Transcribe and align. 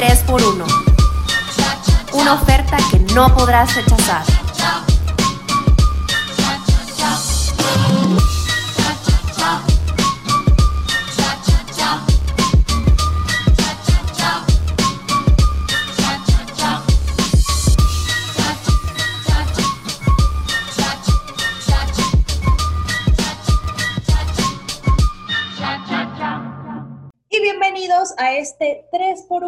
3x1. 0.00 0.64
Una 2.14 2.32
oferta 2.32 2.78
que 2.90 3.00
no 3.14 3.34
podrás 3.34 3.76
rechazar. 3.76 4.39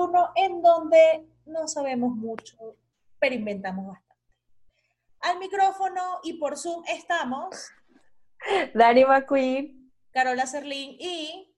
3x1 0.02 0.32
en 0.36 0.62
donde 0.62 1.26
no 1.46 1.68
sabemos 1.68 2.14
mucho, 2.14 2.76
pero 3.18 3.34
inventamos 3.34 3.86
bastante. 3.86 4.12
Al 5.20 5.38
micrófono 5.38 6.20
y 6.24 6.34
por 6.34 6.58
Zoom 6.58 6.82
estamos 6.88 7.70
Dani 8.74 9.04
McQueen. 9.04 9.92
Carola 10.12 10.46
Serlín 10.46 10.96
y... 10.98 11.54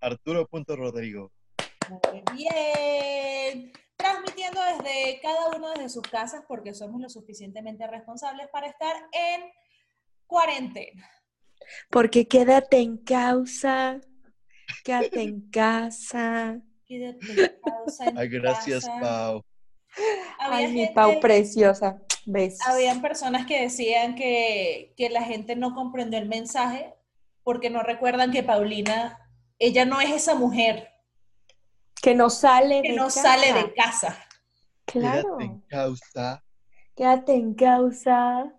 Arturo.rodrigo. 0.00 1.32
Muy 1.88 2.22
bien. 2.34 3.72
Transmitiendo 3.96 4.60
desde 4.60 5.20
cada 5.22 5.56
uno 5.56 5.70
desde 5.70 5.88
sus 5.88 6.02
casas 6.02 6.44
porque 6.46 6.74
somos 6.74 7.00
lo 7.00 7.08
suficientemente 7.08 7.86
responsables 7.86 8.48
para 8.48 8.66
estar 8.66 8.94
en 9.12 9.50
cuarentena. 10.26 11.08
Porque 11.90 12.28
quédate 12.28 12.78
en 12.78 12.98
causa, 12.98 14.00
quédate 14.84 15.22
en 15.22 15.48
casa. 15.50 16.60
En 16.88 17.18
Ay, 18.16 18.28
gracias, 18.28 18.84
casa. 18.86 19.00
Pau. 19.00 19.44
Había 20.38 20.68
Ay, 20.68 20.72
mi 20.72 20.86
Pau 20.88 21.20
preciosa. 21.20 22.00
Besos. 22.26 22.66
Habían 22.66 23.00
personas 23.02 23.46
que 23.46 23.62
decían 23.62 24.14
que, 24.14 24.92
que 24.96 25.10
la 25.10 25.22
gente 25.22 25.54
no 25.56 25.74
comprendió 25.74 26.18
el 26.18 26.28
mensaje 26.28 26.92
porque 27.44 27.70
no 27.70 27.82
recuerdan 27.82 28.32
que 28.32 28.42
Paulina, 28.42 29.18
ella 29.58 29.84
no 29.84 30.00
es 30.00 30.10
esa 30.10 30.34
mujer 30.34 30.88
Que 32.02 32.14
no 32.14 32.28
sale 32.28 32.82
que 32.82 32.90
de 32.90 32.96
no 32.96 33.04
casa. 33.04 33.22
sale 33.22 33.52
de 33.52 33.74
casa. 33.74 34.18
Claro. 34.84 35.38
Quédate 35.38 35.44
en 35.44 35.60
causa. 35.68 36.44
Quédate 36.96 37.34
en 37.34 37.54
causa. 37.54 38.52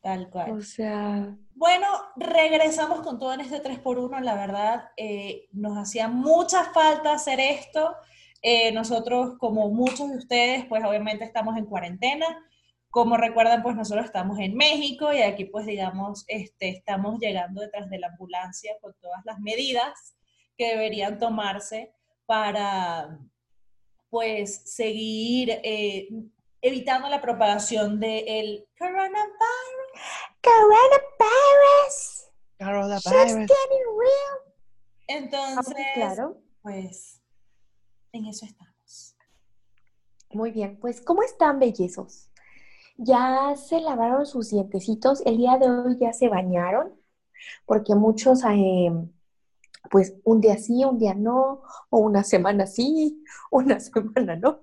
Tal 0.00 0.30
cual. 0.30 0.52
O 0.52 0.60
sea, 0.62 1.36
Bueno, 1.54 1.86
regresamos 2.16 3.02
con 3.02 3.18
todo 3.18 3.34
en 3.34 3.42
este 3.42 3.62
3x1, 3.62 4.20
la 4.20 4.34
verdad, 4.34 4.90
eh, 4.96 5.48
nos 5.52 5.76
hacía 5.76 6.08
mucha 6.08 6.72
falta 6.72 7.12
hacer 7.12 7.40
esto. 7.40 7.94
Eh, 8.42 8.72
nosotros, 8.72 9.38
como 9.38 9.68
muchos 9.70 10.10
de 10.10 10.16
ustedes, 10.16 10.66
pues 10.66 10.82
obviamente 10.84 11.24
estamos 11.24 11.56
en 11.56 11.66
cuarentena. 11.66 12.26
Como 12.90 13.16
recuerdan, 13.16 13.62
pues 13.62 13.76
nosotros 13.76 14.06
estamos 14.06 14.38
en 14.38 14.56
México 14.56 15.12
y 15.12 15.22
aquí, 15.22 15.44
pues 15.44 15.66
digamos, 15.66 16.24
este, 16.28 16.70
estamos 16.70 17.20
llegando 17.20 17.60
detrás 17.60 17.88
de 17.88 17.98
la 17.98 18.08
ambulancia 18.08 18.74
con 18.80 18.94
todas 19.00 19.24
las 19.24 19.38
medidas 19.38 20.16
que 20.56 20.70
deberían 20.70 21.18
tomarse 21.18 21.92
para, 22.26 23.18
pues, 24.10 24.62
seguir 24.74 25.50
eh, 25.62 26.08
evitando 26.60 27.08
la 27.08 27.20
propagación 27.20 28.00
del 28.00 28.66
coronavirus. 28.78 30.31
Coronavirus. 30.42 32.28
Carola 32.58 32.98
Shit's 32.98 33.34
getting 33.34 33.86
real. 33.98 34.38
Entonces, 35.08 35.74
Ah, 35.76 35.90
claro. 35.94 36.38
pues 36.62 37.20
en 38.12 38.26
eso 38.26 38.44
estamos. 38.46 39.16
Muy 40.30 40.50
bien, 40.50 40.78
pues 40.80 41.00
¿cómo 41.02 41.22
están 41.22 41.58
bellezos? 41.58 42.30
¿Ya 42.96 43.54
se 43.56 43.80
lavaron 43.80 44.26
sus 44.26 44.50
dientecitos? 44.50 45.22
El 45.26 45.38
día 45.38 45.58
de 45.58 45.68
hoy 45.70 45.98
ya 45.98 46.12
se 46.12 46.28
bañaron, 46.28 46.94
porque 47.66 47.94
muchos, 47.94 48.42
eh, 48.44 48.92
pues 49.90 50.14
un 50.24 50.40
día 50.40 50.56
sí, 50.58 50.84
un 50.84 50.98
día 50.98 51.14
no, 51.14 51.62
o 51.90 51.98
una 51.98 52.22
semana 52.24 52.66
sí, 52.66 53.24
una 53.50 53.80
semana 53.80 54.36
no. 54.36 54.62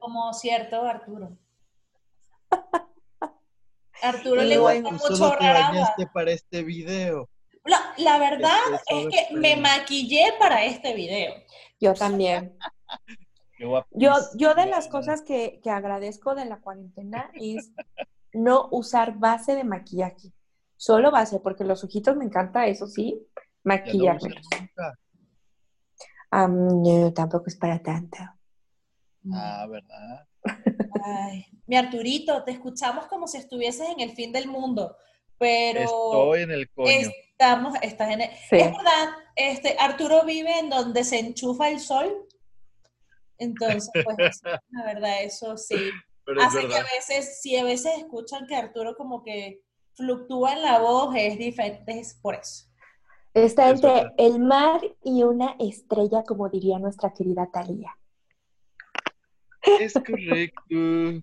Como 0.00 0.32
cierto, 0.32 0.82
Arturo. 0.82 1.36
Arturo 4.04 4.42
Y 4.42 4.46
le 4.46 4.58
gusta 4.58 4.90
mucho 4.90 5.24
ahorrar 5.24 5.56
agua. 5.56 5.94
para 6.12 6.30
este 6.32 6.62
video. 6.62 7.28
La, 7.64 7.78
la 7.98 8.18
verdad 8.18 8.58
Este, 8.72 9.00
es 9.00 9.06
que 9.28 9.34
de- 9.34 9.40
me 9.40 9.56
maquillé 9.56 10.34
para 10.38 10.64
este 10.64 10.94
video. 10.94 11.34
Yo 11.80 11.94
también. 11.94 12.56
Yo, 13.92 14.12
yo 14.34 14.54
de 14.54 14.66
las 14.66 14.88
cosas 14.88 15.22
que, 15.22 15.60
que 15.62 15.70
agradezco 15.70 16.34
de 16.34 16.44
la 16.44 16.58
cuarentena 16.60 17.30
es 17.34 17.70
no 18.32 18.68
usar 18.72 19.16
base 19.18 19.54
de 19.54 19.62
maquillaje, 19.64 20.32
solo 20.76 21.10
base, 21.12 21.38
porque 21.40 21.64
los 21.64 21.82
ojitos 21.84 22.16
me 22.16 22.24
encanta, 22.24 22.66
eso 22.66 22.86
sí, 22.88 23.24
maquillarme. 23.62 24.34
Am, 26.30 26.82
no, 26.82 27.12
tampoco 27.14 27.44
es 27.46 27.56
para 27.56 27.80
tanto. 27.80 28.18
Ah, 29.32 29.66
¿verdad? 29.70 30.26
Ay, 31.06 31.44
mi 31.66 31.76
Arturito, 31.76 32.42
te 32.44 32.52
escuchamos 32.52 33.06
como 33.08 33.26
si 33.26 33.36
estuvieses 33.38 33.88
en 33.90 34.00
el 34.00 34.12
fin 34.12 34.32
del 34.32 34.48
mundo, 34.48 34.96
pero 35.38 35.80
Estoy 35.80 36.42
en 36.42 36.50
el 36.50 36.70
coño. 36.70 36.88
estamos, 36.90 37.74
estás 37.82 38.10
en 38.10 38.22
el- 38.22 38.30
Sí. 38.30 38.56
Es 38.56 38.70
verdad, 38.72 39.08
este, 39.36 39.76
Arturo 39.78 40.24
vive 40.24 40.58
en 40.58 40.70
donde 40.70 41.04
se 41.04 41.18
enchufa 41.18 41.68
el 41.68 41.78
sol. 41.80 42.26
Entonces, 43.38 43.90
pues, 44.04 44.16
la 44.70 44.84
verdad, 44.84 45.22
eso 45.22 45.56
sí. 45.56 45.76
Pero 46.24 46.40
es 46.40 46.46
Hace 46.46 46.60
que 46.60 46.66
verdad. 46.68 46.80
a 46.80 46.96
veces, 46.96 47.40
si 47.42 47.56
a 47.56 47.64
veces 47.64 47.92
escuchan 47.98 48.46
que 48.46 48.56
Arturo 48.56 48.96
como 48.96 49.22
que 49.22 49.60
fluctúa 49.94 50.54
en 50.54 50.62
la 50.62 50.78
voz, 50.78 51.14
es 51.16 51.36
diferente, 51.36 51.98
es 51.98 52.14
por 52.14 52.34
eso. 52.36 52.66
Está 53.34 53.68
Es 53.70 53.74
entre 53.82 54.12
el 54.16 54.38
mar 54.38 54.80
y 55.02 55.22
una 55.24 55.56
estrella, 55.58 56.22
como 56.22 56.48
diría 56.48 56.78
nuestra 56.78 57.12
querida 57.12 57.50
Talía. 57.52 57.94
Es 59.80 59.94
correcto. 59.94 61.22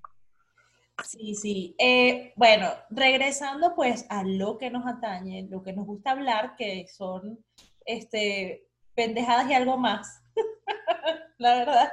Sí, 1.04 1.36
sí. 1.36 1.76
Eh, 1.80 2.34
bueno, 2.36 2.68
regresando 2.90 3.76
pues 3.76 4.06
a 4.10 4.24
lo 4.24 4.58
que 4.58 4.70
nos 4.70 4.86
atañe, 4.86 5.48
lo 5.50 5.64
que 5.64 5.74
nos 5.74 5.86
gusta 5.86 6.12
hablar, 6.12 6.56
que 6.56 6.88
son 6.88 7.44
este, 7.86 8.68
pendejadas 8.94 9.50
y 9.50 9.54
algo 9.54 9.78
más. 9.78 10.22
la 11.38 11.56
verdad. 11.56 11.92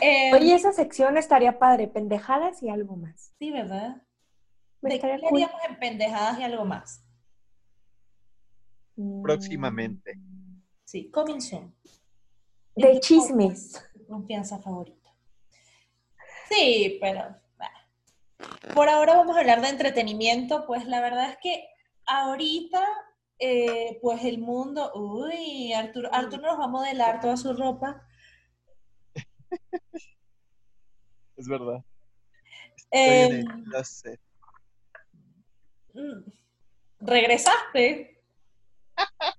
Eh, 0.00 0.32
Oye, 0.34 0.54
esa 0.54 0.72
sección 0.72 1.16
estaría 1.16 1.58
padre, 1.58 1.88
pendejadas 1.88 2.62
y 2.62 2.68
algo 2.68 2.96
más. 2.96 3.32
sí, 3.38 3.50
¿verdad? 3.50 4.02
Me 4.82 4.90
¿De 4.90 5.00
qué 5.00 5.12
haríamos 5.12 5.60
en 5.68 5.78
pendejadas 5.78 6.38
y 6.38 6.42
algo 6.42 6.64
más? 6.64 7.02
Próximamente. 9.22 10.18
Sí, 10.84 11.10
coming 11.10 11.40
soon. 11.40 11.74
De 12.74 13.00
chismes. 13.00 13.82
Confianza 14.06 14.58
favorita. 14.58 14.95
Sí, 16.48 16.98
pero 17.00 17.36
bah. 17.58 17.70
por 18.74 18.88
ahora 18.88 19.14
vamos 19.16 19.36
a 19.36 19.40
hablar 19.40 19.60
de 19.60 19.68
entretenimiento, 19.68 20.66
pues 20.66 20.86
la 20.86 21.00
verdad 21.00 21.30
es 21.30 21.38
que 21.38 21.68
ahorita, 22.06 22.84
eh, 23.38 23.98
pues 24.00 24.24
el 24.24 24.38
mundo, 24.38 24.92
uy, 24.94 25.72
Arturo, 25.72 26.08
Arturo 26.12 26.42
nos 26.42 26.60
va 26.60 26.64
a 26.64 26.68
modelar 26.68 27.20
toda 27.20 27.36
su 27.36 27.52
ropa. 27.54 28.02
Es 31.36 31.46
verdad. 31.48 31.84
Estoy 32.76 32.98
Eh, 32.98 33.24
en 33.26 33.32
el 33.34 33.64
closet. 33.64 34.20
mm, 35.94 36.30
Regresaste. 37.00 38.22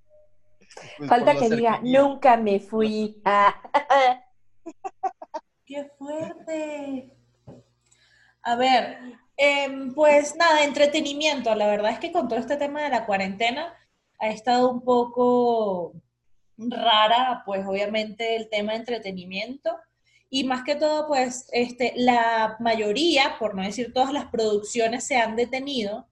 Pues 0.98 1.10
Falta 1.10 1.36
que 1.36 1.50
diga, 1.50 1.80
nunca 1.82 2.38
me 2.38 2.60
fui. 2.60 3.20
Ah, 3.26 3.56
¡Qué 5.68 5.84
fuerte! 5.98 7.14
A 8.42 8.56
ver, 8.56 9.00
em, 9.36 9.94
pues 9.94 10.34
nada, 10.38 10.64
entretenimiento. 10.64 11.54
La 11.56 11.68
verdad 11.68 11.92
es 11.92 12.00
que 12.00 12.14
con 12.14 12.30
todo 12.30 12.40
este 12.40 12.56
tema 12.56 12.84
de 12.84 12.90
la 12.90 13.06
cuarentena 13.06 13.74
ha 14.18 14.30
estado 14.30 14.72
un 14.72 14.82
poco 14.82 15.94
rara, 16.58 17.44
pues 17.46 17.66
obviamente 17.68 18.38
el 18.38 18.50
tema 18.50 18.72
de 18.72 18.80
entretenimiento. 18.80 19.78
Y 20.30 20.46
más 20.46 20.64
que 20.64 20.76
todo, 20.76 21.06
pues 21.08 21.50
este, 21.52 21.92
la 21.98 22.56
mayoría, 22.62 23.36
por 23.38 23.54
no 23.54 23.64
decir 23.64 23.94
todas 23.94 24.14
las 24.14 24.28
producciones 24.28 25.06
se 25.06 25.18
han 25.18 25.36
detenido. 25.36 26.08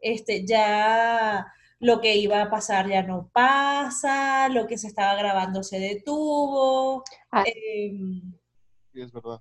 Este, 0.00 0.46
ya 0.46 1.52
lo 1.80 2.00
que 2.00 2.16
iba 2.16 2.40
a 2.42 2.50
pasar 2.50 2.88
ya 2.88 3.02
no 3.02 3.30
pasa, 3.32 4.48
lo 4.48 4.68
que 4.68 4.78
se 4.78 4.86
estaba 4.86 5.16
grabando 5.16 5.64
se 5.64 5.80
detuvo. 5.80 7.02
Ah. 7.32 7.44
em, 7.46 8.39
Sí, 8.92 9.00
es 9.02 9.12
verdad. 9.12 9.40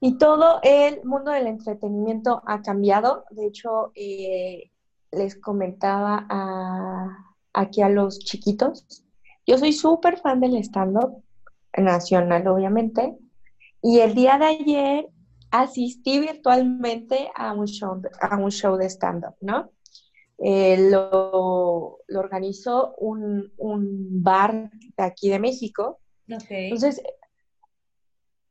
Y 0.00 0.18
todo 0.18 0.60
el 0.62 1.02
mundo 1.04 1.30
del 1.30 1.46
entretenimiento 1.46 2.42
ha 2.46 2.62
cambiado. 2.62 3.24
De 3.30 3.46
hecho, 3.46 3.92
eh, 3.94 4.70
les 5.10 5.36
comentaba 5.40 6.26
aquí 7.52 7.80
a 7.82 7.88
los 7.88 8.18
chiquitos 8.20 8.86
Yo 9.46 9.58
soy 9.58 9.72
súper 9.72 10.18
fan 10.18 10.40
del 10.40 10.56
stand-up 10.58 11.22
nacional, 11.76 12.46
obviamente. 12.48 13.16
Y 13.82 14.00
el 14.00 14.14
día 14.14 14.38
de 14.38 14.46
ayer 14.46 15.08
asistí 15.50 16.20
virtualmente 16.20 17.30
a 17.34 17.52
un 17.52 17.66
show, 17.66 18.02
a 18.20 18.36
un 18.36 18.50
show 18.50 18.76
de 18.76 18.86
stand-up, 18.90 19.36
¿no? 19.40 19.70
Eh, 20.38 20.90
lo, 20.90 21.98
lo 22.06 22.20
organizó 22.20 22.94
un, 22.98 23.52
un 23.56 24.22
bar 24.22 24.70
de 24.96 25.04
aquí 25.04 25.30
de 25.30 25.38
México. 25.38 26.00
Entonces, 26.70 27.02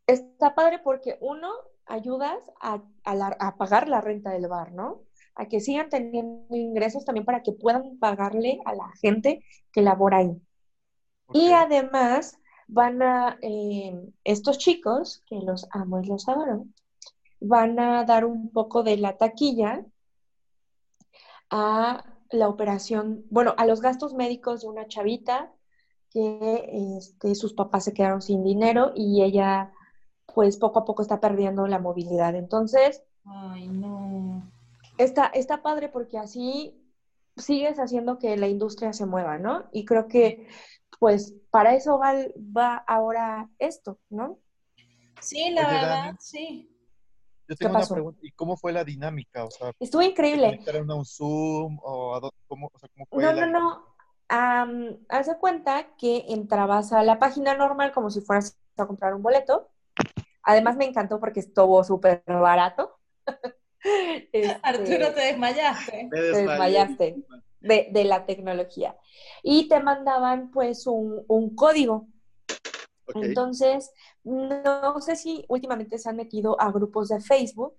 está 0.08 0.56
padre 0.56 0.80
porque 0.84 1.18
uno, 1.22 1.50
ayudas 1.86 2.38
a, 2.62 2.82
a 3.04 3.16
la- 3.16 3.38
a 3.40 3.58
pagar 3.58 3.88
la 3.88 4.02
renta 4.02 4.32
del 4.32 4.48
bar, 4.48 4.72
¿no? 4.74 5.04
A 5.36 5.48
que 5.48 5.60
sigan 5.60 5.90
teniendo 5.90 6.56
ingresos 6.56 7.06
también 7.06 7.26
para 7.26 7.44
que 7.44 7.52
puedan 7.54 7.98
pagarle 8.00 8.60
a 8.66 8.74
la 8.74 8.90
gente 9.02 9.44
que 9.72 9.82
labora 9.82 10.18
ahí. 10.18 10.42
Y 11.34 11.52
además 11.52 12.38
van 12.68 13.02
a, 13.04 13.38
eh, 13.42 13.94
estos 14.24 14.58
chicos, 14.58 15.24
que 15.28 15.38
los 15.42 15.68
amo 15.72 16.02
y 16.02 16.08
los 16.08 16.28
adoro, 16.30 16.66
van 17.40 17.80
a 17.80 18.06
dar 18.06 18.26
un 18.26 18.52
poco 18.52 18.84
de 18.84 18.98
la 18.98 19.18
taquilla 19.18 19.86
a 21.50 22.06
la 22.32 22.48
operación, 22.50 23.26
bueno, 23.30 23.54
a 23.58 23.66
los 23.66 23.82
gastos 23.82 24.14
médicos 24.14 24.62
de 24.62 24.68
una 24.68 24.88
chavita 24.88 25.52
que 26.12 26.98
este, 26.98 27.36
sus 27.36 27.54
papás 27.54 27.84
se 27.86 27.94
quedaron 27.94 28.22
sin 28.22 28.44
dinero 28.44 28.92
y 28.96 29.24
ella 29.24 29.72
pues 30.34 30.58
poco 30.58 30.80
a 30.80 30.86
poco 30.86 31.02
está 31.02 31.20
perdiendo 31.20 31.68
la 31.68 31.80
movilidad. 31.80 32.36
Entonces, 32.36 33.04
Ay, 33.26 33.68
no. 33.68 34.44
está, 34.98 35.28
está 35.28 35.62
padre 35.62 35.90
porque 35.90 36.18
así 36.18 36.82
sigues 37.38 37.80
haciendo 37.80 38.18
que 38.18 38.38
la 38.38 38.48
industria 38.48 38.94
se 38.94 39.06
mueva, 39.06 39.38
¿no? 39.38 39.66
Y 39.72 39.86
creo 39.86 40.08
que 40.08 40.48
pues 41.00 41.34
para 41.52 41.76
eso 41.76 42.00
va, 42.00 42.14
va 42.56 42.76
ahora 42.78 43.50
esto, 43.60 44.00
¿no? 44.10 44.40
Sí, 45.20 45.50
la 45.52 45.68
Oye, 45.68 45.76
verdad, 45.76 46.06
Dani. 46.06 46.18
sí. 46.20 46.70
Yo 47.48 47.56
tengo 47.56 47.72
una 47.72 47.80
pasó? 47.80 47.94
pregunta. 47.94 48.20
¿Y 48.24 48.32
cómo 48.32 48.58
fue 48.58 48.72
la 48.74 48.84
dinámica? 48.84 49.46
O 49.46 49.52
sea, 49.52 49.72
Estuvo 49.80 50.02
¿se 50.02 50.08
increíble. 50.10 50.60
a 50.90 50.96
un 50.96 51.06
Zoom? 51.06 51.80
¿O 51.84 52.16
a 52.16 52.22
cómo, 52.48 52.70
o 52.74 52.80
sea, 52.80 52.90
cómo 52.94 53.06
fue 53.10 53.24
No, 53.24 53.34
la 53.34 53.46
no, 53.48 53.60
no. 53.60 53.96
Am, 54.28 54.98
haz 55.10 55.28
de 55.28 55.38
cuenta 55.38 55.96
que 55.98 56.26
entrabas 56.30 56.92
a 56.94 57.04
la 57.04 57.20
página 57.20 57.56
normal 57.56 57.92
como 57.92 58.10
si 58.10 58.22
fueras 58.22 58.58
a 58.78 58.88
comprar 58.88 59.14
un 59.14 59.22
boleto. 59.22 59.70
Además 60.44 60.78
me 60.78 60.86
encantó 60.86 61.20
porque 61.20 61.42
estuvo 61.42 61.84
súper 61.84 62.24
barato. 62.28 63.00
Este, 63.84 64.58
Arturo, 64.64 65.14
te 65.14 65.22
desmayaste. 65.22 66.04
Me 66.06 66.10
te 66.10 66.22
desmayaste 66.22 67.24
de, 67.60 67.88
de 67.92 68.04
la 68.06 68.26
tecnología. 68.26 68.98
Y 69.44 69.68
te 69.68 69.80
mandaban 69.80 70.52
pues 70.52 70.88
un, 70.88 71.24
un 71.28 71.56
código. 71.56 72.08
Entonces, 73.14 73.92
no 74.24 75.00
sé 75.02 75.16
si 75.16 75.46
últimamente 75.50 75.98
se 75.98 76.10
han 76.10 76.16
metido 76.18 76.60
a 76.60 76.72
grupos 76.72 77.10
de 77.10 77.20
Facebook 77.22 77.76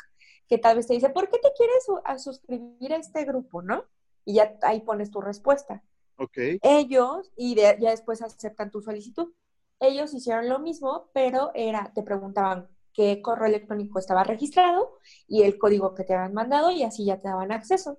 que 0.49 0.59
tal 0.59 0.77
vez 0.77 0.87
te 0.87 0.95
dice, 0.95 1.11
¿por 1.11 1.29
qué 1.29 1.39
te 1.39 1.53
quieres 1.57 1.85
a 2.05 2.19
suscribir 2.19 2.93
a 2.93 2.97
este 2.97 3.25
grupo, 3.25 3.63
no? 3.63 3.85
Y 4.25 4.35
ya 4.35 4.57
ahí 4.63 4.81
pones 4.81 5.11
tu 5.11 5.21
respuesta. 5.21 5.83
Ok. 6.17 6.39
Ellos, 6.63 7.33
y 7.37 7.55
de- 7.55 7.77
ya 7.81 7.91
después 7.91 8.23
aceptan 8.23 8.71
tu 8.71 8.81
solicitud. 8.81 9.33
Ellos 9.81 10.15
hicieron 10.15 10.49
lo 10.49 10.59
mismo, 10.59 11.11
pero 11.13 11.51
era, 11.55 11.93
te 11.95 12.03
preguntaban 12.03 12.69
qué 12.95 13.21
correo 13.23 13.47
electrónico 13.49 13.99
estaba 13.99 14.25
registrado 14.25 14.99
y 15.29 15.43
el 15.43 15.59
código 15.59 15.95
que 15.95 16.05
te 16.05 16.15
habían 16.15 16.33
mandado 16.35 16.71
y 16.71 16.83
así 16.83 17.05
ya 17.05 17.21
te 17.21 17.29
daban 17.29 17.53
acceso. 17.53 17.99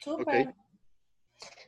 Súper. 0.00 0.48
Ok. 0.48 0.63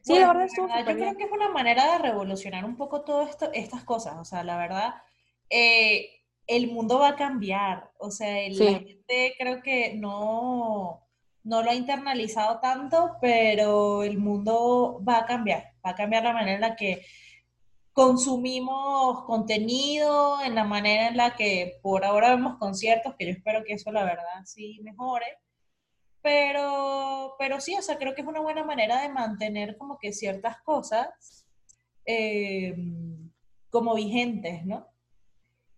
Sí, 0.06 0.12
Bueno, 0.12 0.26
la 0.28 0.32
verdad 0.34 0.46
estuvo 0.46 0.68
Yo 0.68 0.84
creo 0.84 1.16
que 1.16 1.24
es 1.24 1.32
una 1.32 1.48
manera 1.48 1.92
de 1.92 1.98
revolucionar 1.98 2.64
un 2.64 2.76
poco 2.76 3.02
todas 3.02 3.36
estas 3.54 3.82
cosas. 3.82 4.14
O 4.20 4.24
sea, 4.24 4.44
la 4.44 4.56
verdad, 4.56 4.94
eh, 5.50 6.08
el 6.46 6.68
mundo 6.70 7.00
va 7.00 7.08
a 7.08 7.16
cambiar. 7.16 7.90
O 7.98 8.12
sea, 8.12 8.38
el- 8.40 8.56
la 8.56 8.78
Sí. 8.78 8.86
gente 8.86 9.34
creo 9.36 9.62
que 9.62 9.94
no, 9.96 11.02
no 11.42 11.62
lo 11.64 11.70
ha 11.70 11.74
internalizado 11.74 12.60
tanto, 12.60 13.16
pero 13.20 14.04
el 14.04 14.18
mundo 14.18 15.02
va 15.06 15.18
a 15.18 15.26
cambiar. 15.26 15.72
Va 15.84 15.90
a 15.90 15.94
cambiar 15.96 16.22
la 16.22 16.32
manera 16.34 16.54
en 16.54 16.60
la 16.60 16.76
que 16.76 17.04
consumimos 17.92 19.24
contenido, 19.24 20.40
en 20.44 20.54
la 20.54 20.62
manera 20.64 21.08
en 21.08 21.16
la 21.16 21.34
que 21.34 21.80
por 21.82 22.04
ahora 22.04 22.30
vemos 22.30 22.58
conciertos, 22.58 23.16
que 23.18 23.24
yo 23.26 23.32
espero 23.32 23.64
que 23.64 23.72
eso 23.72 23.90
la 23.90 24.04
verdad 24.04 24.44
sí 24.44 24.78
mejore. 24.84 25.26
Pero, 26.26 27.36
pero 27.38 27.60
sí, 27.60 27.76
o 27.78 27.82
sea, 27.82 27.98
creo 27.98 28.12
que 28.16 28.22
es 28.22 28.26
una 28.26 28.40
buena 28.40 28.64
manera 28.64 29.00
de 29.00 29.08
mantener 29.08 29.76
como 29.76 29.96
que 29.96 30.12
ciertas 30.12 30.60
cosas 30.62 31.46
eh, 32.04 32.74
como 33.70 33.94
vigentes, 33.94 34.66
¿no? 34.66 34.88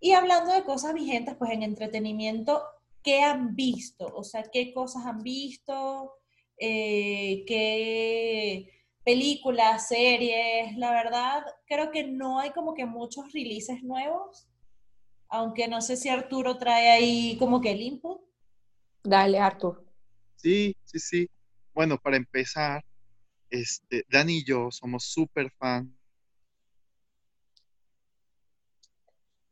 Y 0.00 0.12
hablando 0.12 0.54
de 0.54 0.64
cosas 0.64 0.94
vigentes, 0.94 1.36
pues 1.36 1.50
en 1.50 1.62
entretenimiento, 1.62 2.62
¿qué 3.02 3.20
han 3.20 3.56
visto? 3.56 4.06
O 4.14 4.24
sea, 4.24 4.42
¿qué 4.42 4.72
cosas 4.72 5.04
han 5.04 5.18
visto? 5.18 6.14
Eh, 6.56 7.44
¿Qué 7.46 8.70
películas, 9.04 9.88
series? 9.88 10.78
La 10.78 10.92
verdad, 10.92 11.44
creo 11.66 11.90
que 11.90 12.04
no 12.04 12.38
hay 12.38 12.52
como 12.52 12.72
que 12.72 12.86
muchos 12.86 13.34
releases 13.34 13.82
nuevos, 13.82 14.48
aunque 15.28 15.68
no 15.68 15.82
sé 15.82 15.98
si 15.98 16.08
Arturo 16.08 16.56
trae 16.56 16.88
ahí 16.88 17.36
como 17.38 17.60
que 17.60 17.72
el 17.72 17.82
input. 17.82 18.22
Dale, 19.04 19.38
Artur. 19.40 19.87
Sí, 20.38 20.74
sí, 20.84 21.00
sí. 21.00 21.28
Bueno, 21.74 21.98
para 21.98 22.16
empezar, 22.16 22.84
este, 23.50 24.04
Dani 24.08 24.38
y 24.38 24.44
yo 24.44 24.70
somos 24.70 25.02
súper 25.04 25.50
fan. 25.50 25.92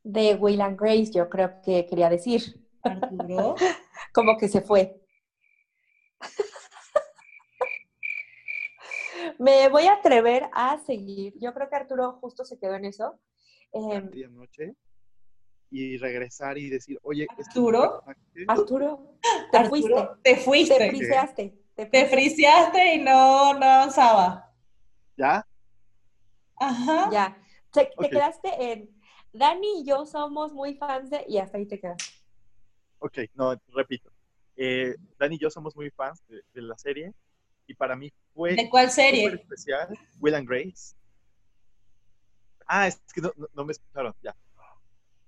De 0.05 0.37
Will 0.37 0.61
and 0.61 0.79
Grace, 0.81 1.11
yo 1.13 1.29
creo 1.29 1.61
que 1.61 1.87
quería 1.87 2.09
decir. 2.09 2.65
Arturo. 2.83 3.57
Como 4.15 4.39
que 4.39 4.47
se 4.49 4.61
fue. 4.61 5.03
Me 9.41 9.69
voy 9.69 9.87
a 9.87 9.95
atrever 9.95 10.49
a 10.53 10.79
seguir. 10.79 11.35
Yo 11.41 11.53
creo 11.53 11.69
que 11.69 11.75
Arturo 11.75 12.13
justo 12.21 12.45
se 12.45 12.61
quedó 12.61 12.77
en 12.77 12.85
eso. 12.85 13.07
a 13.07 13.19
Em, 13.73 14.05
medianoche 14.05 14.77
y 15.71 15.97
regresar 15.99 16.59
y 16.59 16.69
decir, 16.71 16.99
oye, 17.03 17.27
Arturo. 17.39 18.03
Arturo, 18.49 19.19
te 19.51 19.65
fuiste. 19.69 19.95
Arturo, 19.95 20.19
te 20.23 20.35
Te 20.35 20.41
fuiste. 20.41 20.89
friseaste. 20.91 21.59
Te 21.75 21.87
Te 21.87 22.07
friseaste. 22.07 22.95
y 22.95 22.99
no, 23.03 23.55
no 23.55 23.65
avanzaba. 23.67 24.55
¿Ya? 25.17 25.47
Ajá. 26.57 27.11
Ya. 27.13 27.43
Te, 27.73 27.91
quedaste 28.09 28.73
en. 28.73 28.91
Dani 29.33 29.81
y 29.81 29.85
yo 29.85 30.07
somos 30.07 30.53
muy 30.53 30.75
fans 30.77 31.11
de. 31.11 31.25
Y 31.29 31.39
hasta 31.39 31.59
ahí 31.59 31.67
te 31.67 31.79
quedaste. 31.79 32.05
Ok, 32.99 33.19
no, 33.35 33.55
repito. 33.75 34.11
Eh, 34.57 34.95
Dani 35.19 35.37
y 35.37 35.39
yo 35.39 35.51
somos 35.51 35.77
muy 35.77 35.91
fans 35.91 36.23
de, 36.29 36.43
de 36.55 36.63
la 36.63 36.79
serie 36.79 37.13
y 37.67 37.75
para 37.75 37.95
mí 37.95 38.11
fue 38.33 38.55
¿De 38.55 38.71
cuál 38.71 38.91
serie? 38.91 39.27
especial 39.35 39.89
Will 40.21 40.35
and 40.35 40.49
Grace. 40.49 40.95
Ah, 42.67 42.87
es 42.89 43.01
que 43.15 43.21
no, 43.21 43.33
no- 43.37 43.49
no 43.53 43.65
me 43.65 43.73
escucharon, 43.73 44.15
ya. 44.23 44.35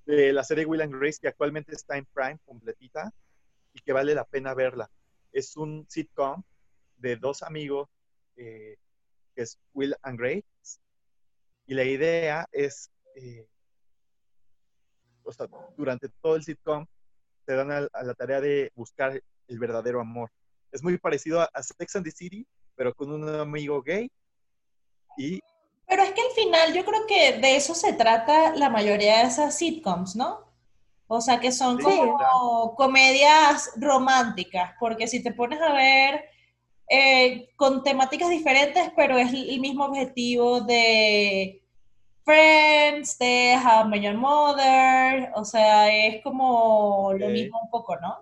De 0.09 0.33
la 0.33 0.43
serie 0.43 0.65
Will 0.65 0.81
and 0.81 0.95
Grace 0.95 1.19
que 1.21 1.29
actualmente 1.29 1.75
está 1.75 1.99
en 1.99 2.07
Prime 2.07 2.39
completita 2.47 3.13
y 3.75 3.81
que 3.81 3.93
vale 3.93 4.15
la 4.15 4.25
pena 4.25 4.55
verla. 4.55 4.91
Es 5.33 5.55
un 5.55 5.85
sitcom 5.87 6.43
de 6.97 7.17
dos 7.17 7.43
amigos 7.43 7.91
eh, 8.37 8.79
que 9.35 9.43
es 9.43 9.59
Will 9.75 9.95
and 10.01 10.19
Grace 10.19 10.47
y 11.67 11.75
la 11.75 11.85
idea 11.85 12.49
es, 12.53 12.91
eh, 13.17 13.47
o 15.25 15.31
sea, 15.31 15.47
durante 15.77 16.09
todo 16.23 16.37
el 16.37 16.43
sitcom 16.43 16.87
te 17.45 17.55
dan 17.55 17.71
a, 17.71 17.87
a 17.93 18.03
la 18.03 18.15
tarea 18.15 18.41
de 18.41 18.73
buscar 18.75 19.23
el 19.47 19.59
verdadero 19.59 20.01
amor. 20.01 20.31
Es 20.73 20.83
muy 20.83 20.97
parecido 20.97 21.43
a, 21.43 21.51
a 21.53 21.63
Sex 21.63 21.97
and 21.97 22.07
the 22.07 22.13
City, 22.13 22.47
pero 22.77 22.95
con 22.95 23.13
un 23.13 23.29
amigo 23.29 23.83
gay 23.83 24.11
y 25.19 25.43
Pero 25.89 26.03
es 26.05 26.13
que 26.13 26.21
al 26.23 26.31
final 26.37 26.75
yo 26.75 26.85
creo 26.85 27.07
que 27.09 27.35
de 27.39 27.57
eso 27.57 27.75
se 27.75 27.95
trata 27.95 28.55
la 28.57 28.71
mayoría 28.71 29.19
de 29.19 29.25
esas 29.29 29.57
sitcoms, 29.59 30.17
¿no? 30.17 30.41
O 31.09 31.21
sea, 31.23 31.41
que 31.41 31.53
son 31.53 31.79
Sí, 31.79 31.83
como 31.83 32.75
comedias 32.77 33.73
románticas, 33.77 34.73
porque 34.81 35.09
si 35.09 35.23
te 35.23 35.33
pones 35.33 35.61
a 35.63 35.73
ver 35.73 36.25
eh, 36.91 37.51
con 37.57 37.83
temáticas 37.85 38.31
diferentes, 38.31 38.91
pero 38.97 39.19
es 39.19 39.33
el 39.33 39.61
mismo 39.61 39.87
objetivo 39.87 40.61
de 40.63 41.63
Friends, 42.25 43.19
de 43.19 43.57
How 43.65 43.87
I 43.87 43.89
Met 43.91 44.03
Your 44.03 44.15
Mother, 44.17 45.33
o 45.35 45.45
sea, 45.45 45.91
es 45.95 46.23
como 46.23 47.13
lo 47.15 47.31
mismo 47.31 47.61
un 47.63 47.71
poco, 47.71 47.97
¿no? 47.99 48.19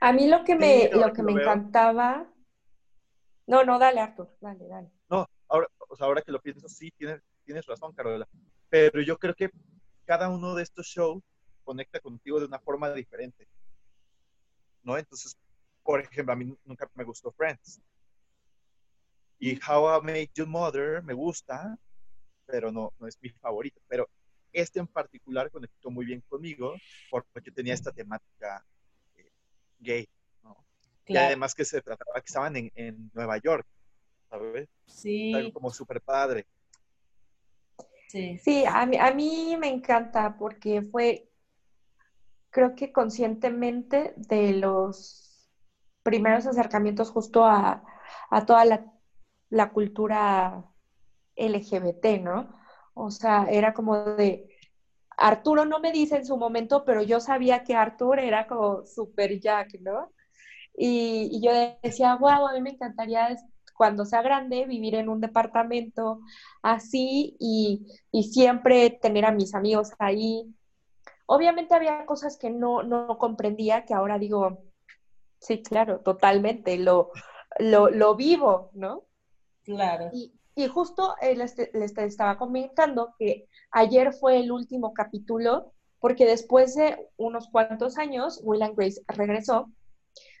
A 0.00 0.10
mí 0.14 0.26
lo 0.26 0.42
que 0.44 0.54
Sí, 0.58 0.64
me, 0.64 0.88
lo 0.94 1.12
que 1.12 1.22
me 1.22 1.32
veo. 1.34 1.52
encantaba. 1.52 2.26
No, 3.46 3.64
no, 3.64 3.78
dale, 3.80 4.00
Artur. 4.00 4.28
Dale, 4.40 4.68
dale. 4.68 4.90
O 5.88 5.96
sea, 5.96 6.06
ahora 6.06 6.22
que 6.22 6.32
lo 6.32 6.40
pienso, 6.40 6.68
sí, 6.68 6.90
tienes, 6.92 7.20
tienes 7.44 7.66
razón, 7.66 7.92
Carola. 7.92 8.28
Pero 8.68 9.00
yo 9.00 9.18
creo 9.18 9.34
que 9.34 9.50
cada 10.04 10.28
uno 10.28 10.54
de 10.54 10.62
estos 10.62 10.86
shows 10.86 11.22
conecta 11.64 12.00
contigo 12.00 12.38
de 12.38 12.46
una 12.46 12.58
forma 12.58 12.92
diferente. 12.92 13.48
¿No? 14.82 14.96
Entonces, 14.96 15.36
por 15.82 16.00
ejemplo, 16.00 16.32
a 16.32 16.36
mí 16.36 16.56
nunca 16.64 16.88
me 16.94 17.04
gustó 17.04 17.32
Friends. 17.32 17.80
Y 19.38 19.58
How 19.68 19.98
I 20.00 20.04
Met 20.04 20.30
Your 20.34 20.48
Mother 20.48 21.02
me 21.02 21.12
gusta, 21.12 21.78
pero 22.46 22.72
no, 22.72 22.92
no 22.98 23.06
es 23.06 23.18
mi 23.20 23.28
favorito. 23.30 23.80
Pero 23.88 24.08
este 24.52 24.80
en 24.80 24.86
particular 24.86 25.50
conectó 25.50 25.90
muy 25.90 26.06
bien 26.06 26.22
conmigo 26.28 26.74
porque 27.10 27.50
tenía 27.50 27.74
esta 27.74 27.92
temática 27.92 28.64
eh, 29.16 29.30
gay, 29.78 30.08
¿no? 30.42 30.56
Y 31.06 31.16
además 31.16 31.54
que 31.54 31.64
se 31.64 31.82
trataba 31.82 32.20
que 32.20 32.26
estaban 32.26 32.56
en, 32.56 32.72
en 32.74 33.10
Nueva 33.12 33.36
York, 33.38 33.66
¿sabes? 34.30 34.68
Sí, 34.86 35.32
Algo 35.32 35.52
como 35.52 35.70
súper 35.70 36.00
padre. 36.02 36.46
sí. 38.08 38.40
Sí, 38.44 38.64
a 38.66 38.86
mí, 38.86 38.96
a 38.96 39.12
mí 39.12 39.56
me 39.58 39.68
encanta 39.68 40.36
porque 40.38 40.80
fue, 40.82 41.28
creo 42.50 42.74
que 42.74 42.92
conscientemente 42.92 44.14
de 44.16 44.52
los 44.54 45.50
primeros 46.02 46.46
acercamientos 46.46 47.10
justo 47.10 47.44
a, 47.44 47.84
a 48.30 48.46
toda 48.46 48.64
la, 48.64 48.92
la 49.50 49.70
cultura 49.72 50.64
LGBT, 51.36 52.18
¿no? 52.20 52.48
O 52.94 53.10
sea, 53.10 53.46
era 53.50 53.74
como 53.74 53.96
de, 54.16 54.48
Arturo 55.18 55.64
no 55.66 55.80
me 55.80 55.92
dice 55.92 56.16
en 56.16 56.26
su 56.26 56.36
momento, 56.38 56.84
pero 56.84 57.02
yo 57.02 57.20
sabía 57.20 57.64
que 57.64 57.74
Arturo 57.74 58.20
era 58.22 58.46
como 58.46 58.86
super 58.86 59.38
Jack, 59.40 59.80
¿no? 59.80 60.12
Y, 60.76 61.30
y 61.32 61.42
yo 61.42 61.52
decía, 61.82 62.16
wow, 62.16 62.48
a 62.48 62.54
mí 62.54 62.62
me 62.62 62.70
encantaría 62.70 63.36
cuando 63.76 64.04
sea 64.04 64.22
grande 64.22 64.64
vivir 64.66 64.94
en 64.94 65.08
un 65.08 65.20
departamento 65.20 66.20
así 66.62 67.36
y, 67.38 67.86
y 68.10 68.24
siempre 68.24 68.90
tener 68.90 69.24
a 69.24 69.32
mis 69.32 69.54
amigos 69.54 69.92
ahí. 69.98 70.54
Obviamente 71.26 71.74
había 71.74 72.06
cosas 72.06 72.38
que 72.38 72.50
no, 72.50 72.82
no 72.82 73.18
comprendía, 73.18 73.84
que 73.84 73.94
ahora 73.94 74.18
digo, 74.18 74.64
sí, 75.40 75.62
claro, 75.62 76.00
totalmente, 76.00 76.78
lo, 76.78 77.10
lo, 77.58 77.90
lo 77.90 78.14
vivo, 78.14 78.70
¿no? 78.74 79.04
Claro. 79.64 80.10
Y, 80.12 80.32
y 80.54 80.68
justo 80.68 81.16
eh, 81.20 81.36
les, 81.36 81.56
les 81.74 81.98
estaba 81.98 82.38
comentando 82.38 83.14
que 83.18 83.48
ayer 83.72 84.12
fue 84.12 84.38
el 84.38 84.52
último 84.52 84.94
capítulo, 84.94 85.72
porque 85.98 86.24
después 86.24 86.74
de 86.76 87.08
unos 87.16 87.48
cuantos 87.48 87.98
años, 87.98 88.40
Will 88.44 88.62
and 88.62 88.76
Grace 88.76 89.02
regresó. 89.08 89.70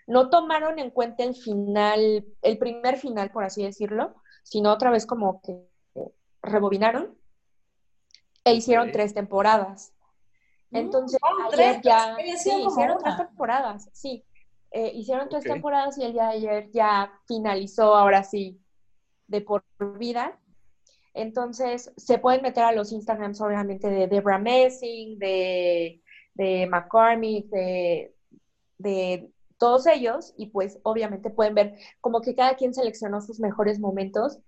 No 0.06 0.30
tomaron 0.30 0.78
en 0.78 0.90
cuenta 0.90 1.24
el 1.24 1.34
final, 1.34 2.24
el 2.42 2.58
primer 2.58 2.96
final, 2.96 3.30
por 3.30 3.44
así 3.44 3.64
decirlo, 3.64 4.14
sino 4.42 4.72
otra 4.72 4.90
vez 4.90 5.06
como 5.06 5.40
que 5.42 5.66
rebobinaron 6.42 7.16
e 8.44 8.54
hicieron 8.54 8.92
tres 8.92 9.12
temporadas. 9.12 9.92
Entonces, 10.70 11.18
wow, 11.20 11.46
ayer 11.52 11.80
tres, 11.80 11.80
ya, 11.82 12.16
sí, 12.36 12.50
hicieron 12.66 12.98
una. 12.98 13.16
tres 13.16 13.28
temporadas, 13.28 13.88
sí. 13.92 14.24
Eh, 14.70 14.92
hicieron 14.94 15.28
tres 15.28 15.44
temporadas 15.44 15.96
y 15.98 16.04
el 16.04 16.12
día 16.12 16.24
de 16.24 16.32
ayer 16.34 16.70
ya 16.72 17.12
finalizó, 17.26 17.94
ahora 17.94 18.22
sí, 18.22 18.60
de 19.26 19.40
por 19.40 19.64
vida. 19.98 20.38
Entonces, 21.14 21.92
se 21.96 22.18
pueden 22.18 22.42
meter 22.42 22.62
a 22.64 22.72
los 22.72 22.92
Instagrams, 22.92 23.40
obviamente, 23.40 23.88
de 23.88 24.06
Debra 24.06 24.38
Messing, 24.38 25.18
de, 25.18 26.02
de 26.34 26.66
McCormick, 26.66 27.46
de, 27.46 28.14
de 28.78 29.30
todos 29.58 29.86
ellos, 29.86 30.34
y 30.36 30.46
pues 30.50 30.78
obviamente 30.82 31.30
pueden 31.30 31.54
ver 31.54 31.78
como 32.00 32.20
que 32.20 32.34
cada 32.34 32.56
quien 32.56 32.74
seleccionó 32.74 33.20
sus 33.20 33.40
mejores 33.40 33.78
momentos. 33.80 34.38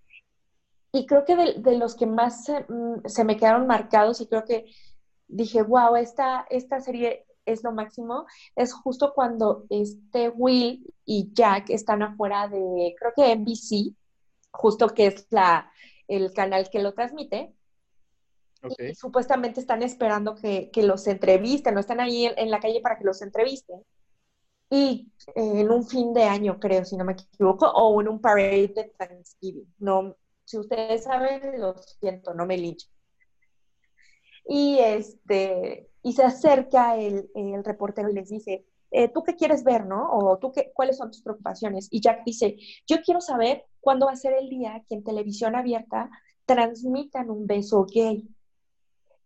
Y 0.93 1.07
creo 1.07 1.25
que 1.25 1.37
de, 1.37 1.55
de 1.55 1.77
los 1.79 1.95
que 1.95 2.07
más 2.07 2.45
se, 2.45 2.65
mm, 2.69 3.03
se 3.07 3.25
me 3.25 3.37
quedaron 3.37 3.67
marcados 3.67 4.21
y 4.21 4.27
creo 4.27 4.45
que 4.45 4.67
dije, 5.29 5.63
wow, 5.63 5.97
esta, 5.97 6.47
esta 6.51 6.81
serie 6.81 7.27
es 7.45 7.63
lo 7.65 7.73
máximo, 7.73 8.27
es 8.57 8.73
justo 8.73 9.13
cuando 9.15 9.65
este 9.71 10.29
Will 10.31 10.85
y 11.05 11.31
Jack 11.33 11.71
están 11.71 12.03
afuera 12.03 12.49
de, 12.49 12.95
creo 12.99 13.13
que 13.17 13.35
NBC, 13.35 13.95
justo 14.51 14.89
que 14.89 15.07
es 15.07 15.27
la, 15.31 15.71
el 16.09 16.33
canal 16.33 16.69
que 16.71 16.81
lo 16.83 16.93
transmite, 16.95 17.55
Ok. 18.63 18.75
y 18.91 18.95
supuestamente 18.95 19.61
están 19.61 19.83
esperando 19.83 20.35
que, 20.35 20.71
que 20.73 20.83
los 20.83 21.07
entrevisten, 21.07 21.75
no 21.75 21.81
están 21.81 22.01
ahí 22.01 22.27
en, 22.27 22.35
en 22.39 22.51
la 22.51 22.59
calle 22.61 22.81
para 22.81 22.99
que 22.99 23.05
los 23.05 23.23
entrevisten. 23.23 23.83
Y 24.71 25.13
eh, 25.35 25.61
en 25.61 25.71
un 25.71 25.87
fin 25.87 26.13
de 26.13 26.25
año, 26.25 26.59
creo, 26.61 26.85
si 26.85 26.97
no 26.97 27.05
me 27.05 27.13
equivoco, 27.13 27.67
o 27.67 28.01
en 28.01 28.09
un 28.09 28.21
parade 28.21 28.69
de 28.69 28.93
Thanksgiving. 28.99 29.75
No, 29.79 30.17
si 30.45 30.59
ustedes 30.59 31.05
saben, 31.05 31.61
lo 31.61 31.77
siento, 31.79 32.35
no 32.35 32.47
me 32.47 32.57
linchen. 32.57 32.91
Y, 34.47 34.79
este, 34.79 35.91
y 36.03 36.13
se 36.15 36.23
acerca 36.23 36.97
el, 36.97 37.29
reportero 37.65 38.09
y 38.09 38.15
les 38.15 38.31
dice, 38.31 38.67
eh, 38.91 39.09
¿tú 39.09 39.23
qué 39.23 39.37
quieres 39.37 39.63
ver, 39.63 39.85
no? 39.85 40.09
O 40.11 40.39
¿tú 40.39 40.53
qué, 40.53 40.73
cuáles 40.75 40.97
son 40.97 41.11
tus 41.11 41.23
preocupaciones? 41.23 41.89
Y 41.91 42.01
Jack 42.01 42.23
dice, 42.25 42.57
yo 42.87 43.03
quiero 43.03 43.21
saber 43.21 43.67
cuándo 43.81 44.07
va 44.07 44.13
a 44.13 44.17
ser 44.17 44.33
el 44.33 44.49
día 44.49 44.83
que 44.89 44.95
en 44.95 45.05
televisión 45.05 45.55
abierta 45.55 46.11
transmitan 46.47 47.31
un 47.31 47.47
beso 47.47 47.85
gay. 47.85 48.27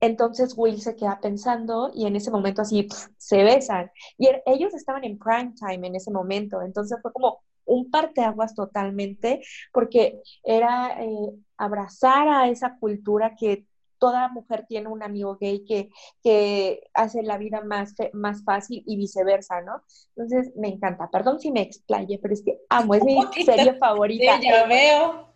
Entonces 0.03 0.55
Will 0.59 0.83
se 0.83 0.97
queda 0.97 1.21
pensando 1.23 1.91
y 1.95 2.07
en 2.07 2.17
ese 2.17 2.31
momento 2.31 2.63
así 2.63 2.83
pf, 2.85 3.09
se 3.19 3.45
besan. 3.45 3.91
Y 4.19 4.27
er- 4.27 4.43
ellos 4.47 4.75
estaban 4.75 5.05
en 5.05 5.19
prime 5.19 5.55
time 5.59 5.87
en 5.89 5.97
ese 5.97 6.11
momento, 6.11 6.61
entonces 6.63 6.99
fue 7.03 7.13
como 7.13 7.41
un 7.65 7.91
parteaguas 7.91 8.55
totalmente, 8.57 9.41
porque 9.73 10.21
era 10.45 11.03
eh, 11.03 11.09
abrazar 11.57 12.29
a 12.29 12.49
esa 12.49 12.77
cultura 12.79 13.35
que 13.39 13.67
toda 13.99 14.29
mujer 14.29 14.67
tiene 14.69 14.89
un 14.89 15.03
amigo 15.05 15.37
gay 15.41 15.65
que, 15.65 15.89
que 16.25 16.81
hace 16.93 17.23
la 17.23 17.39
vida 17.39 17.63
más, 17.65 17.95
más 18.13 18.43
fácil 18.45 18.83
y 18.85 18.97
viceversa, 18.97 19.61
¿no? 19.63 19.83
Entonces 20.17 20.53
me 20.57 20.69
encanta. 20.69 21.09
Perdón 21.11 21.39
si 21.39 21.53
me 21.53 21.63
explaye, 21.63 22.19
pero 22.21 22.35
es 22.35 22.43
que 22.43 22.59
amo, 22.69 22.95
es 22.95 23.05
mi 23.05 23.17
serie 23.45 23.73
Sí, 23.75 23.79
favorita. 23.79 24.41
ya 24.43 24.67
veo. 24.67 25.32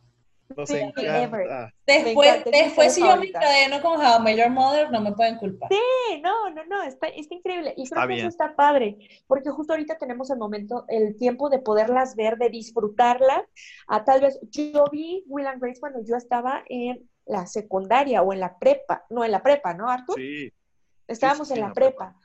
Nos 0.55 0.69
Sí, 0.69 0.77
encanta. 0.77 1.73
Después, 1.87 2.29
encanta, 2.29 2.51
después 2.51 2.95
si 2.95 3.01
yo 3.01 3.17
me 3.17 3.27
encadeno 3.27 3.81
con 3.83 4.01
How 4.01 4.27
I 4.29 4.37
Your 4.37 4.51
Mother, 4.51 4.91
no 4.91 5.01
me 5.01 5.13
pueden 5.13 5.37
culpar. 5.39 5.69
Sí, 5.71 6.21
no, 6.23 6.51
no, 6.51 6.65
no, 6.67 6.83
está, 6.83 7.09
está 7.09 7.35
increíble. 7.35 7.71
Y 7.77 7.89
creo 7.89 8.01
Está 8.01 8.01
que 8.03 8.07
bien. 8.09 8.19
eso 8.21 8.29
está 8.29 8.55
padre, 8.55 8.97
porque 9.27 9.51
justo 9.51 9.73
ahorita 9.73 9.99
tenemos 9.99 10.31
el 10.31 10.39
momento, 10.39 10.85
el 10.89 11.17
tiempo 11.17 11.49
de 11.51 11.59
poderlas 11.59 12.15
ver, 12.17 12.37
de 12.37 12.49
disfrutarlas. 12.51 13.43
A 13.89 14.05
tal 14.05 14.21
vez, 14.21 14.39
yo 14.51 14.85
vi 14.93 15.25
Will 15.27 15.47
and 15.47 15.61
Grace 15.61 15.81
cuando 15.81 16.01
yo 16.05 16.17
estaba 16.17 16.63
en 16.69 17.09
la 17.25 17.47
secundaria 17.47 18.23
o 18.23 18.33
en 18.33 18.41
la 18.41 18.57
prepa, 18.59 19.05
no 19.11 19.25
en 19.25 19.33
la 19.33 19.43
prepa, 19.43 19.75
¿no, 19.75 19.91
Arthur? 19.91 20.17
Sí, 20.17 20.53
Estábamos 21.09 21.49
sí, 21.49 21.55
en 21.55 21.59
en 21.59 21.63
la 21.63 21.69
la 21.69 21.75
prepa. 21.75 22.15
prepa. 22.15 22.21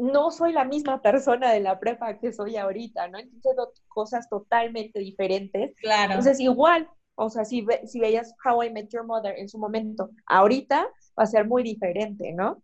No 0.00 0.30
soy 0.30 0.52
la 0.52 0.64
misma 0.64 1.02
persona 1.02 1.50
de 1.52 1.58
la 1.58 1.80
prepa 1.80 2.18
que 2.18 2.32
soy 2.32 2.56
ahorita, 2.56 3.08
¿no? 3.08 3.18
Entonces, 3.18 3.82
cosas 3.88 4.28
totalmente 4.28 5.00
diferentes. 5.00 5.74
Claro. 5.76 6.12
Entonces, 6.12 6.38
igual, 6.38 6.88
o 7.20 7.28
sea, 7.30 7.44
si, 7.44 7.62
ve- 7.62 7.86
si 7.86 7.98
veías 8.00 8.34
How 8.44 8.62
I 8.62 8.70
Met 8.70 8.88
Your 8.90 9.04
Mother 9.04 9.36
en 9.36 9.48
su 9.48 9.58
momento, 9.58 10.10
ahorita 10.26 10.82
va 11.18 11.22
a 11.24 11.26
ser 11.26 11.46
muy 11.46 11.62
diferente, 11.62 12.32
¿no? 12.32 12.62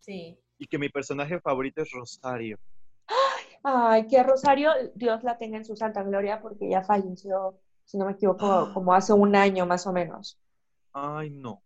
sí. 0.00 0.38
y 0.58 0.66
que 0.66 0.78
mi 0.78 0.88
personaje 0.88 1.38
favorito 1.40 1.82
es 1.82 1.90
Rosario. 1.92 2.58
Ay, 3.62 4.06
que 4.06 4.22
Rosario, 4.22 4.70
Dios 4.94 5.22
la 5.24 5.36
tenga 5.36 5.56
en 5.58 5.64
su 5.64 5.76
santa 5.76 6.02
gloria, 6.02 6.40
porque 6.40 6.68
ya 6.68 6.82
falleció, 6.82 7.58
si 7.84 7.98
no 7.98 8.06
me 8.06 8.12
equivoco, 8.12 8.70
como 8.72 8.94
hace 8.94 9.12
un 9.12 9.34
año 9.36 9.66
más 9.66 9.86
o 9.86 9.92
menos. 9.92 10.38
Ay, 10.92 11.30
no. 11.30 11.62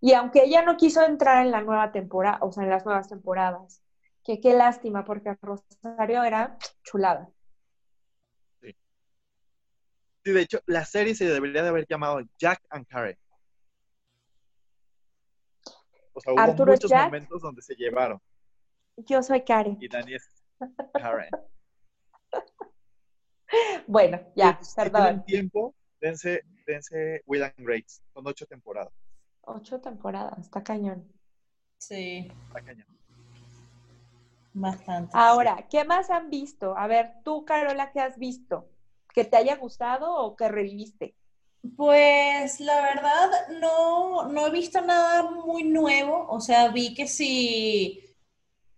Y 0.00 0.12
aunque 0.12 0.44
ella 0.44 0.62
no 0.62 0.76
quiso 0.76 1.02
entrar 1.04 1.44
en 1.44 1.50
la 1.50 1.62
nueva 1.62 1.90
temporada, 1.92 2.38
o 2.42 2.52
sea, 2.52 2.62
en 2.64 2.70
las 2.70 2.84
nuevas 2.84 3.08
temporadas, 3.08 3.82
que 4.22 4.38
qué 4.40 4.52
lástima, 4.54 5.04
porque 5.04 5.34
Rosario 5.40 6.22
era 6.22 6.58
chulada. 6.84 7.28
Sí, 10.24 10.32
de 10.32 10.42
hecho, 10.42 10.60
la 10.66 10.84
serie 10.84 11.14
se 11.14 11.24
debería 11.26 11.62
de 11.62 11.68
haber 11.70 11.86
llamado 11.88 12.20
Jack 12.38 12.62
and 12.70 12.86
Karen. 12.86 13.16
O 16.12 16.20
sea, 16.20 16.32
hubo 16.32 16.40
Arturo 16.40 16.72
muchos 16.72 16.90
Jack. 16.90 17.04
momentos 17.06 17.40
donde 17.40 17.62
se 17.62 17.74
llevaron. 17.74 18.20
Yo 18.96 19.22
soy 19.22 19.42
Karen. 19.44 19.78
Y 19.80 19.88
Dani 19.88 20.14
es 20.14 20.28
Karen. 20.92 21.30
Bueno, 23.88 24.20
ya, 24.36 24.60
Si 24.62 24.76
perdón. 24.76 25.02
tienen 25.02 25.24
tiempo, 25.24 25.74
dense, 26.00 26.42
dense 26.66 27.20
Will 27.26 27.42
and 27.42 27.54
Grace. 27.58 28.00
Son 28.14 28.24
ocho 28.24 28.46
temporadas. 28.46 28.92
Ocho 29.40 29.80
temporadas, 29.80 30.38
está 30.38 30.62
cañón. 30.62 31.12
Sí, 31.78 32.30
Está 32.46 32.60
cañón. 32.62 32.86
bastante. 34.52 35.10
Ahora, 35.14 35.66
¿qué 35.68 35.84
más 35.84 36.10
han 36.10 36.30
visto? 36.30 36.76
A 36.76 36.86
ver, 36.86 37.14
tú, 37.24 37.44
Carola, 37.44 37.90
¿qué 37.90 37.98
has 38.00 38.18
visto? 38.18 38.70
¿Que 39.14 39.24
te 39.24 39.36
haya 39.36 39.56
gustado 39.56 40.14
o 40.16 40.36
que 40.36 40.48
reviviste? 40.48 41.14
Pues 41.76 42.60
la 42.60 42.80
verdad 42.80 43.30
no, 43.60 44.28
no 44.28 44.46
he 44.46 44.50
visto 44.50 44.80
nada 44.80 45.30
muy 45.30 45.64
nuevo, 45.64 46.26
o 46.28 46.40
sea, 46.40 46.68
vi 46.68 46.94
que 46.94 47.06
sí, 47.06 48.02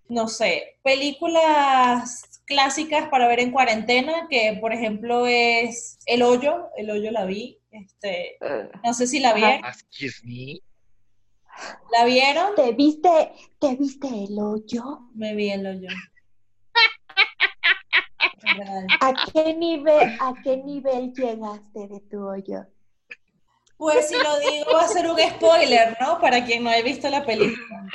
no 0.08 0.26
sé, 0.26 0.78
películas 0.82 2.42
clásicas 2.44 3.08
para 3.08 3.28
ver 3.28 3.38
en 3.38 3.52
cuarentena, 3.52 4.26
que 4.28 4.58
por 4.60 4.72
ejemplo 4.72 5.26
es 5.26 5.98
El 6.06 6.22
Hoyo, 6.22 6.70
El 6.76 6.90
Hoyo 6.90 7.12
la 7.12 7.24
vi, 7.24 7.58
este, 7.70 8.36
no 8.82 8.92
sé 8.94 9.06
si 9.06 9.20
la 9.20 9.32
vieron, 9.32 9.64
Excuse 9.64 10.26
me. 10.26 10.60
¿la 11.92 12.04
vieron? 12.04 12.54
¿Te 12.56 12.72
viste, 12.72 13.32
te 13.60 13.76
viste 13.76 14.08
el 14.08 14.38
hoyo? 14.38 15.08
Me 15.14 15.34
vi 15.34 15.50
El 15.50 15.66
Hoyo. 15.66 15.88
¿A 19.00 19.14
qué 19.32 19.54
nivel, 19.54 20.16
a 20.20 20.34
qué 20.42 20.56
nivel 20.58 21.12
llegaste 21.12 21.88
de 21.88 22.00
tu 22.00 22.26
hoyo? 22.26 22.66
Pues 23.76 24.08
si 24.08 24.14
lo 24.14 24.38
digo 24.38 24.72
va 24.74 24.82
a 24.82 24.88
ser 24.88 25.08
un 25.10 25.18
spoiler, 25.18 25.96
¿no? 26.00 26.20
Para 26.20 26.44
quien 26.44 26.62
no 26.62 26.70
haya 26.70 26.84
visto 26.84 27.08
la 27.08 27.24
película. 27.24 27.86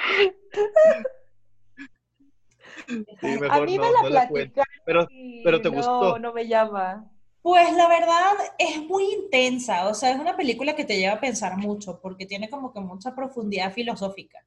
Sí, 2.87 3.05
mejor 3.21 3.51
a 3.51 3.61
mí 3.61 3.77
no, 3.77 3.83
me 3.83 3.91
la 3.91 4.01
no 4.01 4.07
platicaron 4.09 4.53
Pero, 4.85 5.07
pero 5.43 5.61
te 5.61 5.69
no, 5.69 5.75
gustó. 5.75 6.19
no 6.19 6.33
me 6.33 6.47
llama. 6.47 7.09
Pues 7.41 7.73
la 7.75 7.87
verdad 7.87 8.33
es 8.57 8.83
muy 8.83 9.05
intensa, 9.13 9.87
o 9.87 9.93
sea, 9.93 10.11
es 10.11 10.19
una 10.19 10.35
película 10.35 10.75
que 10.75 10.83
te 10.83 10.97
lleva 10.97 11.15
a 11.15 11.19
pensar 11.21 11.55
mucho, 11.57 11.99
porque 12.01 12.25
tiene 12.25 12.49
como 12.49 12.73
que 12.73 12.79
mucha 12.81 13.15
profundidad 13.15 13.71
filosófica. 13.71 14.39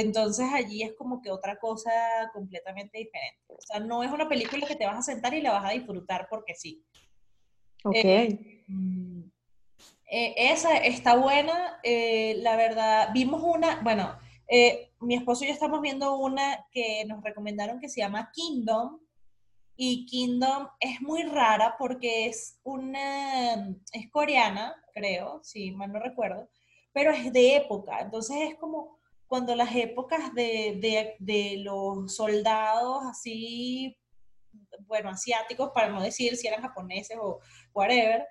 Entonces 0.00 0.46
allí 0.52 0.82
es 0.82 0.94
como 0.94 1.22
que 1.22 1.30
otra 1.30 1.58
cosa 1.58 1.90
completamente 2.32 2.98
diferente. 2.98 3.40
O 3.48 3.60
sea, 3.60 3.80
no 3.80 4.02
es 4.02 4.10
una 4.10 4.28
película 4.28 4.66
que 4.66 4.76
te 4.76 4.86
vas 4.86 4.98
a 4.98 5.02
sentar 5.02 5.32
y 5.34 5.40
la 5.40 5.52
vas 5.52 5.64
a 5.64 5.74
disfrutar 5.74 6.26
porque 6.28 6.54
sí. 6.54 6.84
Ok. 7.84 8.04
Mm, 8.68 9.22
eh, 10.10 10.34
esa 10.36 10.76
está 10.76 11.16
buena, 11.16 11.80
eh, 11.82 12.36
la 12.38 12.56
verdad, 12.56 13.10
vimos 13.12 13.42
una, 13.42 13.80
bueno, 13.82 14.18
eh, 14.48 14.92
mi 15.00 15.14
esposo 15.14 15.44
y 15.44 15.48
yo 15.48 15.52
estamos 15.52 15.80
viendo 15.80 16.16
una 16.16 16.66
que 16.70 17.04
nos 17.06 17.22
recomendaron 17.22 17.80
que 17.80 17.88
se 17.88 18.00
llama 18.00 18.30
Kingdom, 18.32 19.00
y 19.76 20.06
Kingdom 20.06 20.68
es 20.80 21.02
muy 21.02 21.22
rara 21.24 21.76
porque 21.78 22.26
es 22.26 22.58
una, 22.64 23.54
es 23.92 24.10
coreana, 24.10 24.74
creo, 24.94 25.40
si 25.42 25.70
mal 25.72 25.92
no 25.92 26.00
recuerdo, 26.00 26.48
pero 26.92 27.10
es 27.10 27.30
de 27.32 27.56
época, 27.56 28.00
entonces 28.00 28.36
es 28.40 28.54
como 28.56 28.95
cuando 29.26 29.54
las 29.56 29.74
épocas 29.74 30.32
de, 30.34 30.78
de, 30.80 31.16
de 31.18 31.58
los 31.62 32.14
soldados 32.14 33.02
así, 33.10 33.96
bueno, 34.86 35.10
asiáticos, 35.10 35.70
para 35.74 35.88
no 35.88 36.00
decir 36.02 36.36
si 36.36 36.46
eran 36.46 36.62
japoneses 36.62 37.16
o 37.20 37.40
whatever, 37.74 38.26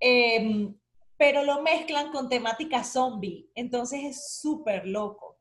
em, 0.00 0.74
pero 1.16 1.42
lo 1.44 1.60
mezclan 1.62 2.10
con 2.10 2.28
temática 2.28 2.82
zombie, 2.84 3.50
entonces 3.54 4.00
es 4.04 4.40
súper 4.40 4.86
loco. 4.86 5.38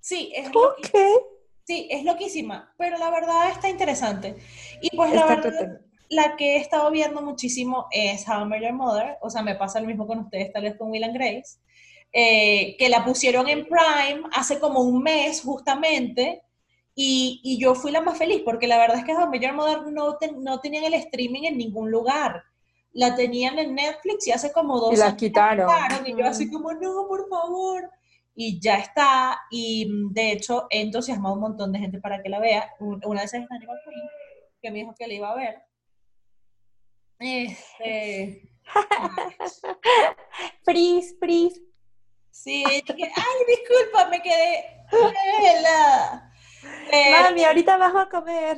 Sí, 0.00 0.32
es 0.34 0.50
loqui- 0.50 0.86
Ok. 0.88 1.24
sí, 1.64 1.86
es 1.90 2.04
loquísima, 2.04 2.74
pero 2.78 2.96
la 2.98 3.10
verdad 3.10 3.50
está 3.50 3.68
interesante. 3.68 4.36
Y 4.80 4.96
pues 4.96 5.10
la 5.12 5.20
Está 5.20 5.34
verdad, 5.36 5.52
entretenido. 5.52 5.84
la 6.08 6.36
que 6.36 6.56
he 6.56 6.58
estado 6.58 6.90
viendo 6.90 7.20
muchísimo 7.22 7.86
es 7.90 8.26
How 8.26 8.42
I 8.42 8.44
Met 8.46 8.62
Your 8.62 8.72
Mother, 8.72 9.18
o 9.20 9.28
sea, 9.30 9.42
me 9.42 9.54
pasa 9.54 9.80
lo 9.80 9.86
mismo 9.86 10.06
con 10.06 10.20
ustedes, 10.20 10.52
tal 10.52 10.62
vez 10.64 10.76
con 10.76 10.90
Will 10.90 11.04
and 11.04 11.14
Grace, 11.14 11.58
eh, 12.12 12.76
que 12.78 12.88
la 12.88 13.04
pusieron 13.04 13.48
en 13.48 13.64
Prime 13.66 14.22
hace 14.32 14.58
como 14.60 14.80
un 14.80 15.02
mes 15.02 15.42
justamente, 15.42 16.42
y, 16.94 17.40
y 17.42 17.58
yo 17.58 17.74
fui 17.74 17.90
la 17.90 18.02
más 18.02 18.18
feliz, 18.18 18.42
porque 18.44 18.66
la 18.66 18.76
verdad 18.78 18.98
es 18.98 19.04
que 19.04 19.12
How 19.14 19.26
Mother 19.54 19.82
no, 19.90 20.16
ten- 20.18 20.42
no 20.44 20.60
tenían 20.60 20.84
el 20.84 20.94
streaming 20.94 21.44
en 21.44 21.56
ningún 21.56 21.90
lugar. 21.90 22.42
La 22.92 23.14
tenían 23.14 23.58
en 23.58 23.74
Netflix 23.74 24.26
y 24.26 24.32
hace 24.32 24.52
como 24.52 24.78
dos 24.78 24.92
Y 24.92 24.96
la 24.98 25.06
años 25.06 25.16
quitaron. 25.16 25.66
quitaron, 25.66 26.06
y 26.06 26.18
yo 26.20 26.26
así 26.26 26.50
como, 26.50 26.74
no, 26.74 27.06
por 27.08 27.26
favor. 27.30 27.90
Y 28.34 28.60
ya 28.60 28.76
está, 28.76 29.40
y 29.50 29.86
mm, 29.86 30.12
de 30.12 30.32
hecho 30.32 30.66
he 30.68 30.82
entusiasmado 30.82 31.34
a 31.34 31.38
un 31.38 31.42
montón 31.42 31.72
de 31.72 31.78
gente 31.78 31.98
para 31.98 32.22
que 32.22 32.28
la 32.28 32.40
vea. 32.40 32.70
Un- 32.80 33.00
Una 33.06 33.20
de 33.20 33.26
esas 33.26 33.40
es 33.42 33.50
Animal 33.50 33.78
Queen, 33.84 34.08
que 34.60 34.70
me 34.70 34.78
dijo 34.80 34.94
que 34.98 35.06
la 35.06 35.14
iba 35.14 35.30
a 35.30 35.34
ver. 35.34 35.54
Este, 37.18 38.50
Frizz, 40.64 41.16
frizz. 41.18 41.60
Sí, 42.32 42.64
dije, 42.64 43.12
ay, 43.14 43.44
disculpa, 43.46 44.06
me 44.08 44.20
quedé 44.20 44.64
helada. 45.44 46.32
Pero- 46.90 47.22
Mami, 47.22 47.44
ahorita 47.44 47.76
bajo 47.76 47.98
a 47.98 48.08
comer. 48.08 48.56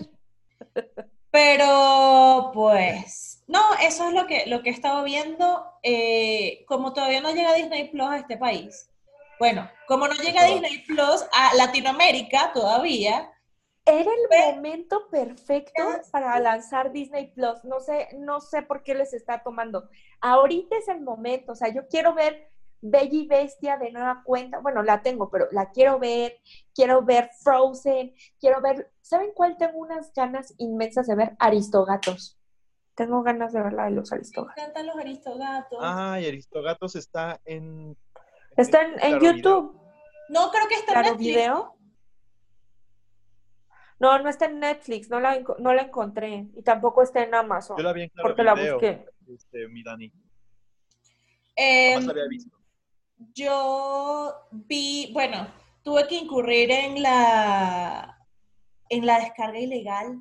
Pero, 1.31 2.51
pues, 2.55 3.43
no, 3.49 3.61
eso 3.83 4.09
es 4.09 4.15
lo 4.15 4.27
que, 4.27 4.47
lo 4.47 4.63
que 4.63 4.71
he 4.71 4.73
estado 4.73 5.03
viendo. 5.05 5.67
eh, 5.83 6.65
como 6.67 6.93
todavía 6.95 7.21
no 7.21 7.33
llega 7.35 7.53
Disney 7.55 7.91
Plus 7.91 8.09
a 8.09 8.17
este 8.17 8.39
país, 8.39 8.89
bueno, 9.39 9.69
como 9.87 10.09
no 10.09 10.15
llega. 10.15 10.45
Disney 10.45 10.79
Plus 10.87 11.27
a 11.33 11.55
Latinoamérica 11.57 12.53
todavía, 12.55 13.31
Era 13.87 14.11
el 14.11 14.29
Ve- 14.31 14.53
momento 14.55 15.09
perfecto 15.11 15.83
para 16.11 16.39
lanzar 16.39 16.91
Disney 16.91 17.27
Plus. 17.33 17.63
No 17.65 17.81
sé, 17.81 18.09
no 18.17 18.41
sé 18.41 18.63
por 18.63 18.83
qué 18.83 18.95
les 18.95 19.13
está 19.13 19.43
tomando. 19.43 19.91
Ahorita 20.23 20.79
es 20.79 20.89
el 20.89 21.03
momento. 21.03 21.53
O 21.53 21.55
sea, 21.55 21.69
yo 21.69 21.87
quiero 21.89 22.15
ver 22.15 22.51
Bella 22.87 23.09
y 23.17 23.27
Bestia 23.27 23.79
de 23.79 23.91
nueva 23.91 24.23
cuenta. 24.25 24.59
Bueno, 24.59 24.83
la 24.83 25.01
tengo, 25.01 25.31
pero 25.31 25.49
la 25.53 25.71
quiero 25.71 25.99
ver. 25.99 26.39
Quiero 26.75 27.03
ver 27.03 27.31
Frozen. 27.43 28.15
Quiero 28.39 28.61
ver. 28.61 28.93
¿Saben 29.01 29.31
cuál 29.35 29.57
tengo 29.57 29.79
unas 29.79 30.13
ganas 30.13 30.53
inmensas 30.59 31.07
de 31.07 31.15
ver? 31.15 31.35
Aristogatos. 31.39 32.39
Tengo 32.95 33.23
ganas 33.23 33.55
de 33.55 33.63
ver 33.63 33.73
la 33.73 33.85
de 33.87 33.93
los 33.93 34.11
me 34.11 34.17
Aristogatos. 34.19 34.57
encantan 34.59 34.87
los 34.87 34.97
aristogatos. 34.97 35.79
Ay, 35.81 36.27
Aristogatos 36.27 36.95
está 36.97 37.41
en. 37.47 37.97
Está 38.57 38.83
en, 38.83 38.93
en 38.93 38.99
Claro 38.99 39.19
Video. 39.21 39.33
YouTube. 39.37 39.81
No, 40.29 40.51
creo 40.51 40.69
que 40.69 40.75
está 40.75 40.93
en 40.93 40.95
Claro 41.01 41.09
Netflix. 41.17 41.35
Video. 41.35 41.75
No, 43.99 44.19
no 44.19 44.29
está 44.29 44.45
en 44.45 44.61
Netflix. 44.61 45.09
No 45.09 45.21
la, 45.21 45.41
no 45.59 45.73
la 45.73 45.83
encontré. 45.83 46.49
Y 46.55 46.63
tampoco 46.63 47.03
está 47.03 47.23
en 47.25 47.35
Amazon. 47.35 47.79
Yo 47.79 47.83
la 47.83 47.93
vi 47.95 48.03
en 48.03 48.09
Claro 48.11 48.29
porque 48.29 48.43
la 48.43 48.55
Video, 48.55 48.75
busqué. 48.75 49.07
este, 49.35 49.69
mi 49.69 49.83
Dani. 49.83 50.13
Eh, 51.57 51.93
Jamás 51.95 52.07
la 52.07 52.13
había 52.13 52.29
visto. 52.29 52.55
Yo 53.35 54.35
vi, 54.51 55.11
bueno, 55.13 55.47
tuve 55.83 56.07
que 56.07 56.17
incurrir 56.17 56.71
en 56.71 57.03
la, 57.03 58.19
en 58.89 59.07
la 59.07 59.21
descarga 59.21 59.59
ilegal 59.59 60.21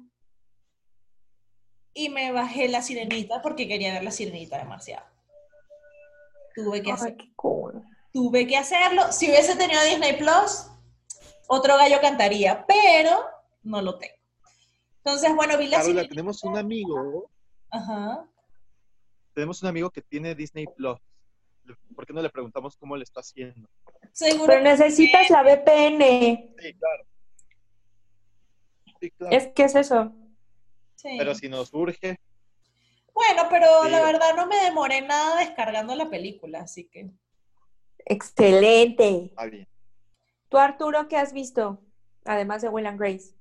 y 1.94 2.10
me 2.10 2.32
bajé 2.32 2.68
la 2.70 2.82
sirenita 2.82 3.42
porque 3.42 3.68
quería 3.68 3.94
ver 3.94 4.04
la 4.04 4.12
sirenita 4.12 4.58
demasiado. 4.58 5.06
Tuve 6.56 6.82
que, 6.84 6.92
Ay, 6.92 7.16
qué 7.18 7.32
cool. 7.36 7.82
tuve 8.12 8.46
que 8.48 8.58
hacerlo. 8.58 9.12
Si 9.12 9.28
hubiese 9.28 9.56
tenido 9.56 9.82
Disney 9.84 10.18
Plus, 10.18 10.68
otro 11.48 11.78
gallo 11.78 12.00
cantaría, 12.02 12.66
pero 12.68 13.26
no 13.64 13.82
lo 13.82 13.98
tengo. 13.98 14.14
Entonces, 14.98 15.36
bueno, 15.36 15.58
vi 15.58 15.68
la 15.68 15.78
Carola, 15.78 15.86
sirenita. 16.02 16.10
tenemos 16.10 16.44
un 16.44 16.58
amigo, 16.58 17.30
Ajá. 17.72 18.26
tenemos 19.34 19.62
un 19.62 19.70
amigo 19.70 19.90
que 19.90 20.02
tiene 20.02 20.34
Disney 20.36 20.66
Plus. 20.68 21.00
¿Por 21.96 22.06
qué 22.06 22.14
no 22.14 22.22
le 22.22 22.30
preguntamos 22.30 22.76
cómo 22.78 22.96
le 22.98 23.04
está 23.04 23.22
haciendo? 23.22 23.70
Seguro 24.12 24.48
Pero 24.48 24.62
necesitas 24.62 25.30
la 25.30 25.44
VPN. 25.44 26.54
Sí, 26.60 26.74
claro. 26.74 27.06
Sí, 29.00 29.12
claro. 29.12 29.36
Es 29.38 29.48
que 29.54 29.64
es 29.64 29.76
eso. 29.76 30.12
sí. 30.96 31.16
Pero 31.18 31.36
si 31.36 31.50
nos 31.50 31.74
urge, 31.74 32.18
Bueno, 33.14 33.44
pero 33.50 33.68
Sí. 33.84 33.92
la 33.92 34.02
verdad 34.02 34.36
no 34.36 34.48
me 34.48 34.56
demoré 34.64 35.02
nada 35.02 35.38
descargando 35.40 35.96
la 35.96 36.10
película, 36.10 36.62
así 36.62 36.86
que. 36.90 37.12
Excelente. 38.06 39.26
está 39.26 39.46
bien. 39.46 39.68
¿Tú, 40.50 40.58
Arturo, 40.58 41.08
qué 41.08 41.18
has 41.18 41.32
visto? 41.34 41.80
Además 42.26 42.62
de 42.62 42.70
Will 42.70 42.86
and 42.88 43.00
Grace. 43.00 43.36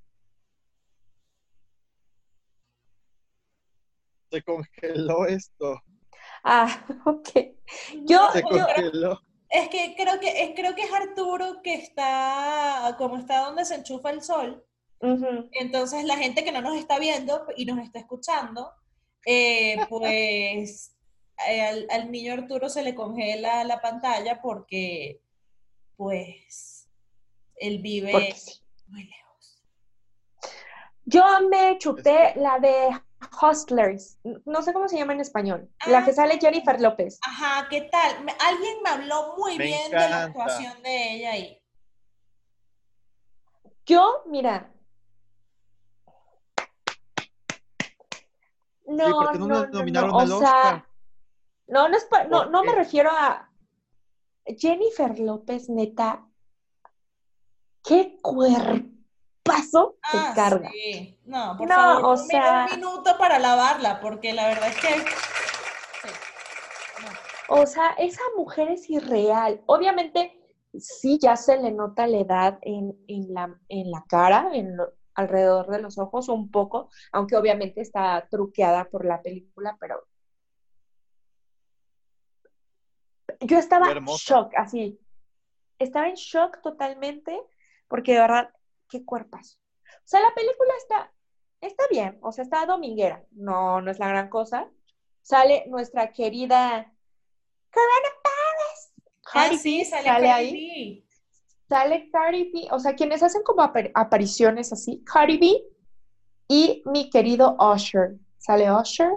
Se 4.30 4.42
congeló 4.42 5.26
esto. 5.26 5.82
Ah, 6.42 6.84
ok. 7.06 7.28
Yo, 8.04 8.30
Se 8.32 8.42
yo. 8.42 9.20
Es 9.48 9.68
que 9.68 9.94
creo 9.96 10.18
que 10.18 10.42
es, 10.42 10.52
creo 10.56 10.74
que 10.74 10.82
es 10.82 10.92
Arturo 10.92 11.60
que 11.62 11.74
está, 11.74 12.94
como 12.96 13.18
está 13.18 13.44
donde 13.44 13.66
se 13.66 13.74
enchufa 13.74 14.10
el 14.10 14.22
sol. 14.22 14.64
Entonces 15.52 16.04
la 16.04 16.16
gente 16.16 16.44
que 16.44 16.52
no 16.52 16.62
nos 16.62 16.76
está 16.78 16.98
viendo 16.98 17.44
y 17.56 17.64
nos 17.66 17.80
está 17.80 17.98
escuchando, 17.98 18.72
eh, 19.26 19.76
pues 19.90 20.96
eh, 21.48 21.60
al, 21.60 21.86
al 21.90 22.10
niño 22.10 22.32
Arturo 22.32 22.68
se 22.68 22.82
le 22.82 22.94
congela 22.94 23.64
la 23.64 23.80
pantalla 23.80 24.40
porque, 24.40 25.20
pues, 25.96 26.88
él 27.56 27.78
vive 27.78 28.32
sí. 28.34 28.60
muy 28.86 29.04
lejos. 29.04 29.62
Yo 31.04 31.24
me 31.50 31.78
chuté 31.78 32.34
la 32.36 32.58
de 32.58 32.88
Hustlers. 33.40 34.18
No 34.44 34.62
sé 34.62 34.72
cómo 34.72 34.88
se 34.88 34.96
llama 34.98 35.12
en 35.12 35.20
español. 35.20 35.70
La 35.86 35.98
Ah. 35.98 36.04
que 36.04 36.12
sale 36.12 36.38
Jennifer 36.38 36.80
López. 36.80 37.18
Ajá, 37.26 37.68
¿qué 37.68 37.82
tal? 37.82 38.26
Alguien 38.46 38.76
me 38.82 38.90
habló 38.90 39.34
muy 39.36 39.56
Me 39.58 39.64
bien 39.66 39.90
de 39.90 39.96
la 39.98 40.04
encanta. 40.06 40.24
actuación 40.24 40.82
de 40.82 41.14
ella 41.14 41.32
ahí. 41.32 41.58
Yo, 43.86 44.22
mira. 44.26 44.72
No, 48.86 49.06
Sí, 49.06 49.12
¿por 49.12 49.32
qué 49.32 49.38
no 49.38 49.46
no, 49.46 49.54
la 49.54 49.66
no, 49.66 50.06
no, 50.08 50.18
al 50.18 50.32
o 50.32 50.38
sea, 50.38 50.48
Oscar? 50.56 50.86
no, 51.68 51.88
no, 51.88 51.96
es 51.96 52.04
pa- 52.04 52.24
no, 52.24 52.38
¿Por 52.42 52.50
no 52.50 52.64
me 52.64 52.74
refiero 52.74 53.10
a 53.10 53.50
Jennifer 54.44 55.18
López, 55.18 55.68
neta. 55.70 56.26
¿Qué 57.84 58.18
cuerpazo 59.44 59.96
te 60.10 60.18
Ah, 60.18 60.32
carga? 60.34 60.70
sí. 60.70 61.18
No, 61.24 61.56
por 61.56 61.68
No, 61.68 61.74
favor, 61.74 62.04
o 62.04 62.16
sea- 62.16 62.66
un 62.72 62.80
minuto 62.80 63.16
para 63.18 63.38
lavarla, 63.38 64.00
porque 64.00 64.32
la 64.32 64.48
verdad 64.48 64.68
es 64.68 64.76
que... 64.80 64.88
sí. 64.88 66.08
No. 67.48 67.56
O 67.60 67.66
sea, 67.66 67.90
esa 67.98 68.22
mujer 68.36 68.70
es 68.70 68.88
irreal. 68.88 69.62
Obviamente, 69.66 70.38
sí, 70.78 71.18
ya 71.20 71.36
se 71.36 71.58
le 71.58 71.70
nota 71.72 72.06
la 72.06 72.18
edad 72.18 72.58
en, 72.62 72.96
en 73.08 73.32
la, 73.34 73.58
en 73.68 73.90
la 73.90 74.04
cara, 74.08 74.50
en 74.54 74.76
lo- 74.76 74.92
alrededor 75.14 75.68
de 75.68 75.80
los 75.82 75.98
ojos, 75.98 76.28
un 76.30 76.50
poco, 76.50 76.88
aunque 77.12 77.36
obviamente 77.36 77.82
está 77.82 78.26
truqueada 78.30 78.86
por 78.88 79.04
la 79.04 79.20
película, 79.20 79.76
pero 79.78 80.02
yo 83.40 83.58
estaba 83.58 83.90
en 83.92 84.04
shock, 84.06 84.52
así. 84.56 84.98
Estaba 85.78 86.08
en 86.08 86.14
shock 86.14 86.62
totalmente, 86.62 87.38
porque 87.88 88.12
de 88.14 88.20
verdad, 88.20 88.50
qué 88.92 89.04
cuerpas. 89.04 89.58
O 89.96 90.04
sea, 90.06 90.20
la 90.20 90.34
película 90.34 90.72
está, 90.78 91.12
está 91.60 91.84
bien, 91.90 92.18
o 92.20 92.30
sea, 92.30 92.44
está 92.44 92.66
dominguera. 92.66 93.24
No, 93.30 93.80
no 93.80 93.90
es 93.90 93.98
la 93.98 94.08
gran 94.08 94.28
cosa. 94.28 94.68
Sale 95.22 95.64
nuestra 95.68 96.12
querida 96.12 96.92
coronavirus. 97.72 98.92
Ah, 99.24 99.32
Cardi 99.32 99.56
sí, 99.56 99.78
B 99.78 99.84
sale, 99.86 100.04
sale 100.04 100.30
ahí. 100.30 100.52
B. 100.52 101.06
Sale 101.68 102.10
Cardi 102.10 102.50
B, 102.52 102.68
o 102.70 102.78
sea, 102.78 102.94
quienes 102.94 103.22
hacen 103.22 103.42
como 103.42 103.62
apar- 103.62 103.90
apariciones 103.94 104.72
así, 104.74 105.02
Cardi 105.04 105.38
B 105.38 105.62
y 106.48 106.82
mi 106.84 107.08
querido 107.08 107.56
Usher. 107.58 108.16
Sale 108.36 108.70
Usher. 108.70 109.10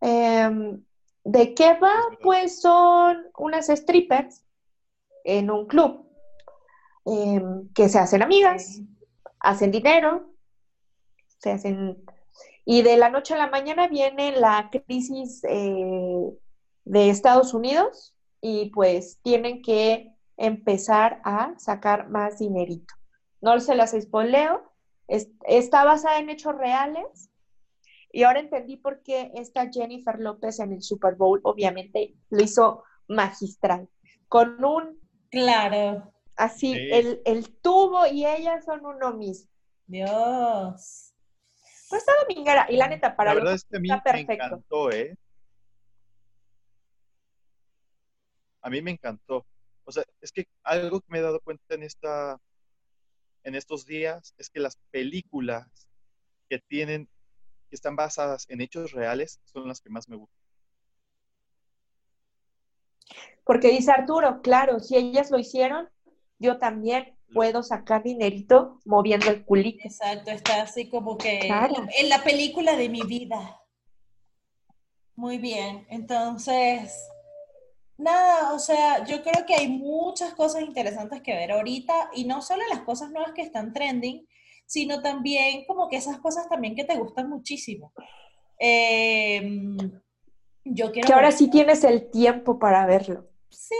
Em, 0.00 0.82
¿De 1.24 1.54
qué 1.54 1.74
va? 1.74 1.92
Pues 2.22 2.60
son 2.60 3.26
unas 3.36 3.66
strippers 3.66 4.44
en 5.24 5.50
un 5.50 5.66
club 5.66 6.07
em, 7.10 7.68
que 7.74 7.88
se 7.88 7.98
hacen 7.98 8.22
amigas, 8.22 8.80
hacen 9.40 9.70
dinero, 9.70 10.32
se 11.38 11.52
hacen... 11.52 12.04
Y 12.64 12.82
de 12.82 12.96
la 12.98 13.08
noche 13.08 13.34
a 13.34 13.38
la 13.38 13.48
mañana 13.48 13.88
viene 13.88 14.32
la 14.32 14.70
crisis 14.70 15.42
eh, 15.48 16.20
de 16.84 17.08
Estados 17.10 17.54
Unidos 17.54 18.14
y 18.42 18.70
pues 18.70 19.18
tienen 19.22 19.62
que 19.62 20.12
empezar 20.36 21.20
a 21.24 21.54
sacar 21.58 22.10
más 22.10 22.38
dinerito. 22.38 22.94
No 23.40 23.58
se 23.60 23.74
las 23.74 23.92
spoileo, 23.98 24.62
es- 25.06 25.30
está 25.46 25.84
basada 25.84 26.18
en 26.18 26.28
hechos 26.28 26.54
reales 26.56 27.30
y 28.12 28.24
ahora 28.24 28.40
entendí 28.40 28.76
por 28.76 29.02
qué 29.02 29.32
esta 29.34 29.70
Jennifer 29.72 30.18
López 30.20 30.60
en 30.60 30.72
el 30.72 30.82
Super 30.82 31.14
Bowl 31.14 31.40
obviamente 31.44 32.14
lo 32.30 32.42
hizo 32.42 32.84
magistral, 33.08 33.88
con 34.28 34.62
un 34.64 34.98
Claro, 35.30 36.12
así, 36.38 36.72
Sí. 36.72 36.88
el, 36.92 37.20
el 37.26 37.54
tubo 37.60 38.06
y 38.06 38.24
ella 38.26 38.60
son 38.62 38.86
uno 38.86 39.12
mismo. 39.12 39.50
Dios. 39.86 41.14
Pues 41.88 42.02
está 42.02 42.12
dominguera 42.22 42.66
y 42.68 42.76
la 42.76 42.88
neta, 42.88 43.16
para 43.16 43.30
la 43.32 43.40
verdad 43.40 43.54
es 43.54 43.64
que 43.64 43.76
a 43.76 43.80
mí 43.80 43.88
está 43.90 44.12
me 44.12 44.24
perfecto. 44.24 44.32
encantó, 44.44 44.90
¿eh? 44.92 45.16
A 48.60 48.70
mí 48.70 48.82
me 48.82 48.90
encantó. 48.90 49.46
O 49.84 49.92
sea, 49.92 50.04
es 50.20 50.32
que 50.32 50.46
algo 50.62 51.00
que 51.00 51.06
me 51.08 51.18
he 51.18 51.22
dado 51.22 51.40
cuenta 51.40 51.74
en 51.74 51.82
esta, 51.82 52.38
en 53.44 53.54
estos 53.54 53.86
días 53.86 54.34
es 54.36 54.50
que 54.50 54.60
las 54.60 54.76
películas 54.90 55.66
que 56.50 56.58
tienen, 56.58 57.08
que 57.70 57.76
están 57.76 57.96
basadas 57.96 58.44
en 58.50 58.60
hechos 58.60 58.92
reales, 58.92 59.40
son 59.44 59.66
las 59.68 59.80
que 59.80 59.88
más 59.90 60.08
me 60.08 60.16
gustan. 60.16 60.38
Porque 63.44 63.70
dice 63.70 63.90
Arturo, 63.92 64.42
claro, 64.42 64.78
si 64.80 64.96
ellas 64.96 65.30
lo 65.30 65.38
hicieron, 65.38 65.88
yo 66.38 66.58
también 66.58 67.16
puedo 67.34 67.62
sacar 67.62 68.02
dinerito 68.02 68.80
moviendo 68.84 69.28
el 69.30 69.44
culito. 69.44 69.80
Exacto, 69.84 70.30
está 70.30 70.62
así 70.62 70.88
como 70.88 71.16
que 71.18 71.40
Claro. 71.40 71.74
en 71.98 72.08
la 72.08 72.22
película 72.22 72.76
de 72.76 72.88
mi 72.88 73.02
vida. 73.02 73.60
Muy 75.16 75.38
bien, 75.38 75.86
entonces, 75.90 76.96
nada, 77.96 78.52
o 78.54 78.58
sea, 78.58 79.04
yo 79.04 79.22
creo 79.22 79.44
que 79.46 79.54
hay 79.56 79.68
muchas 79.68 80.32
cosas 80.34 80.62
interesantes 80.62 81.20
que 81.22 81.34
ver 81.34 81.50
ahorita 81.52 82.10
y 82.14 82.24
no 82.24 82.40
solo 82.40 82.62
las 82.70 82.80
cosas 82.82 83.10
nuevas 83.10 83.32
que 83.32 83.42
están 83.42 83.72
trending, 83.72 84.26
sino 84.64 85.02
también 85.02 85.64
como 85.66 85.88
que 85.88 85.96
esas 85.96 86.18
cosas 86.20 86.48
también 86.48 86.76
que 86.76 86.84
te 86.84 86.96
gustan 86.96 87.28
muchísimo. 87.28 87.92
Eh, 88.60 89.76
yo 90.64 90.92
quiero 90.92 91.06
Que 91.06 91.12
ahora 91.12 91.28
ver- 91.28 91.36
sí 91.36 91.50
tienes 91.50 91.82
el 91.84 92.10
tiempo 92.10 92.58
para 92.58 92.86
verlo. 92.86 93.28
Sí, 93.50 93.74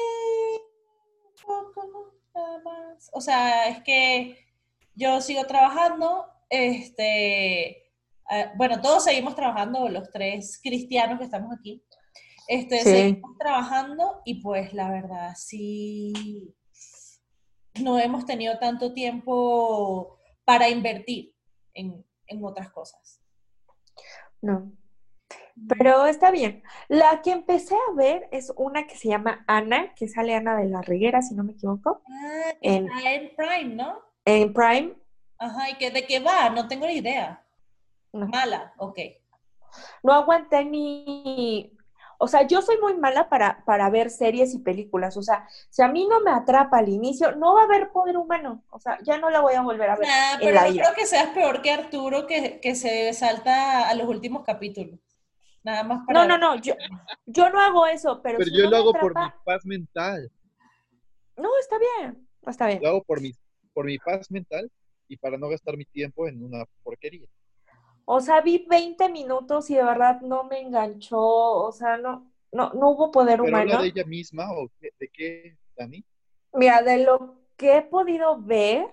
un 1.24 1.46
poco 1.46 2.14
nada 2.38 2.62
más. 2.62 3.10
O 3.12 3.20
sea, 3.20 3.68
es 3.68 3.82
que 3.82 4.38
yo 4.94 5.20
sigo 5.20 5.44
trabajando, 5.44 6.26
este, 6.48 7.68
eh, 8.30 8.50
bueno, 8.56 8.80
todos 8.80 9.04
seguimos 9.04 9.34
trabajando, 9.34 9.88
los 9.88 10.10
tres 10.10 10.60
cristianos 10.62 11.18
que 11.18 11.24
estamos 11.24 11.52
aquí, 11.56 11.82
este, 12.46 12.78
Sí. 12.78 12.84
seguimos 12.90 13.36
trabajando 13.38 14.22
y 14.24 14.40
pues 14.42 14.72
la 14.72 14.90
verdad 14.90 15.34
sí, 15.36 16.54
no 17.80 17.98
hemos 17.98 18.24
tenido 18.24 18.58
tanto 18.58 18.92
tiempo 18.94 20.18
para 20.44 20.68
invertir 20.68 21.34
en, 21.74 22.04
en 22.26 22.44
otras 22.44 22.70
cosas. 22.70 23.20
No. 24.40 24.72
Pero 25.66 26.06
está 26.06 26.30
bien. 26.30 26.62
La 26.88 27.20
que 27.22 27.30
empecé 27.32 27.74
a 27.74 27.92
ver 27.94 28.28
es 28.32 28.52
una 28.56 28.86
que 28.86 28.96
se 28.96 29.08
llama 29.08 29.44
Ana, 29.46 29.94
que 29.94 30.08
sale 30.08 30.34
Ana 30.34 30.56
de 30.56 30.66
la 30.66 30.82
Reguera, 30.82 31.20
si 31.22 31.34
no 31.34 31.44
me 31.44 31.52
equivoco, 31.52 32.02
Ah, 32.08 32.52
En- 32.60 32.86
Prime, 33.36 33.74
¿no? 33.74 34.00
en 34.24 34.52
Prime. 34.52 34.94
Ajá, 35.38 35.70
¿y 35.70 35.74
que, 35.74 35.90
de 35.90 36.06
qué 36.06 36.20
va? 36.20 36.50
No 36.50 36.68
tengo 36.68 36.86
ni 36.86 36.94
idea. 36.94 37.44
No. 38.12 38.26
Mala, 38.28 38.72
ok. 38.78 38.98
No 40.02 40.12
aguanté 40.12 40.64
ni... 40.64 41.72
O 42.20 42.26
sea, 42.26 42.42
yo 42.48 42.60
soy 42.62 42.76
muy 42.80 42.96
mala 42.96 43.28
para, 43.28 43.64
para 43.64 43.88
ver 43.90 44.10
series 44.10 44.52
y 44.52 44.58
películas. 44.58 45.16
O 45.16 45.22
sea, 45.22 45.46
si 45.70 45.82
a 45.82 45.88
mí 45.88 46.04
no 46.08 46.18
me 46.20 46.32
atrapa 46.32 46.78
al 46.78 46.88
inicio, 46.88 47.36
no 47.36 47.54
va 47.54 47.60
a 47.60 47.64
haber 47.64 47.90
poder 47.92 48.16
humano. 48.16 48.64
O 48.70 48.80
sea, 48.80 48.98
ya 49.04 49.18
no 49.18 49.30
la 49.30 49.40
voy 49.40 49.54
a 49.54 49.60
volver 49.62 49.88
a 49.90 49.96
ver. 49.96 50.08
Nah, 50.08 50.32
en 50.34 50.40
pero 50.40 50.52
la 50.52 50.64
no 50.64 50.72
vida. 50.72 50.82
creo 50.82 50.94
que 50.96 51.06
seas 51.06 51.28
peor 51.28 51.62
que 51.62 51.70
Arturo 51.70 52.26
que, 52.26 52.58
que 52.60 52.74
se 52.74 53.12
salta 53.12 53.88
a 53.88 53.94
los 53.94 54.08
últimos 54.08 54.42
capítulos. 54.44 54.98
Nada 55.68 55.84
más 55.84 56.06
para... 56.06 56.26
No, 56.26 56.26
no, 56.26 56.38
no, 56.38 56.60
yo, 56.62 56.74
yo 57.26 57.50
no 57.50 57.60
hago 57.60 57.86
eso, 57.86 58.22
pero, 58.22 58.38
Pero 58.38 58.48
si 58.50 58.56
yo 58.56 58.64
no 58.64 58.70
lo 58.70 58.76
hago 58.78 58.92
por 58.94 59.14
mi 59.14 59.26
paz 59.44 59.66
mental. 59.66 60.32
No, 61.36 61.50
está 61.60 61.76
bien, 61.78 62.26
está 62.46 62.66
bien. 62.66 62.82
Lo 62.82 62.88
hago 62.88 63.04
por 63.04 63.20
mi, 63.20 63.32
por 63.74 63.84
mi 63.84 63.98
paz 63.98 64.30
mental 64.30 64.70
y 65.08 65.18
para 65.18 65.36
no 65.36 65.46
gastar 65.50 65.76
mi 65.76 65.84
tiempo 65.84 66.26
en 66.26 66.42
una 66.42 66.64
porquería. 66.82 67.26
O 68.06 68.18
sea, 68.22 68.40
vi 68.40 68.66
20 68.66 69.10
minutos 69.10 69.68
y 69.68 69.74
de 69.74 69.84
verdad 69.84 70.22
no 70.22 70.44
me 70.44 70.58
enganchó, 70.62 71.20
o 71.20 71.70
sea, 71.70 71.98
no, 71.98 72.32
no, 72.50 72.72
no 72.72 72.88
hubo 72.88 73.10
poder 73.10 73.42
¿Pero 73.42 73.54
habla 73.58 73.74
humano. 73.74 73.82
de 73.82 73.88
ella 73.88 74.04
misma 74.06 74.50
o 74.52 74.70
qué- 74.80 74.92
de 74.98 75.08
qué, 75.12 75.58
Dani? 75.76 76.02
Mira, 76.54 76.80
de 76.80 77.04
lo 77.04 77.42
que 77.58 77.76
he 77.76 77.82
podido 77.82 78.40
ver, 78.40 78.86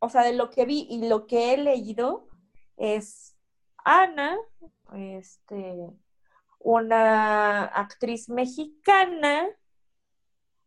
o 0.00 0.10
sea, 0.10 0.22
de 0.22 0.34
lo 0.34 0.50
que 0.50 0.66
vi 0.66 0.86
y 0.90 1.08
lo 1.08 1.26
que 1.26 1.54
he 1.54 1.56
leído, 1.56 2.28
es 2.76 3.34
Ana, 3.82 4.36
este, 4.92 5.90
una 6.60 7.64
actriz 7.64 8.28
mexicana 8.28 9.48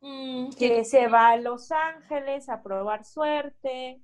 Mm, 0.05 0.49
que- 0.59 0.83
se 0.83 1.07
va 1.07 1.29
a 1.29 1.37
Los 1.37 1.71
Ángeles 1.71 2.49
a 2.49 2.61
probar 2.61 3.05
suerte 3.05 4.01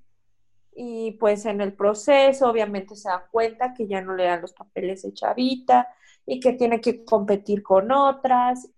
y 0.74 1.12
pues 1.20 1.46
en 1.46 1.60
el 1.60 1.74
proceso 1.74 2.50
obviamente 2.50 2.96
se 2.96 3.10
da 3.10 3.28
cuenta 3.30 3.74
que 3.74 3.86
ya 3.86 4.00
no 4.00 4.16
le 4.16 4.24
dan 4.24 4.42
los 4.42 4.54
papeles 4.54 5.02
de 5.02 5.14
chavita 5.14 5.90
y 6.26 6.40
que 6.40 6.54
tiene 6.54 6.80
que 6.80 7.04
competir 7.04 7.62
con 7.64 7.92
otras 7.92 8.70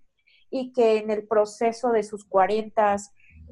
y 0.50 0.74
que 0.74 0.98
en 0.98 1.12
el 1.12 1.28
proceso 1.28 1.92
de 1.92 2.02
sus 2.02 2.26
40 2.26 2.96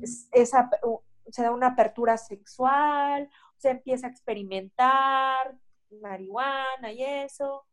es- 0.02 0.28
esa- 0.32 0.72
u- 0.82 1.02
se 1.30 1.43
da 1.43 1.52
una 1.52 1.67
apertura 1.67 2.17
sexual, 2.17 3.30
se 3.58 3.69
empieza 3.69 4.08
a 4.08 4.10
experimentar 4.10 5.56
marihuana 6.02 6.91
y 6.91 7.04
eso. 7.04 7.65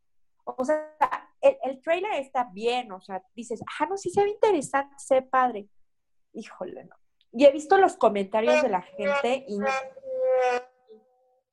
O 0.45 0.63
sea, 0.63 0.95
el, 1.49 1.57
el 1.63 1.81
trailer 1.81 2.13
está 2.15 2.45
bien, 2.53 2.91
o 2.93 3.01
sea, 3.01 3.23
dices, 3.35 3.61
ah, 3.81 3.87
no, 3.87 3.97
sí 3.97 4.11
se 4.11 4.23
ve 4.23 4.31
interesante, 4.31 4.95
se 4.99 5.17
ve 5.17 5.23
padre. 5.23 5.69
Híjole, 6.33 6.85
no. 6.85 6.97
Y 7.33 7.45
he 7.45 7.53
visto 7.53 7.77
los 7.79 7.97
comentarios 7.97 8.63
de 8.63 8.69
la 8.69 8.83
gente 8.83 9.45
y 9.49 9.59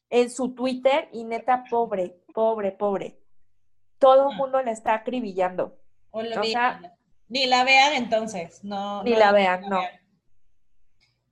en 0.09 0.29
su 0.29 0.53
Twitter 0.53 1.09
y 1.11 1.23
neta, 1.23 1.63
pobre, 1.69 2.21
pobre, 2.33 2.71
pobre. 2.71 3.19
Todo 3.97 4.29
el 4.31 4.37
mundo 4.37 4.61
la 4.61 4.71
está 4.71 4.93
acribillando. 4.93 5.77
o 6.11 6.21
lo- 6.21 6.37
o 6.37 6.41
ni, 6.41 6.51
sea- 6.51 6.79
ni 7.29 7.45
la 7.47 7.63
vean 7.63 7.93
entonces. 7.93 8.63
No, 8.63 9.03
Ni 9.03 9.11
no 9.11 9.17
la 9.19 9.31
vean, 9.31 9.61
no. 9.67 9.81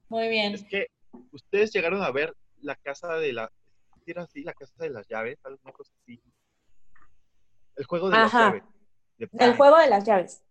Muy 0.10 0.28
bien. 0.30 0.56
Es 0.56 0.64
que 0.66 0.88
ustedes 1.32 1.72
llegaron 1.72 2.02
a 2.02 2.12
ver 2.12 2.36
la 2.62 2.76
casa 2.76 3.16
de 3.16 3.34
la. 3.34 3.52
¿sí 4.04 4.12
¿Era 4.12 4.24
así? 4.24 4.44
La 4.44 4.54
casa 4.54 4.74
de 4.84 4.90
las 4.90 5.08
llaves, 5.08 5.38
alguna 5.46 5.72
cosa 5.74 5.94
así. 6.02 6.20
El 7.76 7.86
juego 7.86 8.10
de 8.10 8.18
las 8.18 8.34
llaves. 8.34 8.64
de 9.18 9.30
El 9.34 9.58
juego 9.58 9.78
de 9.78 9.88
las 9.88 10.04
llaves. 10.04 10.44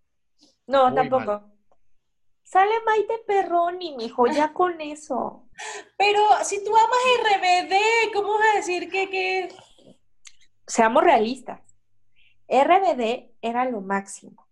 No, 0.67 0.87
Muy 0.87 0.95
tampoco. 0.95 1.43
Sale 2.43 2.75
Maite 2.85 3.19
Perroni, 3.27 3.97
mijo, 3.97 4.27
ya 4.27 4.53
con 4.53 4.81
eso. 4.81 5.49
Pero 5.97 6.21
si 6.43 6.65
tú 6.65 6.75
amas 6.77 6.99
RBD, 7.23 8.13
¿cómo 8.13 8.35
vas 8.35 8.55
a 8.55 8.57
decir 8.57 8.91
que, 8.91 9.09
que... 9.09 9.49
Seamos 10.67 11.05
realistas. 11.05 11.61
RBD 12.49 13.31
era 13.41 13.65
lo 13.67 13.81
máximo. 13.81 14.49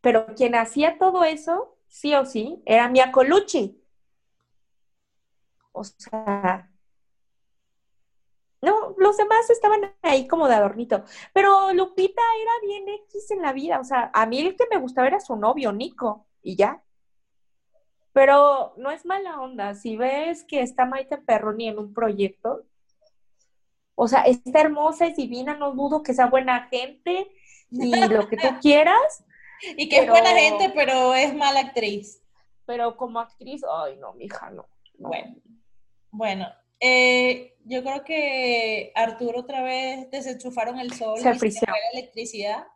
Pero 0.00 0.26
quien 0.34 0.54
hacía 0.54 0.98
todo 0.98 1.24
eso, 1.24 1.76
sí 1.86 2.14
o 2.14 2.24
sí, 2.24 2.62
era 2.66 2.88
Mia 2.88 3.12
Colucci. 3.12 3.80
O 5.72 5.84
sea, 5.84 6.67
no, 8.60 8.94
lo 8.96 9.08
los 9.08 9.16
demás 9.16 9.48
estaban 9.50 9.94
ahí 10.02 10.26
como 10.26 10.48
de 10.48 10.54
adornito. 10.54 11.04
Pero 11.32 11.72
Lupita 11.72 12.22
era 12.40 12.52
bien 12.62 12.88
X 13.06 13.30
en 13.30 13.42
la 13.42 13.52
vida. 13.52 13.80
O 13.80 13.84
sea, 13.84 14.10
a 14.12 14.26
mí 14.26 14.38
el 14.38 14.56
que 14.56 14.66
me 14.70 14.78
gustaba 14.78 15.06
era 15.06 15.20
su 15.20 15.36
novio, 15.36 15.72
Nico, 15.72 16.26
y 16.42 16.56
ya. 16.56 16.82
Pero 18.12 18.74
no 18.76 18.90
es 18.90 19.04
mala 19.04 19.40
onda. 19.40 19.74
Si 19.74 19.96
ves 19.96 20.44
que 20.44 20.60
está 20.62 20.86
Maite 20.86 21.18
Perroni 21.18 21.68
en 21.68 21.78
un 21.78 21.94
proyecto, 21.94 22.64
o 23.94 24.08
sea, 24.08 24.22
está 24.22 24.60
hermosa, 24.60 25.06
es 25.06 25.16
divina, 25.16 25.54
no 25.54 25.72
dudo 25.72 26.02
que 26.02 26.14
sea 26.14 26.26
buena 26.26 26.68
gente 26.68 27.30
y 27.70 28.08
lo 28.08 28.28
que 28.28 28.36
tú 28.36 28.48
quieras. 28.60 29.24
Y 29.76 29.88
que 29.88 30.00
es 30.00 30.08
buena 30.08 30.30
gente, 30.30 30.70
pero 30.74 31.14
es 31.14 31.34
mala 31.34 31.60
actriz. 31.60 32.22
Pero 32.64 32.96
como 32.96 33.18
actriz, 33.18 33.62
ay, 33.64 33.96
no, 33.96 34.12
mija, 34.12 34.50
no. 34.50 34.68
no. 34.98 35.08
Bueno, 35.08 35.36
bueno. 36.10 36.46
Eh, 36.80 37.54
yo 37.64 37.82
creo 37.82 38.04
que 38.04 38.92
Arturo 38.94 39.40
otra 39.40 39.62
vez 39.62 40.10
desenchufaron 40.10 40.78
el 40.78 40.92
sol 40.94 41.18
Se 41.20 41.30
y 41.46 41.50
se 41.50 41.66
fue 41.66 41.68
la 41.68 41.98
electricidad. 42.00 42.66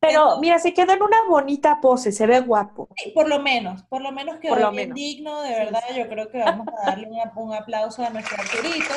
Pero 0.00 0.12
Entonces- 0.20 0.40
mira, 0.40 0.58
se 0.58 0.72
quedó 0.74 0.92
en 0.92 1.02
una 1.02 1.24
bonita 1.28 1.80
pose, 1.80 2.12
se 2.12 2.26
ve 2.26 2.40
guapo. 2.40 2.88
Sí, 2.96 3.10
Por 3.10 3.28
lo 3.28 3.40
menos, 3.40 3.82
por 3.84 4.00
lo 4.00 4.12
menos 4.12 4.38
quedó 4.38 4.54
bien 4.70 4.74
menos. 4.90 4.94
digno, 4.94 5.42
de 5.42 5.48
Sí, 5.48 5.54
verdad, 5.54 5.82
yo 5.96 6.08
creo 6.08 6.30
que 6.30 6.38
vamos 6.38 6.66
a 6.68 6.86
darle 6.90 7.08
un, 7.08 7.18
un 7.36 7.54
aplauso 7.54 8.04
a 8.04 8.10
nuestro 8.10 8.36
Arturito, 8.40 8.94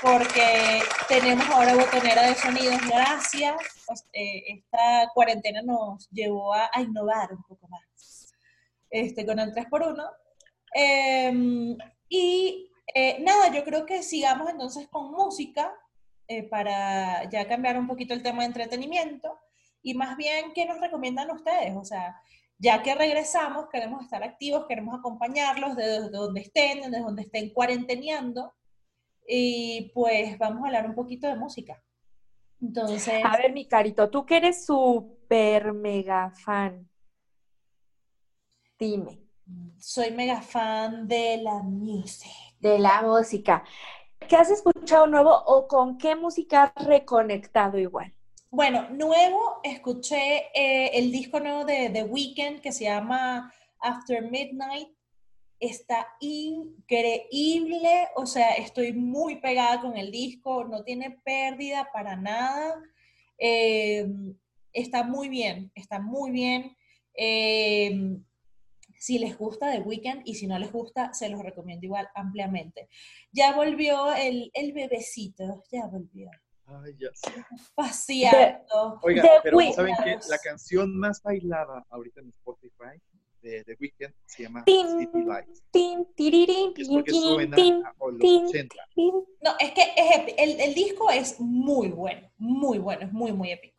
porque 0.00 0.80
tenemos 1.08 1.46
ahora 1.50 1.74
botonera 1.74 2.22
de 2.26 2.34
sonidos, 2.34 2.80
gracias, 2.88 3.54
eh, 4.12 4.42
esta 4.48 5.08
cuarentena 5.14 5.62
nos 5.62 6.08
llevó 6.10 6.52
a, 6.54 6.68
a 6.72 6.80
innovar 6.80 7.32
un 7.32 7.42
poco 7.44 7.68
más, 7.68 8.32
este, 8.90 9.24
con 9.26 9.38
el 9.38 9.52
3x1, 9.54 10.04
Em, 10.74 11.76
y 12.08 12.71
eh, 12.94 13.18
nada, 13.20 13.52
yo 13.52 13.64
creo 13.64 13.86
que 13.86 14.02
sigamos 14.02 14.48
entonces 14.50 14.88
con 14.88 15.10
música, 15.10 15.72
eh, 16.28 16.42
para 16.44 17.28
ya 17.30 17.46
cambiar 17.48 17.78
un 17.78 17.86
poquito 17.86 18.14
el 18.14 18.22
tema 18.22 18.40
de 18.40 18.46
entretenimiento, 18.46 19.38
y 19.82 19.94
más 19.94 20.16
bien, 20.16 20.52
¿qué 20.54 20.64
nos 20.64 20.80
recomiendan 20.80 21.30
ustedes? 21.30 21.74
O 21.76 21.84
sea, 21.84 22.20
ya 22.58 22.82
que 22.82 22.94
regresamos, 22.94 23.68
queremos 23.70 24.04
estar 24.04 24.22
activos, 24.22 24.66
queremos 24.68 24.96
acompañarlos 24.96 25.74
desde 25.74 26.08
donde 26.10 26.42
estén, 26.42 26.82
desde 26.82 27.00
donde 27.00 27.22
estén 27.22 27.50
cuarenteneando. 27.50 28.54
Y 29.26 29.90
pues 29.94 30.38
vamos 30.38 30.62
a 30.62 30.66
hablar 30.66 30.86
un 30.86 30.94
poquito 30.94 31.26
de 31.26 31.34
música. 31.34 31.82
Entonces, 32.60 33.24
A 33.24 33.36
ver, 33.36 33.52
mi 33.52 33.66
carito, 33.66 34.08
tú 34.08 34.24
que 34.24 34.36
eres 34.36 34.64
súper 34.64 35.72
mega 35.72 36.30
fan. 36.30 36.88
Dime, 38.78 39.20
soy 39.78 40.12
mega 40.12 40.40
fan 40.40 41.08
de 41.08 41.38
la 41.38 41.62
music. 41.62 42.51
De 42.62 42.78
la 42.78 43.02
música. 43.02 43.64
¿Qué 44.28 44.36
has 44.36 44.50
escuchado 44.50 45.06
nuevo 45.06 45.30
o 45.46 45.66
con 45.66 45.98
qué 45.98 46.14
música 46.14 46.72
has 46.74 46.86
reconectado 46.86 47.76
igual? 47.76 48.14
Bueno, 48.50 48.88
nuevo, 48.90 49.60
escuché 49.64 50.46
eh, 50.54 50.90
el 50.94 51.10
disco 51.10 51.40
nuevo 51.40 51.64
de 51.64 51.90
The 51.90 52.04
Weeknd 52.04 52.60
que 52.60 52.70
se 52.70 52.84
llama 52.84 53.52
After 53.80 54.22
Midnight. 54.30 54.88
Está 55.58 56.06
increíble, 56.20 58.08
o 58.14 58.26
sea, 58.26 58.52
estoy 58.52 58.92
muy 58.92 59.36
pegada 59.40 59.80
con 59.80 59.96
el 59.96 60.10
disco, 60.10 60.64
no 60.64 60.84
tiene 60.84 61.18
pérdida 61.24 61.88
para 61.92 62.14
nada. 62.16 62.80
Eh, 63.38 64.06
está 64.72 65.02
muy 65.02 65.28
bien, 65.28 65.72
está 65.74 65.98
muy 65.98 66.30
bien. 66.30 66.76
Eh, 67.14 68.18
si 69.02 69.18
les 69.18 69.36
gusta 69.36 69.72
The 69.72 69.80
Weeknd 69.80 70.22
y 70.24 70.34
si 70.36 70.46
no 70.46 70.56
les 70.60 70.70
gusta, 70.70 71.12
se 71.12 71.28
los 71.28 71.42
recomiendo 71.42 71.84
igual 71.86 72.08
ampliamente. 72.14 72.88
Ya 73.32 73.52
volvió 73.52 74.14
el, 74.14 74.50
el 74.54 74.72
bebecito, 74.72 75.64
ya 75.72 75.86
volvió. 75.86 76.30
Ay, 76.66 76.94
ya 76.98 77.10
sé. 77.12 77.32
Paseando. 77.74 79.00
Oiga, 79.02 79.22
The 79.22 79.40
pero 79.42 79.56
Weeknd. 79.56 79.74
¿saben 79.76 79.94
qué? 80.04 80.18
La 80.28 80.38
canción 80.38 80.96
más 80.96 81.20
bailada 81.20 81.84
ahorita 81.90 82.20
en 82.20 82.28
Spotify 82.28 83.00
de 83.42 83.64
The 83.64 83.76
Weeknd 83.80 84.14
se 84.24 84.44
llama 84.44 84.62
Tin, 84.64 84.86
City 84.86 85.22
Lights. 85.26 85.62
tin, 85.72 86.06
Es 86.76 86.88
porque 86.88 87.10
tin, 87.10 87.22
suena 87.22 87.56
tin, 87.56 87.82
a 87.82 87.92
los 88.12 88.20
tin, 88.20 88.46
80. 88.46 88.76
tin. 88.94 89.14
No, 89.42 89.50
es 89.58 89.72
que 89.72 89.82
es 89.96 90.16
epi- 90.16 90.34
el, 90.38 90.60
el 90.60 90.74
disco 90.74 91.10
es 91.10 91.40
muy 91.40 91.88
bueno, 91.88 92.30
muy 92.38 92.78
bueno, 92.78 93.04
es 93.04 93.12
muy, 93.12 93.32
muy 93.32 93.50
épico. 93.50 93.76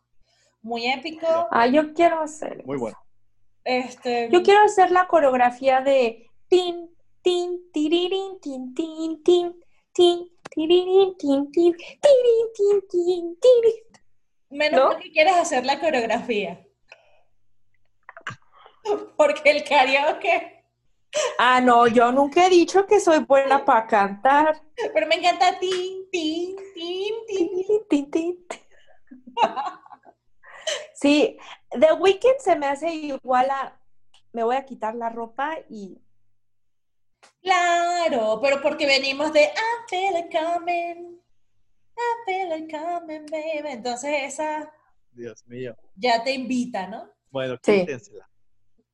Muy 0.61 0.85
épico. 0.87 1.27
Ah, 1.51 1.67
yo 1.67 1.93
quiero 1.93 2.21
hacer. 2.21 2.65
Muy 2.65 2.77
bueno. 2.77 2.97
Este, 3.65 4.29
Yo 4.31 4.43
quiero 4.43 4.61
hacer 4.63 4.91
la 4.91 5.07
coreografía 5.07 5.81
de 5.81 6.29
tin, 6.49 6.89
tin, 7.21 7.71
tirirín, 7.71 8.39
tin, 8.41 8.73
tin, 8.75 9.23
tin, 9.23 9.63
tin, 9.93 10.29
tirirín, 10.49 11.17
tin, 11.17 11.51
tin, 11.51 11.73
tirirín, 11.73 12.47
tin, 12.55 12.81
tin, 12.89 13.39
tirirín. 13.39 13.83
menos 14.49 14.81
¿no? 14.81 14.87
mal 14.89 14.99
que 15.01 15.11
quieres 15.11 15.35
hacer 15.35 15.65
la 15.65 15.79
coreografía. 15.79 16.65
Porque 19.15 19.49
el 19.49 19.63
karaoke. 19.63 20.65
Ah, 21.39 21.61
no, 21.61 21.87
yo 21.87 22.11
nunca 22.11 22.45
he 22.45 22.49
dicho 22.49 22.85
que 22.85 22.99
soy 22.99 23.19
buena 23.19 23.63
para 23.63 23.87
cantar. 23.87 24.61
Pero 24.93 25.07
me 25.07 25.15
encanta 25.15 25.57
tin, 25.59 26.09
tin, 26.11 26.55
tin, 26.73 27.13
tin. 27.27 27.49
Tin, 27.67 27.87
tin, 27.89 28.11
tin. 28.11 28.47
Sí, 30.93 31.37
The 31.71 31.93
Weeknd 31.93 32.39
se 32.39 32.55
me 32.55 32.67
hace 32.67 32.93
igual 32.93 33.49
a 33.49 33.79
me 34.31 34.43
voy 34.43 34.55
a 34.55 34.65
quitar 34.65 34.95
la 34.95 35.09
ropa 35.09 35.57
y 35.69 35.99
Claro, 37.41 38.39
pero 38.41 38.61
porque 38.61 38.85
venimos 38.85 39.31
de 39.33 39.43
I 39.43 39.89
feel 39.89 40.17
it 40.17 40.31
coming. 40.31 41.19
I 41.95 42.25
feel 42.25 42.51
it 42.63 42.71
coming, 42.71 43.25
baby. 43.25 43.69
Entonces 43.73 44.11
esa 44.33 44.71
Dios 45.11 45.45
mío. 45.47 45.75
ya 45.95 46.23
te 46.23 46.31
invita, 46.33 46.87
¿no? 46.87 47.09
Bueno, 47.29 47.57
Sí. 47.61 47.81
quítensela. 47.81 48.29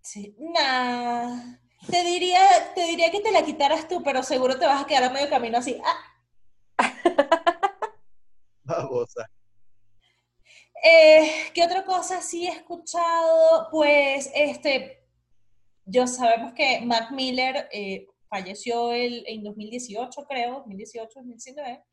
Sí. 0.02 0.36
Nah. 0.40 1.58
Te 1.90 2.04
diría, 2.04 2.42
te 2.76 2.86
diría 2.88 3.10
que 3.12 3.22
te 3.22 3.32
la 3.32 3.44
quitaras 3.46 3.88
tú, 3.88 4.04
pero 4.04 4.22
seguro 4.24 4.58
te 4.60 4.66
vas 4.66 4.84
a 4.84 4.88
quedar 4.88 5.06
a 5.06 5.10
medio 5.12 5.30
camino 5.30 5.60
así. 5.60 5.80
Ah, 5.86 6.04
Babosa. 8.64 9.30
Eh, 10.84 11.32
¿qué 11.54 11.64
otra 11.64 11.84
cosa 11.84 12.22
sí 12.22 12.48
he 12.48 12.52
escuchado? 12.52 13.68
Pues, 13.72 14.32
este, 14.34 15.04
yo 15.86 16.08
sabemos 16.08 16.54
que 16.54 16.82
Mac 16.82 17.12
Miller 17.12 17.68
eh, 17.72 18.08
falleció 18.30 18.92
el, 18.92 19.24
en 19.28 19.44
2018, 19.44 20.26
creo, 20.28 20.56
2018, 20.60 21.08
2019, 21.16 21.84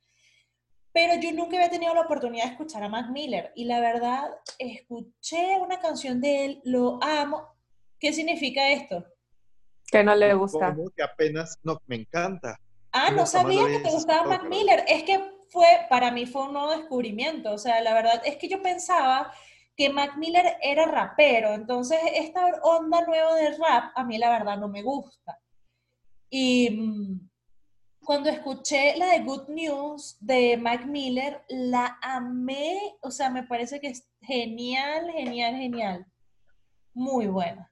pero 0.93 1.21
yo 1.21 1.33
nunca 1.33 1.57
había 1.57 1.71
tenido 1.71 1.95
la 1.95 2.03
oportunidad 2.03 2.45
de 2.45 2.53
escuchar 2.53 2.83
a 2.83 2.89
Mac 2.89 3.11
Miller 3.11 3.53
y 3.55 3.65
la 3.65 3.81
verdad, 3.81 4.31
escuché 4.59 5.59
una 5.61 5.81
canción 5.81 6.21
de 6.21 6.45
él, 6.45 6.61
lo 6.65 6.99
amo. 7.03 7.55
¿Qué 7.99 8.13
significa 8.13 8.71
esto? 8.71 9.05
que 9.91 10.03
no 10.03 10.15
le 10.15 10.35
gusta. 10.35 10.75
Como 10.75 10.91
que 10.91 11.03
apenas, 11.03 11.59
no, 11.63 11.81
me 11.87 11.97
encanta. 11.97 12.61
Ah, 12.93 13.11
no 13.11 13.27
jamás 13.27 13.31
sabía 13.31 13.67
que 13.67 13.81
te 13.81 13.91
gustaba 13.91 14.27
Mac 14.27 14.45
Miller. 14.45 14.85
Es 14.89 15.05
que 15.05 15.21
fue, 15.51 15.67
para 15.89 16.11
mí 16.11 16.27
fue 16.27 16.45
un 16.45 16.53
nuevo 16.55 16.71
descubrimiento. 16.71 17.53
O 17.53 17.59
sea, 17.59 17.81
la 17.81 17.95
verdad 17.95 18.23
es 18.25 18.37
que 18.37 18.49
yo 18.49 18.63
pensaba 18.63 19.33
que 19.77 19.91
Mac 19.91 20.17
Miller 20.17 20.57
era 20.63 20.87
rapero. 20.87 21.55
Entonces, 21.55 21.99
esta 22.15 22.47
onda 22.63 23.05
nueva 23.07 23.35
de 23.35 23.51
rap, 23.57 23.93
a 23.95 24.05
mí 24.05 24.19
la 24.19 24.31
verdad 24.31 24.59
no 24.59 24.69
me 24.69 24.83
gusta. 24.83 25.39
Y 26.31 26.71
mm, 26.71 27.29
cuando 28.05 28.31
escuché 28.31 28.97
la 28.97 29.07
de 29.07 29.25
Good 29.25 29.49
News 29.49 30.17
de 30.21 30.57
Mac 30.57 30.87
Miller, 30.87 31.45
la 31.49 31.99
amé. 32.01 32.97
O 33.03 33.11
sea, 33.11 33.31
me 33.31 33.43
parece 33.43 33.81
que 33.81 33.89
es 33.89 34.09
genial, 34.21 35.11
genial, 35.13 35.57
genial. 35.57 36.07
Muy 36.95 37.27
buena. 37.27 37.71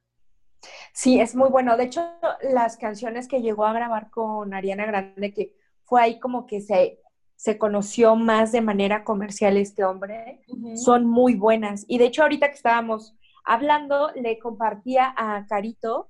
Sí, 0.92 1.20
es 1.20 1.34
muy 1.34 1.48
bueno. 1.48 1.76
De 1.76 1.84
hecho, 1.84 2.06
las 2.42 2.76
canciones 2.76 3.28
que 3.28 3.42
llegó 3.42 3.64
a 3.64 3.72
grabar 3.72 4.10
con 4.10 4.52
Ariana 4.54 4.87
Grande, 4.87 5.32
que 5.32 5.54
fue 5.84 6.02
ahí 6.02 6.20
como 6.20 6.46
que 6.46 6.60
se, 6.60 7.00
se 7.36 7.58
conoció 7.58 8.16
más 8.16 8.52
de 8.52 8.60
manera 8.60 9.04
comercial 9.04 9.56
este 9.56 9.84
hombre, 9.84 10.40
son 10.76 11.06
muy 11.06 11.34
buenas. 11.34 11.84
Y 11.88 11.98
de 11.98 12.06
hecho, 12.06 12.22
ahorita 12.22 12.48
que 12.48 12.54
estábamos 12.54 13.14
hablando, 13.44 14.10
le 14.14 14.38
compartía 14.38 15.14
a 15.16 15.46
Carito, 15.46 16.08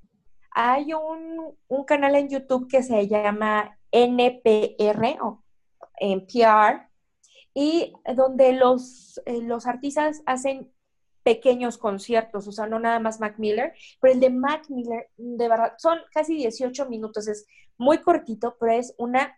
hay 0.51 0.93
un, 0.93 1.57
un 1.67 1.85
canal 1.85 2.15
en 2.15 2.29
YouTube 2.29 2.69
que 2.69 2.83
se 2.83 3.09
llama 3.09 3.77
NPR 3.91 5.19
o 5.21 5.43
NPR, 5.99 6.89
y 7.55 7.93
donde 8.17 8.53
los, 8.53 9.21
eh, 9.27 9.41
los 9.43 9.67
artistas 9.67 10.23
hacen 10.27 10.73
pequeños 11.23 11.79
conciertos, 11.79 12.47
o 12.47 12.53
sea, 12.53 12.67
no 12.67 12.79
nada 12.79 12.99
más 12.99 13.21
Mac 13.21 13.39
Miller, 13.39 13.73
pero 14.01 14.13
el 14.13 14.21
de 14.21 14.31
Mac 14.31 14.69
Miller, 14.69 15.09
de 15.17 15.49
verdad, 15.49 15.73
son 15.79 15.99
casi 16.13 16.37
18 16.37 16.87
minutos, 16.91 17.29
es 17.29 17.47
muy 17.79 17.99
cortito, 17.99 18.57
pero 18.61 18.73
es 18.73 18.95
una 18.99 19.35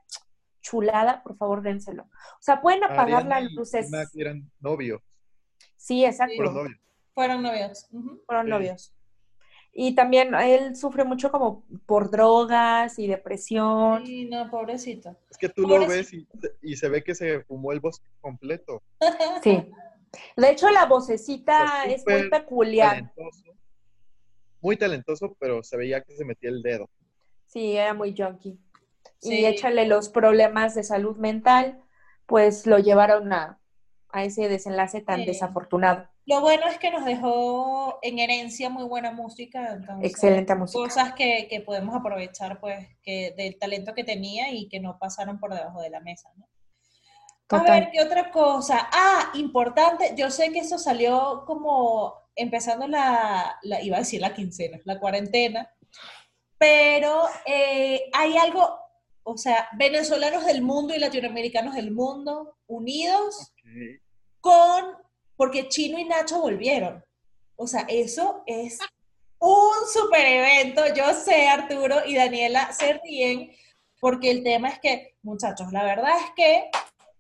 chulada, 0.70 1.22
por 1.22 1.36
favor, 1.36 1.62
dénselo. 1.62 2.02
O 2.04 2.40
sea, 2.42 2.60
pueden 2.60 2.82
apagar 2.82 3.22
Ariana 3.22 3.40
las 3.40 3.52
luces. 3.52 3.88
Eran 4.14 4.50
novios. 4.60 5.00
Sí, 5.76 6.04
exacto. 6.04 6.34
Fueron 6.36 6.54
novios. 6.54 6.80
Fueron 7.14 7.42
novios. 7.42 7.88
Ujú. 7.92 8.22
Fueron 8.26 8.46
Sí. 8.46 8.50
novios. 8.50 8.92
Y 9.78 9.94
también 9.94 10.34
él 10.34 10.74
sufre 10.74 11.04
mucho 11.04 11.30
como 11.30 11.64
por 11.84 12.10
drogas 12.10 12.98
y 12.98 13.06
depresión. 13.06 14.06
Sí, 14.06 14.24
no, 14.24 14.50
pobrecito. 14.50 15.16
Es 15.30 15.36
que 15.38 15.48
tú 15.50 15.62
lo 15.68 15.86
ves 15.86 16.12
y, 16.14 16.26
y 16.62 16.76
se 16.76 16.88
ve 16.88 17.04
que 17.04 17.14
se 17.14 17.42
fumó 17.44 17.72
el 17.72 17.80
bosque 17.80 18.08
completo. 18.20 18.82
Sí. 19.42 19.70
De 20.36 20.50
hecho, 20.50 20.70
la 20.70 20.86
vocecita 20.86 21.82
Pues 21.84 22.02
es 22.06 22.06
muy 22.06 22.30
peculiar. 22.30 22.90
Talentoso. 23.14 23.44
Muy 24.62 24.76
talentoso, 24.78 25.36
pero 25.38 25.62
se 25.62 25.76
veía 25.76 26.02
que 26.02 26.16
se 26.16 26.24
metía 26.24 26.48
el 26.48 26.62
dedo. 26.62 26.88
Sí, 27.44 27.76
era 27.76 27.92
muy 27.92 28.14
junkie. 28.16 28.58
Sí. 29.26 29.40
Y 29.40 29.46
échale 29.46 29.86
los 29.86 30.08
problemas 30.08 30.74
de 30.74 30.82
salud 30.84 31.16
mental, 31.16 31.82
pues 32.26 32.66
lo 32.66 32.78
llevaron 32.78 33.32
a, 33.32 33.60
a 34.10 34.24
ese 34.24 34.48
desenlace 34.48 35.00
tan 35.00 35.20
Sí. 35.20 35.26
desafortunado. 35.26 36.08
Lo 36.28 36.40
bueno 36.40 36.66
es 36.66 36.78
que 36.78 36.90
nos 36.90 37.04
dejó 37.04 37.98
en 38.02 38.18
herencia 38.18 38.68
muy 38.68 38.82
buena 38.84 39.12
música. 39.12 39.74
Entonces, 39.74 40.10
Excelente 40.10 40.54
música. 40.56 40.78
Cosas 40.82 41.12
que, 41.14 41.46
que 41.48 41.60
podemos 41.60 41.94
aprovechar, 41.94 42.58
pues, 42.58 42.84
que 43.02 43.32
del 43.36 43.56
talento 43.58 43.94
que 43.94 44.02
tenía 44.02 44.50
y 44.50 44.68
que 44.68 44.80
no 44.80 44.98
pasaron 44.98 45.38
por 45.38 45.54
debajo 45.54 45.80
de 45.80 45.90
la 45.90 46.00
mesa, 46.00 46.30
¿no? 46.36 46.46
A 47.50 47.62
ver, 47.62 47.90
¿qué 47.92 48.02
otra 48.02 48.32
cosa? 48.32 48.88
Ah, 48.92 49.30
importante, 49.34 50.14
yo 50.16 50.30
sé 50.32 50.50
que 50.50 50.58
eso 50.58 50.78
salió 50.78 51.44
como 51.46 52.12
empezando 52.34 52.88
la, 52.88 53.56
la- 53.62 53.80
iba 53.82 53.96
a 53.98 54.00
decir 54.00 54.20
la 54.20 54.34
quincena, 54.34 54.80
la 54.84 54.98
cuarentena, 54.98 55.70
pero 56.58 57.22
eh, 57.46 58.10
hay 58.12 58.36
algo, 58.36 58.76
o 59.28 59.36
sea, 59.36 59.68
venezolanos 59.76 60.46
del 60.46 60.62
mundo 60.62 60.94
y 60.94 61.00
latinoamericanos 61.00 61.74
del 61.74 61.90
mundo 61.90 62.56
unidos 62.68 63.52
con, 64.40 64.84
porque 65.36 65.68
Chino 65.68 65.98
y 65.98 66.04
Nacho 66.04 66.40
volvieron. 66.40 67.04
O 67.56 67.66
sea, 67.66 67.84
eso 67.88 68.44
es 68.46 68.78
un 69.40 69.88
super 69.92 70.24
evento. 70.24 70.82
Yo 70.94 71.12
sé, 71.12 71.48
Arturo 71.48 72.06
y 72.06 72.14
Daniela 72.14 72.72
se 72.72 73.00
ríen 73.02 73.50
porque 74.00 74.30
el 74.30 74.44
tema 74.44 74.68
es 74.68 74.78
que, 74.78 75.16
muchachos, 75.22 75.72
la 75.72 75.82
verdad 75.82 76.14
es 76.20 76.30
que 76.36 76.70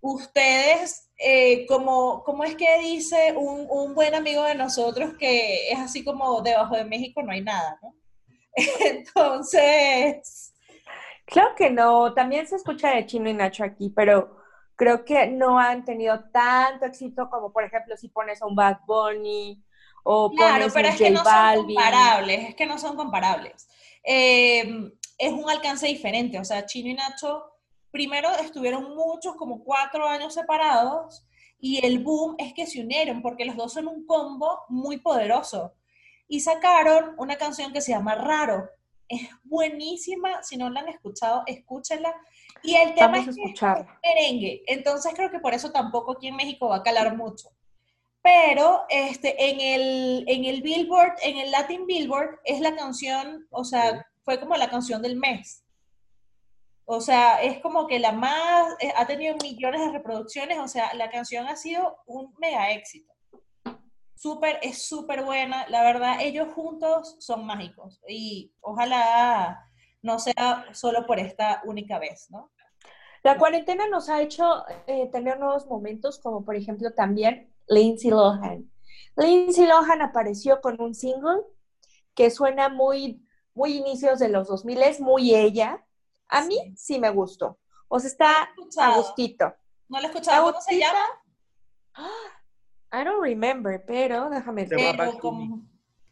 ustedes, 0.00 1.10
eh, 1.18 1.66
como, 1.66 2.22
como 2.22 2.44
es 2.44 2.54
que 2.54 2.78
dice 2.78 3.34
un, 3.36 3.66
un 3.68 3.96
buen 3.96 4.14
amigo 4.14 4.44
de 4.44 4.54
nosotros 4.54 5.14
que 5.18 5.72
es 5.72 5.78
así 5.80 6.04
como 6.04 6.40
debajo 6.40 6.76
de 6.76 6.84
México 6.84 7.20
no 7.20 7.32
hay 7.32 7.40
nada, 7.40 7.80
¿no? 7.82 7.96
Entonces, 8.80 10.45
Claro 11.26 11.54
que 11.56 11.70
no, 11.70 12.14
también 12.14 12.46
se 12.46 12.56
escucha 12.56 12.90
de 12.90 13.04
Chino 13.06 13.28
y 13.28 13.34
Nacho 13.34 13.64
aquí, 13.64 13.90
pero 13.90 14.36
creo 14.76 15.04
que 15.04 15.26
no 15.26 15.58
han 15.58 15.84
tenido 15.84 16.24
tanto 16.32 16.86
éxito 16.86 17.28
como, 17.28 17.52
por 17.52 17.64
ejemplo, 17.64 17.96
si 17.96 18.08
pones 18.08 18.40
a 18.40 18.46
un 18.46 18.54
Bad 18.54 18.78
Bunny 18.86 19.62
o 20.04 20.30
Claro, 20.30 20.68
pones 20.68 20.72
pero 20.72 20.88
un 20.88 20.94
es 20.94 20.98
que 20.98 21.10
no 21.10 21.24
son 21.24 21.66
comparables, 21.66 22.48
es 22.48 22.54
que 22.54 22.66
no 22.66 22.78
son 22.78 22.96
comparables. 22.96 23.68
Eh, 24.04 24.92
es 25.18 25.32
un 25.32 25.50
alcance 25.50 25.86
diferente, 25.86 26.38
o 26.38 26.44
sea, 26.44 26.64
Chino 26.64 26.90
y 26.90 26.94
Nacho 26.94 27.52
primero 27.90 28.28
estuvieron 28.42 28.94
muchos, 28.94 29.36
como 29.36 29.64
cuatro 29.64 30.06
años 30.06 30.34
separados, 30.34 31.26
y 31.58 31.84
el 31.84 32.00
boom 32.00 32.36
es 32.38 32.52
que 32.52 32.66
se 32.66 32.80
unieron, 32.80 33.22
porque 33.22 33.46
los 33.46 33.56
dos 33.56 33.72
son 33.72 33.88
un 33.88 34.06
combo 34.06 34.60
muy 34.68 34.98
poderoso. 34.98 35.72
Y 36.28 36.40
sacaron 36.40 37.14
una 37.16 37.36
canción 37.36 37.72
que 37.72 37.80
se 37.80 37.92
llama 37.92 38.14
Raro. 38.14 38.68
Es 39.08 39.28
buenísima, 39.44 40.42
si 40.42 40.56
no 40.56 40.68
la 40.70 40.80
han 40.80 40.88
escuchado, 40.88 41.42
escúchenla. 41.46 42.14
Y 42.62 42.74
el 42.74 42.94
tema 42.94 43.08
Vamos 43.08 43.28
es 43.28 43.36
que 43.36 43.42
escucharla. 43.42 44.00
merengue. 44.02 44.62
Entonces 44.66 45.12
creo 45.14 45.30
que 45.30 45.40
por 45.40 45.54
eso 45.54 45.70
tampoco 45.70 46.12
aquí 46.12 46.28
en 46.28 46.36
México 46.36 46.68
va 46.68 46.76
a 46.76 46.82
calar 46.82 47.16
mucho. 47.16 47.50
Pero 48.22 48.82
este, 48.88 49.50
en, 49.50 49.60
el, 49.60 50.24
en 50.26 50.44
el 50.44 50.60
Billboard, 50.60 51.14
en 51.22 51.38
el 51.38 51.52
Latin 51.52 51.86
Billboard, 51.86 52.40
es 52.44 52.60
la 52.60 52.74
canción, 52.74 53.46
o 53.50 53.64
sea, 53.64 54.04
fue 54.24 54.40
como 54.40 54.56
la 54.56 54.68
canción 54.68 55.00
del 55.00 55.16
mes. 55.16 55.62
O 56.84 57.00
sea, 57.00 57.42
es 57.42 57.60
como 57.60 57.86
que 57.86 57.98
la 58.00 58.12
más, 58.12 58.74
eh, 58.80 58.92
ha 58.96 59.06
tenido 59.06 59.36
millones 59.42 59.80
de 59.80 59.92
reproducciones, 59.92 60.58
o 60.58 60.66
sea, 60.66 60.92
la 60.94 61.10
canción 61.10 61.46
ha 61.46 61.56
sido 61.56 61.98
un 62.06 62.34
mega 62.38 62.70
éxito. 62.72 63.12
Súper, 64.16 64.58
es 64.62 64.88
súper 64.88 65.24
buena, 65.24 65.68
la 65.68 65.82
verdad, 65.82 66.16
ellos 66.20 66.48
juntos 66.54 67.16
son 67.20 67.44
mágicos 67.44 68.00
y 68.08 68.50
ojalá 68.60 69.62
no 70.02 70.18
sea 70.18 70.64
solo 70.72 71.06
por 71.06 71.18
esta 71.18 71.60
única 71.66 71.98
vez, 71.98 72.30
¿no? 72.30 72.50
La 73.22 73.36
cuarentena 73.36 73.88
nos 73.88 74.08
ha 74.08 74.22
hecho 74.22 74.64
eh, 74.86 75.10
tener 75.12 75.38
nuevos 75.38 75.66
momentos, 75.66 76.18
como 76.20 76.44
por 76.44 76.56
ejemplo 76.56 76.94
también 76.94 77.52
Lindsay 77.66 78.10
Lohan. 78.10 78.70
Lindsay 79.16 79.66
Lohan 79.66 80.00
apareció 80.00 80.60
con 80.60 80.80
un 80.80 80.94
single 80.94 81.42
que 82.14 82.30
suena 82.30 82.68
muy, 82.68 83.22
muy 83.52 83.76
inicios 83.76 84.18
de 84.18 84.28
los 84.28 84.48
2000, 84.48 84.82
es 84.82 85.00
muy 85.00 85.34
ella. 85.34 85.84
A 86.28 86.44
mí 86.44 86.56
sí 86.76 86.98
me 86.98 87.10
gustó. 87.10 87.58
O 87.88 87.98
sea, 87.98 88.08
está 88.08 88.48
a 88.78 88.96
gustito. 88.96 89.54
¿No 89.88 90.00
la 90.00 90.06
he 90.06 90.10
escuchado? 90.10 90.44
¿Cómo 90.46 90.60
se 90.60 90.78
llama? 90.78 91.04
I 92.92 93.04
don't 93.04 93.22
remember, 93.22 93.82
pero 93.86 94.30
déjame 94.30 94.66
Se 94.66 94.76
ver. 94.76 94.96
Pero 94.96 95.18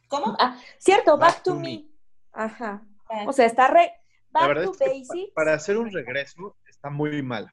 ¿Cómo? 0.09 0.37
Ah, 0.39 0.59
cierto, 0.79 1.17
Back, 1.19 1.35
Back 1.37 1.43
to, 1.43 1.53
to 1.55 1.61
me. 1.61 1.69
Me. 1.69 1.85
Ajá. 2.33 2.83
Back 3.09 3.29
O 3.29 3.33
sea, 3.33 3.47
está 3.47 3.69
re. 3.69 3.93
La 4.33 4.41
Back 4.41 4.49
verdad 4.49 4.65
to 4.65 4.71
es 4.73 4.79
que 4.79 4.89
basics. 4.89 5.33
para 5.35 5.55
hacer 5.55 5.79
un 5.79 5.91
regreso 5.93 6.57
está 6.69 6.91
muy 6.91 7.23
mal. 7.23 7.51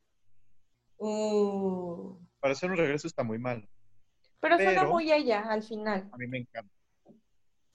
Uh, 0.98 2.16
Para 2.40 2.54
hacer 2.54 2.70
un 2.70 2.78
regreso 2.78 3.08
está 3.08 3.24
muy 3.24 3.40
mal. 3.40 3.68
Pero 4.40 4.58
suena 4.58 4.84
muy 4.84 5.12
ella 5.12 5.42
al 5.50 5.64
final. 5.64 6.10
A 6.12 6.18
mí 6.18 6.28
me 6.28 6.40
encanta. 6.40 6.72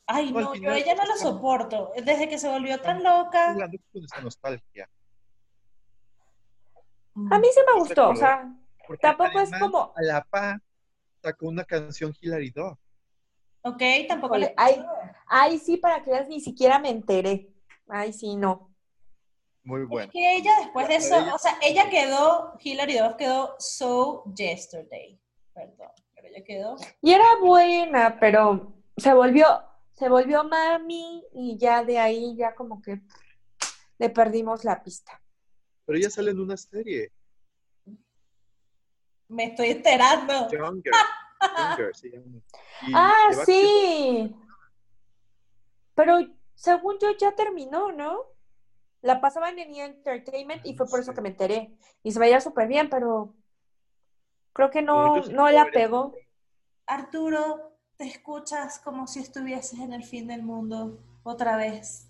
Ay, 0.08 0.30
No, 0.32 0.40
no, 0.40 0.54
yo 0.54 0.70
ella 0.72 0.94
no 0.94 1.04
la 1.04 1.16
soporto. 1.16 1.92
Desde 2.04 2.28
que 2.28 2.38
se 2.38 2.48
volvió 2.48 2.80
tan 2.80 3.02
loca. 3.02 3.50
hablando 3.50 3.78
con 3.92 4.04
esa 4.04 4.20
nostalgia. 4.20 4.88
A 7.30 7.38
mí 7.38 7.48
sí 7.52 7.60
me 7.60 7.62
¿Estás 7.62 7.74
de 7.74 7.78
gustó, 7.80 8.08
o 8.10 8.16
sea, 8.16 8.52
Tampoco 9.00 9.40
es 9.40 9.50
como- 9.58 9.92
A 9.96 10.02
la 10.02 10.22
pa 10.24 10.60
sacó 11.26 11.46
una 11.48 11.64
canción 11.64 12.14
Hilary 12.20 12.50
Duff. 12.50 12.78
Ok, 13.62 13.82
tampoco 14.08 14.36
le 14.36 14.54
ay, 14.56 14.84
ay, 15.26 15.58
sí, 15.58 15.76
para 15.76 16.00
que 16.04 16.10
veas, 16.12 16.28
ni 16.28 16.40
siquiera 16.40 16.78
me 16.78 16.90
enteré. 16.90 17.52
Ay, 17.88 18.12
sí, 18.12 18.36
no. 18.36 18.72
Muy 19.64 19.82
Es 19.82 19.88
buena. 19.88 20.12
que 20.12 20.36
ella 20.36 20.52
después 20.60 20.86
de 20.86 20.96
eso, 20.96 21.16
ella- 21.16 21.34
o 21.34 21.38
sea, 21.38 21.58
ella 21.62 21.90
quedó, 21.90 22.56
Hilary 22.62 22.98
Duff 22.98 23.16
quedó 23.16 23.56
so 23.58 24.22
yesterday. 24.36 25.20
Perdón, 25.52 25.90
pero 26.14 26.28
ella 26.28 26.44
quedó. 26.44 26.76
Y 27.02 27.12
era 27.12 27.24
buena, 27.40 28.18
pero 28.20 28.74
se 28.96 29.12
volvió, 29.12 29.46
se 29.94 30.08
volvió 30.08 30.44
mami 30.44 31.24
y 31.34 31.58
ya 31.58 31.82
de 31.82 31.98
ahí 31.98 32.36
ya 32.36 32.54
como 32.54 32.80
que 32.80 33.00
le 33.98 34.10
perdimos 34.10 34.62
la 34.64 34.80
pista. 34.80 35.20
Pero 35.86 35.98
ella 35.98 36.10
sale 36.10 36.30
en 36.30 36.38
una 36.40 36.56
serie. 36.56 37.10
Me 39.28 39.44
estoy 39.44 39.70
enterando. 39.70 40.48
Younger. 40.50 40.92
Younger 41.58 41.96
se 41.96 42.10
llama. 42.10 42.40
Y 42.86 42.92
Ah, 42.94 43.28
sí. 43.44 44.36
Pero 45.94 46.18
según 46.54 46.98
yo 47.00 47.08
ya 47.18 47.34
terminó, 47.34 47.92
¿no? 47.92 48.20
La 49.02 49.20
pasaban 49.20 49.58
en 49.58 49.74
E! 49.74 49.84
Entertainment 49.84 50.64
y 50.64 50.76
fue 50.76 50.86
por 50.86 51.00
eso 51.00 51.14
que 51.14 51.20
me 51.20 51.30
enteré. 51.30 51.76
Y 52.02 52.12
se 52.12 52.18
veía 52.18 52.40
súper 52.40 52.68
bien, 52.68 52.88
pero 52.90 53.34
creo 54.52 54.70
que 54.70 54.82
no, 54.82 55.16
no 55.16 55.50
la 55.50 55.66
pegó. 55.70 56.14
Arturo, 56.86 57.78
te 57.96 58.04
escuchas 58.04 58.78
como 58.78 59.06
si 59.06 59.20
estuvieses 59.20 59.78
en 59.80 59.92
el 59.92 60.04
fin 60.04 60.26
del 60.26 60.42
mundo 60.42 60.98
otra 61.22 61.56
vez. 61.56 62.08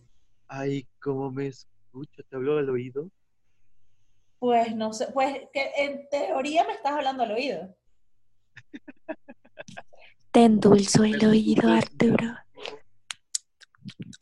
Ay, 0.49 0.87
¿cómo 1.01 1.31
me 1.31 1.49
escucho? 1.49 2.23
¿Te 2.29 2.37
hablo 2.37 2.59
al 2.59 2.69
oído? 2.71 3.11
Pues 4.39 4.75
no 4.77 4.93
sé, 4.93 5.07
pues 5.09 5.41
que 5.53 5.73
en 5.77 6.09
teoría 6.09 6.65
me 6.65 6.73
estás 6.75 6.93
hablando 6.93 7.23
al 7.23 7.33
oído. 7.33 7.75
Te 10.31 10.45
endulzó 10.45 11.05
el 11.05 11.25
oído, 11.27 11.69
Arturo. 11.71 12.37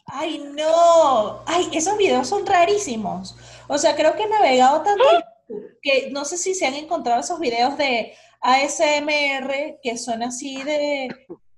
Ay, 0.06 0.38
no. 0.54 1.42
Ay, 1.46 1.68
esos 1.72 1.96
videos 1.98 2.28
son 2.28 2.46
rarísimos. 2.46 3.36
O 3.66 3.78
sea, 3.78 3.96
creo 3.96 4.14
que 4.14 4.22
he 4.24 4.28
navegado 4.28 4.82
tanto 4.82 5.02
YouTube 5.48 5.78
que 5.82 6.10
no 6.10 6.24
sé 6.24 6.36
si 6.38 6.54
se 6.54 6.66
han 6.66 6.74
encontrado 6.74 7.20
esos 7.20 7.40
videos 7.40 7.76
de 7.76 8.14
ASMR 8.40 9.78
que 9.82 9.98
son 9.98 10.22
así 10.22 10.62
de 10.62 11.08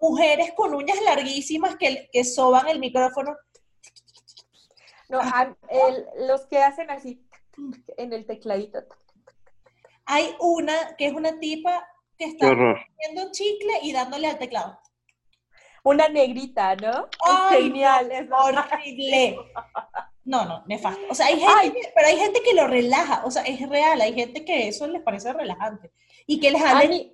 mujeres 0.01 0.53
con 0.57 0.75
uñas 0.75 0.99
larguísimas 1.05 1.77
que, 1.77 2.09
que 2.13 2.25
soban 2.25 2.69
el 2.69 2.79
micrófono. 2.79 3.37
No, 5.09 5.21
a- 5.21 5.55
el- 5.69 6.27
los 6.29 6.47
que 6.47 6.59
hacen 6.63 6.91
así 6.91 7.26
en 7.97 8.13
el 8.13 8.27
tecladito. 8.27 8.81
Hay 10.05 10.35
una 10.41 10.97
que 10.97 11.07
es 11.07 11.13
una 11.15 11.39
tipa 11.41 11.87
que 12.19 12.27
está 12.27 12.49
comiendo 12.49 13.27
un 13.27 13.31
chicle 13.33 13.73
y 13.83 13.93
dándole 13.93 14.29
al 14.29 14.39
teclado. 14.39 14.79
Una 15.83 16.09
negrita, 16.09 16.75
¿no? 16.77 17.09
Ay, 17.25 17.65
Genial. 17.65 18.11
es. 18.11 18.29
Horrible. 18.31 19.39
No, 20.25 20.45
no, 20.45 20.65
nefasto. 20.67 21.01
O 21.09 21.15
sea, 21.15 21.27
hay 21.27 21.39
gente, 21.39 21.81
que- 21.81 21.93
pero 21.95 22.09
hay 22.09 22.17
gente 22.17 22.41
que 22.43 22.55
lo 22.55 22.67
relaja. 22.67 23.23
O 23.25 23.31
sea, 23.31 23.43
es 23.43 23.69
real. 23.69 24.01
Hay 24.01 24.13
gente 24.13 24.45
que 24.45 24.67
eso 24.69 24.87
les 24.89 25.03
parece 25.03 25.33
relajante. 25.33 25.93
Y 26.27 26.41
que 26.41 26.51
les 26.51 26.63
hablen. 26.63 27.13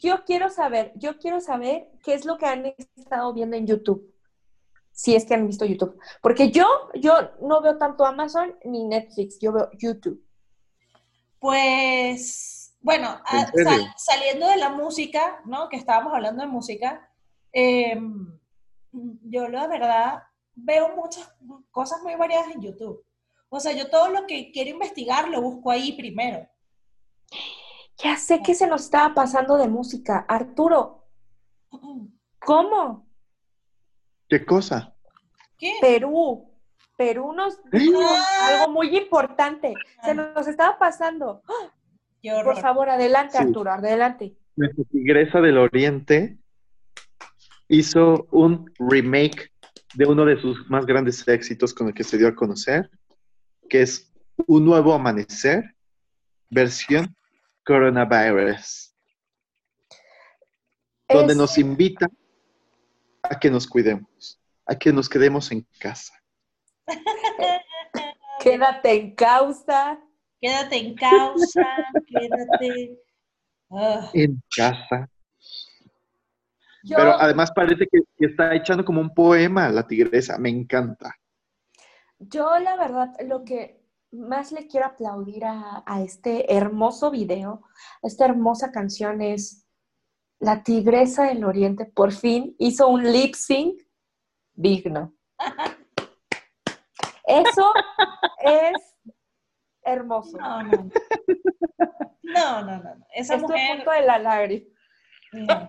yo 0.00 0.24
quiero 0.24 0.48
saber, 0.50 0.92
yo 0.94 1.18
quiero 1.18 1.40
saber 1.40 1.90
qué 2.04 2.14
es 2.14 2.24
lo 2.24 2.38
que 2.38 2.46
han 2.46 2.66
estado 2.96 3.32
viendo 3.32 3.56
en 3.56 3.66
YouTube. 3.66 4.12
Si 4.96 5.14
es 5.14 5.26
que 5.26 5.34
han 5.34 5.46
visto 5.46 5.66
YouTube. 5.66 5.98
Porque 6.22 6.50
yo, 6.50 6.64
yo 6.94 7.12
no 7.42 7.60
veo 7.60 7.76
tanto 7.76 8.06
Amazon 8.06 8.56
ni 8.64 8.82
Netflix, 8.84 9.38
yo 9.38 9.52
veo 9.52 9.68
YouTube. 9.78 10.24
Pues, 11.38 12.74
bueno, 12.80 13.20
¿En 13.30 13.38
a- 13.38 13.46
serio? 13.52 13.64
sal- 13.70 13.94
saliendo 13.96 14.48
de 14.48 14.56
la 14.56 14.70
música, 14.70 15.40
¿no? 15.44 15.68
Que 15.68 15.76
estábamos 15.76 16.14
hablando 16.14 16.42
de 16.42 16.48
música, 16.48 17.12
eh, 17.52 18.00
yo 18.92 19.48
la 19.48 19.66
verdad 19.66 20.22
veo 20.54 20.96
muchas 20.96 21.30
cosas 21.70 22.02
muy 22.02 22.14
variadas 22.14 22.50
en 22.54 22.62
YouTube. 22.62 23.04
O 23.50 23.60
sea, 23.60 23.72
yo 23.72 23.90
todo 23.90 24.08
lo 24.08 24.26
que 24.26 24.50
quiero 24.50 24.70
investigar 24.70 25.28
lo 25.28 25.42
busco 25.42 25.70
ahí 25.70 25.92
primero. 25.92 26.48
Ya 27.98 28.16
sé 28.16 28.42
que 28.42 28.54
se 28.54 28.66
nos 28.66 28.84
estaba 28.84 29.14
pasando 29.14 29.56
de 29.56 29.68
música. 29.68 30.24
Arturo, 30.28 31.04
¿cómo? 32.40 33.05
¿Qué 34.28 34.44
cosa? 34.44 34.94
¿Qué? 35.58 35.72
Perú. 35.80 36.50
Perú 36.96 37.32
nos 37.32 37.58
dijo 37.70 38.00
Ah. 38.02 38.48
algo 38.48 38.72
muy 38.72 38.96
importante. 38.96 39.74
Se 40.04 40.14
nos 40.14 40.46
estaba 40.48 40.78
pasando. 40.78 41.42
Qué 42.22 42.30
Por 42.42 42.58
favor, 42.60 42.88
adelante, 42.88 43.36
Sí. 43.36 43.44
Arturo, 43.44 43.70
adelante. 43.70 44.34
Nuestra 44.56 44.84
tigresa 44.90 45.40
del 45.40 45.58
oriente 45.58 46.38
hizo 47.68 48.26
un 48.30 48.70
remake 48.78 49.52
de 49.94 50.06
uno 50.06 50.24
de 50.24 50.40
sus 50.40 50.68
más 50.70 50.86
grandes 50.86 51.26
éxitos 51.28 51.72
con 51.74 51.88
el 51.88 51.94
que 51.94 52.04
se 52.04 52.16
dio 52.18 52.28
a 52.28 52.34
conocer, 52.34 52.90
que 53.68 53.82
es 53.82 54.12
Un 54.46 54.64
Nuevo 54.64 54.92
Amanecer, 54.94 55.74
versión 56.50 57.14
coronavirus, 57.64 58.94
donde 61.08 61.34
nos 61.34 61.58
invita 61.58 62.08
a 63.30 63.38
que 63.38 63.50
nos 63.50 63.66
cuidemos, 63.66 64.40
a 64.66 64.74
que 64.74 64.92
nos 64.92 65.08
quedemos 65.08 65.50
en 65.52 65.66
casa. 65.78 66.14
Quédate 68.40 68.92
en 68.92 69.14
causa. 69.14 69.98
Quédate 70.40 70.76
en 70.76 70.94
causa, 70.94 71.66
quédate. 72.06 72.98
Ah, 73.70 74.10
En 74.12 74.40
casa. 74.54 75.08
Yo, 76.84 76.96
Pero 76.96 77.12
además 77.18 77.50
parece 77.52 77.86
que, 77.90 78.00
que 78.16 78.26
está 78.26 78.54
echando 78.54 78.84
como 78.84 79.00
un 79.00 79.12
poema 79.12 79.68
la 79.70 79.86
tigresa, 79.86 80.38
me 80.38 80.50
encanta. 80.50 81.16
yo, 82.18 82.58
la 82.60 82.76
verdad, 82.76 83.12
lo 83.26 83.44
que 83.44 83.82
más 84.12 84.52
le 84.52 84.68
quiero 84.68 84.86
aplaudir 84.86 85.44
a, 85.46 85.82
a 85.84 86.02
este 86.02 86.54
hermoso 86.54 87.10
video, 87.10 87.62
a 88.02 88.06
esta 88.06 88.26
hermosa 88.26 88.70
canción 88.70 89.20
es 89.20 89.65
La 90.38 90.62
Tigresa 90.62 91.24
del 91.24 91.44
Oriente 91.44 91.86
por 91.86 92.12
fin 92.12 92.54
hizo 92.58 92.88
un 92.88 93.10
lip 93.10 93.34
sync 93.34 93.80
digno. 94.54 95.14
Eso 97.26 97.72
es 98.40 98.94
hermoso. 99.82 100.36
no, 100.38 100.62
no. 100.62 100.70
no. 100.72 100.90
No, 102.22 102.62
no, 102.62 102.82
no. 102.82 103.06
Esa 103.14 103.36
Estoy 103.36 103.36
a 103.36 103.40
mujer. 103.40 103.76
punto 103.76 103.90
de 103.92 104.02
la 104.02 104.18
lágrima. 104.18 104.66
No. 105.32 105.68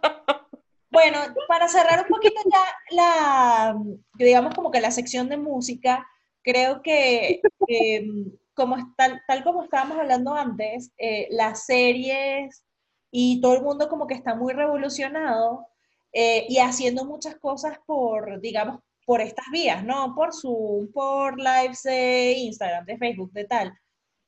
Bueno, 0.90 1.20
para 1.48 1.68
cerrar 1.68 2.02
un 2.02 2.08
poquito 2.08 2.42
ya 2.52 2.96
la, 2.96 3.76
digamos 4.14 4.56
como 4.56 4.72
que 4.72 4.82
la 4.82 4.90
sección 4.92 5.30
de 5.30 5.38
música, 5.38 6.06
creo 6.44 6.82
que 6.82 7.42
eh, 7.68 8.08
como 8.54 8.78
tal, 8.96 9.22
tal 9.28 9.44
como 9.44 9.64
estábamos 9.64 10.00
hablando 10.00 10.34
antes, 10.34 10.92
eh, 10.98 11.28
las 11.30 11.66
series 11.66 12.64
y 13.12 13.42
todo 13.42 13.56
el 13.56 13.64
mundo 13.64 13.90
como 13.90 14.08
que 14.08 14.14
está 14.14 14.36
muy 14.36 14.54
revolucionado 14.54 15.68
eh, 16.14 16.46
y 16.50 16.60
haciendo 16.60 17.06
muchas 17.06 17.36
cosas 17.38 17.80
por, 17.86 18.40
digamos, 18.42 18.82
por 19.06 19.22
estas 19.22 19.46
vías, 19.52 19.84
¿no? 19.84 20.14
Por 20.16 20.34
Zoom, 20.34 20.92
por 20.92 21.38
lives 21.38 21.84
de 21.84 22.34
Instagram, 22.38 22.86
de 22.86 22.98
Facebook, 22.98 23.32
de 23.32 23.46
tal. 23.46 23.74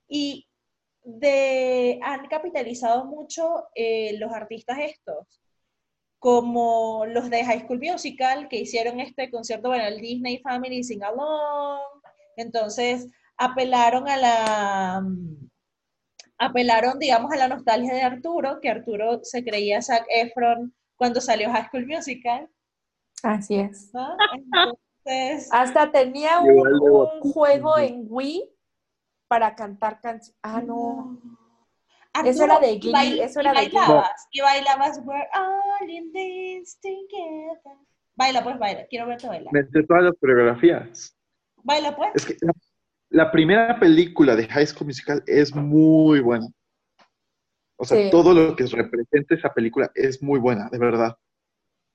Y 0.08 0.48
de, 1.04 2.00
han 2.04 2.28
capitalizado 2.28 3.06
mucho 3.06 3.68
eh, 3.76 4.18
los 4.18 4.32
artistas 4.32 4.78
estos 4.80 5.40
como 6.20 7.06
los 7.08 7.30
de 7.30 7.44
High 7.46 7.62
School 7.62 7.80
Musical, 7.80 8.48
que 8.50 8.58
hicieron 8.58 9.00
este 9.00 9.32
concierto, 9.32 9.70
bueno, 9.70 9.86
el 9.86 10.02
Disney 10.02 10.40
Family 10.40 10.84
Sing 10.84 11.02
Along. 11.04 11.80
Entonces, 12.36 13.08
apelaron 13.38 14.08
a 14.08 14.18
la. 14.18 15.04
Apelaron, 16.40 16.98
digamos, 17.00 17.32
a 17.34 17.36
la 17.36 17.50
nostalgia 17.50 17.94
de 17.94 18.02
Arturo, 18.02 18.60
que 18.62 18.70
Arturo 18.70 19.20
se 19.24 19.44
creía 19.44 19.82
Zac 19.82 20.06
Efron 20.10 20.74
cuando 20.96 21.20
salió 21.20 21.52
High 21.52 21.68
School 21.68 21.86
Musical. 21.86 22.50
Así 23.24 23.56
es. 23.56 23.94
¿no? 23.94 24.16
Entonces, 24.34 25.50
Hasta 25.52 25.92
tenía 25.92 26.40
un, 26.40 27.20
juego 27.32 27.78
en 27.78 28.06
Wii 28.08 28.50
para 29.28 29.54
cantar 29.54 30.00
canciones. 30.00 30.38
Ah, 30.42 30.62
no. 30.66 31.20
Arturo, 32.14 32.32
Eso 32.32 32.44
era 32.46 32.60
de 32.60 32.80
Glee, 32.80 32.92
bail- 32.92 33.20
eso 33.22 33.40
y 33.40 33.42
era 33.46 33.54
de 33.54 33.68
Glee. 33.68 33.78
bailabas, 33.80 34.28
y 34.32 34.42
bailabas, 34.42 35.02
we're 35.06 35.28
all 35.36 35.90
in 35.90 36.12
this 36.12 36.80
together. 36.80 37.78
Baila, 38.16 38.44
pues, 38.44 38.58
baila. 38.58 38.86
Quiero 38.88 39.08
verte 39.08 39.28
bailar. 39.28 39.56
Entre 39.56 39.84
todas 39.84 40.04
las 40.04 40.14
coreografías. 40.20 41.16
Baila, 41.64 41.96
pues. 41.96 42.12
Es 42.16 42.26
que 42.26 42.38
la, 43.10 43.32
primera 43.32 43.80
película 43.80 44.36
de 44.36 44.48
High 44.48 44.68
School 44.68 44.88
Musical 44.88 45.24
es 45.28 45.54
muy 45.56 46.20
buena. 46.20 46.48
O 47.78 47.86
sea, 47.86 47.98
Sí. 47.98 48.10
todo 48.12 48.34
lo 48.34 48.56
que 48.56 48.66
representa 48.66 49.36
esa 49.36 49.54
película 49.54 49.92
es 49.96 50.22
muy 50.22 50.40
buena, 50.40 50.70
de 50.70 50.78
verdad. 50.78 51.18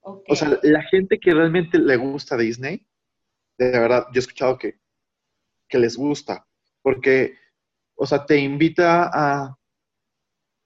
O 0.00 0.36
sea, 0.36 0.58
la 0.62 0.82
gente 0.82 1.18
que 1.18 1.32
realmente 1.32 1.78
le 1.78 1.96
gusta 1.96 2.36
Disney, 2.36 2.86
de 3.58 3.70
verdad, 3.70 4.06
yo 4.12 4.18
he 4.18 4.18
escuchado 4.18 4.58
que, 4.58 4.78
que 5.68 5.78
les 5.78 5.96
gusta, 5.96 6.46
porque, 6.82 7.38
o 7.94 8.06
sea, 8.06 8.26
te 8.26 8.38
invita 8.38 9.10
a, 9.12 9.58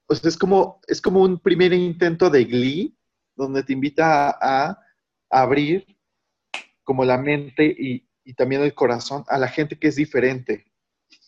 o 0.07 0.15
sea, 0.15 0.27
es 0.27 0.37
como, 0.37 0.81
es 0.87 1.01
como 1.01 1.21
un 1.21 1.39
primer 1.39 1.71
intento 1.71 2.29
de 2.29 2.45
Glee, 2.45 2.97
donde 3.35 3.63
te 3.63 3.73
invita 3.73 4.29
a, 4.29 4.71
a 4.71 4.77
abrir 5.29 5.85
como 6.83 7.05
la 7.05 7.17
mente 7.17 7.65
y, 7.65 8.08
y 8.29 8.35
también 8.35 8.61
el 8.61 8.75
corazón 8.75 9.23
a 9.27 9.39
la 9.39 9.47
gente 9.47 9.79
que 9.79 9.87
es 9.87 9.95
diferente. 9.95 10.71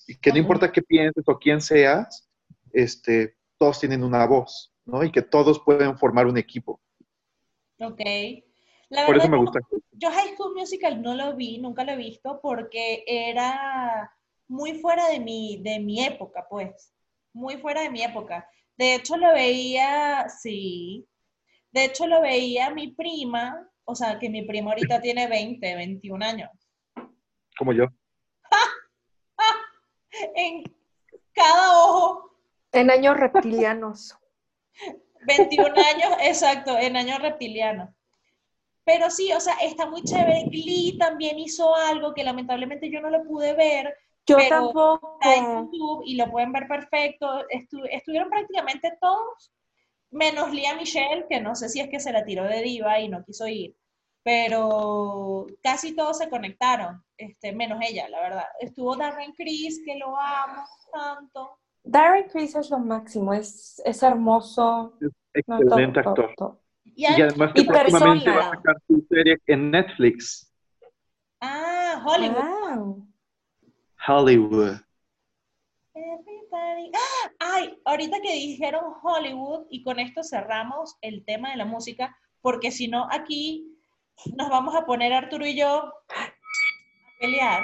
Y 0.05 0.19
que 0.19 0.31
no 0.31 0.37
importa 0.37 0.71
qué 0.71 0.83
pienses 0.83 1.23
o 1.27 1.39
quién 1.39 1.59
seas, 1.59 2.29
este, 2.71 3.37
todos 3.57 3.79
tienen 3.79 4.03
una 4.03 4.23
voz, 4.27 4.71
¿no? 4.85 5.03
Y 5.03 5.11
que 5.11 5.23
todos 5.23 5.59
pueden 5.65 5.97
formar 5.97 6.27
un 6.27 6.37
equipo. 6.37 6.79
Ok. 7.79 8.01
La 8.89 9.07
Por 9.07 9.17
eso 9.17 9.27
me 9.29 9.37
gusta. 9.37 9.59
Yo 9.93 10.11
High 10.11 10.35
School 10.35 10.53
Musical 10.53 11.01
no 11.01 11.15
lo 11.15 11.35
vi, 11.35 11.57
nunca 11.57 11.83
lo 11.83 11.93
he 11.93 11.97
visto, 11.97 12.39
porque 12.39 13.03
era 13.07 14.15
muy 14.47 14.75
fuera 14.75 15.09
de 15.09 15.19
mi, 15.19 15.59
de 15.63 15.79
mi 15.79 16.05
época, 16.05 16.45
pues. 16.47 16.93
Muy 17.33 17.57
fuera 17.57 17.81
de 17.81 17.89
mi 17.89 18.03
época. 18.03 18.47
De 18.77 18.93
hecho, 18.93 19.17
lo 19.17 19.33
veía, 19.33 20.29
sí. 20.29 21.07
De 21.71 21.85
hecho, 21.85 22.05
lo 22.05 22.21
veía 22.21 22.69
mi 22.69 22.89
prima, 22.89 23.67
o 23.85 23.95
sea, 23.95 24.19
que 24.19 24.29
mi 24.29 24.43
prima 24.43 24.69
ahorita 24.69 25.01
tiene 25.01 25.27
20, 25.27 25.75
21 25.75 26.23
años. 26.23 26.61
Como 27.57 27.73
yo. 27.73 27.85
En 30.35 30.63
cada 31.33 31.71
ojo, 31.83 32.31
En 32.73 32.91
años 32.91 33.17
reptilianos. 33.17 34.17
21 35.25 35.65
años, 35.69 36.17
exacto, 36.21 36.77
en 36.77 36.95
año 36.97 37.17
reptiliano. 37.19 37.93
Pero 38.83 39.09
sí, 39.09 39.31
o 39.31 39.39
sea, 39.39 39.55
está 39.61 39.85
muy 39.85 40.03
chévere. 40.03 40.45
Glee 40.49 40.97
también 40.97 41.37
hizo 41.39 41.73
algo 41.75 42.13
que 42.13 42.23
lamentablemente 42.23 42.89
yo 42.91 42.99
no 42.99 43.09
lo 43.09 43.23
pude 43.23 43.53
ver, 43.53 43.95
Yo 44.25 44.37
Pero 44.37 44.49
tampoco. 44.49 45.19
está 45.21 45.35
en 45.35 45.45
YouTube 45.71 46.03
y 46.05 46.15
lo 46.15 46.29
pueden 46.31 46.51
ver 46.51 46.67
perfecto. 46.67 47.47
Estu- 47.49 47.87
estuvieron 47.91 48.29
prácticamente 48.29 48.97
todos, 48.99 49.53
menos 50.09 50.51
Lía 50.51 50.75
Michelle, 50.75 51.25
que 51.29 51.39
no 51.39 51.55
sé 51.55 51.69
si 51.69 51.79
es 51.79 51.89
que 51.89 51.99
se 51.99 52.11
la 52.11 52.25
tiró 52.25 52.43
de 52.45 52.61
diva 52.63 52.99
y 52.99 53.07
no 53.07 53.23
quiso 53.23 53.47
ir, 53.47 53.75
pero 54.24 55.47
casi 55.63 55.95
todos 55.95 56.17
se 56.19 56.30
conectaron, 56.30 57.03
este, 57.17 57.51
menos 57.53 57.80
ella, 57.82 58.07
la 58.09 58.22
verdad. 58.22 58.45
Estuvo 58.59 58.95
Darren 58.95 59.34
Criss, 59.34 59.82
que 59.86 59.95
lo 59.97 60.17
amo 60.17 60.63
tanto. 60.91 61.57
Darren 61.84 62.28
Criss 62.30 62.55
es 62.55 62.69
lo 62.69 62.80
máximo, 62.80 63.34
es, 63.34 63.82
es 63.86 64.03
hermoso. 64.03 64.97
Excelente 65.34 66.01
todo, 66.03 66.09
actor. 66.11 66.34
todo. 66.38 66.61
Y 66.84 67.05
además 67.05 67.53
que 67.53 67.61
Y 67.61 67.65
próximamente 67.65 68.26
persona. 68.26 68.45
va 68.45 68.51
a 68.51 68.55
sacar 68.57 68.76
su 68.88 69.05
serie 69.09 69.38
en 69.47 69.72
Netflix, 69.72 70.53
ah, 71.39 72.03
Hollywood. 72.05 72.43
Wow. 72.43 73.07
Hollywood. 74.07 74.78
Everybody- 75.93 76.91
¡Ah! 76.95 77.32
Ay, 77.39 77.80
ahorita 77.86 78.19
que 78.22 78.34
dijeron 78.34 78.84
Hollywood, 79.01 79.65
y 79.69 79.84
con 79.84 79.99
esto 79.99 80.24
cerramos 80.24 80.95
el 81.01 81.24
tema 81.26 81.51
de 81.51 81.57
la 81.57 81.65
música, 81.65 82.15
porque 82.41 82.72
si 82.72 82.88
no, 82.88 83.07
aquí 83.11 83.70
nos 84.36 84.49
vamos 84.49 84.76
a 84.76 84.86
poner 84.86 85.13
Arturo 85.13 85.45
y 85.45 85.55
yo 85.55 85.93
a 86.09 86.34
pelear. 87.19 87.63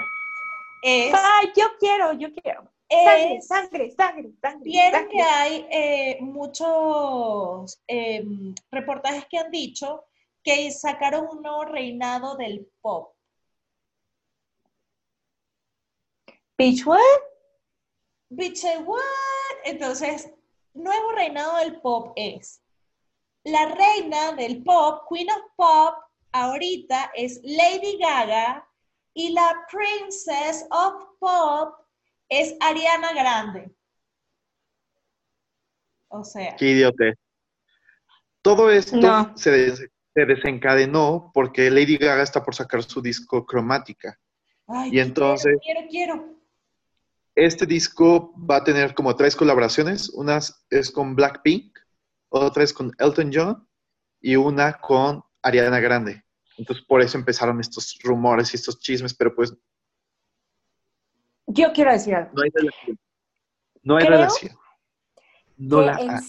Es, 0.81 1.13
Ay, 1.13 1.51
yo 1.55 1.65
quiero, 1.79 2.13
yo 2.13 2.33
quiero. 2.33 2.69
Sangre, 2.89 3.41
sangre, 3.41 3.91
sangre, 3.91 4.31
sangre. 4.41 4.63
Vieron 4.63 5.09
que 5.09 5.21
hay 5.21 5.67
eh, 5.69 6.17
muchos 6.21 7.81
em, 7.85 8.55
reportajes 8.71 9.25
que 9.29 9.37
han 9.37 9.51
dicho 9.51 10.05
que 10.41 10.71
sacaron 10.71 11.27
un 11.29 11.41
nuevo 11.41 11.65
reinado 11.65 12.37
del 12.37 12.65
pop. 12.81 13.13
¿Bitch 16.57 16.85
what? 16.87 16.99
¿Bitch 18.29 18.63
what? 18.85 19.01
Entonces, 19.65 20.31
nuevo 20.73 21.11
reinado 21.11 21.57
del 21.57 21.81
pop 21.81 22.13
es 22.15 22.61
la 23.43 23.65
reina 23.65 24.31
del 24.33 24.63
pop, 24.63 25.05
Queen 25.09 25.29
of 25.29 25.41
Pop, 25.55 25.95
ahorita 26.41 27.11
es 27.15 27.39
Lady 27.43 27.97
Gaga 27.99 28.67
y 29.13 29.31
la 29.33 29.65
Princess 29.71 30.65
of 30.69 31.05
Pop 31.19 31.75
es 32.29 32.55
Ariana 32.59 33.13
Grande. 33.13 33.71
O 36.09 36.23
sea, 36.23 36.55
Qué 36.55 36.65
idiote. 36.71 37.15
Todo 38.41 38.71
esto 38.71 38.95
No. 38.97 39.35
se, 39.37 39.51
des- 39.51 39.89
se 40.13 40.25
desencadenó 40.25 41.31
porque 41.33 41.69
Lady 41.69 41.97
Gaga 41.97 42.23
está 42.23 42.43
por 42.43 42.55
sacar 42.55 42.83
su 42.83 43.01
disco 43.01 43.45
Cromática. 43.45 44.17
ay, 44.67 44.89
Y 44.93 44.99
entonces- 44.99 45.57
quiero, 45.63 45.81
quiero, 45.89 46.15
quiero. 46.21 46.37
Este 47.35 47.65
disco 47.65 48.33
va 48.37 48.57
a 48.57 48.63
tener 48.63 48.95
como 48.95 49.15
tres 49.15 49.35
colaboraciones. 49.35 50.09
Una 50.09 50.39
es 50.69 50.91
con 50.91 51.15
Blackpink, 51.15 51.77
otra 52.29 52.63
es 52.63 52.73
con 52.73 52.91
Elton 52.97 53.29
John 53.33 53.69
y 54.19 54.35
una 54.35 54.73
con 54.79 55.23
Ariana 55.43 55.79
Grande. 55.79 56.23
Entonces 56.57 56.83
por 56.85 57.01
eso 57.01 57.17
empezaron 57.17 57.59
estos 57.59 57.97
rumores 58.03 58.51
y 58.53 58.57
estos 58.57 58.79
chismes, 58.79 59.13
pero 59.13 59.33
pues 59.35 59.53
Yo 61.45 61.71
quiero 61.73 61.91
decir 61.91 62.15
algo. 62.15 62.31
no 62.33 62.41
hay 62.43 62.49
relación. 62.53 62.99
No 63.83 63.95
hay 63.97 64.05
Creo 64.05 64.17
relación. 64.17 64.57
No 65.57 65.81
la 65.81 65.93
en 66.01 66.09
hay. 66.11 66.19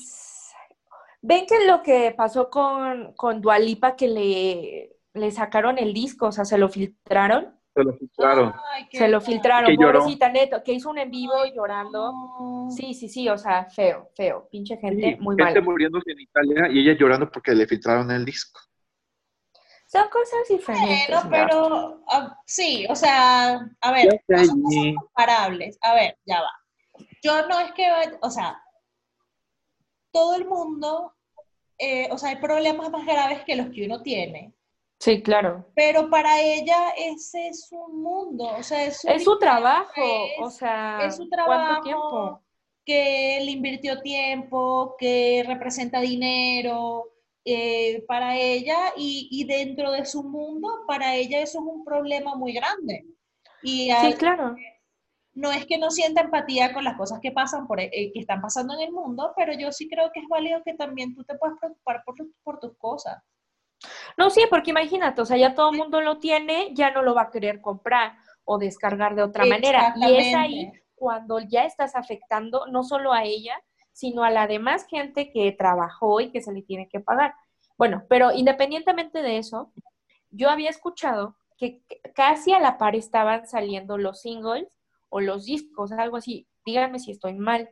Ven 1.21 1.47
que 1.47 1.67
lo 1.67 1.83
que 1.83 2.15
pasó 2.17 2.49
con, 2.49 3.13
con 3.15 3.41
Dualipa, 3.41 3.97
que 3.97 4.07
le, 4.09 4.97
le 5.15 5.31
sacaron 5.33 5.77
el 5.79 5.93
disco, 5.93 6.27
o 6.27 6.33
sea, 6.33 6.45
se 6.45 6.57
lo 6.59 6.69
filtraron. 6.69 7.59
Se 7.75 7.83
lo 7.83 7.93
filtraron. 7.95 8.53
Ay, 8.73 8.87
Se 8.93 9.09
lo 9.09 9.19
mal. 9.19 9.27
filtraron, 9.27 9.67
Que 9.71 9.77
lloró. 9.77 9.99
pobrecita 10.01 10.29
neto, 10.31 10.63
que 10.65 10.73
hizo 10.73 10.91
un 10.91 10.99
en 10.99 11.11
vivo 11.11 11.35
llorando. 11.55 12.13
No. 12.13 12.69
Sí, 12.71 12.95
sí, 12.95 13.09
sí, 13.09 13.29
o 13.29 13.37
sea, 13.37 13.65
feo, 13.65 14.11
feo, 14.15 14.49
pinche 14.51 14.77
gente 14.77 15.17
Sí, 15.17 15.21
muy 15.23 15.35
gente 15.37 15.55
mala. 15.61 15.61
muriéndose 15.63 16.13
en 16.13 16.21
Italia 16.21 16.69
y 16.71 16.81
ella 16.81 16.97
llorando 16.99 17.29
porque 17.31 17.53
le 17.55 17.67
filtraron 17.67 18.11
el 18.13 18.25
disco. 18.25 18.61
Son 19.91 20.07
cosas 20.11 20.41
diferentes. 20.49 21.09
Bueno, 21.09 21.23
¿no? 21.25 21.31
pero 21.31 22.05
ah, 22.09 22.39
sí, 22.45 22.87
o 22.91 22.95
sea, 22.95 23.59
a 23.81 23.93
ver, 23.93 24.21
no 24.29 24.45
son 24.45 24.63
cosas 24.63 24.95
comparables. 25.01 25.79
A 25.81 25.95
ver, 25.95 26.19
ya 26.27 26.43
va. 26.43 26.53
Yo 27.23 27.47
no 27.49 27.59
es 27.59 27.73
que, 27.73 27.89
o 28.21 28.31
sea, 28.31 28.63
todo 30.13 30.35
el 30.35 30.45
mundo, 30.47 31.15
eh, 31.79 32.07
o 32.11 32.19
sea, 32.19 32.31
hay 32.31 32.37
problemas 32.37 32.91
más 32.91 33.07
graves 33.07 33.43
que 33.45 33.57
los 33.57 33.69
que 33.71 33.87
uno 33.87 34.03
tiene, 34.03 34.53
Sí, 35.01 35.23
claro. 35.23 35.65
pero 35.75 36.11
para 36.11 36.41
ella 36.41 36.91
ese 36.97 37.49
es 37.49 37.67
su 37.69 37.77
mundo, 37.89 38.45
o 38.59 38.63
sea, 38.63 38.85
es 38.85 39.01
su, 39.01 39.09
Es 39.09 39.25
su 39.25 39.39
trabajo, 39.39 39.93
es- 39.97 40.33
o 40.41 40.51
sea, 40.51 40.99
es 41.05 41.17
su 41.17 41.29
¿cuánto 41.29 41.37
trabajo, 41.47 41.83
tiempo? 41.83 42.43
que 42.85 43.39
le 43.43 43.51
invirtió 43.53 44.01
tiempo, 44.03 44.97
que 44.99 45.45
representa 45.47 46.01
dinero 46.01 47.05
eh, 47.53 48.05
para 48.07 48.37
ella 48.37 48.93
y, 48.97 49.29
y 49.31 49.45
dentro 49.45 49.91
de 49.93 50.05
su 50.05 50.23
mundo, 50.23 50.69
para 50.87 51.15
ella 51.15 51.41
eso 51.41 51.59
es 51.59 51.65
un 51.65 51.85
problema 51.85 52.35
muy 52.35 52.53
grande. 52.53 53.05
Y 53.63 53.91
Sí, 54.01 54.15
claro. 54.15 54.55
no 55.35 55.51
es 55.53 55.67
que 55.67 55.79
no 55.79 55.91
sienta 55.91 56.21
empatía 56.23 56.73
con 56.73 56.85
las 56.85 56.97
cosas 56.97 57.21
que 57.21 57.33
pasan 57.33 57.67
por, 57.67 57.81
eh, 57.81 57.91
que 57.91 58.21
están 58.21 58.41
pasando 58.41 58.75
en 58.75 58.81
el 58.81 58.93
mundo, 58.93 59.33
pero 59.37 59.53
yo 59.53 59.73
sí 59.73 59.89
creo 59.89 60.11
que 60.13 60.21
es 60.21 60.29
válido 60.29 60.63
que 60.65 60.75
también 60.75 61.15
tú 61.15 61.25
te 61.25 61.37
puedas 61.37 61.57
preocupar 61.59 62.03
por, 62.05 62.15
por 62.43 62.61
tus 62.61 62.77
cosas. 62.79 63.23
No, 64.17 64.31
sí, 64.31 64.43
porque 64.51 64.71
imagínate, 64.71 65.21
o 65.21 65.25
sea, 65.25 65.37
ya 65.37 65.55
todo 65.55 65.71
el 65.71 65.79
mundo 65.79 66.01
lo 66.01 66.19
tiene, 66.19 66.71
ya 66.75 66.91
no 66.91 67.03
lo 67.03 67.15
va 67.15 67.23
a 67.23 67.31
querer 67.31 67.61
comprar 67.61 68.17
o 68.45 68.59
descargar 68.59 69.15
de 69.15 69.23
otra 69.23 69.45
manera. 69.45 69.95
Y 69.97 70.17
es 70.17 70.35
ahí 70.35 70.73
cuando 70.95 71.39
ya 71.41 71.65
estás 71.65 71.95
afectando 71.95 72.67
no 72.67 72.83
solo 72.83 73.13
a 73.13 73.23
ella, 73.23 73.55
sino 73.99 74.23
a 74.23 74.31
la 74.31 74.47
demás 74.47 74.87
gente 74.87 75.33
que 75.33 75.51
trabajó 75.51 76.21
y 76.21 76.31
que 76.31 76.41
se 76.41 76.53
le 76.53 76.63
tiene 76.63 76.89
que 76.89 77.01
pagar. 77.01 77.35
Bueno, 77.77 78.05
pero 78.09 78.31
independientemente 78.31 79.23
de 79.23 79.39
eso, 79.39 79.73
yo 80.31 80.51
había 80.51 80.71
escuchado 80.71 81.35
que 81.57 81.83
casi 82.15 82.53
a 82.53 82.61
la 82.61 82.79
par 82.79 82.95
estaban 82.95 83.49
saliendo 83.49 83.99
los 83.99 84.21
singles 84.21 84.69
o 85.09 85.19
los 85.21 85.47
discos, 85.47 85.91
algo 85.91 86.17
así. 86.17 86.47
Díganme 86.65 87.01
si 87.01 87.11
estoy 87.11 87.35
mal. 87.35 87.71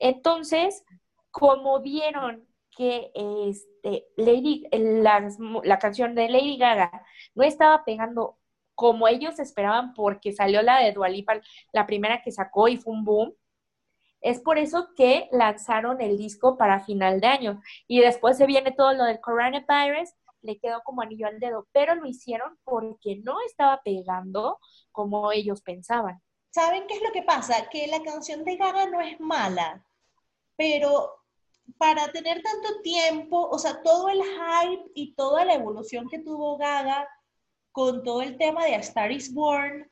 Entonces, 0.00 0.82
como 1.30 1.80
vieron 1.80 2.48
que 2.76 3.12
este, 3.14 4.08
Lady, 4.16 4.64
la 4.72 5.78
canción 5.78 6.16
de 6.16 6.30
Lady 6.30 6.56
Gaga 6.56 7.06
no 7.36 7.44
estaba 7.44 7.84
pegando 7.84 8.38
como 8.74 9.06
ellos 9.06 9.38
esperaban 9.38 9.94
porque 9.94 10.32
salió 10.32 10.62
la 10.62 10.80
de 10.80 10.90
Dua 10.90 11.08
Lipa, 11.08 11.40
la 11.72 11.86
primera 11.86 12.22
que 12.22 12.32
sacó 12.32 12.66
y 12.66 12.76
fue 12.76 12.92
un 12.92 13.04
boom, 13.04 13.34
es 14.20 14.40
por 14.40 14.58
eso 14.58 14.88
que 14.96 15.28
lanzaron 15.32 16.00
el 16.00 16.16
disco 16.18 16.56
para 16.56 16.84
final 16.84 17.20
de 17.20 17.26
año. 17.26 17.62
Y 17.86 18.00
después 18.00 18.36
se 18.36 18.46
viene 18.46 18.72
todo 18.72 18.92
lo 18.92 19.04
del 19.04 19.20
coronavirus, 19.20 20.10
le 20.42 20.58
quedó 20.58 20.80
como 20.84 21.02
anillo 21.02 21.26
al 21.26 21.40
dedo, 21.40 21.66
pero 21.72 21.94
lo 21.94 22.06
hicieron 22.06 22.58
porque 22.64 23.20
no 23.24 23.36
estaba 23.46 23.80
pegando 23.84 24.58
como 24.92 25.32
ellos 25.32 25.62
pensaban. 25.62 26.20
¿Saben 26.50 26.86
qué 26.86 26.94
es 26.94 27.02
lo 27.02 27.12
que 27.12 27.22
pasa? 27.22 27.68
Que 27.70 27.86
la 27.86 28.02
canción 28.02 28.44
de 28.44 28.56
Gaga 28.56 28.86
no 28.86 29.00
es 29.00 29.20
mala, 29.20 29.86
pero 30.56 31.20
para 31.78 32.10
tener 32.10 32.42
tanto 32.42 32.80
tiempo, 32.82 33.48
o 33.48 33.58
sea, 33.58 33.82
todo 33.82 34.08
el 34.08 34.20
hype 34.22 34.90
y 34.94 35.14
toda 35.14 35.44
la 35.44 35.54
evolución 35.54 36.08
que 36.08 36.18
tuvo 36.18 36.58
Gaga 36.58 37.08
con 37.72 38.02
todo 38.02 38.22
el 38.22 38.36
tema 38.36 38.64
de 38.64 38.74
A 38.74 38.78
Star 38.78 39.12
is 39.12 39.32
Born 39.32 39.90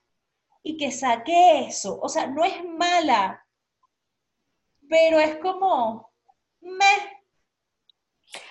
y 0.62 0.76
que 0.76 0.90
saque 0.90 1.66
eso, 1.66 1.98
o 2.00 2.08
sea, 2.08 2.26
no 2.26 2.44
es 2.44 2.64
mala, 2.64 3.46
pero 4.88 5.18
es 5.20 5.36
como, 5.36 6.10
meh, 6.60 7.18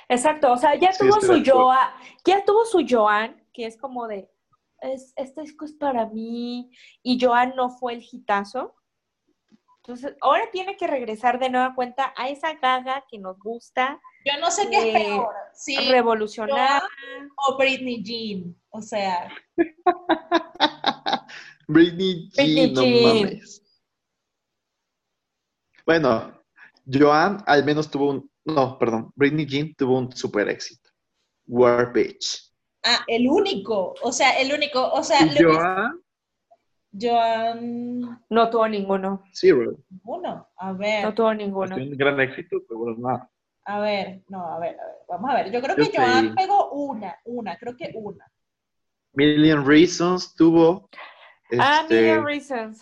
Exacto, 0.09 0.51
o 0.53 0.57
sea, 0.57 0.75
ya 0.75 0.91
Sí, 0.91 0.99
tuvo 1.07 1.21
su. 1.21 1.43
Joan, 1.45 1.89
ya 2.25 2.43
tuvo 2.45 2.65
su 2.65 2.85
Joan, 2.88 3.43
que 3.53 3.65
es 3.65 3.77
como 3.77 4.07
de, 4.07 4.29
es, 4.81 5.13
este 5.15 5.41
disco 5.41 5.65
es 5.65 5.73
para 5.73 6.05
mí, 6.07 6.71
y 7.03 7.19
Joan 7.23 7.53
no 7.55 7.69
fue 7.69 7.93
el 7.93 8.05
hitazo. 8.09 8.73
Entonces, 9.77 10.15
ahora 10.21 10.49
tiene 10.51 10.75
que 10.75 10.88
regresar 10.88 11.39
de 11.39 11.49
nueva 11.49 11.73
cuenta 11.73 12.13
a 12.17 12.27
esa 12.27 12.53
gaga 12.55 13.05
que 13.09 13.19
nos 13.19 13.39
gusta, 13.39 14.01
yo 14.25 14.38
no 14.41 14.51
sé 14.51 14.69
qué 14.69 14.77
es 14.77 15.05
peor, 15.05 15.33
si 15.53 15.77
revolucionar. 15.89 16.81
O 17.47 17.57
Britney 17.57 18.03
Jean, 18.03 18.53
o 18.69 18.81
sea, 18.81 19.31
Britney 21.67 22.29
Jean, 22.33 22.45
Britney 22.45 22.71
no 22.73 22.81
Jean. 22.81 23.23
mames. 23.23 23.63
Bueno, 25.88 26.33
Joan 26.85 27.41
al 27.47 27.63
menos 27.63 27.89
tuvo 27.89 28.09
un. 28.11 28.29
No, 28.45 28.77
perdón. 28.77 29.11
Britney 29.15 29.45
Jean 29.45 29.73
tuvo 29.73 29.97
un 29.99 30.11
super 30.11 30.47
éxito. 30.49 30.89
War 31.47 31.91
Bitch. 31.93 32.51
ah, 32.83 32.99
el 33.07 33.27
único, 33.27 33.95
o 34.01 34.11
sea, 34.11 34.38
el 34.39 34.53
único, 34.53 34.85
o 34.91 35.01
sea, 35.01 35.21
Y 35.25 35.29
lo 35.29 35.35
que- 35.35 35.43
Joan, 35.55 36.01
Joan, 36.99 38.25
No 38.29 38.49
tuvo 38.49 38.67
ninguno, 38.67 39.23
zero. 39.33 39.77
uno, 40.03 40.47
a 40.57 40.73
ver. 40.73 41.03
no 41.05 41.13
tuvo 41.13 41.33
ninguno. 41.33 41.73
Fue 41.75 41.83
un 41.83 41.97
gran 41.97 42.19
éxito, 42.19 42.57
pero 42.67 42.79
bueno, 42.79 42.97
nada. 42.99 43.29
A 43.65 43.79
ver, 43.79 44.23
no, 44.29 44.45
a 44.45 44.59
ver, 44.59 44.77
a 44.79 44.85
ver, 44.85 44.95
vamos 45.09 45.29
a 45.29 45.33
ver. 45.35 45.51
Yo 45.51 45.61
creo 45.61 45.75
Yo 45.77 45.89
que 45.91 45.97
Joan 45.97 46.29
sé. 46.29 46.35
pegó 46.35 46.69
una, 46.71 47.17
una, 47.25 47.57
creo 47.57 47.75
que 47.75 47.91
una. 47.95 48.25
Million 49.13 49.65
Reasons 49.65 50.35
tuvo. 50.35 50.89
Ah, 51.59 51.81
este, 51.81 51.95
Million 52.01 52.25
Reasons. 52.25 52.81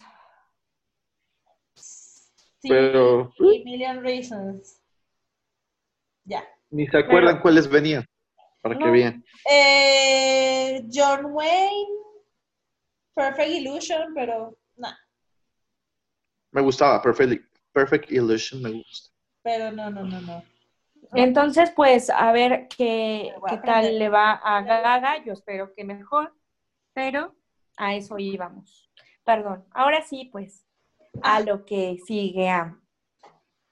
Sí, 2.65 2.69
Pero- 2.71 3.31
sí, 3.37 3.61
Million 3.63 4.01
Reasons. 4.03 4.81
Ya. 6.23 6.43
ni 6.71 6.87
se 6.87 6.97
acuerdan 6.97 7.33
Pero- 7.35 7.41
cuáles 7.43 7.69
venían. 7.69 8.03
Para 8.61 8.75
que 8.79 8.85
No. 8.85 8.91
vean. 8.91 9.23
Eh, 9.47 10.83
John 10.91 11.25
Wayne, 11.27 11.93
Perfect 13.13 13.49
Illusion, 13.49 14.13
pero 14.15 14.57
no, 14.75 14.87
Me 16.51 16.61
gustaba. 16.61 16.99
Perfect, 17.03 17.45
Perfect 17.71 18.11
Illusion 18.11 18.63
me 18.63 18.71
gusta. 18.71 19.11
pero 19.43 19.71
no, 19.71 19.91
no, 19.91 20.03
no, 20.03 20.19
no. 20.21 20.43
Entonces, 21.13 21.69
pues, 21.75 22.09
a 22.09 22.31
ver 22.31 22.67
qué, 22.75 23.31
qué 23.47 23.57
tal 23.57 23.99
le 23.99 24.09
va 24.09 24.31
a 24.31 24.63
Gaga. 24.63 25.23
Yo 25.23 25.33
espero 25.33 25.71
que 25.75 25.83
mejor, 25.83 26.33
pero 26.93 27.35
a 27.77 27.93
eso 27.93 28.17
íbamos. 28.17 28.89
Perdón. 29.23 29.63
Ahora 29.71 30.01
sí, 30.01 30.29
pues, 30.31 30.64
a 31.21 31.39
lo 31.41 31.65
que 31.65 31.97
sigue. 32.05 32.51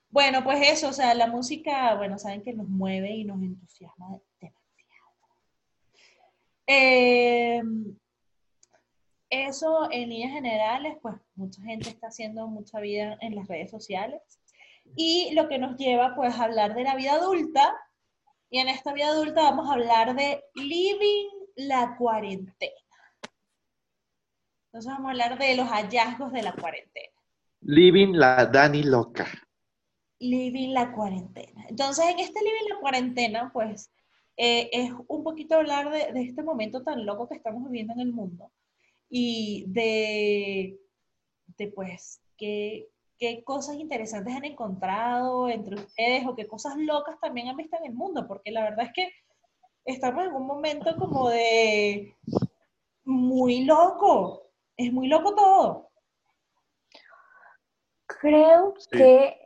Bueno, 0.09 0.43
pues 0.43 0.67
eso, 0.67 0.89
o 0.89 0.93
sea, 0.93 1.13
la 1.15 1.27
música, 1.27 1.95
bueno, 1.95 2.19
saben 2.19 2.43
que 2.43 2.53
nos 2.53 2.67
mueve 2.67 3.11
y 3.11 3.23
nos 3.23 3.41
entusiasma 3.41 4.19
demasiado. 4.39 4.63
Eh, 6.67 7.61
eso 9.29 9.91
en 9.91 10.09
líneas 10.09 10.31
generales, 10.31 10.97
pues 11.01 11.15
mucha 11.35 11.61
gente 11.63 11.89
está 11.89 12.07
haciendo 12.07 12.47
mucha 12.47 12.79
vida 12.79 13.17
en 13.21 13.35
las 13.35 13.47
redes 13.47 13.71
sociales. 13.71 14.21
Y 14.95 15.33
lo 15.33 15.47
que 15.47 15.57
nos 15.57 15.77
lleva, 15.77 16.13
pues, 16.15 16.35
a 16.35 16.43
hablar 16.43 16.75
de 16.75 16.83
la 16.83 16.95
vida 16.95 17.13
adulta. 17.13 17.75
Y 18.51 18.59
en 18.59 18.69
esta 18.69 18.93
vida 18.93 19.07
adulta 19.07 19.41
vamos 19.41 19.69
a 19.69 19.73
hablar 19.73 20.15
de 20.15 20.43
living 20.53 21.29
la 21.55 21.95
cuarentena. 21.97 22.71
Entonces 24.67 24.91
vamos 24.91 25.07
a 25.07 25.11
hablar 25.11 25.37
de 25.39 25.55
los 25.55 25.67
hallazgos 25.67 26.31
de 26.31 26.43
la 26.43 26.53
cuarentena. 26.53 27.12
Living 27.65 28.13
la 28.13 28.45
Dani 28.45 28.83
loca. 28.83 29.27
Living 30.19 30.73
la 30.73 30.91
cuarentena. 30.91 31.65
Entonces, 31.69 32.05
en 32.05 32.19
este 32.19 32.39
Living 32.41 32.69
la 32.69 32.79
cuarentena, 32.79 33.51
pues, 33.53 33.91
eh, 34.37 34.69
es 34.71 34.91
un 35.07 35.23
poquito 35.23 35.55
hablar 35.55 35.89
de, 35.91 36.21
este 36.21 36.43
momento 36.43 36.83
tan 36.83 37.05
loco 37.05 37.27
que 37.27 37.35
estamos 37.35 37.63
viviendo 37.63 37.93
en 37.93 37.99
el 37.99 38.13
mundo 38.13 38.51
y 39.09 39.65
de, 39.67 40.77
de 41.57 41.67
pues, 41.69 42.21
qué, 42.37 42.89
qué 43.17 43.43
cosas 43.43 43.75
interesantes 43.75 44.35
han 44.35 44.45
encontrado 44.45 45.49
entre 45.49 45.75
ustedes 45.75 46.25
o 46.27 46.35
qué 46.35 46.47
cosas 46.47 46.75
locas 46.77 47.19
también 47.21 47.47
han 47.47 47.57
visto 47.57 47.77
en 47.77 47.85
el 47.85 47.93
mundo, 47.93 48.27
porque 48.27 48.51
la 48.51 48.63
verdad 48.63 48.87
es 48.87 48.93
que 48.93 49.09
estamos 49.85 50.25
en 50.25 50.33
un 50.33 50.47
momento 50.47 50.95
como 50.97 51.29
de 51.29 52.15
muy 53.05 53.65
loco, 53.65 54.49
es 54.75 54.91
muy 54.91 55.07
loco 55.07 55.35
todo. 55.35 55.92
Creo 58.23 58.73
Sí. 58.79 58.97
que 58.97 59.37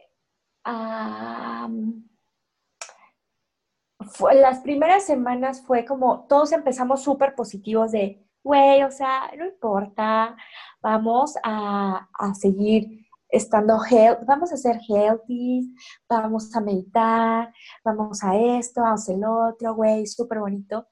fue- 4.11 4.35
las 4.35 4.59
primeras 4.59 5.03
semanas 5.03 5.63
fue 5.65 5.83
como 5.83 6.27
todos 6.27 6.51
empezamos 6.51 7.01
súper 7.01 7.33
positivos 7.33 7.91
de, 7.91 8.23
güey, 8.43 8.83
o 8.83 8.91
sea, 8.91 9.31
no 9.35 9.45
importa, 9.47 10.35
vamos 10.79 11.35
a, 11.43 12.07
a 12.13 12.33
seguir 12.35 13.07
estando 13.29 13.79
healthy, 13.83 14.25
vamos 14.25 14.53
a 14.53 14.57
ser 14.57 14.79
healthy, 14.87 15.73
vamos 16.07 16.55
a 16.55 16.61
meditar, 16.61 17.51
vamos 17.83 18.23
a 18.23 18.35
esto, 18.37 18.81
vamos 18.81 19.09
al 19.09 19.23
otro, 19.25 19.73
güey, 19.73 20.05
súper 20.05 20.39
bonito. 20.39 20.87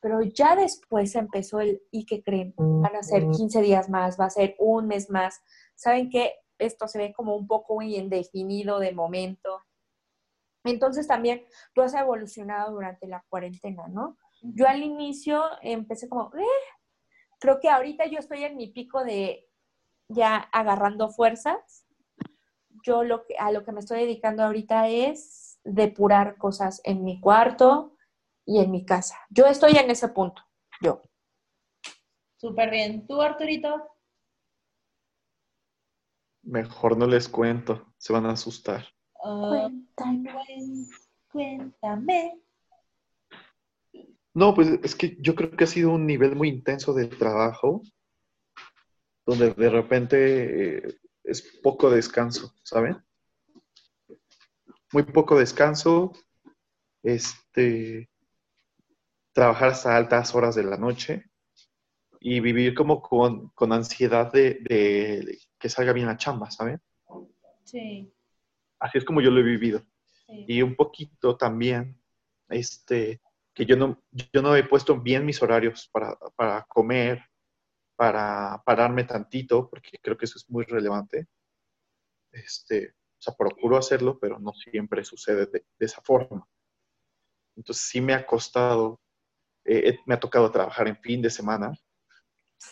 Pero 0.00 0.20
ya 0.22 0.56
después 0.56 1.14
empezó 1.14 1.60
el, 1.60 1.80
¿y 1.92 2.04
qué 2.04 2.22
creen? 2.22 2.52
Van 2.58 2.96
a 2.96 3.02
ser 3.02 3.28
15 3.30 3.60
días 3.62 3.88
más, 3.88 4.18
va 4.20 4.24
a 4.26 4.30
ser 4.30 4.56
un 4.58 4.86
mes 4.88 5.08
más. 5.08 5.40
¿Saben 5.76 6.10
qué? 6.10 6.32
Esto 6.58 6.88
se 6.88 6.98
ve 6.98 7.12
como 7.12 7.36
un 7.36 7.46
poco 7.46 7.74
muy 7.74 7.96
indefinido 7.96 8.78
de 8.78 8.92
momento. 8.92 9.62
Entonces 10.64 11.06
también 11.06 11.44
tú 11.74 11.82
has 11.82 11.94
evolucionado 11.94 12.72
durante 12.72 13.06
la 13.06 13.24
cuarentena, 13.28 13.86
¿no? 13.88 14.16
Yo 14.42 14.66
al 14.66 14.82
inicio 14.82 15.44
empecé 15.62 16.08
como, 16.08 16.30
"Eh". 16.36 16.44
creo 17.38 17.60
que 17.60 17.68
ahorita 17.68 18.06
yo 18.06 18.18
estoy 18.18 18.44
en 18.44 18.56
mi 18.56 18.68
pico 18.68 19.04
de 19.04 19.48
ya 20.08 20.36
agarrando 20.52 21.10
fuerzas. 21.10 21.86
Yo 22.82 23.02
lo 23.02 23.24
que, 23.26 23.36
a 23.38 23.50
lo 23.50 23.64
que 23.64 23.72
me 23.72 23.80
estoy 23.80 24.00
dedicando 24.00 24.42
ahorita 24.42 24.88
es 24.88 25.58
depurar 25.64 26.36
cosas 26.38 26.80
en 26.84 27.04
mi 27.04 27.20
cuarto 27.20 27.96
y 28.44 28.60
en 28.60 28.70
mi 28.70 28.84
casa. 28.84 29.18
Yo 29.30 29.46
estoy 29.46 29.76
en 29.76 29.90
ese 29.90 30.08
punto, 30.08 30.42
yo. 30.80 31.02
Súper 32.36 32.70
bien. 32.70 33.06
¿Tú, 33.06 33.20
Arturito? 33.20 33.95
Mejor 36.46 36.96
no 36.96 37.06
les 37.06 37.28
cuento, 37.28 37.92
se 37.98 38.12
van 38.12 38.24
a 38.26 38.30
asustar. 38.30 38.86
Cuéntame. 39.12 40.30
cuéntame. 41.32 42.40
No, 44.32 44.54
pues 44.54 44.78
es 44.84 44.94
que 44.94 45.16
yo 45.18 45.34
creo 45.34 45.50
que 45.50 45.64
ha 45.64 45.66
sido 45.66 45.90
un 45.90 46.06
nivel 46.06 46.36
muy 46.36 46.48
intenso 46.48 46.94
de 46.94 47.08
trabajo, 47.08 47.82
donde 49.24 49.52
de 49.54 49.70
repente 49.70 50.88
eh, 50.88 50.98
es 51.24 51.42
poco 51.62 51.90
descanso, 51.90 52.54
¿saben? 52.62 53.02
Muy 54.92 55.02
poco 55.02 55.38
descanso, 55.38 56.12
este, 57.02 58.08
trabajar 59.32 59.70
hasta 59.70 59.96
altas 59.96 60.32
horas 60.34 60.54
de 60.54 60.62
la 60.62 60.76
noche 60.76 61.28
y 62.20 62.40
vivir 62.40 62.74
como 62.74 63.00
con, 63.02 63.48
con 63.50 63.72
ansiedad 63.72 64.32
de, 64.32 64.54
de 64.62 65.38
que 65.58 65.68
salga 65.68 65.92
bien 65.92 66.06
la 66.06 66.16
chamba, 66.16 66.50
¿saben? 66.50 66.80
Sí, 67.64 68.12
Así 68.78 68.98
es 68.98 69.04
como 69.04 69.20
yo 69.20 69.30
lo 69.30 69.40
he 69.40 69.42
vivido. 69.42 69.84
sí. 70.26 70.44
y 70.48 70.62
un 70.62 70.74
poquito 70.76 71.36
también, 71.36 72.00
este, 72.48 73.20
que 73.54 73.64
yo 73.64 73.76
no, 73.76 74.02
yo 74.10 74.42
no 74.42 74.54
he 74.54 74.64
puesto 74.64 75.00
bien 75.00 75.24
mis 75.24 75.42
horarios 75.42 75.88
para, 75.92 76.14
para 76.36 76.62
comer, 76.68 77.22
para 77.96 78.62
pararme 78.64 79.04
tantito, 79.04 79.68
porque 79.70 79.98
creo 80.02 80.16
que 80.16 80.26
eso 80.26 80.38
es 80.38 80.48
muy 80.50 80.64
relevante. 80.64 81.26
Este, 82.32 82.90
o 82.90 83.22
sea, 83.22 83.34
procuro 83.34 83.78
hacerlo, 83.78 84.18
pero 84.20 84.38
no 84.38 84.52
siempre 84.52 85.02
sucede 85.04 85.46
de, 85.46 85.64
de 85.78 85.86
esa 85.86 86.02
forma. 86.02 86.46
Entonces 87.56 87.84
sí 87.86 88.00
me 88.02 88.12
ha 88.12 88.26
costado, 88.26 89.00
eh, 89.64 89.88
eh, 89.88 89.98
me 90.04 90.14
ha 90.14 90.20
tocado 90.20 90.50
trabajar 90.52 90.86
en 90.88 90.98
fin 90.98 91.22
de 91.22 91.30
semana. 91.30 91.72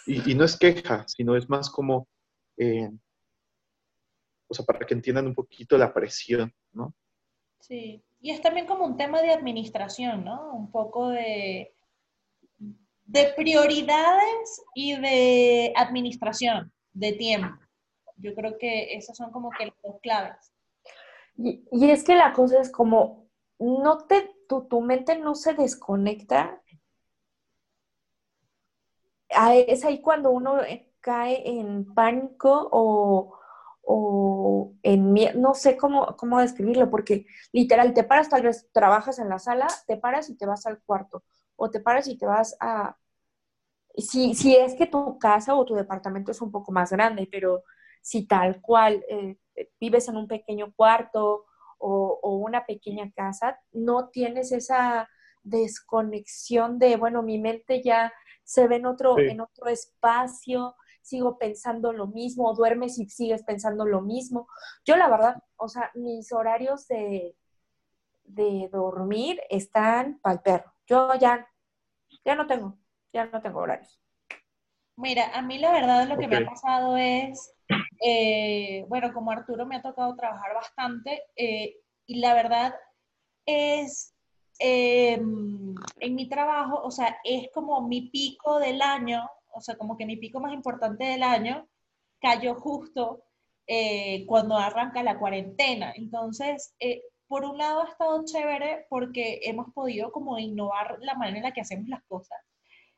Y, 0.06 0.32
y 0.32 0.34
no 0.34 0.44
es 0.44 0.56
queja, 0.56 1.04
sino 1.06 1.36
es 1.36 1.48
más 1.48 1.70
como, 1.70 2.08
eh, 2.56 2.90
o 4.48 4.54
sea, 4.54 4.64
para 4.64 4.86
que 4.86 4.94
entiendan 4.94 5.26
un 5.26 5.34
poquito 5.34 5.78
la 5.78 5.92
presión, 5.92 6.52
¿no? 6.72 6.94
Sí, 7.60 8.02
y 8.20 8.30
es 8.30 8.42
también 8.42 8.66
como 8.66 8.84
un 8.84 8.96
tema 8.96 9.22
de 9.22 9.32
administración, 9.32 10.24
¿no? 10.24 10.52
Un 10.54 10.70
poco 10.70 11.08
de, 11.08 11.74
de 13.06 13.32
prioridades 13.36 14.62
y 14.74 14.96
de 14.96 15.72
administración 15.76 16.72
de 16.92 17.12
tiempo. 17.12 17.56
Yo 18.16 18.34
creo 18.34 18.58
que 18.58 18.94
esas 18.94 19.16
son 19.16 19.30
como 19.30 19.50
que 19.50 19.66
las 19.66 19.82
dos 19.82 19.96
claves. 20.02 20.52
Y, 21.36 21.64
y 21.72 21.90
es 21.90 22.04
que 22.04 22.14
la 22.14 22.32
cosa 22.32 22.60
es 22.60 22.70
como, 22.70 23.28
no 23.58 24.06
te, 24.06 24.30
tu, 24.48 24.68
tu 24.68 24.80
mente 24.80 25.18
no 25.18 25.34
se 25.34 25.54
desconecta. 25.54 26.62
Es 29.66 29.84
ahí 29.84 30.00
cuando 30.00 30.30
uno 30.30 30.62
eh, 30.62 30.92
cae 31.00 31.42
en 31.58 31.92
pánico 31.94 32.68
o, 32.72 33.38
o 33.82 34.72
en 34.82 35.12
miedo, 35.12 35.38
no 35.38 35.54
sé 35.54 35.76
cómo, 35.76 36.16
cómo 36.16 36.40
describirlo, 36.40 36.90
porque 36.90 37.26
literal 37.52 37.92
te 37.94 38.04
paras, 38.04 38.28
tal 38.28 38.42
vez 38.42 38.68
trabajas 38.72 39.18
en 39.18 39.28
la 39.28 39.38
sala, 39.38 39.66
te 39.86 39.96
paras 39.96 40.30
y 40.30 40.36
te 40.36 40.46
vas 40.46 40.66
al 40.66 40.80
cuarto, 40.82 41.24
o 41.56 41.70
te 41.70 41.80
paras 41.80 42.08
y 42.08 42.16
te 42.16 42.26
vas 42.26 42.56
a... 42.60 42.96
Si, 43.96 44.34
si 44.34 44.56
es 44.56 44.74
que 44.74 44.86
tu 44.86 45.18
casa 45.18 45.54
o 45.54 45.64
tu 45.64 45.74
departamento 45.74 46.32
es 46.32 46.40
un 46.40 46.50
poco 46.50 46.72
más 46.72 46.90
grande, 46.90 47.28
pero 47.30 47.62
si 48.02 48.26
tal 48.26 48.60
cual 48.60 49.04
eh, 49.08 49.38
vives 49.80 50.08
en 50.08 50.16
un 50.16 50.26
pequeño 50.26 50.72
cuarto 50.74 51.44
o 51.86 52.36
una 52.38 52.64
pequeña 52.64 53.12
casa, 53.14 53.60
no 53.72 54.08
tienes 54.08 54.52
esa 54.52 55.06
desconexión 55.42 56.78
de, 56.78 56.96
bueno, 56.96 57.22
mi 57.22 57.38
mente 57.38 57.82
ya 57.82 58.10
se 58.44 58.68
ve 58.68 58.76
en 58.76 58.86
otro, 58.86 59.16
Sí. 59.16 59.24
en 59.30 59.40
otro 59.40 59.66
espacio, 59.68 60.76
sigo 61.02 61.38
pensando 61.38 61.92
lo 61.92 62.06
mismo, 62.06 62.54
duermes 62.54 62.98
y 62.98 63.08
sigues 63.08 63.42
pensando 63.42 63.84
lo 63.84 64.00
mismo. 64.00 64.48
Yo 64.84 64.96
la 64.96 65.08
verdad, 65.08 65.42
o 65.56 65.68
sea, 65.68 65.90
mis 65.94 66.32
horarios 66.32 66.86
de, 66.88 67.36
de 68.24 68.68
dormir 68.72 69.40
están 69.50 70.18
para 70.20 70.34
el 70.36 70.40
perro. 70.40 70.72
Yo 70.86 71.14
ya, 71.16 71.46
ya 72.24 72.34
no 72.34 72.46
tengo, 72.46 72.78
ya 73.12 73.26
no 73.26 73.42
tengo 73.42 73.60
horarios. 73.60 74.00
Mira, 74.96 75.30
a 75.34 75.42
mí 75.42 75.58
la 75.58 75.72
verdad 75.72 76.06
lo 76.08 76.16
que 76.16 76.28
me 76.28 76.36
ha 76.36 76.46
pasado 76.46 76.96
es, 76.96 77.52
eh, 78.00 78.84
bueno, 78.88 79.12
como 79.12 79.30
Arturo 79.32 79.66
me 79.66 79.76
ha 79.76 79.82
tocado 79.82 80.14
trabajar 80.14 80.54
bastante 80.54 81.22
eh, 81.36 81.80
y 82.06 82.20
la 82.20 82.32
verdad 82.34 82.74
es, 83.44 84.13
eh, 84.58 85.14
en 85.14 86.14
mi 86.14 86.28
trabajo, 86.28 86.80
o 86.82 86.90
sea, 86.90 87.18
es 87.24 87.48
como 87.52 87.86
mi 87.88 88.08
pico 88.10 88.58
del 88.58 88.82
año, 88.82 89.28
o 89.52 89.60
sea, 89.60 89.76
como 89.76 89.96
que 89.96 90.06
mi 90.06 90.16
pico 90.16 90.40
más 90.40 90.52
importante 90.52 91.04
del 91.04 91.22
año 91.22 91.68
cayó 92.20 92.54
justo 92.54 93.24
eh, 93.66 94.24
cuando 94.26 94.56
arranca 94.56 95.02
la 95.02 95.18
cuarentena. 95.18 95.92
Entonces, 95.96 96.74
eh, 96.80 97.02
por 97.26 97.44
un 97.44 97.58
lado 97.58 97.82
ha 97.82 97.88
estado 97.88 98.24
chévere 98.24 98.86
porque 98.88 99.40
hemos 99.44 99.72
podido 99.72 100.12
como 100.12 100.38
innovar 100.38 100.98
la 101.00 101.14
manera 101.14 101.38
en 101.38 101.44
la 101.44 101.52
que 101.52 101.60
hacemos 101.62 101.88
las 101.88 102.02
cosas 102.04 102.38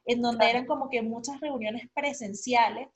en 0.07 0.23
donde 0.23 0.39
Claro. 0.39 0.51
eran 0.51 0.67
como 0.67 0.89
que 0.89 1.03
muchas 1.03 1.41
reuniones 1.41 1.89
presenciales 1.93 2.89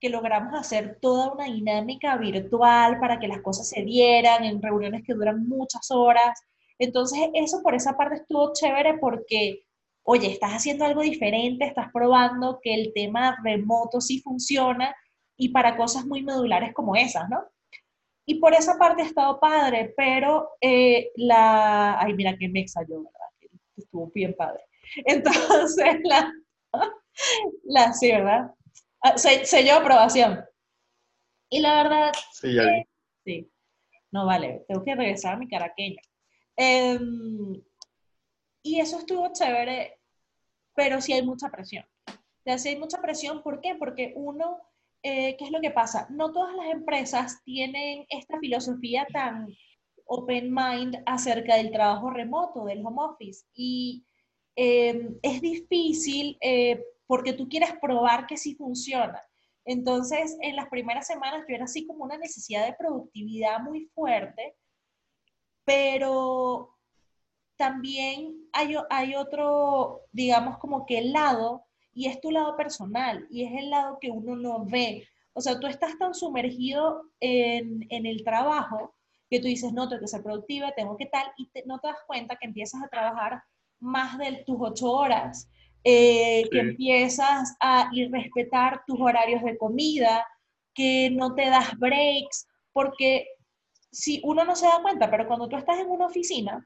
que 0.00 0.08
logramos 0.08 0.58
hacer 0.58 0.98
toda 1.00 1.32
una 1.32 1.44
dinámica 1.44 2.16
virtual 2.16 2.98
para 2.98 3.18
que 3.18 3.28
las 3.28 3.40
cosas 3.40 3.68
se 3.68 3.82
dieran 3.82 4.44
en 4.44 4.60
reuniones 4.60 5.02
que 5.04 5.14
duran 5.14 5.46
muchas 5.46 5.90
horas. 5.90 6.40
Entonces, 6.78 7.28
eso 7.34 7.62
por 7.62 7.74
esa 7.74 7.96
parte 7.96 8.16
estuvo 8.16 8.52
chévere 8.52 8.98
porque, 8.98 9.64
oye, 10.04 10.28
estás 10.30 10.52
haciendo 10.52 10.84
algo 10.84 11.02
diferente, 11.02 11.64
estás 11.66 11.88
probando 11.92 12.60
que 12.62 12.74
el 12.74 12.92
tema 12.94 13.38
remoto 13.44 14.00
sí 14.00 14.20
funciona 14.20 14.94
y 15.36 15.50
para 15.50 15.76
cosas 15.76 16.04
muy 16.06 16.22
medulares 16.22 16.72
como 16.74 16.96
esas, 16.96 17.28
¿no? 17.28 17.38
Y 18.26 18.40
por 18.40 18.54
esa 18.54 18.76
parte 18.78 19.02
ha 19.02 19.06
estado 19.06 19.38
padre, 19.40 19.94
pero 19.96 20.50
eh, 20.60 21.10
la... 21.16 22.00
Ay, 22.00 22.14
mira 22.14 22.36
qué 22.38 22.48
mexa 22.48 22.82
yo, 22.88 22.96
¿verdad? 23.04 23.28
Que 23.40 23.48
Estuvo 23.76 24.10
bien 24.14 24.34
padre. 24.36 24.64
Entonces, 25.04 26.00
la, 26.04 26.32
la 27.64 27.92
sí, 27.92 28.10
¿verdad? 28.10 28.50
Ah, 29.02 29.16
se- 29.16 29.44
Sello 29.44 29.72
de 29.74 29.78
aprobación. 29.78 30.44
Y 31.50 31.60
la 31.60 31.82
verdad, 31.82 32.12
Sí, 32.32 32.54
ya 32.54 32.64
sí. 33.24 33.50
No 34.12 34.26
vale, 34.26 34.64
tengo 34.68 34.84
que 34.84 34.94
regresar 34.94 35.34
a 35.34 35.38
mi 35.38 35.48
caraqueña. 35.48 36.00
Em, 36.56 37.62
y 38.62 38.80
eso 38.80 38.98
estuvo 38.98 39.32
chévere, 39.32 40.00
pero 40.74 41.00
sí 41.00 41.12
hay 41.12 41.22
mucha 41.22 41.50
presión. 41.50 41.84
te 42.44 42.52
hace 42.52 42.78
mucha 42.78 43.00
presión. 43.02 43.42
¿Por 43.42 43.60
qué? 43.60 43.74
Porque 43.74 44.12
uno, 44.16 44.60
eh, 45.02 45.36
¿qué 45.36 45.44
es 45.44 45.50
lo 45.50 45.60
que 45.60 45.72
pasa? 45.72 46.06
No 46.10 46.32
todas 46.32 46.54
las 46.54 46.66
empresas 46.68 47.42
tienen 47.44 48.06
esta 48.08 48.38
filosofía 48.38 49.06
tan 49.12 49.48
open 50.06 50.54
mind 50.54 51.02
acerca 51.06 51.56
del 51.56 51.72
trabajo 51.72 52.10
remoto, 52.10 52.64
del 52.64 52.84
home 52.86 53.02
office. 53.02 53.44
Y 53.54 54.06
eh, 54.56 55.08
es 55.22 55.40
difícil 55.40 56.38
eh, 56.40 56.82
porque 57.06 57.32
tú 57.32 57.48
quieres 57.48 57.72
probar 57.80 58.26
que 58.26 58.36
sí 58.36 58.54
funciona. 58.54 59.20
Entonces, 59.64 60.36
en 60.40 60.56
las 60.56 60.68
primeras 60.68 61.06
semanas 61.06 61.44
yo 61.48 61.54
era 61.56 61.64
así 61.64 61.86
como 61.86 62.04
una 62.04 62.16
necesidad 62.16 62.64
de 62.66 62.76
productividad 62.78 63.60
muy 63.60 63.86
fuerte, 63.94 64.54
pero 65.66 66.74
también 67.56 68.48
hay, 68.52 68.76
hay 68.88 69.14
otro, 69.16 70.02
digamos, 70.12 70.58
como 70.58 70.86
que 70.86 70.98
el 70.98 71.12
lado, 71.12 71.64
y 71.92 72.06
es 72.06 72.20
tu 72.20 72.30
lado 72.30 72.56
personal, 72.56 73.26
y 73.30 73.44
es 73.44 73.52
el 73.52 73.70
lado 73.70 73.98
que 74.00 74.10
uno 74.10 74.36
no 74.36 74.64
ve. 74.64 75.06
O 75.34 75.40
sea, 75.40 75.58
tú 75.58 75.66
estás 75.66 75.98
tan 75.98 76.14
sumergido 76.14 77.02
en, 77.20 77.84
en 77.90 78.06
el 78.06 78.24
trabajo 78.24 78.94
que 79.28 79.40
tú 79.40 79.48
dices, 79.48 79.72
no, 79.72 79.88
tengo 79.88 80.02
que 80.02 80.08
ser 80.08 80.22
productiva, 80.22 80.72
tengo 80.76 80.96
que 80.96 81.06
tal, 81.06 81.26
y 81.36 81.50
no 81.66 81.80
te 81.80 81.88
das 81.88 81.98
cuenta 82.06 82.36
que 82.36 82.46
empiezas 82.46 82.82
a 82.82 82.88
trabajar 82.88 83.42
más 83.80 84.16
de 84.18 84.44
tus 84.46 84.56
ocho 84.60 84.90
horas, 84.92 85.50
eh, 85.82 86.48
que 86.50 86.60
empiezas 86.60 87.56
a 87.60 87.88
irrespetar 87.92 88.82
tus 88.86 89.00
horarios 89.00 89.42
de 89.42 89.58
comida, 89.58 90.24
que 90.74 91.10
no 91.10 91.34
te 91.34 91.46
das 91.46 91.76
breaks, 91.78 92.46
porque 92.72 93.26
si 93.96 94.20
uno 94.24 94.44
no 94.44 94.54
se 94.54 94.66
da 94.66 94.82
cuenta, 94.82 95.10
pero 95.10 95.26
cuando 95.26 95.48
tú 95.48 95.56
estás 95.56 95.78
en 95.78 95.90
una 95.90 96.06
oficina, 96.06 96.62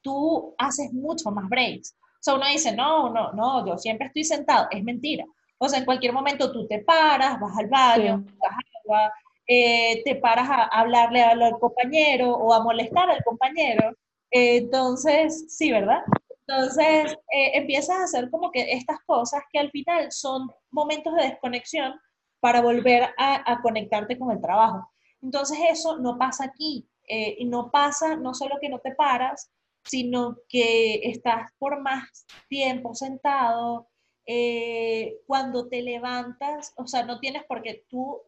tú 0.00 0.54
haces 0.58 0.92
mucho 0.92 1.30
más 1.32 1.48
breaks. 1.48 1.96
O 1.98 2.22
sea, 2.22 2.34
uno 2.34 2.46
dice, 2.46 2.72
no, 2.72 3.10
no, 3.10 3.32
no, 3.32 3.66
yo 3.66 3.76
siempre 3.76 4.06
estoy 4.06 4.22
sentado. 4.22 4.68
Es 4.70 4.84
mentira. 4.84 5.24
O 5.58 5.68
sea, 5.68 5.80
en 5.80 5.84
cualquier 5.84 6.12
momento 6.12 6.52
tú 6.52 6.68
te 6.68 6.84
paras, 6.84 7.40
vas 7.40 7.58
al 7.58 7.66
baño, 7.66 8.24
vas 8.38 8.52
agua, 8.84 9.12
eh, 9.46 10.02
te 10.04 10.14
paras 10.16 10.48
a 10.48 10.62
hablarle 10.66 11.20
al 11.20 11.58
compañero 11.58 12.30
o 12.32 12.54
a 12.54 12.62
molestar 12.62 13.10
al 13.10 13.24
compañero. 13.24 13.90
Eh, 14.30 14.58
entonces, 14.58 15.46
sí, 15.48 15.72
¿verdad? 15.72 16.02
Entonces, 16.46 17.12
eh, 17.34 17.50
empiezas 17.54 17.96
a 17.96 18.04
hacer 18.04 18.30
como 18.30 18.52
que 18.52 18.72
estas 18.72 19.00
cosas 19.04 19.42
que 19.52 19.58
al 19.58 19.70
final 19.72 20.12
son 20.12 20.48
momentos 20.70 21.12
de 21.16 21.24
desconexión 21.24 22.00
para 22.38 22.60
volver 22.60 23.10
a, 23.18 23.52
a 23.52 23.60
conectarte 23.62 24.16
con 24.16 24.30
el 24.30 24.40
trabajo. 24.40 24.88
Entonces, 25.22 25.58
eso 25.70 25.98
no 25.98 26.18
pasa 26.18 26.44
aquí. 26.44 26.86
y 27.08 27.44
no 27.44 27.70
pasa, 27.70 28.16
no 28.16 28.34
solo 28.34 28.58
que 28.60 28.68
no 28.68 28.78
te 28.78 28.94
paras, 28.94 29.50
sino 29.84 30.38
que 30.48 31.00
estás 31.10 31.50
por 31.58 31.80
más 31.80 32.26
tiempo 32.48 32.94
sentado. 32.94 33.88
Eh, 34.26 35.18
cuando 35.26 35.68
te 35.68 35.82
levantas, 35.82 36.72
o 36.76 36.86
sea, 36.86 37.04
no 37.04 37.18
tienes 37.18 37.42
porque 37.48 37.84
tú 37.88 38.20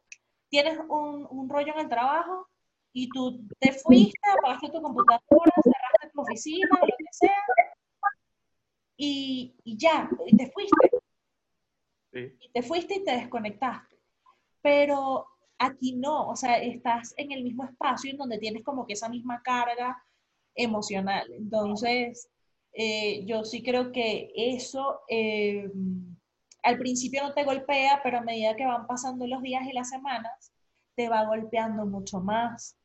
tienes 0.49 0.78
un, 0.88 1.28
un, 1.30 1.49
rollo 1.49 1.72
en 1.74 1.80
el 1.80 1.88
trabajo 1.88 2.49
y 2.93 3.09
tú 3.09 3.47
te 3.61 3.72
fuiste, 3.72 4.18
apagaste 4.36 4.70
tu 4.70 4.82
computadora, 4.82 5.53
cerraste 5.62 6.11
tu 6.12 6.20
oficina, 6.20 6.68
lo 6.80 6.86
que 6.99 7.05
sea, 7.12 7.45
y, 8.97 9.55
y 9.64 9.76
ya, 9.76 10.11
y 10.26 10.36
te 10.36 10.51
fuiste. 10.51 10.90
Sí. 12.12 12.36
Y 12.40 12.53
te 12.53 12.62
fuiste 12.62 12.95
y 12.97 13.05
te 13.05 13.12
desconectaste. 13.12 13.97
Pero 14.61 15.26
aquí 15.63 15.95
no, 15.95 16.29
o 16.29 16.37
sea, 16.37 16.59
estás 16.59 17.15
en 17.17 17.31
el 17.31 17.45
mismo 17.45 17.65
espacio 17.65 18.11
en 18.11 18.17
donde 18.17 18.39
tienes 18.39 18.65
como 18.65 18.85
que 18.85 18.95
esa 18.95 19.09
misma 19.09 19.41
carga 19.43 20.03
emocional. 20.57 21.33
Entonces, 21.33 22.29
eh, 22.73 23.25
yo 23.27 23.45
sí 23.45 23.63
creo 23.63 23.93
que 23.93 24.33
eso 24.35 25.01
eh, 25.09 25.71
al 26.65 26.79
principio 26.79 27.23
no 27.23 27.33
te 27.33 27.45
golpea, 27.45 28.01
pero 28.03 28.19
a 28.19 28.23
medida 28.23 28.57
que 28.57 28.67
van 28.67 28.89
pasando 28.89 29.27
los 29.27 29.41
días 29.41 29.65
y 29.67 29.73
las 29.73 29.89
semanas, 29.89 30.53
te 30.97 31.09
va 31.09 31.25
golpeando 31.25 31.87
mucho 31.87 32.21
más 32.21 32.77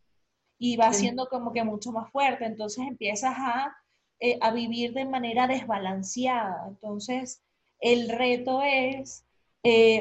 y 0.59 0.77
va 0.77 0.93
siendo 0.93 1.27
como 1.29 1.51
que 1.53 1.63
mucho 1.63 1.91
más 1.91 2.11
fuerte. 2.11 2.45
Entonces 2.45 2.85
empiezas 2.87 3.33
a, 3.37 3.75
eh, 4.19 4.37
a 4.39 4.51
vivir 4.51 4.93
de 4.93 5.05
manera 5.05 5.47
desbalanceada. 5.47 6.67
Entonces, 6.67 7.41
el 7.79 8.09
reto 8.09 8.61
es 8.61 9.23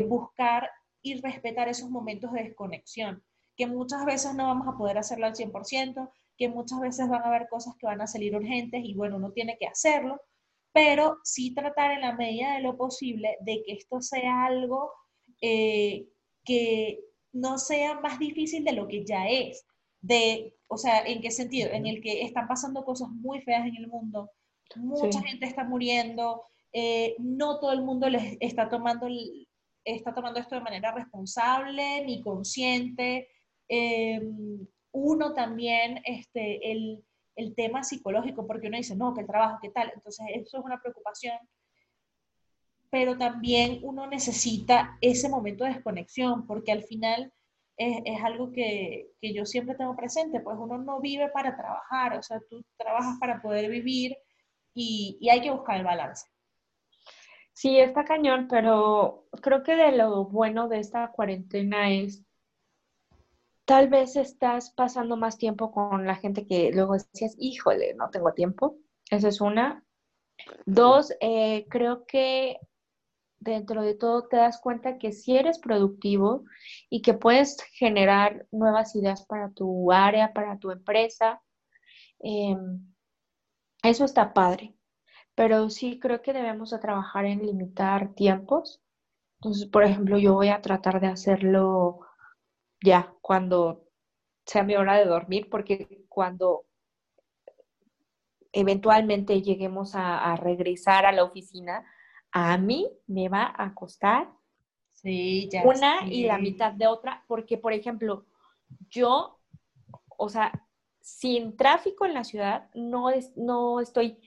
buscar 0.09 0.71
y 1.07 1.21
respetar 1.21 1.69
esos 1.69 1.91
momentos 1.91 2.33
de 2.33 2.45
desconexión, 2.45 3.23
que 3.57 3.67
muchas 3.67 4.05
veces 4.05 4.35
no 4.35 4.45
vamos 4.45 4.69
a 4.69 4.77
poder 4.77 4.99
hacerlo 4.99 5.27
al 5.27 5.35
100%, 5.35 6.11
que 6.37 6.49
muchas 6.49 6.81
veces 6.81 7.09
van 7.09 7.23
a 7.23 7.29
haber 7.29 7.49
cosas 7.49 7.75
que 7.79 7.87
van 7.87 8.01
a 8.01 8.07
salir 8.07 8.35
urgentes 8.35 8.83
y 8.85 8.95
bueno, 8.95 9.17
uno 9.17 9.33
tiene 9.33 9.57
que 9.59 9.67
hacerlo, 9.67 10.21
pero 10.73 11.19
sí 11.25 11.55
tratar 11.55 11.93
en 11.93 12.03
la 12.03 12.15
medida 12.15 12.55
de 12.55 12.63
lo 12.63 12.77
posible 12.77 13.37
de 13.41 13.63
que 13.65 13.73
esto 13.73 14.01
sea 14.03 14.45
algo 14.45 14.91
eh, 15.41 16.07
que 16.45 17.01
no 17.33 17.59
sea 17.59 18.01
más 18.01 18.19
difícil 18.19 18.65
de 18.65 18.73
lo 18.73 18.89
que 18.89 19.05
ya 19.05 19.29
es. 19.29 19.65
De, 20.01 20.55
o 20.69 20.77
sea, 20.77 21.05
¿en 21.07 21.21
qué 21.21 21.31
sentido? 21.31 21.71
En 21.71 21.87
el 21.87 22.01
que 22.01 22.23
están 22.23 22.47
pasando 22.49 22.85
cosas 22.85 23.09
muy 23.11 23.41
feas 23.41 23.67
en 23.67 23.77
el 23.77 23.89
mundo, 23.89 24.31
mucha 24.77 25.23
gente 25.23 25.47
está 25.47 25.65
muriendo, 25.65 26.43
eh, 26.73 27.15
no 27.19 27.59
todo 27.59 27.73
el 27.73 27.83
mundo 27.83 28.09
les 28.09 28.37
está 28.41 28.69
tomando, 28.69 29.07
está 29.87 30.13
tomando 30.13 30.41
esto 30.41 30.57
de 30.57 30.61
manera 30.61 30.93
responsable 30.93 32.05
ni 32.05 32.21
consciente. 32.21 33.29
Eh, 33.69 34.21
uno 34.93 35.33
también 35.33 36.01
este, 36.05 36.73
el, 36.73 37.05
el, 37.37 37.55
tema 37.55 37.85
psicológico, 37.85 38.47
porque 38.47 38.69
uno 38.69 38.77
dice, 38.77 38.97
no, 38.97 39.15
que 39.15 39.21
el 39.21 39.27
trabajo, 39.27 39.59
¿qué 39.63 39.71
tal? 39.71 39.93
Entonces, 39.95 40.27
eso 40.35 40.59
es 40.59 40.65
una 40.65 40.81
preocupación. 40.81 41.39
Pero 42.91 43.17
también 43.17 43.81
uno 43.83 44.07
necesita 44.07 44.99
ese 45.01 45.29
momento 45.29 45.65
de 45.65 45.75
desconexión, 45.75 46.47
porque 46.47 46.73
al 46.73 46.83
final 46.83 47.33
es, 47.77 47.99
es 48.05 48.23
algo 48.25 48.53
que, 48.53 49.11
que, 49.21 49.35
yo 49.35 49.45
siempre 49.45 49.77
tengo 49.77 49.95
presente, 49.97 50.41
pues 50.41 50.57
uno 50.59 50.79
no 50.79 51.01
vive 51.01 51.29
para 51.29 51.57
trabajar, 51.57 52.17
o 52.19 52.23
sea, 52.23 52.41
tú 52.49 52.65
trabajas 52.77 53.19
para 53.21 53.43
poder 53.43 53.71
vivir 53.71 54.17
y, 54.75 55.19
y 55.21 55.29
hay 55.29 55.43
que 55.43 55.51
buscar 55.51 55.77
el 55.77 55.85
balance. 55.85 56.27
Sí, 57.57 57.79
está 57.81 58.05
cañón, 58.05 58.49
pero 58.51 59.25
creo 59.43 59.63
que 59.63 59.75
de 59.77 59.93
lo 59.93 60.27
bueno 60.27 60.69
de 60.69 60.79
esta 60.79 61.11
cuarentena 61.11 61.91
es 61.91 62.23
tal 63.65 63.89
vez 63.89 64.15
estás 64.17 64.73
pasando 64.73 65.17
más 65.17 65.39
tiempo 65.39 65.73
con 65.73 66.07
la 66.07 66.17
gente 66.17 66.47
que 66.47 66.71
luego 66.73 66.93
decías, 66.93 67.35
híjole, 67.39 67.95
no 67.95 68.11
tengo 68.11 68.35
tiempo. 68.35 68.77
Esa 69.11 69.29
es 69.29 69.41
una. 69.41 69.83
Dos, 70.67 71.15
eh, 71.21 71.67
creo 71.71 72.05
que 72.07 72.59
dentro 73.41 73.81
de 73.83 73.95
todo 73.95 74.29
te 74.29 74.37
das 74.37 74.61
cuenta 74.61 74.99
que 74.99 75.13
si 75.13 75.39
eres 75.39 75.59
productivo 75.59 76.45
y 76.91 77.01
que 77.01 77.15
puedes 77.15 77.57
generar 77.73 78.47
nuevas 78.53 78.95
ideas 78.97 79.25
para 79.25 79.51
tu 79.53 79.91
área, 79.93 80.35
para 80.35 80.59
tu 80.59 80.71
empresa. 80.73 81.41
Em, 82.19 82.93
eso 83.83 84.05
está 84.05 84.35
padre, 84.35 84.76
pero 85.37 85.69
sí 85.69 86.01
creo 86.01 86.23
que 86.23 86.33
debemos 86.33 86.71
de 86.71 86.79
trabajar 86.79 87.27
en 87.27 87.47
limitar 87.47 88.15
tiempos. 88.15 88.83
Entonces, 89.39 89.69
por 89.69 89.85
ejemplo, 89.85 90.19
yo 90.19 90.33
voy 90.35 90.49
a 90.49 90.63
tratar 90.63 90.99
de 90.99 91.09
hacerlo 91.09 92.01
ya 92.83 93.13
cuando 93.21 93.85
sea 94.47 94.63
mi 94.63 94.75
hora 94.77 94.97
de 94.97 95.05
dormir, 95.05 95.49
porque 95.51 96.05
cuando 96.09 96.65
eventualmente 98.51 99.43
lleguemos 99.43 99.95
a, 99.95 100.35
regresar 100.37 101.05
a 101.05 101.13
la 101.13 101.25
oficina, 101.25 101.85
a 102.33 102.57
mí 102.57 102.89
me 103.07 103.29
va 103.29 103.55
a 103.59 103.75
costar 103.75 104.33
sí, 104.93 105.51
ya 105.53 105.65
una 105.65 106.07
y 106.07 106.25
la 106.25 106.39
mitad 106.39 106.73
de 106.73 106.87
otra, 106.87 107.25
porque, 107.29 107.59
por 107.59 107.75
ejemplo, 107.75 108.25
yo, 108.89 109.39
o 110.17 110.31
sea, 110.31 110.67
sin 110.99 111.59
tráfico 111.59 112.07
en 112.07 112.15
la 112.15 112.25
ciudad, 112.25 112.71
no, 112.75 113.11
es, 113.11 113.37
no 113.37 113.81
estoy 113.81 114.19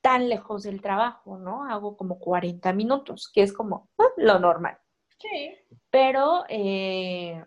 tan 0.00 0.28
lejos 0.28 0.62
del 0.62 0.80
trabajo, 0.80 1.38
¿no? 1.38 1.64
Hago 1.64 1.96
como 1.96 2.18
40 2.18 2.72
minutos, 2.72 3.30
que 3.32 3.42
es 3.42 3.52
como 3.52 3.88
ah, 3.98 4.04
lo 4.16 4.38
normal. 4.38 4.78
Sí. 5.18 5.56
Pero 5.90 6.44
eh, 6.48 7.44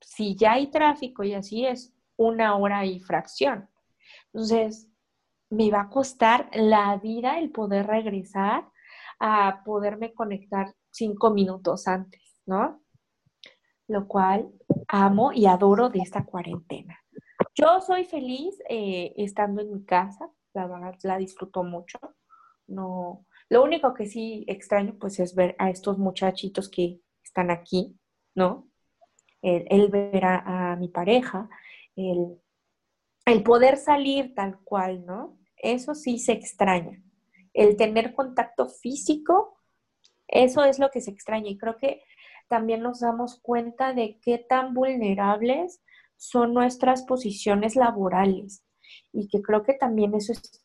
si 0.00 0.36
ya 0.36 0.52
hay 0.52 0.68
tráfico 0.68 1.24
y 1.24 1.34
así 1.34 1.66
es 1.66 1.94
una 2.16 2.56
hora 2.56 2.84
y 2.84 3.00
fracción. 3.00 3.68
Entonces, 4.32 4.88
me 5.50 5.70
va 5.70 5.82
a 5.82 5.88
costar 5.88 6.50
la 6.52 6.96
vida 6.96 7.38
el 7.38 7.50
poder 7.50 7.86
regresar 7.86 8.68
a 9.20 9.62
poderme 9.64 10.12
conectar 10.12 10.74
cinco 10.90 11.30
minutos 11.30 11.86
antes, 11.86 12.40
¿no? 12.46 12.82
Lo 13.86 14.08
cual 14.08 14.50
amo 14.88 15.32
y 15.32 15.46
adoro 15.46 15.88
de 15.90 16.00
esta 16.00 16.24
cuarentena. 16.24 16.98
Yo 17.54 17.80
soy 17.80 18.04
feliz 18.04 18.58
eh, 18.68 19.12
estando 19.16 19.62
en 19.62 19.72
mi 19.72 19.84
casa, 19.84 20.30
la 20.54 20.66
verdad 20.66 20.94
la 21.02 21.18
disfruto 21.18 21.62
mucho. 21.62 21.98
No, 22.66 23.26
lo 23.50 23.62
único 23.62 23.92
que 23.92 24.06
sí 24.06 24.44
extraño 24.48 24.96
pues 24.98 25.20
es 25.20 25.34
ver 25.34 25.54
a 25.58 25.70
estos 25.70 25.98
muchachitos 25.98 26.70
que 26.70 27.00
están 27.22 27.50
aquí, 27.50 27.98
¿no? 28.34 28.68
el, 29.44 29.88
ver 29.90 30.24
a, 30.24 30.76
mi 30.76 30.88
pareja, 30.88 31.48
el, 31.96 32.40
el 33.26 33.42
poder 33.42 33.76
salir 33.76 34.34
tal 34.34 34.58
cual, 34.60 35.04
¿no? 35.04 35.38
Eso 35.56 35.94
sí 35.94 36.18
se 36.18 36.32
extraña. 36.32 37.02
El 37.52 37.76
tener 37.76 38.14
contacto 38.14 38.68
físico 38.68 39.58
Eso 40.26 40.64
es 40.64 40.78
lo 40.78 40.90
que 40.90 41.00
se 41.00 41.10
extraña 41.10 41.50
y 41.50 41.58
creo 41.58 41.76
que 41.76 42.02
también 42.48 42.82
nos 42.82 43.00
damos 43.00 43.40
cuenta 43.40 43.92
de 43.92 44.18
qué 44.22 44.38
tan 44.38 44.74
vulnerables 44.74 45.82
son 46.16 46.54
nuestras 46.54 47.02
posiciones 47.04 47.76
laborales 47.76 48.63
y 49.14 49.28
que 49.28 49.40
creo 49.40 49.62
que 49.62 49.74
también 49.74 50.14
eso 50.14 50.32
es, 50.32 50.62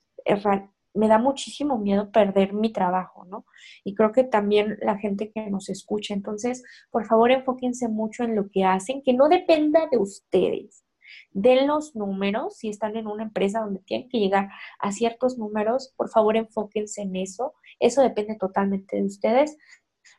me 0.94 1.08
da 1.08 1.20
muchísimo 1.20 1.78
miedo 1.78 2.12
perder 2.12 2.54
mi 2.54 2.74
trabajo, 2.74 3.26
¿no? 3.26 3.46
Y 3.84 3.96
creo 3.96 4.12
que 4.12 4.24
también 4.24 4.78
la 4.82 4.98
gente 4.98 5.32
que 5.32 5.50
nos 5.50 5.70
escucha, 5.70 6.14
entonces, 6.14 6.64
por 6.90 7.06
favor, 7.06 7.32
enfóquense 7.32 7.88
mucho 7.88 8.24
en 8.24 8.36
lo 8.36 8.50
que 8.50 8.66
hacen, 8.66 9.02
que 9.04 9.14
no 9.14 9.30
dependa 9.30 9.88
de 9.92 9.98
ustedes. 9.98 10.84
Den 11.32 11.68
los 11.68 11.96
números, 11.96 12.58
si 12.58 12.70
están 12.70 12.96
en 12.96 13.08
una 13.08 13.24
empresa 13.24 13.62
donde 13.62 13.82
tienen 13.82 14.10
que 14.10 14.20
llegar 14.20 14.50
a 14.80 14.92
ciertos 14.92 15.38
números, 15.38 15.94
por 15.96 16.10
favor 16.10 16.38
enfóquense 16.38 17.02
en 17.02 17.16
eso. 17.16 17.54
Eso 17.80 18.02
depende 18.02 18.36
totalmente 18.36 18.98
de 18.98 19.06
ustedes. 19.06 19.58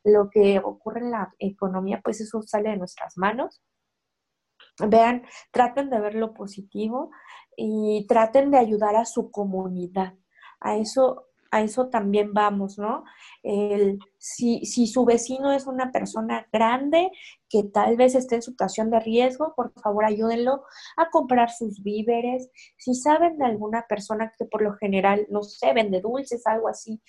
Lo 0.04 0.30
que 0.30 0.60
ocurre 0.60 1.00
en 1.00 1.10
la 1.10 1.34
economía, 1.38 2.00
pues 2.02 2.20
eso 2.20 2.42
sale 2.42 2.70
de 2.70 2.76
nuestras 2.76 3.18
manos. 3.18 3.60
Vean, 4.88 5.24
traten 5.50 5.90
de 5.90 6.00
ver 6.00 6.14
lo 6.14 6.34
positivo 6.34 7.10
y 7.56 8.06
traten 8.08 8.50
de 8.50 8.58
ayudar 8.58 8.96
a 8.96 9.04
su 9.04 9.30
comunidad. 9.30 10.14
A 10.60 10.76
eso 10.76 11.30
a 11.50 11.62
eso 11.62 11.88
también 11.88 12.32
vamos, 12.32 12.78
¿no? 12.78 13.04
El, 13.42 13.98
si, 14.18 14.64
si, 14.64 14.86
su 14.86 15.04
vecino 15.04 15.52
es 15.52 15.66
una 15.66 15.90
persona 15.90 16.46
grande 16.52 17.10
que 17.48 17.64
tal 17.64 17.96
vez 17.96 18.14
esté 18.14 18.36
en 18.36 18.42
situación 18.42 18.90
de 18.90 19.00
riesgo, 19.00 19.54
por 19.56 19.72
favor 19.80 20.04
ayúdenlo 20.04 20.64
a 20.96 21.10
comprar 21.10 21.50
sus 21.50 21.82
víveres. 21.82 22.50
Si 22.78 22.94
saben 22.94 23.38
de 23.38 23.46
alguna 23.46 23.86
persona 23.88 24.32
que 24.38 24.44
por 24.44 24.62
lo 24.62 24.74
general, 24.74 25.26
no 25.30 25.42
sé, 25.42 25.72
vende 25.72 26.00
dulces, 26.00 26.46
algo 26.46 26.68
así, 26.68 27.02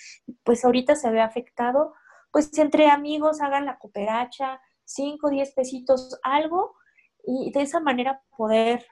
pues 0.44 0.66
ahorita 0.66 0.96
se 0.96 1.12
ve 1.12 1.22
afectado, 1.22 1.94
pues 2.32 2.58
entre 2.58 2.90
amigos 2.90 3.42
hagan 3.42 3.66
la 3.66 3.78
cooperacha, 3.78 4.60
5, 4.86 5.30
10 5.30 5.54
pesitos, 5.54 6.20
algo, 6.24 6.74
y 7.26 7.52
de 7.52 7.62
esa 7.62 7.80
manera 7.80 8.22
poder, 8.36 8.86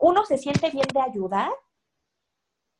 uno 0.00 0.24
se 0.24 0.38
siente 0.38 0.70
bien 0.70 0.86
de 0.92 1.00
ayudar 1.00 1.50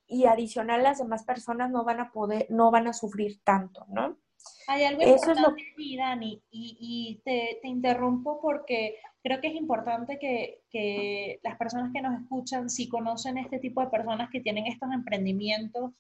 y 0.07 0.25
adicional 0.25 0.83
las 0.83 0.99
demás 0.99 1.25
personas 1.25 1.71
no 1.71 1.85
van 1.85 2.01
a 2.01 2.11
poder, 2.11 2.47
no 2.51 2.71
van 2.71 2.89
a 2.89 2.93
sufrir 2.93 3.41
tanto, 3.45 3.87
¿no? 3.89 4.19
Hay 4.67 4.85
algo 4.85 5.03
Eso 5.03 5.33
importante 5.33 5.63
es 5.63 5.97
lo... 5.97 6.03
Dani, 6.03 6.43
y, 6.51 6.77
y 6.81 7.21
te, 7.25 7.59
te, 7.61 7.69
interrumpo 7.69 8.41
porque 8.41 8.97
creo 9.23 9.41
que 9.41 9.49
es 9.49 9.55
importante 9.55 10.19
que, 10.19 10.63
que, 10.71 11.41
las 11.43 11.57
personas 11.59 11.93
que 11.93 12.01
nos 12.01 12.21
escuchan, 12.21 12.71
si 12.71 12.89
conocen 12.89 13.39
este 13.39 13.59
tipo 13.59 13.81
de 13.81 13.89
personas 13.89 14.31
que 14.31 14.41
tienen 14.41 14.67
estos 14.67 14.91
emprendimientos 14.93 15.93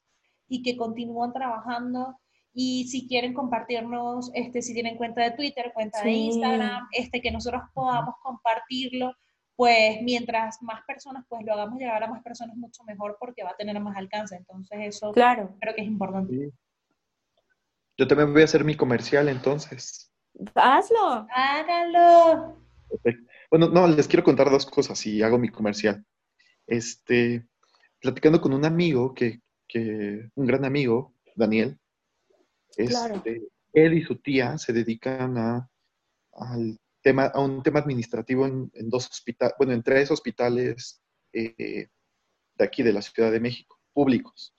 y 0.48 0.62
que 0.62 0.76
continúan 0.76 1.32
trabajando, 1.32 2.18
y 2.52 2.88
si 2.88 3.06
quieren 3.06 3.34
compartirnos, 3.34 4.30
este, 4.34 4.62
si 4.62 4.74
tienen 4.74 4.96
cuenta 4.96 5.22
de 5.22 5.32
Twitter, 5.32 5.70
cuenta 5.72 6.02
de 6.02 6.10
Instagram, 6.10 6.88
este, 6.92 7.20
que 7.20 7.30
nosotros 7.30 7.62
podamos 7.72 8.14
compartirlo 8.22 9.14
pues 9.60 9.98
mientras 10.00 10.62
más 10.62 10.80
personas, 10.86 11.26
pues 11.28 11.44
lo 11.44 11.52
hagamos 11.52 11.78
llegar 11.78 12.02
a 12.02 12.08
más 12.08 12.22
personas 12.22 12.56
mucho 12.56 12.82
mejor 12.84 13.18
porque 13.20 13.44
va 13.44 13.50
a 13.50 13.56
tener 13.56 13.78
más 13.78 13.94
alcance. 13.94 14.34
Entonces 14.34 14.78
eso 14.80 15.12
claro. 15.12 15.54
creo 15.60 15.74
que 15.74 15.82
es 15.82 15.86
importante. 15.86 16.50
Yo 17.98 18.08
también 18.08 18.32
voy 18.32 18.40
a 18.40 18.46
hacer 18.46 18.64
mi 18.64 18.74
comercial 18.74 19.28
entonces. 19.28 20.10
Hazlo. 20.54 21.26
Hágalo. 21.30 22.56
Bueno, 23.50 23.68
no, 23.68 23.86
les 23.86 24.08
quiero 24.08 24.24
contar 24.24 24.48
dos 24.48 24.64
cosas 24.64 24.98
si 24.98 25.22
hago 25.22 25.38
mi 25.38 25.50
comercial. 25.50 26.06
Este, 26.66 27.46
platicando 28.00 28.40
con 28.40 28.54
un 28.54 28.64
amigo 28.64 29.12
que, 29.12 29.42
que 29.68 30.30
un 30.36 30.46
gran 30.46 30.64
amigo, 30.64 31.12
Daniel, 31.36 31.78
este, 32.76 33.42
él 33.72 33.94
y 33.94 34.02
su 34.02 34.16
tía 34.16 34.58
se 34.58 34.72
dedican 34.72 35.38
a, 35.38 35.70
al 36.32 36.78
tema, 37.02 37.26
a 37.26 37.40
un 37.40 37.62
tema 37.62 37.80
administrativo 37.80 38.46
en, 38.46 38.70
dos 38.88 39.08
hospitales, 39.08 39.54
bueno, 39.58 39.72
en 39.72 39.82
tres 39.82 40.10
hospitales 40.10 41.02
eh, 41.32 41.88
de 42.56 42.64
aquí 42.64 42.82
de 42.82 42.92
la 42.92 43.02
Ciudad 43.02 43.30
de 43.30 43.40
México, 43.40 43.78
públicos. 43.92 44.54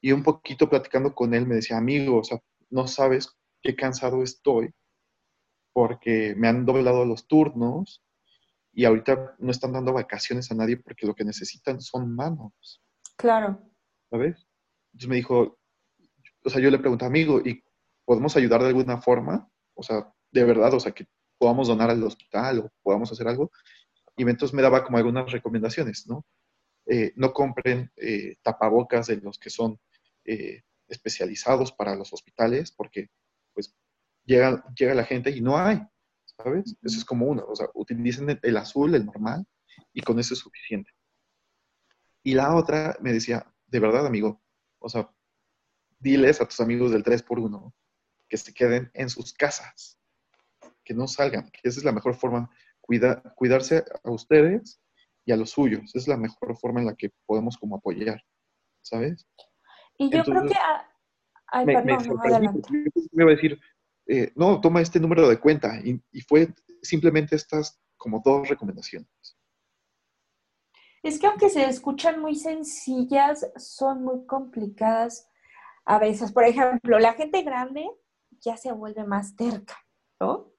Y 0.00 0.12
un 0.12 0.22
poquito 0.22 0.68
platicando 0.68 1.14
con 1.14 1.34
él 1.34 1.46
me 1.46 1.56
decía, 1.56 1.76
amigo, 1.76 2.18
o 2.18 2.24
sea, 2.24 2.40
no 2.70 2.86
sabes 2.86 3.36
qué 3.62 3.76
cansado 3.76 4.22
estoy 4.22 4.72
porque 5.72 6.34
me 6.36 6.48
han 6.48 6.64
doblado 6.64 7.04
los 7.04 7.26
turnos 7.26 8.02
y 8.72 8.84
ahorita 8.84 9.36
no 9.38 9.50
están 9.50 9.72
dando 9.72 9.92
vacaciones 9.92 10.50
a 10.50 10.54
nadie 10.54 10.76
porque 10.76 11.06
lo 11.06 11.14
que 11.14 11.24
necesitan 11.24 11.80
son 11.80 12.14
manos. 12.14 12.82
Claro. 13.16 13.62
¿Sabes? 14.10 14.46
Entonces 14.92 15.08
me 15.08 15.16
dijo, 15.16 15.59
o 16.44 16.50
sea, 16.50 16.60
yo 16.60 16.70
le 16.70 16.78
pregunté, 16.78 17.04
amigo, 17.04 17.40
¿y 17.40 17.62
podemos 18.04 18.36
ayudar 18.36 18.62
de 18.62 18.68
alguna 18.68 19.00
forma? 19.00 19.48
O 19.74 19.82
sea, 19.82 20.12
de 20.30 20.44
verdad, 20.44 20.74
o 20.74 20.80
sea, 20.80 20.92
que 20.92 21.06
podamos 21.38 21.68
donar 21.68 21.90
al 21.90 22.02
hospital 22.02 22.60
o 22.60 22.72
podamos 22.82 23.10
hacer 23.12 23.26
algo. 23.28 23.50
Y 24.16 24.22
entonces 24.22 24.54
me 24.54 24.62
daba 24.62 24.84
como 24.84 24.98
algunas 24.98 25.30
recomendaciones, 25.32 26.06
¿no? 26.06 26.24
Eh, 26.86 27.12
no 27.16 27.32
compren 27.32 27.90
eh, 27.96 28.36
tapabocas 28.42 29.06
de 29.06 29.16
los 29.16 29.38
que 29.38 29.50
son 29.50 29.78
eh, 30.24 30.62
especializados 30.88 31.72
para 31.72 31.94
los 31.94 32.12
hospitales 32.12 32.72
porque 32.72 33.08
pues 33.54 33.74
llega, 34.24 34.64
llega 34.74 34.94
la 34.94 35.04
gente 35.04 35.30
y 35.30 35.40
no 35.40 35.56
hay, 35.56 35.80
¿sabes? 36.24 36.76
Eso 36.82 36.98
es 36.98 37.04
como 37.04 37.26
uno, 37.26 37.44
o 37.46 37.54
sea, 37.54 37.68
utilicen 37.74 38.38
el 38.42 38.56
azul, 38.56 38.94
el 38.94 39.06
normal, 39.06 39.46
y 39.92 40.00
con 40.02 40.18
eso 40.18 40.34
es 40.34 40.40
suficiente. 40.40 40.90
Y 42.22 42.34
la 42.34 42.54
otra 42.54 42.96
me 43.00 43.12
decía, 43.12 43.46
de 43.66 43.80
verdad, 43.80 44.06
amigo, 44.06 44.42
o 44.78 44.88
sea, 44.88 45.10
diles 46.00 46.40
a 46.40 46.46
tus 46.46 46.60
amigos 46.60 46.90
del 46.90 47.04
3x1 47.04 47.72
que 48.28 48.36
se 48.36 48.54
queden 48.54 48.90
en 48.94 49.10
sus 49.10 49.32
casas, 49.32 49.98
que 50.84 50.94
no 50.94 51.06
salgan, 51.06 51.50
que 51.50 51.68
esa 51.68 51.80
es 51.80 51.84
la 51.84 51.92
mejor 51.92 52.14
forma, 52.14 52.50
cuida, 52.80 53.22
cuidarse 53.36 53.84
a 54.04 54.10
ustedes 54.10 54.80
y 55.24 55.32
a 55.32 55.36
los 55.36 55.50
suyos, 55.50 55.82
esa 55.84 55.98
es 55.98 56.08
la 56.08 56.16
mejor 56.16 56.56
forma 56.56 56.80
en 56.80 56.86
la 56.86 56.94
que 56.94 57.10
podemos 57.26 57.56
como 57.58 57.76
apoyar, 57.76 58.22
¿sabes? 58.82 59.26
Y 59.98 60.10
yo 60.10 60.24
creo 60.24 60.46
que... 60.46 60.54
Ay, 61.52 61.66
me, 61.66 61.74
perdón, 61.74 62.16
me, 62.16 62.28
adelante. 62.28 62.68
me 62.70 63.24
iba 63.24 63.32
a 63.32 63.34
decir, 63.34 63.60
eh, 64.06 64.32
no, 64.36 64.60
toma 64.60 64.80
este 64.80 65.00
número 65.00 65.28
de 65.28 65.40
cuenta, 65.40 65.80
y, 65.84 66.00
y 66.12 66.20
fue 66.22 66.54
simplemente 66.80 67.34
estas 67.34 67.80
como 67.96 68.22
dos 68.24 68.48
recomendaciones. 68.48 69.10
Es 71.02 71.18
que 71.18 71.26
aunque 71.26 71.48
se 71.48 71.64
escuchan 71.64 72.20
muy 72.20 72.36
sencillas, 72.36 73.50
son 73.56 74.04
muy 74.04 74.26
complicadas 74.26 75.29
a 75.84 75.98
veces. 75.98 76.32
Por 76.32 76.44
ejemplo, 76.44 76.98
la 76.98 77.14
gente 77.14 77.42
grande 77.42 77.88
ya 78.40 78.56
se 78.56 78.72
vuelve 78.72 79.04
más 79.04 79.36
terca, 79.36 79.76
¿no? 80.20 80.52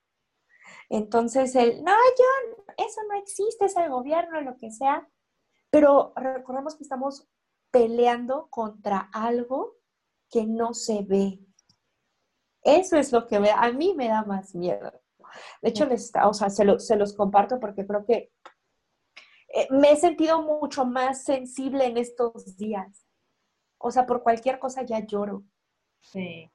Entonces, 0.89 1.55
el, 1.55 1.83
no, 1.83 1.91
yo, 1.91 2.63
eso 2.77 3.01
no 3.09 3.17
existe, 3.17 3.65
es 3.65 3.75
el 3.77 3.89
gobierno, 3.89 4.41
lo 4.41 4.57
que 4.57 4.71
sea. 4.71 5.07
Pero 5.69 6.13
recordemos 6.15 6.75
que 6.75 6.83
estamos 6.83 7.27
peleando 7.71 8.47
contra 8.49 9.09
algo 9.13 9.77
que 10.29 10.45
no 10.45 10.73
se 10.73 11.03
ve. 11.03 11.39
Eso 12.63 12.97
es 12.97 13.11
lo 13.11 13.27
que 13.27 13.37
a 13.37 13.71
mí 13.71 13.93
me 13.95 14.09
da 14.09 14.23
más 14.23 14.53
miedo. 14.53 14.91
De 15.61 15.69
hecho, 15.69 15.85
les, 15.85 16.11
o 16.23 16.33
sea, 16.33 16.49
se, 16.49 16.79
se 16.79 16.95
los 16.95 17.13
comparto 17.13 17.59
porque 17.59 17.87
creo 17.87 18.05
que 18.05 18.31
eh, 19.53 19.67
me 19.71 19.91
he 19.91 19.95
sentido 19.95 20.41
mucho 20.41 20.85
más 20.85 21.23
sensible 21.23 21.85
en 21.85 21.97
estos 21.97 22.57
días. 22.57 23.05
O 23.83 23.91
sea, 23.91 24.05
por 24.05 24.23
cualquier 24.23 24.59
cosa 24.59 24.83
ya 24.83 24.99
lloro. 24.99 25.43
Sí. 26.01 26.49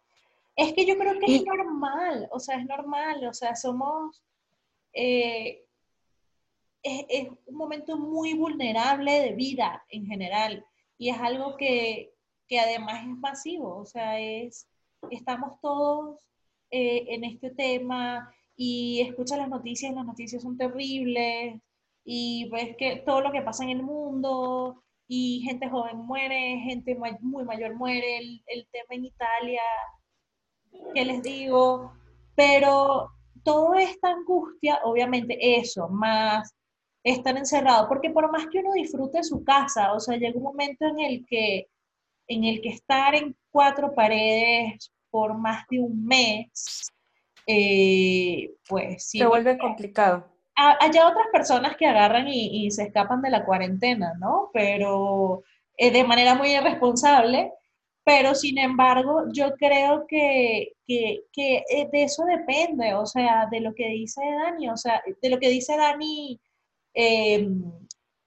Es 0.56 0.72
que 0.72 0.86
yo 0.86 0.96
creo 0.96 1.18
que 1.18 1.36
es 1.36 1.44
normal, 1.44 2.28
o 2.32 2.40
sea, 2.40 2.56
es 2.56 2.66
normal, 2.66 3.26
o 3.26 3.34
sea, 3.34 3.54
somos, 3.54 4.24
eh, 4.94 5.66
es, 6.82 7.28
un 7.44 7.56
momento 7.56 7.98
muy 7.98 8.32
vulnerable 8.32 9.20
de 9.20 9.32
vida 9.34 9.84
en 9.90 10.06
general 10.06 10.64
y 10.96 11.10
es 11.10 11.18
algo 11.18 11.56
que, 11.58 12.14
además 12.58 13.02
es 13.02 13.18
masivo, 13.18 13.76
o 13.76 13.84
sea, 13.84 14.18
es, 14.18 14.66
estamos 15.10 15.60
todos 15.60 16.26
eh, 16.70 17.04
en 17.08 17.24
este 17.24 17.50
tema 17.50 18.32
y 18.56 19.02
escuchas 19.02 19.36
las 19.36 19.50
noticias, 19.50 19.94
las 19.94 20.06
noticias 20.06 20.42
son 20.42 20.56
terribles 20.56 21.60
y 22.02 22.48
ves 22.50 22.76
que 22.78 22.96
todo 23.04 23.20
lo 23.20 23.30
que 23.30 23.42
pasa 23.42 23.64
en 23.64 23.70
el 23.70 23.82
mundo 23.82 24.82
y 25.08 25.40
gente 25.42 25.68
joven 25.68 25.98
muere, 25.98 26.58
gente 26.64 26.96
muy 27.20 27.44
mayor 27.44 27.74
muere, 27.74 28.18
el, 28.18 28.42
el 28.46 28.66
tema 28.72 28.94
en 28.94 29.04
Italia 29.04 29.62
¿qué 30.94 31.04
les 31.04 31.22
digo? 31.22 31.92
Pero 32.34 33.10
toda 33.42 33.82
esta 33.82 34.10
angustia, 34.10 34.80
obviamente 34.84 35.36
eso, 35.58 35.88
más 35.88 36.54
estar 37.02 37.36
encerrado, 37.36 37.88
porque 37.88 38.10
por 38.10 38.30
más 38.30 38.46
que 38.48 38.58
uno 38.58 38.72
disfrute 38.72 39.22
su 39.22 39.44
casa, 39.44 39.92
o 39.92 40.00
sea, 40.00 40.16
llega 40.16 40.36
un 40.36 40.42
momento 40.42 40.86
en 40.86 40.98
el 40.98 41.24
que, 41.26 41.68
en 42.26 42.44
el 42.44 42.60
que 42.60 42.70
estar 42.70 43.14
en 43.14 43.36
cuatro 43.50 43.94
paredes 43.94 44.92
por 45.10 45.38
más 45.38 45.64
de 45.70 45.80
un 45.80 46.04
mes, 46.04 46.90
eh, 47.46 48.52
pues 48.68 49.04
sí. 49.08 49.18
Se 49.18 49.26
vuelve 49.26 49.56
complicado. 49.56 50.26
Hay 50.56 50.88
otras 50.88 51.26
personas 51.32 51.76
que 51.76 51.86
agarran 51.86 52.28
y, 52.28 52.70
se 52.70 52.84
escapan 52.84 53.20
de 53.22 53.30
la 53.30 53.44
cuarentena, 53.44 54.14
¿no? 54.18 54.50
Pero 54.52 55.44
eh, 55.76 55.90
de 55.90 56.04
manera 56.04 56.34
muy 56.34 56.54
irresponsable, 56.54 57.52
pero 58.06 58.36
sin 58.36 58.56
embargo, 58.58 59.24
yo 59.32 59.54
creo 59.56 60.06
que, 60.06 60.74
que, 60.86 61.24
que, 61.32 61.64
eh, 61.68 61.88
de 61.92 62.04
eso 62.04 62.24
depende, 62.24 62.94
o 62.94 63.04
sea, 63.04 63.48
de 63.50 63.60
lo 63.60 63.74
que 63.74 63.88
dice 63.88 64.22
Dani, 64.24 64.68
o 64.70 64.76
sea, 64.76 65.02
de 65.20 65.28
lo 65.28 65.40
que 65.40 65.48
dice 65.48 65.76
Dani, 65.76 66.40
eh, 66.94 67.48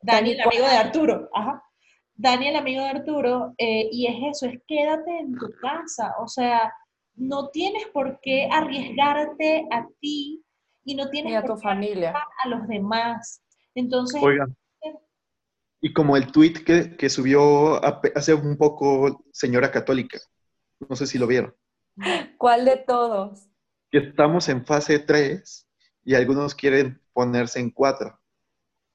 Dani, 0.02 0.32
el 0.32 0.42
amigo 0.42 0.66
de 0.66 0.76
Arturo, 0.76 1.30
ajá. 1.34 1.64
Dani, 2.14 2.50
el 2.50 2.58
amigo 2.58 2.84
de 2.84 2.90
Arturo, 2.90 3.54
eh, 3.58 3.88
y 3.90 4.08
es 4.08 4.16
eso, 4.32 4.48
es 4.48 4.60
quédate 4.68 5.18
en 5.18 5.38
tu 5.38 5.50
casa, 5.62 6.14
o 6.20 6.28
sea, 6.28 6.74
no 7.16 7.48
tienes 7.48 7.88
por 7.88 8.20
qué 8.22 8.50
arriesgarte 8.52 9.66
a 9.72 9.88
ti 10.02 10.44
y 10.84 10.96
no 10.96 11.10
tienes 11.10 11.34
Y 11.34 11.36
a 11.36 11.44
tu 11.44 11.58
familia. 11.58 12.14
a 12.44 12.48
los 12.48 12.68
demás. 12.68 13.42
Entonces, 13.76 14.22
Oigan. 14.24 14.56
Y 15.82 15.94
como 15.94 16.18
el 16.18 16.32
tweet 16.32 16.54
que, 16.66 16.98
que 16.98 17.10
subió 17.10 17.80
hace 18.16 18.34
un 18.34 18.58
poco 18.58 19.24
señora 19.32 19.72
católica, 19.72 20.20
no 20.88 20.96
sé 20.96 21.08
si 21.08 21.18
lo 21.18 21.26
vieron, 21.28 21.56
¿Cuál 22.38 22.66
de 22.66 22.78
todos? 22.78 23.48
que 23.92 24.00
estamos 24.00 24.48
en 24.50 24.66
fase 24.66 25.00
3 25.00 25.68
y 26.04 26.16
algunos 26.16 26.54
quieren 26.54 27.02
ponerse 27.14 27.60
en 27.60 27.72
4. 27.72 28.20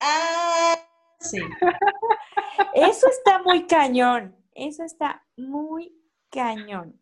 ah, 0.00 0.76
sí. 1.20 1.38
Eso 2.74 3.06
está 3.08 3.42
muy 3.42 3.66
cañón. 3.66 4.36
Eso 4.54 4.84
está 4.84 5.24
muy 5.36 5.92
cañón. 6.30 7.00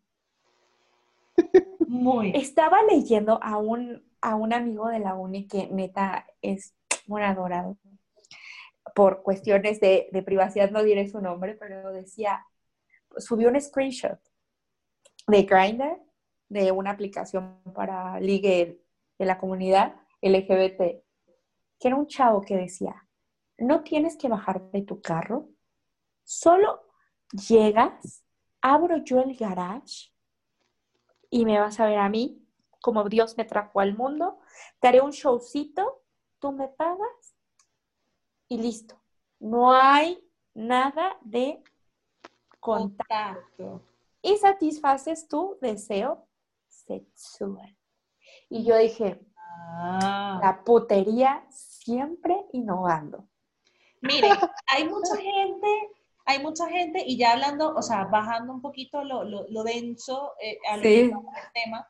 Muy. 1.87 2.31
Estaba 2.35 2.81
leyendo 2.83 3.39
a 3.43 3.57
un, 3.57 4.03
a 4.23 4.35
un 4.35 4.53
amigo 4.53 4.87
de 4.87 4.99
la 4.99 5.15
uni 5.15 5.47
que 5.47 5.67
neta 5.67 6.25
es 6.41 6.73
un 7.07 7.21
adorado. 7.21 7.77
Por 8.95 9.21
cuestiones 9.21 9.81
de, 9.81 10.07
privacidad 10.25 10.71
no 10.71 10.81
diré 10.81 11.09
su 11.09 11.19
nombre, 11.19 11.55
pero 11.55 11.91
decía, 11.91 12.45
subió 13.17 13.49
un 13.49 13.59
screenshot 13.59 14.19
de 15.27 15.43
Grindr, 15.43 15.99
de 16.47 16.71
una 16.71 16.91
aplicación 16.91 17.61
para 17.75 18.19
ligue 18.21 18.81
de 19.19 19.25
la 19.25 19.37
comunidad 19.37 19.95
LGBT, 20.21 21.03
que 21.79 21.87
era 21.87 21.95
un 21.97 22.07
chavo 22.07 22.41
que 22.41 22.55
decía, 22.55 22.95
no 23.57 23.83
tienes 23.83 24.15
que 24.15 24.29
bajar 24.29 24.71
de 24.71 24.83
tu 24.83 25.01
carro, 25.01 25.49
solo 26.23 26.81
llegas, 27.31 28.23
abro 28.61 29.03
yo 29.03 29.19
el 29.19 29.35
garage 29.35 30.11
y 31.29 31.43
me 31.43 31.59
vas 31.59 31.79
a 31.81 31.87
ver 31.87 31.97
a 31.97 32.07
mí 32.07 32.42
como 32.83 33.05
Dios 33.05 33.37
me 33.37 33.45
trajo 33.45 33.79
al 33.79 33.95
mundo, 33.95 34.39
te 34.81 34.89
haré 34.89 34.99
un 34.99 35.11
showcito, 35.11 36.01
tú 36.39 36.51
me 36.51 36.67
pagas 36.67 37.33
y 38.49 38.57
listo. 38.57 38.99
No 39.39 39.71
hay 39.71 40.21
nada 40.53 41.15
de 41.21 41.63
contacto 42.59 43.05
Contacto. 43.07 43.81
y 44.21 44.35
satisfaces 44.35 45.27
tu 45.29 45.57
deseo 45.61 46.27
sexual. 46.67 47.73
Y 48.49 48.65
yo 48.65 48.75
dije, 48.77 49.19
Ah. 49.75 50.39
la 50.41 50.63
putería 50.65 51.45
siempre 51.49 52.35
innovando. 52.51 53.29
Miren, 54.01 54.31
hay 54.67 54.89
mucha 54.89 55.15
gente, 55.15 55.67
hay 56.25 56.39
mucha 56.43 56.67
gente, 56.67 57.01
y 57.05 57.17
ya 57.17 57.31
hablando, 57.31 57.73
o 57.73 57.81
sea, 57.81 58.03
bajando 58.05 58.51
un 58.51 58.61
poquito 58.61 59.03
lo, 59.05 59.23
lo, 59.23 59.45
lo 59.49 59.63
denso 59.63 60.33
eh, 60.41 60.57
a 60.69 60.75
lo 60.77 60.83
Sí. 60.83 60.89
que 60.89 61.01
el 61.05 61.13
tema, 61.53 61.87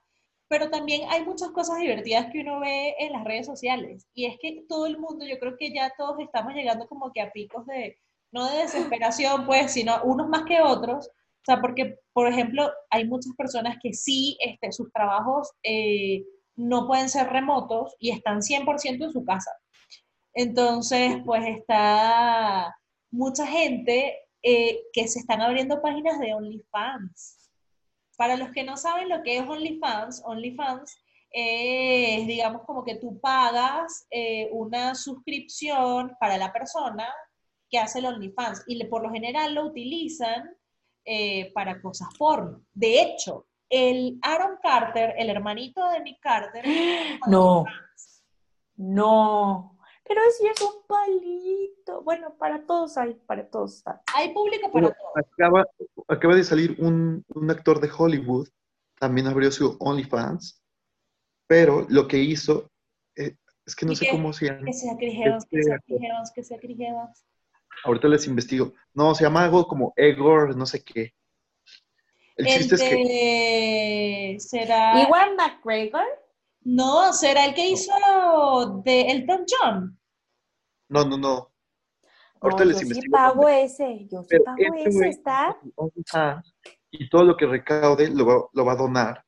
pero 0.54 0.70
también 0.70 1.10
hay 1.10 1.26
muchas 1.26 1.50
cosas 1.50 1.80
divertidas 1.80 2.28
que 2.32 2.42
uno 2.42 2.60
ve 2.60 2.94
en 3.00 3.12
las 3.12 3.24
redes 3.24 3.48
sociales. 3.48 4.08
Y 4.14 4.28
es 4.28 4.38
que 4.40 4.64
todo 4.70 4.86
el 4.86 5.00
mundo, 5.00 5.26
yo 5.26 5.40
creo 5.40 5.56
que 5.58 5.74
ya 5.74 5.92
todos 5.98 6.20
estamos 6.20 6.54
llegando 6.54 6.88
como 6.88 7.12
que 7.12 7.22
a 7.22 7.32
picos 7.32 7.66
de, 7.66 7.98
no 8.32 8.48
de 8.48 8.60
desesperación, 8.60 9.48
pues, 9.48 9.72
sino 9.72 10.04
unos 10.04 10.30
más 10.30 10.44
que 10.44 10.62
otros. 10.62 11.08
O 11.08 11.44
sea, 11.44 11.60
porque, 11.60 11.98
por 12.14 12.28
ejemplo, 12.28 12.72
hay 12.92 13.08
muchas 13.08 13.34
personas 13.36 13.78
que 13.82 13.94
sí, 13.94 14.38
este, 14.42 14.72
sus 14.72 14.92
trabajos 14.94 15.50
eh, 15.64 16.24
no 16.56 16.86
pueden 16.86 17.10
ser 17.10 17.30
remotos 17.30 17.96
y 17.98 18.12
están 18.12 18.42
100% 18.42 19.06
en 19.06 19.12
su 19.12 19.26
casa. 19.26 19.50
Entonces, 20.36 21.16
pues 21.26 21.48
está 21.48 22.76
mucha 23.10 23.48
gente 23.48 24.20
eh, 24.44 24.82
que 24.94 25.08
se 25.08 25.18
están 25.18 25.42
abriendo 25.42 25.82
páginas 25.82 26.20
de 26.20 26.36
OnlyFans. 26.36 27.43
Para 28.18 28.38
los 28.38 28.52
que 28.52 28.64
no 28.64 28.78
saben 28.78 29.10
lo 29.10 29.22
que 29.24 29.38
es 29.38 29.48
OnlyFans, 29.48 30.22
OnlyFans 30.26 30.98
es, 31.32 32.28
digamos, 32.28 32.62
como 32.64 32.84
que 32.84 32.96
tú 32.96 33.20
pagas 33.20 34.06
eh, 34.12 34.50
una 34.52 34.94
suscripción 34.94 36.16
para 36.20 36.38
la 36.38 36.54
persona 36.54 37.08
que 37.70 37.80
hace 37.80 38.00
el 38.00 38.06
OnlyFans 38.06 38.64
y 38.68 38.84
por 38.86 39.02
lo 39.02 39.12
general 39.12 39.56
lo 39.56 39.66
utilizan 39.66 40.56
eh, 41.06 41.52
para 41.54 41.82
cosas 41.82 42.08
porno. 42.18 42.62
De 42.72 43.02
hecho, 43.02 43.48
el 43.68 44.20
Aaron 44.22 44.58
Carter, 44.62 45.16
el 45.18 45.30
hermanito 45.30 45.90
de 45.90 46.02
Nick 46.02 46.20
Carter, 46.22 46.64
No, 47.28 47.66
no. 48.78 49.73
Pero 50.06 50.22
ese 50.28 50.48
es 50.50 50.62
un 50.62 50.82
palito. 50.88 52.02
Bueno, 52.04 52.36
para 52.38 52.66
todos 52.66 52.98
hay, 52.98 53.14
para 53.26 53.48
todos 53.50 53.82
hay. 53.88 53.96
hay 54.14 54.34
público 54.34 54.70
para 54.72 54.88
Pero 54.90 54.96
todo. 55.00 55.14
acaba, 55.16 55.66
acaba 56.08 56.36
de 56.36 56.44
salir 56.44 56.76
un, 56.80 57.24
un 57.30 57.50
actor 57.52 57.80
de 57.80 57.90
Hollywood, 57.96 58.50
también 59.00 59.28
abrió 59.28 59.50
su 59.52 59.78
OnlyFans, 59.80 60.62
pero 61.48 61.86
lo 61.90 62.08
que 62.08 62.18
hizo, 62.18 62.70
eh, 63.16 63.36
es 63.66 63.76
que 63.76 63.86
no 63.86 63.94
¿Y 63.94 63.96
sé 63.96 64.06
qué? 64.06 64.12
cómo 64.12 64.34
se 64.34 64.46
llama, 64.48 64.66
Que 64.66 64.74
sea 64.74 64.98
Chris 64.98 65.14
Evans, 65.26 65.46
que 65.50 65.64
sea. 65.64 65.80
Chris 65.86 66.02
Evans, 66.02 66.32
que 66.36 66.44
sea 66.44 66.58
Chris 66.60 66.80
Evans. 66.80 67.26
ahorita 67.86 68.08
les 68.10 68.28
investigo, 68.28 68.74
no, 68.94 69.16
se 69.16 69.24
llama 69.24 69.44
algo 69.46 69.66
como 69.68 69.94
Egor, 69.96 70.56
no 70.56 70.66
sé 70.66 70.84
qué. 70.84 71.14
El 72.36 72.48
El 72.48 72.54
chiste 72.58 72.76
es 72.76 72.82
que 72.84 72.96
de- 72.96 74.40
será. 74.40 75.02
Igual 75.02 75.36
McGregor. 75.38 76.04
No, 76.66 77.12
será 77.14 77.46
el 77.46 77.54
que 77.54 77.70
hizo 77.70 77.92
de 78.84 79.02
Elton 79.12 79.46
John. 79.50 80.00
no, 80.90 81.06
no, 81.06 81.18
no. 81.18 81.50
Ahorita 82.42 82.66
No, 82.66 82.72
les 82.72 82.76
yo 82.76 82.80
sí 82.82 82.86
investigo. 82.88 83.12
pago 83.14 83.48
ese. 83.48 84.08
Yo 84.12 84.24
sí 84.24 84.38
pago 84.40 84.58
este 84.76 84.90
ese. 84.90 85.10
Está. 85.10 86.44
Y 86.92 87.10
todo 87.10 87.24
lo 87.24 87.38
que 87.38 87.46
recaude 87.46 88.10
lo 88.10 88.26
va, 88.26 88.48
lo 88.54 88.66
va 88.66 88.74
a 88.74 88.76
donar 88.76 89.26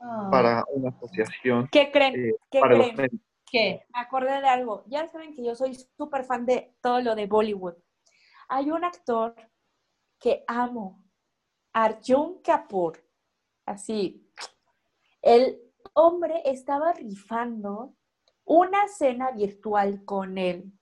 Ah, 0.00 0.28
para 0.30 0.64
una 0.72 0.90
asociación 0.90 1.68
¿Qué 1.72 1.90
creen? 1.90 2.14
eh, 2.30 2.34
¿Qué 2.50 2.60
para 2.60 2.94
creen? 2.94 3.22
¿Qué? 3.50 3.84
Me 3.92 4.00
acordé 4.00 4.40
de 4.40 4.48
algo. 4.48 4.84
Ya 4.86 5.06
saben 5.08 5.34
que 5.34 5.44
yo 5.44 5.54
soy 5.54 5.74
súper 5.96 6.24
fan 6.24 6.46
de 6.46 6.74
todo 6.80 7.00
lo 7.00 7.14
de 7.14 7.26
Bollywood. 7.26 7.74
Hay 8.48 8.70
un 8.70 8.84
actor 8.84 9.34
que 10.20 10.44
amo, 10.46 11.04
Arjun 11.72 12.40
Kapoor. 12.42 12.98
Así. 13.66 14.30
El 15.20 15.60
hombre 15.98 16.42
estaba 16.44 16.92
rifando 16.92 17.94
una 18.44 18.86
cena 18.88 19.32
virtual 19.32 20.04
con 20.04 20.38
él. 20.38 20.72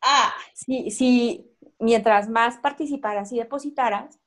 Ah, 0.00 0.32
Si, 0.54 0.90
si 0.90 1.50
mientras 1.78 2.28
más 2.28 2.58
participaras 2.58 3.32
y 3.32 3.38
depositaras, 3.38 4.20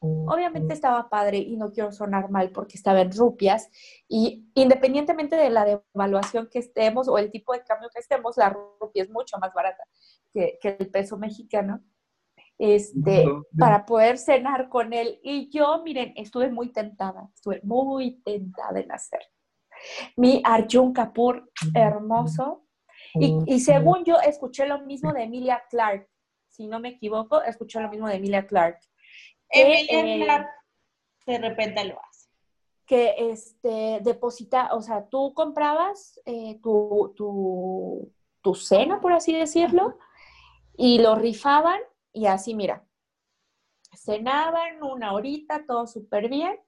obviamente 0.00 0.74
estaba 0.74 1.08
padre 1.08 1.38
y 1.38 1.56
no 1.56 1.72
quiero 1.72 1.90
sonar 1.90 2.30
mal 2.30 2.50
porque 2.50 2.76
estaba 2.76 3.00
en 3.00 3.12
rupias 3.12 3.70
y 4.06 4.46
independientemente 4.54 5.36
de 5.36 5.48
la 5.48 5.64
devaluación 5.64 6.48
que 6.50 6.58
estemos 6.58 7.08
o 7.08 7.16
el 7.16 7.30
tipo 7.30 7.54
de 7.54 7.64
cambio 7.64 7.88
que 7.92 8.00
estemos, 8.00 8.36
la 8.36 8.50
rupia 8.50 9.02
es 9.02 9.10
mucho 9.10 9.38
más 9.38 9.54
barata 9.54 9.84
que, 10.30 10.58
que 10.60 10.76
el 10.78 10.90
peso 10.90 11.16
mexicano. 11.16 11.82
Este, 12.58 13.24
para 13.58 13.84
poder 13.84 14.16
cenar 14.16 14.68
con 14.68 14.92
él. 14.92 15.18
Y 15.22 15.50
yo, 15.50 15.82
miren, 15.82 16.12
estuve 16.16 16.50
muy 16.50 16.72
tentada, 16.72 17.28
estuve 17.34 17.60
muy 17.64 18.22
tentada 18.22 18.80
en 18.80 18.92
hacer. 18.92 19.20
Mi 20.16 20.40
Arjun 20.44 20.92
Kapoor, 20.92 21.50
hermoso. 21.74 22.66
Y, 23.14 23.36
y 23.46 23.60
según 23.60 24.04
yo, 24.04 24.18
escuché 24.20 24.66
lo 24.66 24.80
mismo 24.82 25.12
de 25.12 25.24
Emilia 25.24 25.62
Clark. 25.68 26.08
Si 26.48 26.66
no 26.68 26.78
me 26.78 26.90
equivoco, 26.90 27.42
escuché 27.42 27.80
lo 27.80 27.90
mismo 27.90 28.08
de 28.08 28.14
Emilia 28.14 28.46
Clark. 28.46 28.78
Emilia 29.50 30.14
eh, 30.14 30.24
Clarke 30.24 30.50
de 31.26 31.38
repente 31.38 31.84
lo 31.84 31.98
hace. 32.00 32.28
que 32.86 33.14
este, 33.18 34.00
deposita, 34.02 34.74
o 34.74 34.82
sea, 34.82 35.08
tú 35.08 35.32
comprabas 35.34 36.20
eh, 36.26 36.60
tu, 36.62 37.12
tu, 37.16 38.12
tu 38.42 38.54
cena, 38.54 39.00
por 39.00 39.12
así 39.12 39.32
decirlo, 39.32 39.98
y 40.76 40.98
lo 40.98 41.14
rifaban 41.14 41.80
y 42.14 42.26
así, 42.26 42.54
mira, 42.54 42.82
cenaban 43.96 44.82
una 44.82 45.12
horita, 45.12 45.64
todo 45.66 45.86
súper 45.86 46.28
bien, 46.30 46.58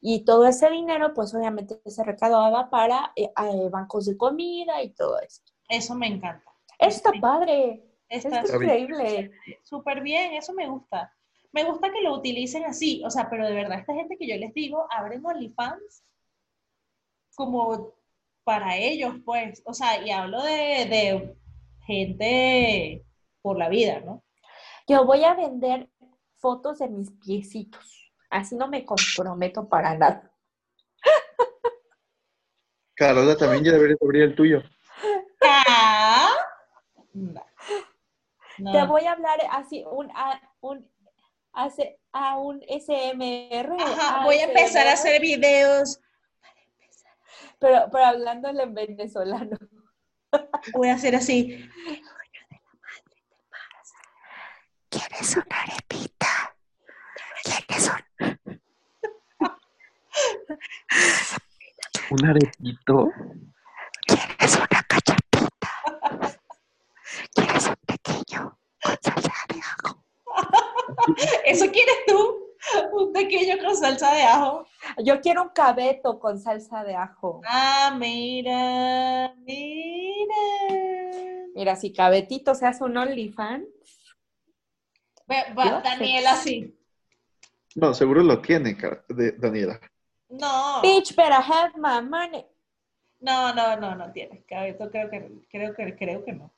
y 0.00 0.24
todo 0.24 0.46
ese 0.46 0.68
dinero, 0.70 1.14
pues 1.14 1.34
obviamente 1.34 1.80
se 1.86 2.02
recaudaba 2.04 2.68
para 2.70 3.12
eh, 3.16 3.30
eh, 3.36 3.68
bancos 3.70 4.06
de 4.06 4.16
comida 4.16 4.82
y 4.82 4.90
todo 4.90 5.20
eso. 5.20 5.42
Eso 5.68 5.94
me 5.94 6.08
encanta. 6.08 6.50
Está 6.78 7.12
Sí. 7.12 7.20
padre, 7.20 7.82
Está 8.08 8.40
increíble. 8.42 9.32
súper 9.62 10.00
bien, 10.02 10.34
eso 10.34 10.52
me 10.52 10.68
gusta. 10.68 11.12
Me 11.52 11.64
gusta 11.64 11.90
que 11.92 12.02
lo 12.02 12.14
utilicen 12.14 12.64
así, 12.64 13.02
o 13.04 13.10
sea, 13.10 13.30
pero 13.30 13.46
de 13.46 13.54
verdad, 13.54 13.78
esta 13.78 13.94
gente 13.94 14.16
que 14.18 14.26
yo 14.28 14.36
les 14.36 14.52
digo, 14.52 14.86
abren 14.90 15.24
OnlyFans 15.24 16.04
como 17.34 17.94
para 18.44 18.76
ellos, 18.76 19.14
pues, 19.24 19.62
o 19.66 19.74
sea, 19.74 20.04
y 20.04 20.10
hablo 20.10 20.42
de, 20.42 20.52
de 20.86 21.36
gente 21.86 23.04
por 23.42 23.58
la 23.58 23.68
vida, 23.68 24.00
¿no? 24.00 24.22
Yo 24.86 25.04
voy 25.04 25.24
a 25.24 25.34
vender 25.34 25.88
fotos 26.36 26.78
de 26.78 26.88
mis 26.88 27.10
piecitos. 27.10 28.12
Así 28.30 28.54
no 28.56 28.68
me 28.68 28.84
comprometo 28.84 29.68
para 29.68 29.94
nada. 29.96 30.30
Carola 32.94 33.36
también 33.36 33.64
ya 33.64 33.72
debería 33.72 33.96
abrir 34.00 34.22
el 34.22 34.34
tuyo. 34.34 34.62
Ah, 35.42 36.30
no. 37.12 37.44
No. 38.58 38.72
Te 38.72 38.86
voy 38.86 39.04
a 39.04 39.12
hablar 39.12 39.38
así, 39.50 39.84
un, 39.90 40.10
a, 40.14 40.40
un, 40.60 40.90
hace- 41.52 42.00
a 42.12 42.38
un 42.38 42.62
SMR. 42.62 43.76
Ajá, 43.78 44.24
voy 44.24 44.36
a 44.36 44.44
empezar 44.44 44.86
a 44.86 44.92
hacer 44.94 45.20
videos. 45.20 46.00
Pero, 47.58 47.88
pero 47.92 48.04
hablándole 48.04 48.62
en 48.62 48.74
venezolano. 48.74 49.58
Voy 50.72 50.88
a 50.88 50.94
hacer 50.94 51.14
así. 51.16 51.68
¿Quieres 55.16 55.36
una 55.36 55.62
arepita? 55.62 56.26
¿Quieres 57.42 57.90
un... 57.90 58.38
¿Un 62.10 62.26
arepito? 62.26 63.08
¿Quieres 64.06 64.56
una 64.56 64.82
cachapita? 64.86 65.70
¿Quieres 67.34 67.66
un 67.66 67.76
pequeño 67.86 68.58
con 68.82 68.96
salsa 69.00 69.32
de 69.48 69.60
ajo? 69.60 70.04
¿Eso 71.46 71.64
quieres 71.72 71.96
tú? 72.06 72.52
Un 72.92 73.12
pequeño 73.14 73.56
con 73.64 73.74
salsa 73.74 74.12
de 74.12 74.22
ajo. 74.22 74.66
Yo 75.02 75.22
quiero 75.22 75.44
un 75.44 75.48
cabeto 75.48 76.18
con 76.18 76.38
salsa 76.38 76.84
de 76.84 76.94
ajo. 76.94 77.40
Ah, 77.46 77.96
mira, 77.98 79.34
mira. 79.38 80.36
Mira, 81.54 81.74
si 81.74 81.94
cabetito 81.94 82.54
se 82.54 82.66
hace 82.66 82.84
un 82.84 82.98
OnlyFans. 82.98 83.75
Ve- 85.26 85.52
va- 85.58 85.64
Yo 85.64 85.80
Daniela, 85.82 86.36
sí. 86.36 86.72
No, 87.74 87.92
seguro 87.94 88.22
lo 88.22 88.40
tiene, 88.40 88.76
de- 89.08 89.32
Daniela. 89.32 89.80
No, 90.28 90.80
Bitch, 90.82 91.14
better 91.14 91.40
have 91.40 91.72
my 91.76 92.00
money. 92.02 92.44
no, 93.20 93.52
no, 93.54 93.76
no, 93.76 93.94
no 93.94 94.10
tienes. 94.12 94.44
Cabeto, 94.46 94.90
creo 94.90 95.10
que, 95.10 95.30
creo 95.50 95.74
que, 95.74 95.96
creo 95.96 96.24
que 96.24 96.32
no. 96.32 96.50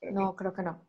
Creo 0.00 0.12
que 0.12 0.20
No, 0.20 0.36
creo 0.36 0.52
que 0.52 0.62
no. 0.62 0.84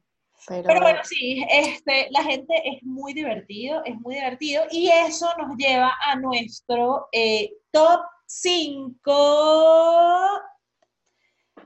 Pero, 0.47 0.63
Pero 0.67 0.81
bueno, 0.81 0.99
sí, 1.03 1.45
este, 1.49 2.07
la 2.11 2.23
gente 2.23 2.53
es 2.65 2.81
muy 2.83 3.13
divertido, 3.13 3.83
es 3.83 3.95
muy 3.99 4.15
divertido 4.15 4.63
y 4.71 4.89
eso 4.89 5.27
nos 5.37 5.57
lleva 5.57 5.91
a 6.01 6.15
nuestro 6.15 7.09
eh, 7.11 7.51
top 7.71 8.01
5. 8.25 9.11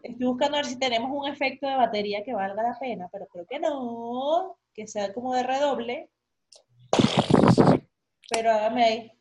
Estoy 0.01 0.25
buscando 0.27 0.57
a 0.57 0.61
ver 0.61 0.65
si 0.65 0.79
tenemos 0.79 1.11
un 1.13 1.27
efecto 1.31 1.67
de 1.67 1.75
batería 1.75 2.23
que 2.23 2.33
valga 2.33 2.63
la 2.63 2.77
pena, 2.79 3.07
pero 3.11 3.27
creo 3.27 3.45
que 3.45 3.59
no, 3.59 4.57
que 4.73 4.87
sea 4.87 5.13
como 5.13 5.33
de 5.35 5.43
redoble. 5.43 6.09
Pero 8.29 8.51
hágame 8.51 8.83
ahí. 8.83 9.11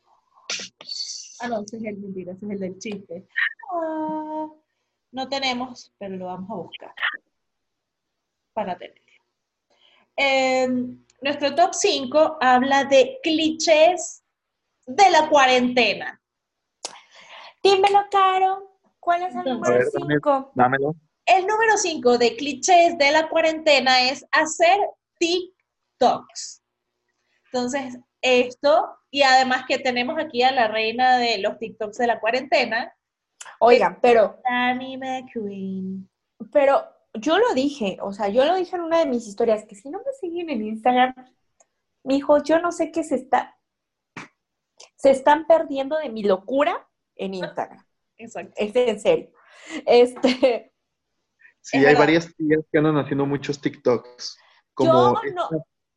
Ah, 1.39 1.47
no, 1.47 1.61
ese 1.63 1.77
es 1.77 1.83
el 1.83 1.97
mentira, 1.97 2.33
ese 2.33 2.45
es 2.45 2.51
el 2.51 2.59
del 2.59 2.79
chiste. 2.79 3.27
Ah, 3.71 4.47
no 5.11 5.29
tenemos, 5.29 5.93
pero 5.97 6.15
lo 6.15 6.25
vamos 6.25 6.49
a 6.49 6.55
buscar 6.55 6.93
para 8.53 8.77
tener. 8.77 9.01
Eh, 10.15 10.67
nuestro 11.21 11.55
top 11.55 11.73
5 11.73 12.37
habla 12.39 12.85
de 12.85 13.19
clichés 13.23 14.23
de 14.85 15.09
la 15.09 15.27
cuarentena. 15.29 16.19
dímelo, 17.63 18.05
Caro. 18.11 18.77
¿Cuál 18.99 19.23
es 19.23 19.35
el 19.35 19.43
número 19.43 19.73
A 19.73 19.77
ver, 19.77 19.87
dame- 19.93 20.13
5? 20.15 20.51
Dámelo. 20.55 20.95
El 21.25 21.47
número 21.47 21.77
5 21.77 22.17
de 22.17 22.35
clichés 22.35 22.97
de 22.97 23.11
la 23.11 23.27
cuarentena 23.29 24.09
es 24.09 24.25
hacer 24.31 24.77
TikToks. 25.23 26.63
Entonces, 27.45 27.97
esto, 28.21 28.97
y 29.11 29.21
además 29.23 29.65
que 29.67 29.77
tenemos 29.79 30.17
aquí 30.17 30.43
a 30.43 30.51
la 30.51 30.67
reina 30.67 31.17
de 31.17 31.37
los 31.37 31.57
TikToks 31.59 31.97
de 31.97 32.07
la 32.07 32.19
cuarentena, 32.19 32.93
Oigan, 33.59 33.99
pero, 34.01 34.39
Danny 34.43 34.97
McQueen. 34.97 36.09
pero 36.51 36.83
yo 37.13 37.37
lo 37.37 37.53
dije, 37.53 37.97
o 38.01 38.13
sea, 38.13 38.29
yo 38.29 38.45
lo 38.45 38.55
dije 38.55 38.75
en 38.75 38.81
una 38.83 38.99
de 38.99 39.05
mis 39.05 39.27
historias, 39.27 39.65
que 39.65 39.75
si 39.75 39.89
no 39.89 39.99
me 39.99 40.13
siguen 40.19 40.49
en 40.49 40.65
Instagram, 40.65 41.13
mijo, 42.03 42.41
yo 42.43 42.59
no 42.59 42.71
sé 42.71 42.91
qué 42.91 43.03
se 43.03 43.15
está, 43.15 43.57
se 44.95 45.11
están 45.11 45.45
perdiendo 45.45 45.97
de 45.97 46.09
mi 46.09 46.23
locura 46.23 46.87
en 47.15 47.33
Instagram. 47.35 47.85
Exacto. 48.17 48.53
Es 48.55 48.75
en 48.75 48.99
serio. 48.99 49.31
Este, 49.85 50.73
Sí, 51.65 51.77
hay 51.77 51.83
verdad. 51.85 51.99
varias 51.99 52.35
tías 52.35 52.59
que 52.69 52.77
andan 52.77 52.97
haciendo 52.97 53.25
muchos 53.25 53.61
TikToks. 53.61 54.37
Como 54.73 55.21
Yo 55.23 55.31
no- 55.33 55.49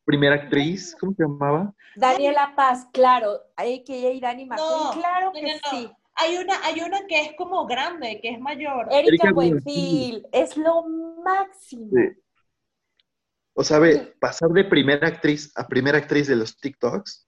primera 0.05 0.35
actriz, 0.35 0.95
¿cómo 0.99 1.13
se 1.13 1.23
llamaba? 1.23 1.73
Daniela 1.95 2.53
Paz, 2.55 2.87
claro, 2.93 3.41
a.k.a. 3.55 4.19
Dani 4.21 4.45
McQueen, 4.45 4.83
No, 4.83 4.91
claro 4.91 5.31
que 5.33 5.41
no, 5.41 5.47
no. 5.49 5.69
sí. 5.71 5.91
Hay 6.19 6.37
una, 6.37 6.53
hay 6.63 6.81
una 6.81 7.05
que 7.05 7.21
es 7.21 7.35
como 7.35 7.65
grande, 7.67 8.19
que 8.21 8.29
es 8.29 8.39
mayor. 8.39 8.87
Erika 8.91 9.09
Erika 9.09 9.31
Buenfil, 9.33 10.27
es 10.31 10.57
lo 10.57 10.83
máximo. 11.23 11.89
Sí. 11.91 12.21
O 13.53 13.63
sea, 13.63 13.79
ve, 13.79 14.15
pasar 14.19 14.49
de 14.49 14.63
primera 14.63 15.07
actriz 15.07 15.51
a 15.55 15.67
primera 15.67 15.97
actriz 15.97 16.27
de 16.27 16.35
los 16.35 16.57
TikToks, 16.57 17.27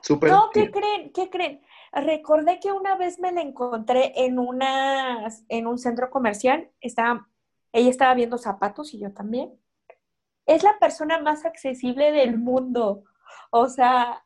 súper 0.00 0.30
No, 0.30 0.50
¿qué 0.52 0.70
creen? 0.70 1.12
¿Qué 1.12 1.30
creen? 1.30 1.62
Recordé 1.92 2.60
que 2.60 2.70
una 2.70 2.96
vez 2.96 3.18
me 3.18 3.32
la 3.32 3.40
encontré 3.40 4.12
en, 4.24 4.38
una, 4.38 5.28
en 5.48 5.66
un 5.66 5.78
centro 5.78 6.10
comercial. 6.10 6.70
Estaba, 6.80 7.28
ella 7.72 7.90
estaba 7.90 8.14
viendo 8.14 8.36
zapatos 8.38 8.94
y 8.94 9.00
yo 9.00 9.12
también. 9.12 9.58
Es 10.50 10.62
la 10.64 10.76
persona 10.80 11.20
más 11.20 11.44
accesible 11.44 12.10
del 12.10 12.36
mundo. 12.38 13.04
O 13.50 13.68
sea, 13.68 14.24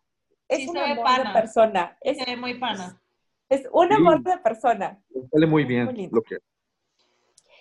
es 0.48 0.58
Sí, 0.60 0.68
un 0.68 0.74
se 0.76 0.80
ve 0.80 0.90
amor 0.92 1.04
pana. 1.04 1.24
de 1.24 1.32
persona. 1.40 1.98
Es, 2.00 2.16
Se 2.18 2.24
ve 2.24 2.36
muy 2.36 2.54
pana. 2.58 3.00
es 3.50 3.68
un 3.72 3.88
Sí. 3.88 3.94
amor 3.94 4.22
de 4.22 4.38
persona. 4.38 4.98
Sale 5.30 5.46
muy 5.46 5.64
bien 5.64 6.08
lo 6.10 6.22
que 6.22 6.38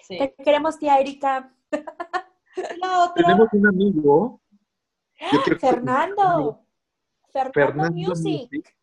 Sí. 0.03 0.17
Te 0.17 0.33
queremos, 0.43 0.79
tía 0.79 0.97
Erika. 0.99 1.53
La 2.81 3.03
otra, 3.05 3.23
Tenemos 3.23 3.47
un 3.51 3.67
amigo. 3.67 4.41
Fernando. 5.59 6.59
Fernando, 7.31 7.51
Fernando 7.53 7.91
Music. 7.93 8.49
Music, 8.51 8.75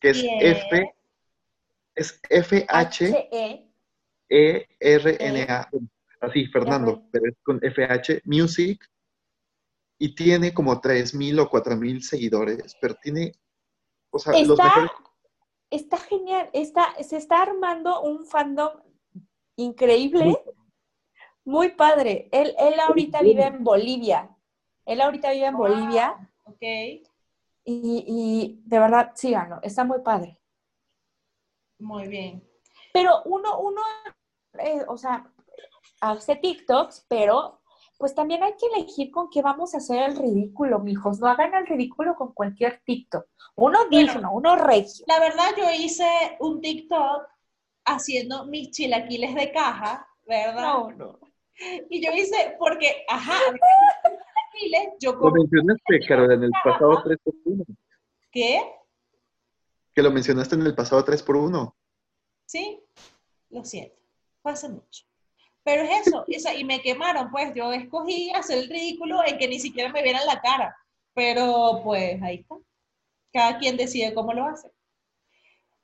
que 0.00 0.10
es. 0.10 0.22
F, 0.40 0.94
es 1.94 2.20
F-H-E-R-N-A. 2.28 3.14
H-E. 5.60 5.78
Así, 6.20 6.46
Fernando, 6.46 7.02
pero 7.10 7.26
es 7.28 7.36
con 7.42 7.60
FH 7.60 8.22
Music. 8.24 8.84
Y 9.98 10.14
tiene 10.14 10.52
como 10.52 10.80
3.000 10.80 11.40
o 11.40 11.50
4.000 11.50 12.00
seguidores, 12.00 12.76
pero 12.80 12.94
tiene, 12.96 13.32
o 14.10 14.18
sea, 14.18 14.32
los 14.34 14.50
Está, 14.50 14.64
mejores. 14.64 14.90
está 15.70 15.96
genial. 15.98 16.50
Está, 16.52 17.02
se 17.02 17.16
está 17.16 17.42
armando 17.42 18.02
un 18.02 18.26
fandom 18.26 18.72
increíble. 19.56 20.36
Muy 21.44 21.70
padre. 21.70 22.28
Él, 22.32 22.54
él 22.58 22.74
ahorita 22.80 23.22
vive 23.22 23.44
en 23.44 23.64
Bolivia. 23.64 24.36
Él 24.84 25.00
ahorita 25.00 25.30
vive 25.32 25.46
en 25.46 25.56
Bolivia 25.56 26.30
ok. 26.44 26.62
y, 26.62 27.04
y 27.64 28.62
de 28.66 28.78
verdad, 28.78 29.12
síganlo. 29.14 29.60
Está 29.62 29.84
muy 29.84 30.00
padre. 30.02 30.38
Muy 31.78 32.08
bien. 32.08 32.42
Pero 32.92 33.22
uno, 33.24 33.60
uno, 33.60 33.80
eh, 34.58 34.84
o 34.88 34.96
sea, 34.96 35.30
hace 36.00 36.36
TikToks, 36.36 37.06
pero 37.08 37.60
pues 37.98 38.14
también 38.14 38.42
hay 38.42 38.52
que 38.52 38.66
elegir 38.74 39.10
con 39.10 39.30
qué 39.30 39.42
vamos 39.42 39.74
a 39.74 39.78
hacer 39.78 40.10
el 40.10 40.16
ridículo, 40.16 40.80
mijos. 40.80 41.18
No 41.18 41.28
hagan 41.28 41.54
el 41.54 41.66
ridículo 41.66 42.14
con 42.14 42.32
cualquier 42.32 42.82
TikTok. 42.84 43.26
Uno 43.56 43.78
digno, 43.90 44.32
uno 44.32 44.56
regio. 44.56 45.04
La 45.08 45.18
verdad, 45.18 45.54
yo 45.56 45.64
hice 45.70 46.06
un 46.40 46.60
TikTok 46.60 47.26
haciendo 47.86 48.44
mis 48.46 48.70
chilaquiles 48.70 49.34
de 49.34 49.50
caja, 49.50 50.06
¿verdad? 50.26 50.62
No, 50.62 50.92
no. 50.92 51.18
Y 51.88 52.04
yo 52.04 52.12
hice, 52.12 52.54
porque, 52.58 53.04
ajá, 53.08 53.38
chilaquiles, 54.52 54.94
yo 55.00 55.12
Lo 55.12 55.30
mencionaste, 55.30 56.00
Carol, 56.06 56.32
en 56.32 56.42
el 56.42 56.50
pasado 56.62 57.02
3x1. 57.02 57.64
¿qué? 58.30 58.60
Que 59.94 60.02
lo 60.02 60.10
mencionaste 60.10 60.54
en 60.56 60.66
el 60.66 60.74
pasado 60.74 61.02
3x1. 61.02 61.74
Sí, 62.44 62.84
lo 63.48 63.64
siento, 63.64 63.96
hace 64.44 64.68
mucho. 64.68 65.04
Pero 65.66 65.82
es 65.82 66.06
eso, 66.06 66.24
esa- 66.28 66.54
y 66.54 66.62
me 66.62 66.80
quemaron, 66.80 67.28
pues 67.28 67.52
yo 67.52 67.72
escogí 67.72 68.30
hacer 68.32 68.58
el 68.58 68.68
ridículo 68.70 69.20
en 69.26 69.36
que 69.36 69.48
ni 69.48 69.58
siquiera 69.58 69.90
me 69.92 70.00
vieran 70.00 70.24
la 70.24 70.40
cara. 70.40 70.76
Pero 71.12 71.80
pues 71.82 72.22
ahí 72.22 72.36
está. 72.36 72.54
Cada 73.32 73.58
quien 73.58 73.76
decide 73.76 74.14
cómo 74.14 74.32
lo 74.32 74.44
hace. 74.44 74.70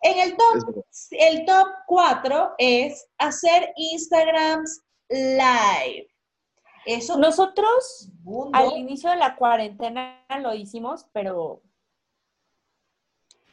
En 0.02 0.20
el 0.20 0.36
top. 0.36 0.84
El 1.10 1.44
top 1.44 1.66
4 1.88 2.54
es 2.58 3.08
hacer 3.18 3.72
Instagrams 3.76 4.82
live. 5.08 6.06
Eso 6.86 7.18
Nosotros 7.18 8.08
mundo, 8.22 8.56
al 8.56 8.76
inicio 8.76 9.10
de 9.10 9.16
la 9.16 9.34
cuarentena 9.34 10.24
lo 10.40 10.54
hicimos, 10.54 11.06
pero 11.12 11.60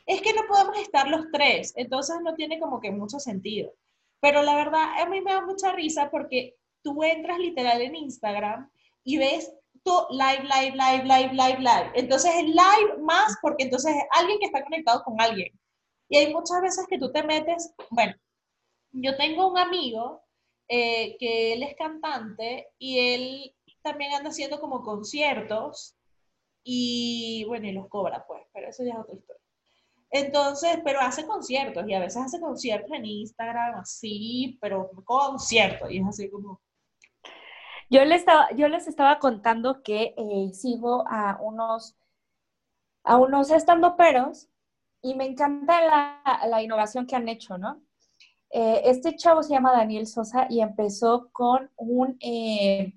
es 0.05 0.21
que 0.21 0.33
no 0.33 0.43
podemos 0.47 0.77
estar 0.77 1.07
los 1.07 1.25
tres, 1.31 1.73
entonces 1.75 2.17
no 2.21 2.35
tiene 2.35 2.59
como 2.59 2.79
que 2.79 2.91
mucho 2.91 3.19
sentido. 3.19 3.73
Pero 4.21 4.43
la 4.43 4.55
verdad, 4.55 5.01
a 5.01 5.05
mí 5.05 5.21
me 5.21 5.33
da 5.33 5.45
mucha 5.45 5.71
risa 5.71 6.09
porque 6.11 6.55
tú 6.83 7.03
entras 7.03 7.39
literal 7.39 7.81
en 7.81 7.95
Instagram 7.95 8.69
y 9.03 9.17
ves 9.17 9.53
tú 9.83 9.91
live, 10.11 10.43
live, 10.43 10.75
live, 10.75 11.03
live, 11.05 11.33
live, 11.33 11.59
live. 11.59 11.91
Entonces 11.95 12.31
es 12.35 12.43
live 12.43 12.97
más 13.01 13.37
porque 13.41 13.63
entonces 13.63 13.95
es 13.95 14.03
alguien 14.11 14.39
que 14.39 14.47
está 14.47 14.63
conectado 14.63 15.03
con 15.03 15.19
alguien. 15.21 15.57
Y 16.09 16.17
hay 16.17 16.33
muchas 16.33 16.61
veces 16.61 16.85
que 16.89 16.97
tú 16.97 17.11
te 17.11 17.23
metes, 17.23 17.73
bueno, 17.91 18.15
yo 18.91 19.15
tengo 19.15 19.47
un 19.47 19.57
amigo 19.57 20.21
eh, 20.67 21.17
que 21.19 21.53
él 21.53 21.63
es 21.63 21.75
cantante 21.75 22.67
y 22.77 23.13
él 23.13 23.55
también 23.81 24.13
anda 24.13 24.29
haciendo 24.29 24.59
como 24.59 24.83
conciertos 24.83 25.95
y 26.63 27.45
bueno, 27.47 27.67
y 27.67 27.71
los 27.71 27.87
cobra 27.87 28.25
pues, 28.27 28.43
pero 28.53 28.69
eso 28.69 28.83
ya 28.83 28.93
es 28.93 28.99
otra 28.99 29.15
historia. 29.15 29.38
Entonces, 30.11 30.79
pero 30.83 30.99
hace 31.01 31.25
conciertos 31.25 31.87
y 31.87 31.93
a 31.93 31.99
veces 31.99 32.23
hace 32.23 32.39
conciertos 32.39 32.91
en 32.91 33.05
Instagram 33.05 33.79
así, 33.79 34.57
pero 34.61 34.89
conciertos 35.05 35.91
y 35.91 35.99
es 35.99 36.07
así 36.07 36.29
como... 36.29 36.61
Yo 37.91 38.03
les 38.05 38.21
estaba, 38.21 38.51
yo 38.55 38.67
les 38.67 38.87
estaba 38.87 39.19
contando 39.19 39.81
que 39.83 40.13
eh, 40.17 40.53
sigo 40.53 41.05
a 41.07 41.39
unos, 41.41 41.95
a 43.03 43.17
unos 43.17 43.51
y 45.01 45.15
me 45.15 45.25
encanta 45.25 45.81
la, 45.81 46.21
la 46.47 46.61
innovación 46.61 47.07
que 47.07 47.15
han 47.15 47.29
hecho, 47.29 47.57
¿no? 47.57 47.81
Eh, 48.51 48.81
este 48.85 49.15
chavo 49.15 49.43
se 49.43 49.53
llama 49.53 49.71
Daniel 49.71 50.07
Sosa 50.07 50.47
y 50.49 50.61
empezó 50.61 51.29
con 51.31 51.71
un... 51.77 52.17
Eh, 52.19 52.93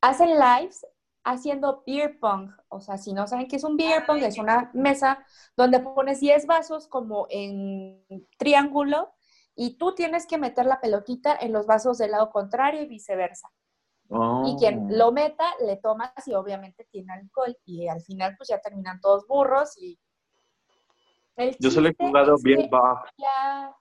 hacen 0.00 0.30
lives 0.30 0.86
haciendo 1.32 1.82
beer 1.86 2.18
pong. 2.18 2.50
O 2.68 2.80
sea, 2.80 2.98
si 2.98 3.12
no 3.12 3.26
saben 3.26 3.48
qué 3.48 3.56
es 3.56 3.64
un 3.64 3.76
beer 3.76 4.04
pong, 4.06 4.22
es 4.22 4.38
una 4.38 4.70
mesa 4.74 5.24
donde 5.56 5.80
pones 5.80 6.20
10 6.20 6.46
vasos 6.46 6.86
como 6.88 7.26
en 7.30 8.04
triángulo 8.38 9.12
y 9.54 9.76
tú 9.76 9.94
tienes 9.94 10.26
que 10.26 10.38
meter 10.38 10.66
la 10.66 10.80
pelotita 10.80 11.36
en 11.40 11.52
los 11.52 11.66
vasos 11.66 11.98
del 11.98 12.12
lado 12.12 12.30
contrario 12.30 12.82
y 12.82 12.86
viceversa. 12.86 13.50
Y 14.46 14.56
quien 14.58 14.86
Oh. 14.86 14.96
lo 14.96 15.12
meta, 15.12 15.44
le 15.60 15.76
tomas 15.76 16.12
y 16.26 16.34
obviamente 16.34 16.86
tiene 16.90 17.12
alcohol. 17.12 17.54
Y 17.66 17.88
al 17.88 18.00
final, 18.00 18.34
pues 18.36 18.48
ya 18.48 18.58
terminan 18.60 19.00
todos 19.00 19.26
burros 19.26 19.76
y... 19.76 19.98
El 21.36 21.56
Yo 21.60 21.70
solo 21.70 21.88
he 21.90 21.94
jugado 21.94 22.36
Beer 22.42 22.68
Bug. 22.70 22.98
ya 23.16 23.76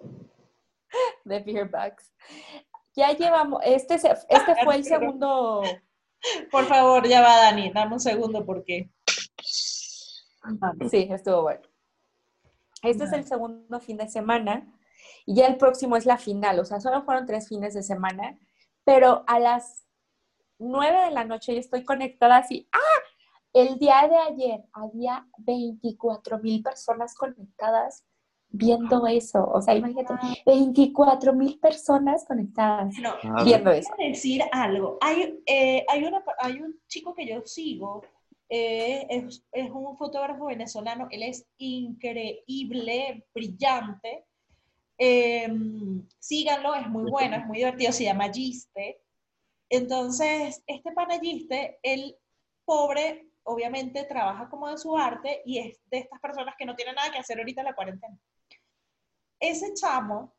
de 1.24 1.40
beer 1.40 1.68
bags. 1.68 2.12
Ya 2.94 3.12
llevamos, 3.12 3.60
este, 3.64 3.94
este 3.94 4.64
fue 4.64 4.76
el 4.76 4.84
segundo, 4.94 5.62
Por 6.50 6.66
favor, 6.66 7.06
ya 7.08 7.20
va 7.20 7.36
Dani, 7.36 7.70
dame 7.70 7.94
un 7.94 8.00
segundo 8.00 8.44
porque... 8.44 8.90
sí, 10.90 11.08
estuvo 11.10 11.42
bueno. 11.42 11.62
Este 12.82 13.04
es 13.04 13.12
el 13.12 13.26
segundo 13.26 13.80
fin 13.80 13.98
de 13.98 14.08
semana 14.08 14.66
y 15.26 15.34
ya 15.34 15.46
el 15.46 15.56
próximo 15.56 15.96
es 15.96 16.06
la 16.06 16.16
final, 16.16 16.58
o 16.60 16.64
sea, 16.64 16.80
solo 16.80 17.02
fueron 17.02 17.26
tres 17.26 17.48
fines 17.48 17.74
de 17.74 17.82
semana, 17.82 18.38
pero 18.84 19.22
a 19.26 19.38
las 19.38 19.84
nueve 20.58 21.04
de 21.04 21.10
la 21.10 21.24
noche 21.24 21.54
yo 21.54 21.60
estoy 21.60 21.84
conectada 21.84 22.38
así, 22.38 22.68
¡ah! 22.72 23.00
El 23.52 23.78
día 23.78 24.08
de 24.08 24.16
ayer 24.16 24.64
había 24.72 25.26
24 25.38 26.38
mil 26.38 26.62
personas 26.62 27.14
conectadas 27.14 28.04
viendo 28.50 29.06
eso, 29.06 29.44
o 29.48 29.62
sea, 29.62 29.74
imagínate, 29.74 30.14
24 30.44 31.32
mil 31.32 31.58
personas 31.58 32.24
conectadas 32.26 32.94
No, 32.98 33.14
Ah, 33.22 33.44
viendo 33.44 33.70
eso. 33.70 33.90
Quiero 33.96 34.10
decir 34.12 34.42
algo. 34.52 34.98
Hay, 35.00 35.40
eh, 35.46 35.84
hay, 35.88 36.04
una, 36.04 36.22
hay 36.38 36.60
un 36.60 36.78
chico 36.88 37.14
que 37.14 37.26
yo 37.26 37.42
sigo, 37.46 38.02
eh, 38.48 39.06
es, 39.08 39.44
es 39.52 39.70
un 39.70 39.96
fotógrafo 39.96 40.46
venezolano, 40.46 41.06
él 41.10 41.22
es 41.22 41.46
increíble, 41.58 43.24
brillante. 43.32 44.24
Eh, 44.98 45.48
síganlo, 46.18 46.74
es 46.74 46.86
muy 46.88 47.10
bueno, 47.10 47.36
es 47.36 47.46
muy 47.46 47.58
divertido, 47.58 47.92
se 47.92 48.04
llama 48.04 48.30
Giste. 48.32 49.00
Entonces, 49.68 50.62
este 50.66 50.92
pana 50.92 51.18
Giste, 51.20 51.78
el 51.82 52.16
pobre, 52.64 53.28
obviamente 53.44 54.04
trabaja 54.04 54.50
como 54.50 54.68
de 54.68 54.76
su 54.76 54.96
arte 54.96 55.42
y 55.46 55.58
es 55.58 55.80
de 55.90 55.98
estas 55.98 56.20
personas 56.20 56.54
que 56.58 56.66
no 56.66 56.74
tienen 56.76 56.96
nada 56.96 57.10
que 57.12 57.18
hacer 57.18 57.38
ahorita 57.38 57.60
en 57.62 57.66
la 57.66 57.74
cuarentena. 57.74 58.18
Ese 59.40 59.74
chamo 59.74 60.34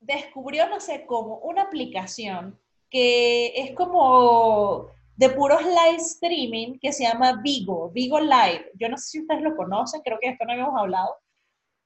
descubrió, 0.00 0.68
no 0.68 0.80
sé 0.80 1.04
cómo, 1.06 1.38
una 1.38 1.62
aplicación 1.62 2.58
que 2.88 3.48
es 3.60 3.74
como 3.74 4.86
de 5.16 5.30
puros 5.30 5.62
live 5.62 5.96
streaming 5.96 6.78
que 6.78 6.92
se 6.92 7.02
llama 7.02 7.40
Vigo, 7.42 7.90
Vigo 7.90 8.20
Live. 8.20 8.70
Yo 8.78 8.88
no 8.88 8.96
sé 8.96 9.08
si 9.08 9.20
ustedes 9.20 9.42
lo 9.42 9.56
conocen, 9.56 10.00
creo 10.02 10.18
que 10.20 10.28
de 10.28 10.32
esto 10.34 10.44
no 10.44 10.52
habíamos 10.52 10.80
hablado, 10.80 11.16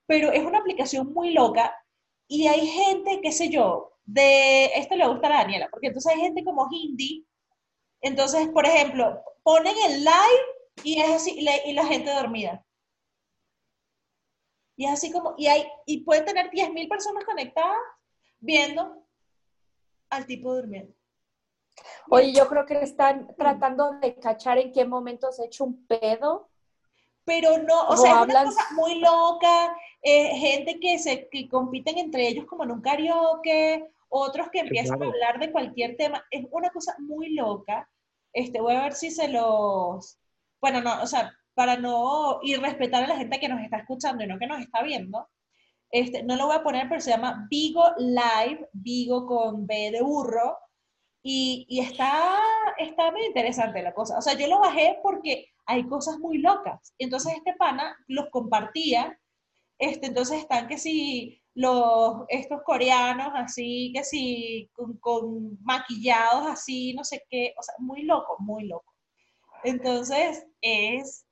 pero 0.06 0.30
es 0.30 0.44
una 0.44 0.58
aplicación 0.58 1.12
muy 1.14 1.32
loca 1.32 1.74
y 2.28 2.46
hay 2.46 2.66
gente, 2.66 3.20
qué 3.22 3.32
sé 3.32 3.48
yo, 3.48 3.92
de, 4.04 4.66
esto 4.74 4.96
le 4.96 5.08
gusta 5.08 5.28
a 5.28 5.30
la 5.30 5.36
Daniela, 5.38 5.68
porque 5.70 5.88
entonces 5.88 6.12
hay 6.12 6.20
gente 6.20 6.44
como 6.44 6.68
hindi, 6.70 7.26
entonces, 8.02 8.48
por 8.48 8.66
ejemplo, 8.66 9.22
ponen 9.42 9.74
el 9.86 10.00
live 10.00 10.84
y 10.84 11.00
es 11.00 11.10
así, 11.10 11.38
y 11.38 11.72
la 11.72 11.86
gente 11.86 12.12
dormida. 12.12 12.64
Y 14.82 14.86
es 14.86 14.94
así 14.94 15.12
como, 15.12 15.34
y, 15.38 15.46
hay, 15.46 15.64
y 15.86 16.00
pueden 16.00 16.24
tener 16.24 16.50
10.000 16.50 16.88
personas 16.88 17.24
conectadas 17.24 17.78
viendo 18.40 19.06
al 20.10 20.26
tipo 20.26 20.52
durmiendo. 20.56 20.92
Oye, 22.10 22.32
yo 22.32 22.48
creo 22.48 22.66
que 22.66 22.82
están 22.82 23.32
tratando 23.36 23.92
de 24.00 24.16
cachar 24.16 24.58
en 24.58 24.72
qué 24.72 24.84
momento 24.84 25.30
se 25.30 25.42
ha 25.42 25.46
hecho 25.46 25.62
un 25.62 25.86
pedo. 25.86 26.50
Pero 27.24 27.58
no, 27.58 27.86
o 27.86 27.96
sea, 27.96 28.10
es 28.10 28.16
hablan- 28.16 28.46
una 28.48 28.56
cosa 28.56 28.74
muy 28.74 28.98
loca, 28.98 29.76
eh, 30.02 30.34
gente 30.34 30.80
que 30.80 30.98
se 30.98 31.28
que 31.28 31.48
compiten 31.48 31.98
entre 31.98 32.26
ellos 32.26 32.46
como 32.46 32.64
en 32.64 32.72
un 32.72 32.82
karaoke, 32.82 33.88
otros 34.08 34.50
que 34.50 34.58
empiezan 34.58 34.98
claro. 34.98 35.12
a 35.12 35.14
hablar 35.14 35.38
de 35.38 35.52
cualquier 35.52 35.96
tema, 35.96 36.24
es 36.32 36.44
una 36.50 36.70
cosa 36.70 36.96
muy 36.98 37.34
loca. 37.34 37.88
Este, 38.32 38.60
voy 38.60 38.74
a 38.74 38.82
ver 38.82 38.94
si 38.94 39.12
se 39.12 39.28
los, 39.28 40.18
bueno, 40.60 40.80
no, 40.80 41.00
o 41.04 41.06
sea, 41.06 41.32
para 41.54 41.76
no 41.76 42.40
ir 42.42 42.60
respetar 42.60 43.04
a 43.04 43.08
la 43.08 43.16
gente 43.16 43.40
que 43.40 43.48
nos 43.48 43.60
está 43.62 43.78
escuchando 43.78 44.24
y 44.24 44.26
no 44.26 44.38
que 44.38 44.46
nos 44.46 44.60
está 44.60 44.82
viendo, 44.82 45.28
este, 45.90 46.22
no 46.22 46.36
lo 46.36 46.46
voy 46.46 46.56
a 46.56 46.62
poner, 46.62 46.88
pero 46.88 47.00
se 47.00 47.10
llama 47.10 47.46
Vigo 47.50 47.84
Live, 47.98 48.68
Vigo 48.72 49.26
con 49.26 49.66
B 49.66 49.90
de 49.90 50.02
burro, 50.02 50.58
y, 51.22 51.66
y 51.68 51.80
está, 51.80 52.38
está 52.78 53.12
muy 53.12 53.26
interesante 53.26 53.82
la 53.82 53.94
cosa. 53.94 54.18
O 54.18 54.22
sea, 54.22 54.34
yo 54.34 54.48
lo 54.48 54.58
bajé 54.58 54.98
porque 55.02 55.46
hay 55.66 55.86
cosas 55.86 56.18
muy 56.18 56.38
locas. 56.38 56.94
Entonces 56.98 57.34
este 57.36 57.54
pana 57.54 57.96
los 58.08 58.28
compartía. 58.30 59.18
Este, 59.78 60.08
entonces 60.08 60.40
están 60.40 60.68
que 60.68 60.78
si 60.78 61.40
los, 61.54 62.24
estos 62.28 62.62
coreanos 62.64 63.32
así, 63.34 63.92
que 63.94 64.04
si 64.04 64.68
con, 64.72 64.96
con 64.98 65.62
maquillados 65.62 66.46
así, 66.46 66.94
no 66.94 67.04
sé 67.04 67.22
qué, 67.28 67.54
o 67.58 67.62
sea, 67.62 67.74
muy 67.78 68.02
loco, 68.02 68.36
muy 68.40 68.66
loco. 68.66 68.92
Entonces 69.64 70.46
es, 70.60 71.26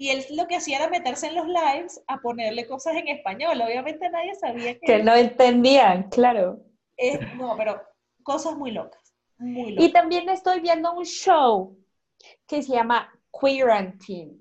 y 0.00 0.10
él 0.10 0.24
lo 0.30 0.46
que 0.46 0.56
hacía 0.56 0.78
era 0.78 0.88
meterse 0.88 1.26
en 1.26 1.34
los 1.34 1.46
lives 1.46 2.00
a 2.06 2.18
ponerle 2.20 2.66
cosas 2.66 2.94
en 2.96 3.08
español. 3.08 3.60
Obviamente 3.60 4.08
nadie 4.08 4.34
sabía 4.36 4.74
que, 4.78 4.86
Que 4.86 5.02
no 5.02 5.14
entendían, 5.14 6.04
claro. 6.08 6.60
es, 6.96 7.18
no, 7.36 7.56
pero 7.56 7.82
cosas 8.22 8.56
muy 8.56 8.70
locas, 8.70 9.12
muy 9.38 9.70
Y 9.72 9.74
locas. 9.74 9.92
también 9.92 10.28
estoy 10.28 10.60
viendo 10.60 10.92
un 10.92 11.04
show 11.04 11.76
que 12.46 12.62
se 12.62 12.72
llama 12.72 13.12
Quarantine, 13.30 14.38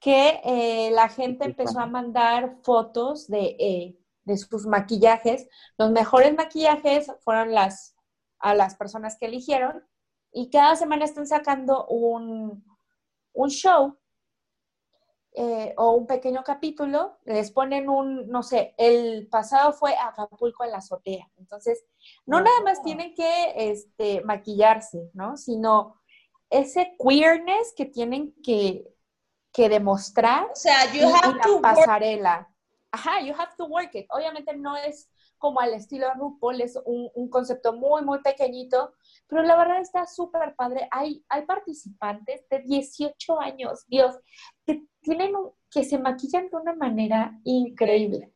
que 0.00 0.40
eh, 0.44 0.90
la 0.92 1.08
gente 1.08 1.46
empezó 1.46 1.80
a 1.80 1.86
mandar 1.86 2.56
fotos 2.62 3.28
de, 3.28 3.56
eh, 3.58 3.96
de 4.24 4.36
sus 4.36 4.66
maquillajes. 4.66 5.48
Los 5.78 5.90
mejores 5.90 6.34
maquillajes 6.34 7.10
fueron 7.20 7.52
las, 7.54 7.96
a 8.38 8.54
las 8.54 8.76
personas 8.76 9.16
que 9.18 9.26
eligieron 9.26 9.82
y 10.30 10.50
cada 10.50 10.76
semana 10.76 11.06
están 11.06 11.26
sacando 11.26 11.86
un, 11.86 12.64
un 13.32 13.48
show 13.50 13.96
eh, 15.38 15.74
o 15.76 15.90
un 15.90 16.06
pequeño 16.06 16.42
capítulo, 16.42 17.18
les 17.26 17.50
ponen 17.50 17.90
un, 17.90 18.26
no 18.30 18.42
sé, 18.42 18.74
el 18.78 19.28
pasado 19.28 19.74
fue 19.74 19.94
Acapulco 19.94 20.64
en 20.64 20.70
la 20.70 20.78
azotea. 20.78 21.30
Entonces, 21.36 21.84
no 22.24 22.40
nada 22.40 22.58
más 22.62 22.82
tienen 22.82 23.14
que 23.14 23.52
este, 23.54 24.22
maquillarse, 24.22 25.10
¿no? 25.12 25.36
Sino 25.36 26.00
ese 26.48 26.96
queerness 26.98 27.74
que 27.76 27.84
tienen 27.84 28.34
que, 28.42 28.88
que 29.52 29.68
demostrar 29.68 30.44
O 30.50 30.56
sea, 30.56 30.86
y, 30.86 31.00
you 31.00 31.08
y 31.08 31.12
have 31.12 31.36
la 31.36 31.42
to 31.42 31.52
work 31.52 31.62
pasarela. 31.62 32.48
Ajá, 32.90 33.20
you 33.20 33.34
have 33.34 33.52
to 33.58 33.66
work 33.66 33.94
it. 33.94 34.06
Obviamente 34.08 34.56
no 34.56 34.74
es 34.74 35.10
como 35.36 35.60
al 35.60 35.74
estilo 35.74 36.06
RuPaul, 36.14 36.62
es 36.62 36.78
un, 36.86 37.10
un 37.14 37.28
concepto 37.28 37.74
muy, 37.74 38.02
muy 38.02 38.22
pequeñito, 38.22 38.94
pero 39.26 39.42
la 39.42 39.54
verdad 39.56 39.80
está 39.80 40.06
súper 40.06 40.54
padre. 40.56 40.88
Hay, 40.90 41.22
hay 41.28 41.44
participantes 41.44 42.48
de 42.48 42.60
18 42.60 43.38
años, 43.38 43.84
Dios, 43.86 44.16
que 44.64 44.86
tienen 45.06 45.36
un- 45.36 45.52
que 45.70 45.84
se 45.84 45.98
maquillan 45.98 46.50
de 46.50 46.56
una 46.56 46.74
manera 46.74 47.38
increíble. 47.44 48.32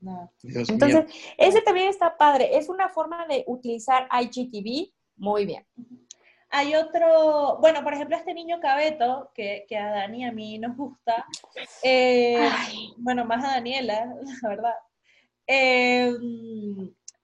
No. 0.00 0.32
Entonces, 0.42 1.04
mío. 1.06 1.14
ese 1.38 1.60
también 1.62 1.88
está 1.88 2.16
padre. 2.16 2.56
Es 2.56 2.68
una 2.68 2.88
forma 2.88 3.26
de 3.26 3.44
utilizar 3.46 4.08
IGTV 4.10 4.92
muy 5.16 5.46
bien. 5.46 5.64
Hay 6.50 6.74
otro, 6.74 7.58
bueno, 7.60 7.82
por 7.84 7.92
ejemplo, 7.92 8.16
este 8.16 8.34
niño 8.34 8.58
Cabeto, 8.60 9.30
que, 9.34 9.64
que 9.68 9.76
a 9.76 9.90
Dani 9.90 10.22
y 10.22 10.24
a 10.24 10.32
mí 10.32 10.58
nos 10.58 10.76
gusta, 10.76 11.26
eh, 11.82 12.48
bueno, 12.96 13.24
más 13.24 13.44
a 13.44 13.48
Daniela, 13.54 14.14
la 14.42 14.48
verdad. 14.48 14.74
Eh, 15.46 16.12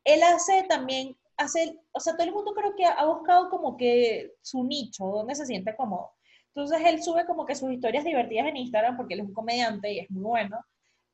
él 0.04 0.22
hace 0.22 0.64
también 0.68 1.16
hace, 1.36 1.80
o 1.92 2.00
sea, 2.00 2.14
todo 2.14 2.26
el 2.26 2.32
mundo 2.32 2.54
creo 2.54 2.74
que 2.76 2.84
ha 2.84 3.04
buscado 3.06 3.50
como 3.50 3.76
que 3.76 4.34
su 4.42 4.62
nicho, 4.64 5.04
donde 5.06 5.34
se 5.34 5.46
siente 5.46 5.74
cómodo. 5.76 6.12
Entonces 6.54 6.86
él 6.86 7.02
sube 7.02 7.26
como 7.26 7.44
que 7.44 7.56
sus 7.56 7.72
historias 7.72 8.04
divertidas 8.04 8.46
en 8.46 8.56
Instagram 8.56 8.96
porque 8.96 9.14
él 9.14 9.20
es 9.20 9.26
un 9.26 9.34
comediante 9.34 9.92
y 9.92 9.98
es 9.98 10.10
muy 10.10 10.22
bueno. 10.22 10.64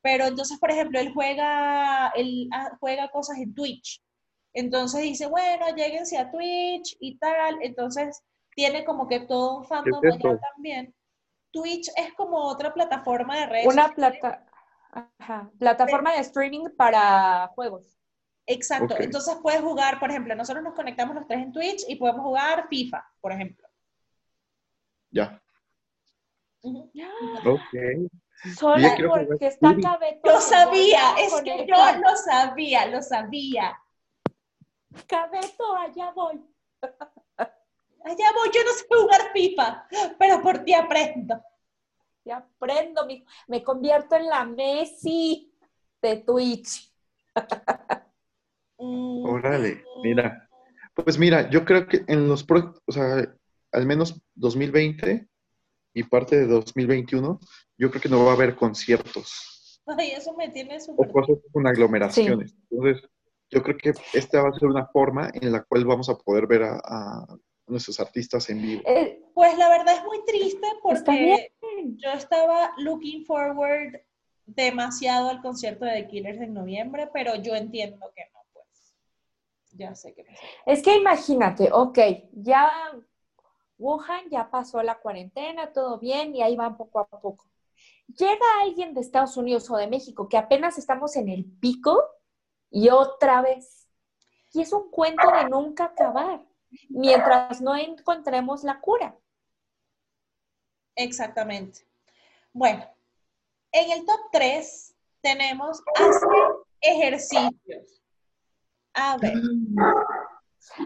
Pero 0.03 0.27
entonces, 0.27 0.59
por 0.59 0.71
ejemplo, 0.71 0.99
él 0.99 1.13
juega, 1.15 2.09
él 2.15 2.49
ah, 2.53 2.77
juega 2.79 3.11
cosas 3.11 3.39
en 3.39 3.55
Twitch. 3.55 4.03
Entonces 4.53 5.03
dice, 5.03 5.27
bueno, 5.27 5.67
lléguense 5.75 6.19
a 6.19 6.31
Twitch 6.31 6.97
y 7.01 7.17
tal. 7.19 7.59
Entonces 7.63 8.23
tiene 8.55 8.85
como 8.85 9.09
que 9.09 9.21
todo 9.21 9.59
un 9.59 9.65
fandom 9.65 10.01
también. 10.55 10.95
Twitch 11.53 11.89
es 11.97 12.13
como 12.15 12.39
otra 12.39 12.73
plataforma 12.73 13.39
de 13.39 13.47
redes 13.47 13.67
Una 13.67 13.89
sociales. 13.89 14.19
plata, 14.21 14.47
ajá, 15.19 15.51
plataforma 15.59 16.13
de 16.13 16.21
streaming 16.21 16.69
para 16.77 17.49
juegos. 17.55 17.99
Exacto. 18.47 18.95
Entonces 18.99 19.37
puedes 19.43 19.61
jugar, 19.61 19.99
por 19.99 20.11
ejemplo, 20.11 20.35
nosotros 20.35 20.63
nos 20.63 20.75
conectamos 20.75 21.15
los 21.15 21.27
tres 21.27 21.41
en 21.41 21.53
Twitch 21.53 21.85
y 21.89 21.97
podemos 21.97 22.23
jugar 22.23 22.69
FIFA, 22.69 23.05
por 23.21 23.33
ejemplo. 23.33 23.70
Ya. 25.11 25.41
Ok. 27.45 28.11
Solo 28.57 28.89
porque 29.09 29.47
está. 29.49 29.75
Cabeto. 29.83 30.21
Lo 30.31 30.41
sabía, 30.41 31.15
es 31.19 31.35
que 31.43 31.67
yo 31.67 31.75
lo 32.01 32.17
sabía, 32.17 32.87
lo 32.87 33.03
sabía. 33.03 33.79
Cabeto, 35.07 35.77
allá 35.77 36.11
voy. 36.13 36.41
Allá 38.03 38.33
voy, 38.35 38.49
yo 38.55 38.65
no 38.65 38.71
sé 38.73 38.87
jugar 38.89 39.21
FIFA, 39.35 39.87
pero 40.19 40.41
por 40.41 40.65
ti 40.65 40.73
aprendo. 40.73 41.39
Ya 42.25 42.39
aprendo, 42.39 43.05
mi- 43.05 43.23
me 43.47 43.63
convierto 43.63 44.17
en 44.17 44.27
la 44.27 44.47
Messi 44.47 45.53
de 46.01 46.17
Twitch. 46.17 46.91
Mm, 48.79 49.25
Órale, 49.29 49.85
mira. 50.03 50.49
Pues 50.95 51.19
mira, 51.19 51.51
yo 51.51 51.65
creo 51.67 51.87
que 51.87 52.03
en 52.09 52.27
los 52.27 52.43
pro- 52.43 52.75
o 52.87 52.93
sea, 52.93 53.35
al 53.73 53.87
menos 53.87 54.21
2020 54.35 55.29
y 55.95 56.03
parte 56.05 56.37
de 56.37 56.47
2021, 56.47 57.41
yo 57.77 57.91
creo 57.91 58.03
que 58.03 58.09
no 58.09 58.25
va 58.25 58.33
a 58.33 58.35
haber 58.35 58.55
conciertos 58.57 59.51
Ay, 59.99 60.13
eso 60.13 60.35
me 60.35 60.49
tiene 60.51 60.79
o 60.97 61.09
cosas 61.09 61.39
con 61.53 61.67
aglomeraciones. 61.67 62.55
Entonces, 62.71 63.09
yo 63.51 63.63
creo 63.63 63.77
que 63.77 63.93
esta 64.13 64.43
va 64.43 64.51
a 64.51 64.59
ser 64.59 64.69
una 64.69 64.87
forma 64.87 65.31
en 65.35 65.51
la 65.51 65.65
cual 65.65 65.85
vamos 65.85 66.09
a 66.09 66.17
poder 66.17 66.47
ver 66.47 66.63
a, 66.63 66.81
a 66.85 67.27
nuestros 67.67 67.99
artistas 67.99 68.49
en 68.51 68.63
vivo. 68.63 68.83
Eh, 68.87 69.21
Pues 69.35 69.57
la 69.59 69.69
verdad 69.69 69.97
es 69.97 70.05
muy 70.05 70.25
triste 70.25 70.67
porque 70.83 71.53
yo 71.97 72.11
estaba 72.13 72.73
looking 72.79 73.25
forward 73.25 74.01
demasiado 74.47 75.31
al 75.31 75.41
concierto 75.43 75.85
de 75.85 76.03
The 76.03 76.09
Killers 76.09 76.41
en 76.41 76.55
noviembre, 76.55 77.09
pero 77.13 77.37
yo 77.37 77.55
entiendo 77.55 78.13
que 78.15 78.23
no, 78.33 78.41
pues. 78.53 78.95
Ya 79.73 79.95
sé 79.95 80.13
que 80.15 80.25
no. 80.25 80.31
sé. 80.31 80.43
Es 80.67 80.83
que 80.83 80.97
imagínate, 80.97 81.71
ok, 81.73 81.99
ya 82.33 82.71
Wuhan 83.81 84.29
ya 84.29 84.51
pasó 84.51 84.83
la 84.83 84.99
cuarentena, 85.01 85.73
todo 85.73 85.99
bien, 85.99 86.37
y 86.37 86.43
ahí 86.43 86.55
van 86.55 86.77
poco 86.77 87.01
a 87.01 87.07
poco. 87.07 87.47
Llega 88.07 88.45
alguien 88.63 88.93
de 88.93 89.01
Estados 89.01 89.37
Unidos 89.39 89.71
o 89.71 89.77
de 89.77 89.87
México 89.87 90.29
que 90.29 90.37
apenas 90.37 90.77
estamos 90.77 91.17
en 91.17 91.31
el 91.31 91.47
pico 91.47 91.99
y 92.71 92.91
otra 92.91 93.41
vez. 93.41 93.89
Y 94.53 94.61
es 94.61 94.73
un 94.73 94.91
cuento 94.91 95.31
de 95.31 95.49
nunca 95.49 95.85
acabar, 95.85 96.45
mientras 96.91 97.63
no 97.63 97.75
encontremos 97.75 98.65
la 98.65 98.81
cura. 98.81 99.17
Exactamente. 100.95 101.87
Bueno, 102.53 102.85
en 103.73 103.93
el 103.93 104.05
top 104.05 104.21
3 104.33 104.95
tenemos 105.23 105.83
hacer 105.95 106.29
ejercicios. 106.81 108.03
A 108.93 109.17
ver, 109.17 109.35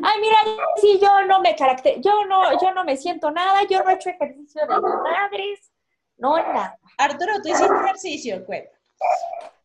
Ay, 0.03 0.21
mira, 0.21 0.37
si 0.81 0.99
yo 1.01 1.25
no 1.27 1.41
me 1.41 1.55
caracter, 1.57 2.01
yo 2.01 2.25
no, 2.27 2.61
yo 2.61 2.73
no 2.73 2.85
me 2.85 2.97
siento 2.97 3.31
nada, 3.31 3.61
yo 3.69 3.83
no 3.83 3.91
he 3.91 3.95
hecho 3.95 4.11
ejercicio 4.11 4.63
de 4.63 4.69
madres, 4.69 5.73
no 6.17 6.37
nada. 6.37 6.79
Arturo, 6.99 7.43
tú 7.43 7.49
hiciste 7.49 7.75
ejercicio, 7.75 8.45
cuenta. 8.45 8.71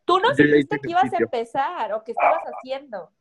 Tú 0.06 0.20
no 0.20 0.32
hice 0.32 0.80
que 0.80 0.90
ibas 0.90 1.14
a 1.14 1.18
empezar 1.18 1.94
o 1.94 2.04
que 2.04 2.12
estabas 2.12 2.44
haciendo. 2.44 3.12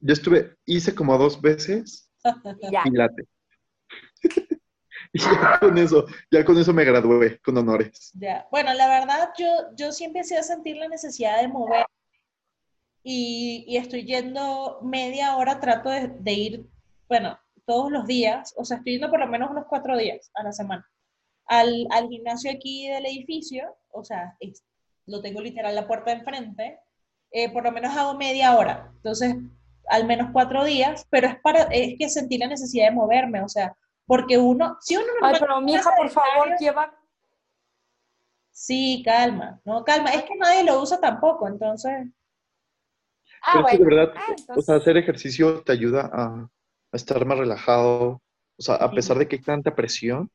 Yo 0.00 0.12
estuve, 0.14 0.56
hice 0.64 0.94
como 0.94 1.18
dos 1.18 1.40
veces 1.40 2.10
Y 2.62 2.70
ya. 2.72 2.82
Pilates. 2.82 3.28
y 5.12 5.18
ya 5.18 5.58
con 5.60 5.76
eso, 5.76 6.06
ya 6.30 6.44
con 6.44 6.56
eso 6.56 6.72
me 6.72 6.84
gradué 6.84 7.38
con 7.40 7.58
honores. 7.58 8.10
Ya. 8.14 8.46
Bueno, 8.50 8.72
la 8.72 8.88
verdad, 8.88 9.32
yo, 9.36 9.46
yo 9.76 9.92
sí 9.92 10.04
empecé 10.04 10.38
a 10.38 10.42
sentir 10.42 10.76
la 10.76 10.88
necesidad 10.88 11.40
de 11.40 11.48
mover 11.48 11.84
y, 13.02 13.64
y 13.66 13.76
estoy 13.76 14.04
yendo 14.04 14.78
media 14.82 15.36
hora, 15.36 15.60
trato 15.60 15.88
de, 15.90 16.08
de 16.08 16.32
ir, 16.32 16.66
bueno, 17.08 17.38
todos 17.66 17.90
los 17.90 18.06
días, 18.06 18.54
o 18.56 18.64
sea, 18.64 18.78
estoy 18.78 18.94
yendo 18.94 19.10
por 19.10 19.20
lo 19.20 19.26
menos 19.26 19.50
unos 19.50 19.66
cuatro 19.68 19.96
días 19.96 20.30
a 20.34 20.42
la 20.42 20.52
semana 20.52 20.86
al, 21.46 21.86
al 21.90 22.08
gimnasio 22.08 22.50
aquí 22.52 22.88
del 22.88 23.06
edificio, 23.06 23.76
o 23.92 24.04
sea, 24.04 24.36
es- 24.40 24.64
lo 25.06 25.20
tengo 25.20 25.40
literal 25.40 25.74
la 25.74 25.86
puerta 25.88 26.10
de 26.12 26.18
enfrente, 26.18 26.78
eh, 27.32 27.50
por 27.52 27.64
lo 27.64 27.72
menos 27.72 27.96
hago 27.96 28.14
media 28.14 28.56
hora, 28.56 28.90
entonces 28.96 29.34
al 29.88 30.06
menos 30.06 30.30
cuatro 30.32 30.64
días, 30.64 31.06
pero 31.10 31.26
es 31.28 31.36
para, 31.40 31.62
es 31.64 31.94
que 31.98 32.08
sentí 32.08 32.38
la 32.38 32.46
necesidad 32.46 32.86
de 32.88 32.94
moverme, 32.94 33.42
o 33.42 33.48
sea, 33.48 33.76
porque 34.06 34.38
uno, 34.38 34.76
si 34.80 34.96
uno 34.96 35.06
Ay, 35.22 35.32
normalmente 35.32 35.40
pero 35.40 35.60
mi 35.60 35.72
hija, 35.72 35.90
por 35.96 36.10
favor, 36.10 36.48
lleva. 36.58 36.94
Sí, 38.52 39.02
calma, 39.04 39.60
no, 39.64 39.84
calma. 39.84 40.10
Es 40.10 40.22
que 40.24 40.36
nadie 40.36 40.64
lo 40.64 40.80
usa 40.82 41.00
tampoco, 41.00 41.48
entonces. 41.48 42.06
Ah, 43.42 43.52
Pero 43.54 43.64
que 43.66 43.72
de 43.78 43.84
bueno. 43.84 43.96
verdad, 43.96 44.14
Ah, 44.16 44.24
o 44.28 44.32
entonces- 44.38 44.64
sea, 44.66 44.74
hacer 44.76 44.96
ejercicio 44.96 45.62
te 45.62 45.72
ayuda 45.72 46.10
a, 46.12 46.24
a 46.92 46.96
estar 46.96 47.24
más 47.24 47.38
relajado. 47.38 48.20
O 48.58 48.62
sea, 48.62 48.74
a 48.76 48.88
Sí. 48.90 48.94
pesar 48.96 49.18
de 49.18 49.26
que 49.28 49.36
hay 49.36 49.42
tanta 49.42 49.74
presión, 49.74 50.30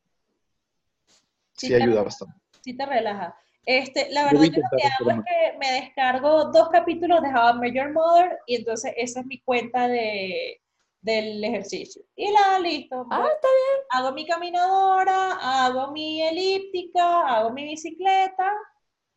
Sí 1.54 1.68
sí 1.68 1.68
te 1.70 1.76
ayuda 1.76 1.88
relaja. 1.88 2.04
bastante. 2.04 2.36
Sí 2.62 2.76
te 2.76 2.86
relaja. 2.86 3.36
Este, 3.68 4.10
la 4.12 4.26
verdad, 4.26 4.44
yo 4.44 4.62
lo 4.62 4.78
que 4.78 4.88
hago 4.88 5.12
es 5.12 5.18
que 5.26 5.58
me 5.60 5.72
descargo 5.82 6.46
dos 6.52 6.70
capítulos 6.70 7.22
de 7.22 7.30
How 7.30 7.56
I 7.56 7.60
Met 7.60 7.74
Your 7.76 7.92
Mother 7.94 8.40
y 8.46 8.56
entonces 8.58 8.94
esa 8.98 9.22
es 9.22 9.26
mi 9.26 9.40
cuenta 9.42 9.88
de, 9.88 10.62
del 11.02 11.44
ejercicio. 11.44 12.04
Y 12.16 12.32
la, 12.32 12.60
listo. 12.60 13.06
Ah, 13.10 13.20
voy- 13.22 13.30
está 13.30 13.48
bien. 13.48 13.86
Hago 13.92 14.12
mi 14.14 14.26
caminadora, 14.28 15.66
hago 15.66 15.92
mi 15.92 16.22
elíptica, 16.22 17.22
hago 17.28 17.52
mi 17.52 17.64
bicicleta 17.64 18.52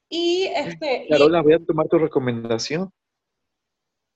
y 0.08 0.44
este. 0.44 1.06
y- 1.06 1.08
Carola, 1.10 1.42
voy 1.42 1.54
a 1.54 1.58
tomar 1.58 1.88
tu 1.88 1.98
recomendación. 1.98 2.90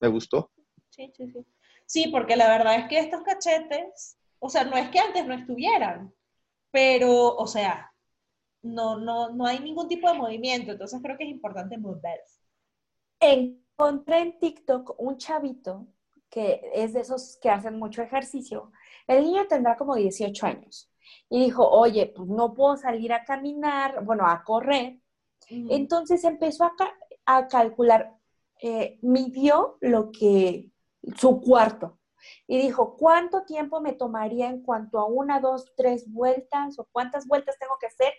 Me 0.02 0.08
gustó. 0.08 0.50
Sí, 0.90 1.12
sí, 1.16 1.30
sí. 1.30 1.46
Sí, 1.86 2.08
porque 2.12 2.36
la 2.36 2.48
verdad 2.48 2.76
es 2.76 2.88
que 2.88 2.98
estos 2.98 3.22
cachetes, 3.22 4.18
o 4.38 4.48
sea, 4.48 4.64
no 4.64 4.76
es 4.76 4.88
que 4.90 4.98
antes 4.98 5.26
no 5.26 5.34
estuvieran, 5.34 6.14
pero, 6.70 7.36
o 7.36 7.46
sea, 7.46 7.92
no, 8.62 8.98
no, 8.98 9.30
no 9.30 9.46
hay 9.46 9.60
ningún 9.60 9.88
tipo 9.88 10.08
de 10.10 10.18
movimiento, 10.18 10.72
entonces 10.72 11.00
creo 11.02 11.18
que 11.18 11.24
es 11.24 11.30
importante 11.30 11.78
moverse. 11.78 12.40
Encontré 13.20 14.20
en 14.20 14.38
TikTok 14.40 14.96
un 15.00 15.18
chavito 15.18 15.88
que 16.30 16.62
es 16.74 16.92
de 16.94 17.00
esos 17.00 17.38
que 17.42 17.50
hacen 17.50 17.78
mucho 17.78 18.02
ejercicio. 18.02 18.72
El 19.06 19.24
niño 19.24 19.46
tendrá 19.48 19.76
como 19.76 19.96
18 19.96 20.46
años. 20.46 20.90
Y 21.30 21.40
dijo, 21.44 21.68
oye, 21.68 22.12
pues 22.14 22.28
no 22.28 22.54
puedo 22.54 22.76
salir 22.76 23.12
a 23.12 23.24
caminar, 23.24 24.04
bueno, 24.04 24.26
a 24.28 24.44
correr. 24.44 25.00
Entonces 25.68 26.24
empezó 26.24 26.64
a, 26.64 26.76
ca- 26.76 26.96
a 27.26 27.48
calcular, 27.48 28.14
eh, 28.62 28.98
midió 29.02 29.76
lo 29.80 30.10
que, 30.12 30.70
su 31.16 31.40
cuarto. 31.40 31.98
Y 32.46 32.58
dijo, 32.58 32.96
¿cuánto 32.96 33.42
tiempo 33.44 33.80
me 33.80 33.92
tomaría 33.92 34.48
en 34.48 34.62
cuanto 34.62 35.00
a 35.00 35.06
una, 35.06 35.40
dos, 35.40 35.72
tres 35.76 36.08
vueltas 36.12 36.78
o 36.78 36.86
cuántas 36.92 37.26
vueltas 37.26 37.58
tengo 37.58 37.76
que 37.80 37.88
hacer 37.88 38.12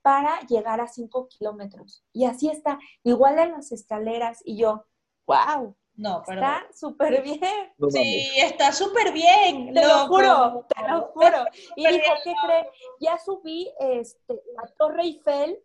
para 0.00 0.40
llegar 0.48 0.80
a 0.80 0.88
cinco 0.88 1.28
kilómetros? 1.28 2.02
Y 2.14 2.24
así 2.24 2.48
está, 2.48 2.78
igual 3.04 3.38
en 3.38 3.52
las 3.52 3.70
escaleras. 3.72 4.40
Y 4.46 4.56
yo, 4.56 4.86
wow, 5.26 5.76
No, 5.94 6.22
pero... 6.26 6.40
está 6.40 6.66
súper 6.74 7.22
bien. 7.22 7.40
No 7.76 7.90
Sí, 7.90 8.30
está 8.38 8.72
súper 8.72 9.12
bien. 9.12 9.74
Te 9.74 9.86
lo 9.86 10.06
juro, 10.08 10.66
te 10.74 10.88
lo 10.88 11.02
juro. 11.08 11.44
Y 11.76 11.86
dijo, 11.86 12.14
¿qué 12.24 12.34
cree? 12.46 12.70
Ya 13.00 13.18
subí 13.18 13.70
este, 13.78 14.40
la 14.56 14.66
Torre 14.78 15.02
Eiffel 15.02 15.58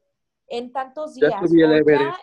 en 0.47 0.73
tantos 0.73 1.15
Ya 1.15 1.29
días. 1.29 1.49
subí 1.49 1.61
el 1.61 1.71
Everest. 1.71 2.19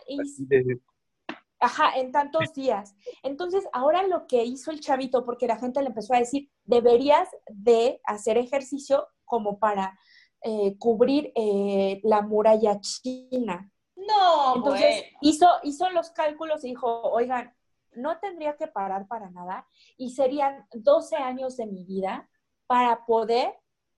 Ajá, 1.63 1.93
en 1.97 2.11
tantos 2.11 2.53
días. 2.55 2.97
Entonces, 3.23 3.65
ahora 3.73 4.03
lo 4.07 4.27
que 4.27 4.45
hizo 4.45 4.73
el 4.73 4.81
chavito, 4.81 5.25
porque 5.25 5.47
la 5.47 5.57
gente 5.57 5.81
le 5.81 5.89
empezó 5.89 6.13
a 6.13 6.19
decir, 6.19 6.51
deberías 6.65 7.29
de 7.49 8.01
hacer 8.05 8.37
ejercicio 8.37 9.07
como 9.25 9.61
para 9.61 9.97
eh, 10.43 10.77
cubrir 10.79 11.33
eh, 11.37 12.01
la 12.03 12.21
muralla 12.21 12.81
china. 12.81 13.71
No, 13.95 14.57
Entonces, 14.57 15.03
bueno. 15.03 15.19
hizo, 15.21 15.47
hizo 15.63 15.89
los 15.91 16.11
cálculos 16.11 16.65
y 16.65 16.71
dijo, 16.71 17.03
oigan, 17.03 17.55
no 17.93 18.19
tendría 18.19 18.57
que 18.57 18.67
parar 18.67 19.07
para 19.07 19.31
nada 19.31 19.69
y 19.97 20.11
serían 20.11 20.67
12 20.73 21.17
años 21.17 21.57
de 21.57 21.67
mi 21.67 21.85
vida 21.85 22.29
para 22.67 23.07
poder 23.07 23.55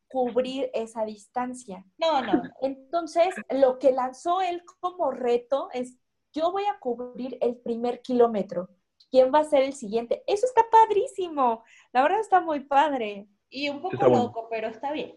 cubrir 0.09 0.71
esa 0.75 1.05
distancia. 1.05 1.85
No, 1.99 2.21
no. 2.21 2.43
Entonces, 2.61 3.35
lo 3.51 3.79
que 3.79 3.93
lanzó 3.93 4.43
él 4.43 4.63
como 4.81 5.11
reto 5.11 5.71
es, 5.73 5.99
yo 6.35 6.53
voy 6.53 6.65
a 6.65 6.79
cubrir 6.79 7.39
el 7.41 7.57
primer 7.57 8.03
kilómetro, 8.03 8.69
¿quién 9.11 9.33
va 9.33 9.39
a 9.41 9.45
ser 9.45 9.63
el 9.63 9.73
siguiente? 9.73 10.23
Eso 10.27 10.45
está 10.47 10.67
padrísimo, 10.71 11.65
la 11.93 12.03
verdad 12.03 12.21
está 12.21 12.41
muy 12.41 12.61
padre. 12.61 13.27
Y 13.49 13.69
un 13.69 13.81
poco 13.81 14.09
loco, 14.09 14.49
pero 14.51 14.67
está 14.67 14.91
bien. 14.91 15.17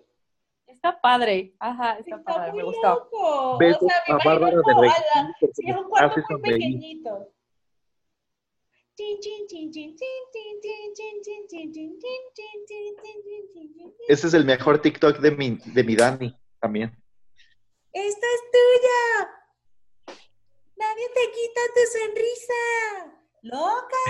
Está 0.67 1.01
padre, 1.01 1.55
ajá, 1.59 1.97
está, 1.97 2.17
está 2.17 2.23
padre, 2.23 2.51
muy 2.51 2.59
me 2.59 2.65
gustó. 2.65 2.89
Loco. 2.89 3.17
O 3.17 3.57
sea, 3.57 3.59
me 3.59 3.69
es 3.71 3.81
un 5.75 5.89
cuarto 5.89 6.21
muy 6.29 6.41
pequeñito. 6.41 7.31
Ese 14.07 14.27
es 14.27 14.33
el 14.33 14.45
mejor 14.45 14.81
TikTok 14.81 15.19
de 15.19 15.31
mi, 15.31 15.57
de 15.65 15.83
mi 15.83 15.95
Dani 15.95 16.35
también. 16.59 16.91
¡Esta 17.93 18.25
es 18.25 18.41
tuya! 18.51 19.36
¡Nadie 20.77 21.07
te 21.13 21.31
quita 21.31 21.61
tu 21.73 21.81
sonrisa! 21.97 22.53
¡Loca! 23.41 24.05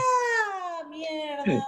¡Mierda! 0.89 1.67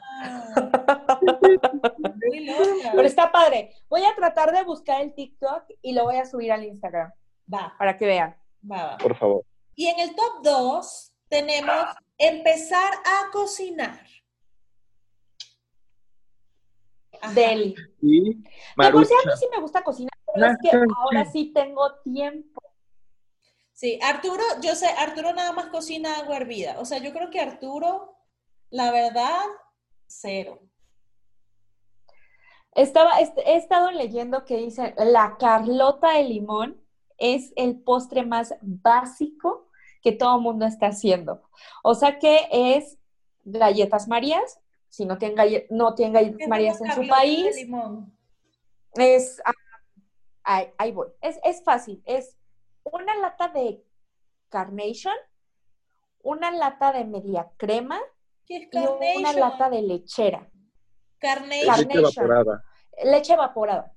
Muy 2.28 2.46
loca. 2.46 2.92
Pero 2.96 3.08
está 3.08 3.32
padre. 3.32 3.76
Voy 3.90 4.04
a 4.06 4.16
tratar 4.16 4.52
de 4.52 4.64
buscar 4.64 5.02
el 5.02 5.14
TikTok 5.14 5.64
y 5.82 5.94
lo 5.94 6.04
voy 6.06 6.18
a 6.18 6.26
subir 6.26 6.52
al 6.52 6.64
Instagram 6.66 7.12
Va, 7.54 7.74
para 7.78 7.98
que 7.98 8.06
vean. 8.06 8.36
va, 8.70 8.86
va. 8.92 8.98
Por 8.98 9.16
favor. 9.18 9.44
Y 9.76 9.88
en 9.88 10.00
el 10.00 10.16
top 10.16 10.42
2 10.44 11.14
tenemos 11.30 11.86
empezar 12.18 12.94
a 12.94 13.32
cocinar. 13.32 14.06
Ajá. 17.22 17.34
Deli. 17.34 17.74
Por 17.76 17.86
sí 18.00 18.44
a 18.76 18.76
Marucha. 18.78 19.16
mí 19.26 19.32
sí 19.40 19.48
me 19.52 19.60
gusta 19.62 19.84
cocinar, 19.84 20.14
pero 20.34 20.48
es 20.48 20.58
que 20.62 20.72
ahora 20.72 21.26
sí 21.26 21.52
tengo 21.54 22.00
tiempo. 22.02 22.62
Sí, 23.80 23.98
Arturo, 24.04 24.44
yo 24.62 24.76
sé, 24.76 24.88
Arturo 24.88 25.32
nada 25.32 25.54
más 25.54 25.68
cocina 25.68 26.18
agua 26.20 26.36
hervida. 26.36 26.78
O 26.82 26.84
sea, 26.86 26.98
yo 26.98 27.14
creo 27.14 27.30
que 27.30 27.40
Arturo, 27.40 28.14
la 28.72 28.92
verdad, 28.92 29.40
cero. 30.06 30.60
Estaba, 32.76 33.22
est- 33.22 33.38
he 33.38 33.56
estado 33.56 33.90
leyendo 33.92 34.44
que 34.44 34.58
dice 34.58 34.94
la 34.98 35.38
Carlota 35.40 36.12
de 36.16 36.24
limón 36.26 36.84
es 37.18 37.54
el 37.56 37.80
postre 37.80 38.26
más 38.26 38.54
básico 38.62 39.70
que 40.02 40.12
todo 40.12 40.42
mundo 40.42 40.66
está 40.66 40.88
haciendo. 40.88 41.42
O 41.82 41.96
sea 41.96 42.20
que 42.20 42.50
es 42.52 42.98
galletas 43.46 44.10
Marías, 44.10 44.60
si 44.90 45.06
no 45.06 45.18
tienen, 45.18 45.38
galle- 45.38 45.68
no 45.70 45.96
tienen 45.96 46.16
¿Qué 46.16 46.20
galletas 46.20 46.50
Marías 46.50 46.82
en 46.82 46.92
su 46.92 47.08
país, 47.08 47.56
limón? 47.56 48.14
es, 48.96 49.42
ah, 49.46 49.54
ahí, 50.44 50.68
ahí 50.78 50.92
voy, 50.92 51.08
es, 51.22 51.40
es 51.46 51.64
fácil, 51.64 52.04
es 52.06 52.36
una 52.92 53.16
lata 53.16 53.48
de 53.50 53.84
Carnation, 54.50 55.16
una 56.22 56.52
lata 56.52 56.92
de 56.92 57.06
media 57.06 57.52
crema 57.58 58.00
¿Qué 58.46 58.58
es 58.58 58.70
y 58.74 59.18
una 59.18 59.34
lata 59.34 59.70
de 59.70 59.82
lechera, 59.82 60.50
Carnation. 61.20 61.88
Leche 61.88 62.00
evaporada. 62.00 62.64
leche 63.04 63.34
evaporada. 63.34 63.94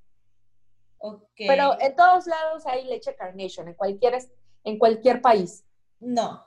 Ok. 0.98 1.32
Pero 1.36 1.80
en 1.80 1.96
todos 1.96 2.26
lados 2.26 2.66
hay 2.66 2.84
leche 2.84 3.14
Carnation, 3.16 3.68
en 3.68 3.74
cualquier, 3.74 4.18
en 4.64 4.78
cualquier 4.78 5.20
país. 5.22 5.64
No, 6.00 6.44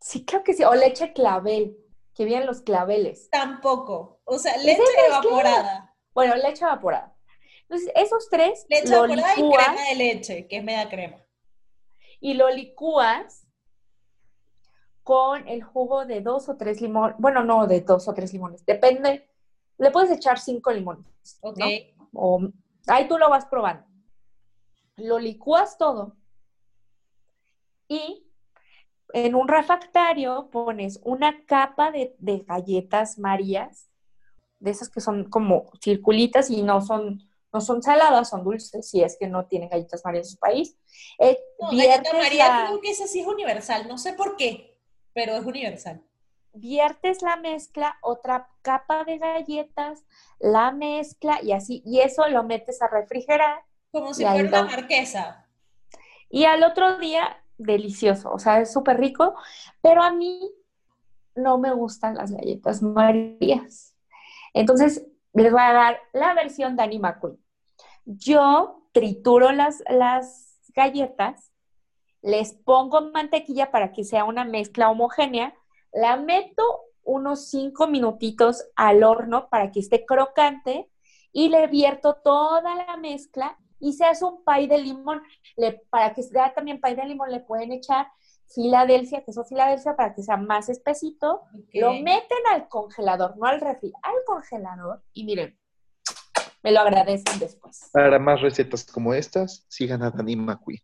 Sí, 0.00 0.24
creo 0.26 0.42
que 0.44 0.52
sí. 0.52 0.62
O 0.64 0.74
leche 0.74 1.14
clavel, 1.14 1.78
que 2.14 2.26
vienen 2.26 2.46
los 2.46 2.60
claveles. 2.60 3.30
tampoco. 3.30 4.20
O 4.24 4.38
sea, 4.38 4.54
leche 4.58 4.82
evaporada. 5.08 5.94
Bueno, 6.12 6.36
leche 6.36 6.62
evaporada. 6.62 7.16
Entonces, 7.62 7.90
esos 7.96 8.28
tres 8.28 8.66
Leche 8.68 8.88
lo 8.88 9.06
evaporada 9.06 9.32
y 9.32 9.50
crema 9.50 9.82
de 9.88 9.94
leche, 9.94 10.46
que 10.46 10.58
es 10.58 10.64
media 10.64 10.90
crema. 10.90 11.23
Y 12.24 12.32
lo 12.32 12.48
licúas 12.48 13.46
con 15.02 15.46
el 15.46 15.62
jugo 15.62 16.06
de 16.06 16.22
dos 16.22 16.48
o 16.48 16.56
tres 16.56 16.80
limones. 16.80 17.16
Bueno, 17.18 17.44
no 17.44 17.66
de 17.66 17.82
dos 17.82 18.08
o 18.08 18.14
tres 18.14 18.32
limones. 18.32 18.64
Depende. 18.64 19.28
Le 19.76 19.90
puedes 19.90 20.10
echar 20.10 20.38
cinco 20.38 20.72
limones. 20.72 21.04
Ok. 21.42 21.58
¿no? 21.58 22.08
O, 22.14 22.40
ahí 22.86 23.06
tú 23.08 23.18
lo 23.18 23.28
vas 23.28 23.44
probando. 23.44 23.84
Lo 24.96 25.18
licúas 25.18 25.76
todo 25.76 26.16
y 27.88 28.26
en 29.12 29.34
un 29.34 29.46
refractario 29.46 30.48
pones 30.50 31.00
una 31.04 31.44
capa 31.44 31.90
de, 31.90 32.16
de 32.20 32.38
galletas 32.38 33.18
Marías, 33.18 33.90
de 34.60 34.70
esas 34.70 34.88
que 34.88 35.02
son 35.02 35.24
como 35.28 35.70
circulitas 35.78 36.48
y 36.48 36.62
no 36.62 36.80
son, 36.80 37.28
no 37.54 37.60
son 37.60 37.82
saladas, 37.82 38.28
son 38.28 38.42
dulces, 38.44 38.90
si 38.90 39.02
es 39.02 39.16
que 39.16 39.28
no 39.28 39.46
tienen 39.46 39.68
galletas 39.70 40.02
Marías 40.04 40.26
en 40.26 40.32
su 40.32 40.38
país. 40.38 40.76
Eh, 41.18 41.38
No, 41.60 41.70
galleta 41.70 42.12
María 42.12 42.64
creo 42.66 42.80
que 42.80 42.90
esa 42.90 43.06
sí 43.06 43.20
es 43.20 43.26
universal. 43.26 43.86
No 43.88 43.96
sé 43.96 44.12
por 44.12 44.36
qué, 44.36 44.76
pero 45.14 45.34
es 45.36 45.46
universal. 45.46 46.02
viertes 46.52 47.22
la 47.22 47.36
mezcla, 47.36 47.96
otra 48.02 48.48
capa 48.62 49.04
de 49.04 49.18
galletas, 49.18 50.04
la 50.40 50.72
mezcla 50.72 51.40
y 51.42 51.52
así, 51.52 51.82
y 51.86 52.00
eso 52.00 52.26
lo 52.28 52.42
metes 52.44 52.82
a 52.82 52.88
refrigerar 52.88 53.62
Como 53.92 54.12
si 54.14 54.24
fuera 54.24 54.48
una 54.48 54.62
marquesa. 54.64 55.46
y 56.28 56.44
al 56.44 56.62
otro 56.64 56.98
día, 56.98 57.40
delicioso, 57.56 58.32
o 58.32 58.38
sea, 58.38 58.60
es 58.60 58.72
súper 58.72 58.98
rico, 58.98 59.34
pero 59.80 60.02
a 60.02 60.10
mí 60.12 60.40
no 61.36 61.58
me 61.58 61.72
gustan 61.72 62.14
las 62.16 62.32
galletas 62.32 62.82
marías. 62.82 63.94
Entonces, 64.52 65.06
les 65.32 65.50
voy 65.52 65.62
a 65.62 65.72
dar 65.72 65.98
la 66.12 66.34
versión 66.34 66.76
Danny 66.76 66.98
McQueen. 67.00 67.43
Yo 68.04 68.82
trituro 68.92 69.52
las, 69.52 69.82
las 69.88 70.60
galletas, 70.74 71.52
les 72.22 72.54
pongo 72.54 73.00
mantequilla 73.12 73.70
para 73.70 73.92
que 73.92 74.04
sea 74.04 74.24
una 74.24 74.44
mezcla 74.44 74.90
homogénea, 74.90 75.54
la 75.92 76.16
meto 76.16 76.62
unos 77.02 77.50
cinco 77.50 77.86
minutitos 77.86 78.64
al 78.76 79.04
horno 79.04 79.48
para 79.50 79.70
que 79.70 79.80
esté 79.80 80.06
crocante 80.06 80.90
y 81.32 81.48
le 81.48 81.66
vierto 81.66 82.14
toda 82.24 82.74
la 82.86 82.96
mezcla 82.96 83.58
y 83.78 83.92
se 83.92 84.04
hace 84.06 84.24
un 84.24 84.42
pay 84.44 84.66
de 84.66 84.78
limón. 84.78 85.22
Le- 85.56 85.82
para 85.90 86.14
que 86.14 86.22
sea 86.22 86.54
también 86.54 86.80
pay 86.80 86.94
de 86.94 87.04
limón 87.04 87.30
le 87.30 87.40
pueden 87.40 87.72
echar 87.72 88.08
Filadelfia, 88.46 89.22
queso 89.24 89.44
Filadelfia 89.44 89.96
para 89.96 90.14
que 90.14 90.22
sea 90.22 90.36
más 90.36 90.68
espesito. 90.68 91.42
Lo 91.74 91.92
meten 92.02 92.38
al 92.50 92.68
congelador, 92.68 93.36
no 93.36 93.46
al 93.46 93.60
refri, 93.60 93.92
al 94.02 94.14
congelador 94.26 95.02
y 95.12 95.24
miren, 95.24 95.58
me 96.64 96.72
lo 96.72 96.80
agradecen 96.80 97.38
después. 97.38 97.90
Para 97.92 98.18
más 98.18 98.40
recetas 98.40 98.84
como 98.84 99.14
estas, 99.14 99.64
sigan 99.68 100.02
a 100.02 100.10
Dani 100.10 100.34
McQueen. 100.34 100.80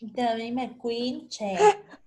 Danny 0.00 0.50
McQueen, 0.52 1.28
che. 1.28 1.56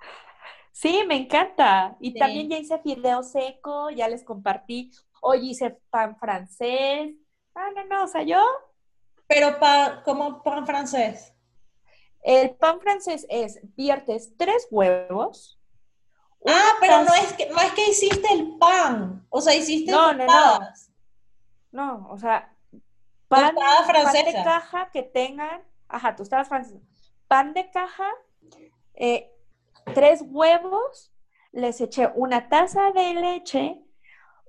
Sí, 0.72 1.04
me 1.08 1.16
encanta. 1.16 1.98
Y 2.00 2.12
Sí. 2.12 2.20
también 2.20 2.50
ya 2.50 2.58
hice 2.60 2.78
fideo 2.80 3.24
seco, 3.24 3.90
ya 3.90 4.08
les 4.08 4.24
compartí. 4.24 4.92
Hoy 5.22 5.50
hice 5.50 5.72
pan 5.90 6.16
francés. 6.20 7.16
Ah, 7.56 7.70
no, 7.76 7.84
no, 7.86 8.04
o 8.04 8.08
sea, 8.08 8.22
yo, 8.22 8.40
Pero 9.28 9.58
pa, 9.60 10.04
como 10.06 10.44
pan 10.44 10.68
francés. 10.68 11.34
el 12.22 12.52
pan 12.52 12.80
francés 12.80 13.26
es, 13.30 13.60
viertes 13.76 14.38
tres 14.38 14.68
huevos. 14.70 15.60
Ah, 16.46 16.74
pero 16.80 17.04
no 17.04 17.14
es 17.16 17.34
que 17.34 17.50
no 17.50 17.60
es 17.60 17.72
que 17.72 17.90
hiciste 17.90 18.32
el 18.34 18.58
pan. 18.60 19.26
O 19.30 19.42
sea, 19.42 19.56
hiciste 19.56 19.92
No, 19.92 20.14
no, 20.14 20.26
no. 20.28 20.60
No, 21.78 22.08
o 22.10 22.18
sea, 22.18 22.52
pan, 23.28 23.54
de 23.54 24.34
caja 24.44 24.90
que 24.92 25.04
tengan, 25.04 25.62
ajá, 25.88 26.16
tostadas 26.16 26.48
francesas, 26.48 26.82
pan 27.28 27.54
de 27.54 27.70
caja, 27.70 28.10
eh, 28.96 29.32
tres 29.94 30.24
huevos, 30.26 31.14
les 31.52 31.80
eché 31.80 32.12
una 32.16 32.50
taza 32.50 32.92
de 32.94 33.14
leche, 33.14 33.80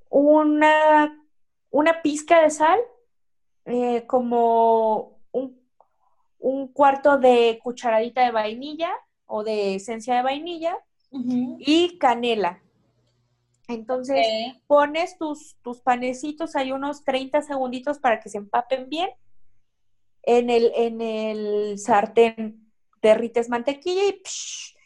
una, 0.08 1.22
una 1.68 2.00
pizca 2.00 2.40
de 2.40 2.48
sal, 2.48 2.80
eh, 3.66 4.06
como 4.06 5.20
un, 5.30 5.60
un 6.38 6.68
cuarto 6.68 7.18
de 7.18 7.60
cucharadita 7.62 8.24
de 8.24 8.30
vainilla 8.30 8.90
o 9.26 9.44
de 9.44 9.74
esencia 9.74 10.14
de 10.14 10.22
vainilla 10.22 10.78
y 11.10 11.98
canela. 11.98 12.62
Entonces, 13.68 14.26
pones 14.66 15.18
tus, 15.18 15.56
tus 15.62 15.80
panecitos 15.80 16.56
ahí 16.56 16.72
unos 16.72 17.04
30 17.04 17.42
segunditos 17.42 17.98
para 17.98 18.18
que 18.20 18.28
se 18.30 18.38
empapen 18.38 18.88
bien. 18.88 19.10
En 20.22 20.50
el, 20.50 20.72
en 20.74 21.00
el 21.00 21.78
sartén 21.78 22.70
derrites 23.00 23.48
mantequilla 23.48 24.04
y 24.08 24.20
psh, 24.24 24.76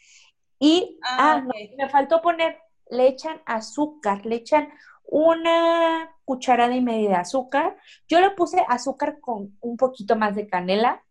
y 0.59 0.99
Ah, 1.03 1.17
ah, 1.35 1.41
no, 1.41 1.51
me 1.77 1.89
faltó 1.89 2.21
poner, 2.21 2.57
le 2.89 3.07
echan 3.07 3.41
azúcar, 3.45 4.25
le 4.25 4.35
echan 4.35 4.69
una 5.03 6.15
cucharada 6.23 6.73
y 6.75 6.81
media 6.81 7.09
de 7.09 7.15
azúcar. 7.15 7.75
Yo 8.07 8.21
le 8.21 8.31
puse 8.31 8.63
azúcar 8.69 9.19
con 9.19 9.57
un 9.59 9.75
poquito 9.77 10.15
más 10.15 10.35
de 10.35 10.47
canela, 10.47 11.03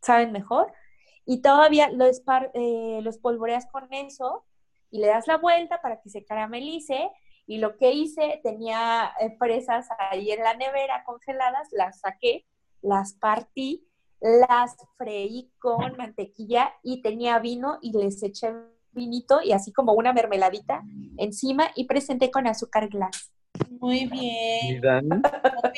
saben 0.00 0.32
mejor. 0.32 0.72
Y 1.26 1.42
todavía 1.42 1.90
lo, 1.90 2.06
espar- 2.06 2.50
eh, 2.54 3.00
lo 3.02 3.10
espolvoreas 3.10 3.66
con 3.66 3.92
eso 3.92 4.44
y 4.90 5.00
le 5.00 5.08
das 5.08 5.26
la 5.26 5.38
vuelta 5.38 5.80
para 5.80 6.00
que 6.00 6.10
se 6.10 6.24
caramelice. 6.24 7.10
Y 7.46 7.58
lo 7.58 7.76
que 7.76 7.92
hice, 7.92 8.40
tenía 8.42 9.12
eh, 9.20 9.36
fresas 9.38 9.86
ahí 9.98 10.30
en 10.32 10.42
la 10.42 10.54
nevera 10.54 11.04
congeladas, 11.04 11.68
las 11.70 12.00
saqué, 12.00 12.44
las 12.82 13.14
partí, 13.14 13.86
las 14.20 14.76
freí 14.96 15.52
con 15.58 15.96
mantequilla 15.96 16.72
y 16.82 17.02
tenía 17.02 17.38
vino 17.38 17.78
y 17.82 17.92
les 17.92 18.22
eché 18.22 18.52
vinito 18.92 19.42
y 19.42 19.52
así 19.52 19.72
como 19.72 19.92
una 19.92 20.12
mermeladita 20.12 20.82
encima 21.18 21.70
y 21.76 21.84
presenté 21.84 22.30
con 22.30 22.46
azúcar 22.46 22.88
glass. 22.88 23.30
Muy 23.68 24.06
Mi 24.06 24.18
bien. 24.18 25.08
Muy 25.08 25.20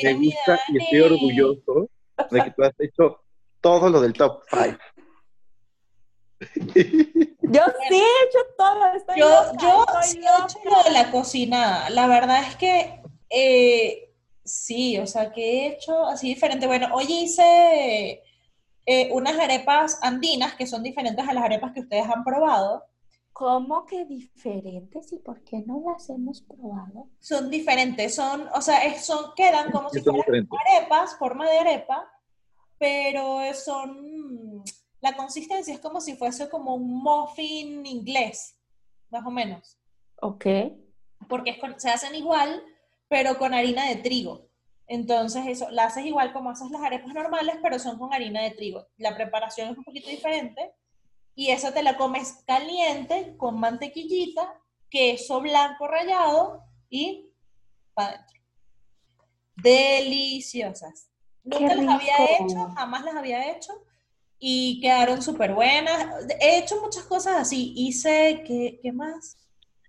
me 0.02 0.14
gusta 0.14 0.60
y 0.68 0.78
estoy 0.78 1.01
orgulloso 1.01 1.90
de 2.30 2.43
que 2.43 2.51
tú 2.52 2.62
has 2.62 2.74
hecho 2.78 3.20
todo 3.60 3.90
lo 3.90 4.01
del 4.01 4.12
top 4.12 4.43
5. 4.51 4.78
Yo 7.51 7.62
sí 7.89 7.95
he 7.95 8.27
hecho 8.27 8.39
todo, 8.57 8.87
estoy 8.95 9.19
Yo, 9.19 9.29
loca, 9.29 9.53
yo 9.61 9.85
estoy 9.87 10.03
sí 10.03 10.19
he 10.19 10.45
hecho 10.45 10.59
lo 10.65 10.83
de 10.85 10.91
la 10.91 11.11
cocina. 11.11 11.91
La 11.91 12.07
verdad 12.07 12.43
es 12.47 12.57
que 12.57 13.03
eh, 13.31 14.15
sí, 14.45 14.99
o 14.99 15.07
sea, 15.07 15.33
que 15.33 15.43
he 15.43 15.66
hecho 15.69 16.07
así 16.07 16.29
diferente. 16.29 16.66
Bueno, 16.66 16.89
hoy 16.93 17.07
hice 17.09 18.23
eh, 18.87 19.09
unas 19.12 19.39
arepas 19.39 19.99
andinas 20.03 20.55
que 20.55 20.66
son 20.66 20.83
diferentes 20.83 21.27
a 21.27 21.33
las 21.33 21.45
arepas 21.45 21.73
que 21.73 21.81
ustedes 21.81 22.07
han 22.07 22.25
probado. 22.25 22.85
¿Cómo 23.33 23.87
que 23.87 24.05
diferentes 24.05 25.12
y 25.12 25.19
por 25.19 25.45
qué 25.45 25.62
no 25.65 25.81
las 25.87 26.11
hemos 26.11 26.43
probado? 26.43 27.09
Son 27.20 27.51
diferentes, 27.51 28.15
son, 28.15 28.49
o 28.53 28.61
sea, 28.61 28.99
son, 28.99 29.33
quedan 29.37 29.70
como 29.70 29.91
si 29.91 30.01
fueran 30.01 30.23
diferentes. 30.23 30.59
arepas, 30.66 31.16
forma 31.16 31.49
de 31.49 31.59
arepa, 31.59 32.11
pero 32.79 33.39
son, 33.55 34.65
la 35.01 35.16
consistencia 35.16 35.73
es 35.75 35.81
como 35.81 36.01
si 36.01 36.16
fuese 36.16 36.49
como 36.51 36.75
un 36.75 37.03
muffin 37.03 37.85
inglés, 37.87 38.57
más 39.11 39.25
o 39.27 39.31
menos. 39.31 39.79
Ok. 40.20 40.47
porque 41.29 41.51
es 41.51 41.59
con- 41.59 41.79
se 41.81 41.91
hacen 41.91 42.15
igual, 42.15 42.62
pero 43.09 43.39
con 43.39 43.53
harina 43.55 43.89
de 43.89 43.97
trigo. 43.97 44.49
Entonces, 44.87 45.47
eso, 45.47 45.69
la 45.70 45.85
haces 45.85 46.07
igual 46.07 46.33
como 46.33 46.51
haces 46.51 46.70
las 46.70 46.81
arepas 46.83 47.12
normales, 47.12 47.57
pero 47.62 47.79
son 47.79 47.99
con 47.99 48.12
harina 48.15 48.41
de 48.43 48.53
trigo. 48.53 48.87
La 48.97 49.15
preparación 49.16 49.69
es 49.70 49.77
un 49.77 49.85
poquito 49.85 50.09
diferente 50.09 50.73
y 51.35 51.51
esa 51.51 51.73
te 51.75 51.83
la 51.83 51.97
comes 51.97 52.43
caliente 52.47 53.37
con 53.37 53.59
mantequillita, 53.61 54.61
queso 54.91 55.41
blanco 55.41 55.87
rallado 55.89 56.62
y 56.89 57.31
para 57.95 58.11
adentro. 58.15 58.41
Deliciosas. 59.57 61.11
Nunca 61.45 61.75
las 61.75 61.89
había 61.89 62.15
hecho, 62.41 62.69
jamás 62.77 63.05
las 63.05 63.15
había 63.16 63.51
hecho 63.57 63.73
y 64.39 64.81
quedaron 64.81 65.20
súper 65.23 65.52
buenas. 65.55 66.27
He 66.40 66.59
hecho 66.59 66.81
muchas 66.81 67.05
cosas 67.05 67.36
así. 67.36 67.73
Hice, 67.77 68.43
¿qué, 68.47 68.78
qué 68.82 68.93
más? 68.93 69.36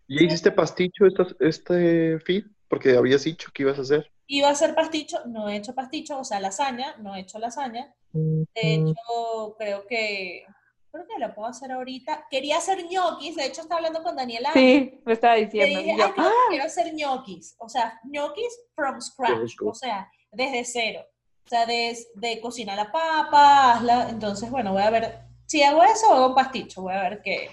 ¿Y 0.08 0.26
hiciste 0.26 0.52
pasticho 0.52 1.06
esta- 1.06 1.28
este 1.40 2.20
feed? 2.20 2.46
Porque 2.68 2.96
habías 2.98 3.24
dicho 3.24 3.50
que 3.54 3.64
ibas 3.64 3.78
a 3.80 3.82
hacer. 3.82 4.12
Iba 4.28 4.48
a 4.50 4.52
hacer 4.52 4.76
pasticho, 4.76 5.18
no 5.26 5.50
he 5.50 5.56
hecho 5.58 5.74
pasticho, 5.74 6.20
o 6.20 6.24
sea, 6.24 6.40
lasaña, 6.40 6.96
no 6.98 7.16
he 7.16 7.22
hecho 7.22 7.40
lasaña. 7.40 7.94
De 8.12 8.48
hecho, 8.56 9.56
creo 9.58 9.86
que, 9.88 10.46
creo 10.92 11.06
que 11.08 11.20
lo 11.20 11.34
puedo 11.34 11.48
hacer 11.48 11.72
ahorita. 11.72 12.28
Quería 12.30 12.58
hacer 12.58 12.86
ñoquis, 12.88 13.36
de 13.36 13.46
hecho 13.46 13.62
estaba 13.62 13.78
hablando 13.78 14.04
con 14.04 14.16
Daniela. 14.16 14.52
Sí, 14.54 15.00
me 15.06 15.14
estaba 15.14 15.36
diciendo. 15.36 15.80
dije, 15.80 15.94
y 15.94 15.98
yo, 15.98 16.06
"Ay, 16.06 16.12
creo 16.14 16.26
que 16.28 16.30
"Ah". 16.32 16.48
quiero 16.50 16.64
hacer 16.66 16.94
ñoquis, 16.94 17.56
o 17.60 17.70
sea, 17.70 18.00
ñoquis 18.04 18.60
from 18.76 19.00
scratch, 19.02 19.56
o 19.64 19.74
sea, 19.74 20.10
desde 20.32 20.64
cero. 20.66 21.06
O 21.50 21.56
sea, 21.56 21.66
de, 21.66 21.98
de 22.14 22.40
cocinar 22.42 22.78
la 22.78 22.92
papa, 22.92 23.74
hazla. 23.74 24.10
Entonces, 24.10 24.52
bueno, 24.52 24.72
voy 24.72 24.84
a 24.84 24.92
ver 24.92 25.22
si 25.48 25.64
hago 25.64 25.82
eso 25.82 26.12
o 26.12 26.14
hago 26.14 26.28
un 26.28 26.36
pasticho, 26.36 26.84
voy 26.84 26.94
a 26.94 27.02
ver 27.02 27.22
qué, 27.24 27.50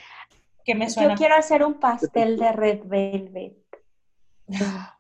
qué 0.67 0.75
me 0.75 0.91
suena. 0.91 1.15
Yo 1.15 1.17
quiero 1.17 1.35
hacer 1.35 1.65
un 1.65 1.81
pastel 1.81 2.37
de 2.37 2.53
red 2.53 2.81
velvet. 2.85 3.57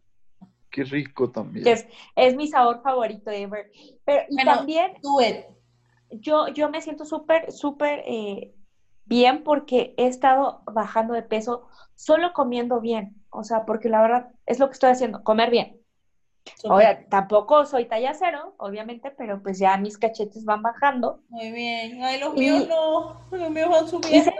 Qué 0.70 0.84
rico 0.84 1.30
también. 1.30 1.66
es, 1.68 1.86
es 2.14 2.36
mi 2.36 2.48
sabor 2.48 2.82
favorito 2.82 3.30
ever. 3.30 3.70
Pero, 4.04 4.24
y 4.28 4.34
Bueno, 4.34 4.56
también 4.56 4.94
yo, 6.10 6.48
yo 6.48 6.70
me 6.70 6.80
siento 6.80 7.04
súper, 7.04 7.52
súper 7.52 8.02
eh, 8.06 8.54
bien 9.04 9.42
porque 9.42 9.94
he 9.96 10.06
estado 10.06 10.62
bajando 10.70 11.14
de 11.14 11.22
peso 11.22 11.68
solo 11.94 12.32
comiendo 12.32 12.80
bien. 12.80 13.22
O 13.30 13.44
sea, 13.44 13.66
porque 13.66 13.90
la 13.90 14.00
verdad 14.00 14.30
es 14.46 14.58
lo 14.58 14.68
que 14.68 14.72
estoy 14.72 14.90
haciendo, 14.90 15.22
comer 15.22 15.50
bien. 15.50 15.80
Ahora, 16.68 17.04
tampoco 17.08 17.64
soy 17.66 17.86
talla 17.86 18.14
cero, 18.14 18.54
obviamente, 18.58 19.10
pero 19.10 19.42
pues 19.42 19.58
ya 19.58 19.76
mis 19.76 19.98
cachetes 19.98 20.44
van 20.44 20.62
bajando. 20.62 21.20
Muy 21.28 21.50
bien. 21.50 22.02
Ay, 22.02 22.20
los 22.20 22.34
Y- 22.36 22.40
míos 22.40 22.68
no, 22.68 23.20
los 23.30 23.50
míos 23.50 23.68
van 23.70 23.88
subiendo. 23.88 24.30
Hice, 24.30 24.32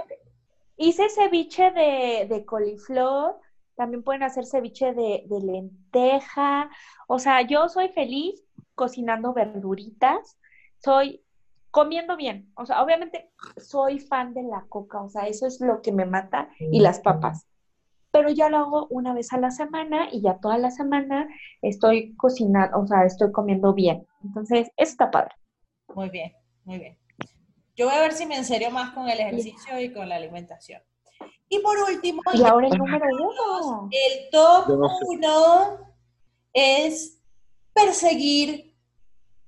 hice 0.77 1.09
ceviche 1.11 1.71
de, 1.73 2.27
de 2.29 2.45
coliflor, 2.45 3.39
también 3.75 4.03
pueden 4.03 4.23
hacer 4.23 4.47
ceviche 4.47 4.93
de, 4.95 5.25
de 5.27 5.41
lenteja. 5.41 6.71
O 7.09 7.19
sea, 7.19 7.43
yo 7.43 7.69
soy 7.69 7.89
feliz 7.89 8.43
cocinando 8.75 9.33
verduritas, 9.33 10.39
soy 10.79 11.23
comiendo 11.71 12.17
bien. 12.17 12.51
O 12.57 12.65
sea, 12.67 12.83
obviamente 12.83 13.31
soy 13.59 13.99
fan 13.99 14.33
de 14.33 14.43
la 14.45 14.65
coca, 14.69 15.03
o 15.03 15.09
sea, 15.09 15.27
eso 15.27 15.47
es 15.47 15.61
lo 15.61 15.83
que 15.83 15.93
me 15.93 16.07
mata 16.07 16.49
y 16.59 16.81
las 16.81 17.01
papas. 17.01 17.47
Pero 18.17 18.31
ya 18.31 18.49
lo 18.49 18.57
hago 18.57 18.87
una 18.89 19.13
vez 19.13 19.31
a 19.35 19.39
la 19.39 19.51
semana 19.51 20.09
y 20.11 20.23
ya 20.23 20.39
toda 20.39 20.57
la 20.57 20.71
semana 20.71 21.29
estoy 21.61 22.15
cocinando, 22.17 22.79
o 22.79 22.87
sea, 22.87 23.05
estoy 23.05 23.31
comiendo 23.31 23.75
bien. 23.75 24.07
Entonces, 24.25 24.71
eso 24.77 24.93
está 24.93 25.11
padre. 25.11 25.35
Muy 25.95 26.09
bien, 26.09 26.33
muy 26.65 26.79
bien. 26.79 26.99
Yo 27.77 27.85
voy 27.87 27.95
a 27.95 28.01
ver 28.01 28.13
si 28.13 28.25
me 28.25 28.37
en 28.37 28.47
serio 28.47 28.71
más 28.71 28.95
con 28.95 29.07
el 29.11 29.21
ejercicio 29.21 29.79
y 29.79 29.93
con 29.93 30.09
la 30.09 30.17
alimentación. 30.17 30.81
Y 31.51 31.59
por 31.59 31.77
último, 31.77 32.23
Y 32.33 32.43
ahora 32.43 32.69
el 32.69 32.79
número 32.79 33.05
uno. 33.21 33.91
el 33.93 34.31
top 34.31 34.69
no 34.69 34.89
sé. 34.89 35.05
uno 35.09 35.79
es 36.55 37.23
perseguir 37.75 38.75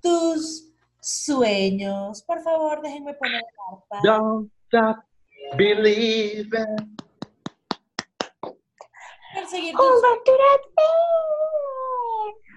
tus 0.03 0.75
sueños. 1.01 2.23
Por 2.23 2.43
favor, 2.43 2.83
déjenme 2.83 3.15
poner 3.15 3.43
la. 3.91 4.01
Don't 4.03 4.53
stop 4.67 4.99
believing. 5.57 6.98
Perseguir 9.51 9.75
tus 9.75 10.03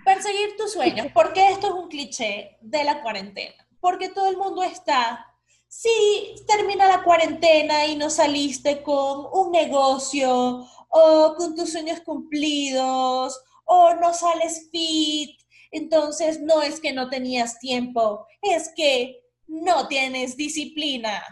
Perseguir 0.03 0.57
tus 0.57 0.73
sueños. 0.73 1.07
Porque 1.13 1.49
esto 1.49 1.67
es 1.67 1.73
un 1.73 1.87
cliché 1.87 2.57
de 2.61 2.83
la 2.83 3.01
cuarentena. 3.01 3.55
Porque 3.79 4.09
todo 4.09 4.27
el 4.27 4.37
mundo 4.37 4.61
está. 4.63 5.25
Si 5.67 6.35
termina 6.47 6.85
la 6.87 7.03
cuarentena 7.03 7.85
y 7.85 7.95
no 7.95 8.09
saliste 8.09 8.83
con 8.83 9.25
un 9.31 9.51
negocio 9.51 10.65
o 10.89 11.35
con 11.37 11.55
tus 11.55 11.71
sueños 11.71 12.01
cumplidos 12.01 13.41
o 13.63 13.93
no 13.93 14.13
sales 14.13 14.67
fit, 14.69 15.39
entonces 15.71 16.41
no 16.41 16.61
es 16.61 16.81
que 16.81 16.91
no 16.91 17.09
tenías 17.09 17.57
tiempo, 17.59 18.27
es 18.41 18.69
que 18.75 19.23
no 19.47 19.87
tienes 19.87 20.35
disciplina. 20.35 21.23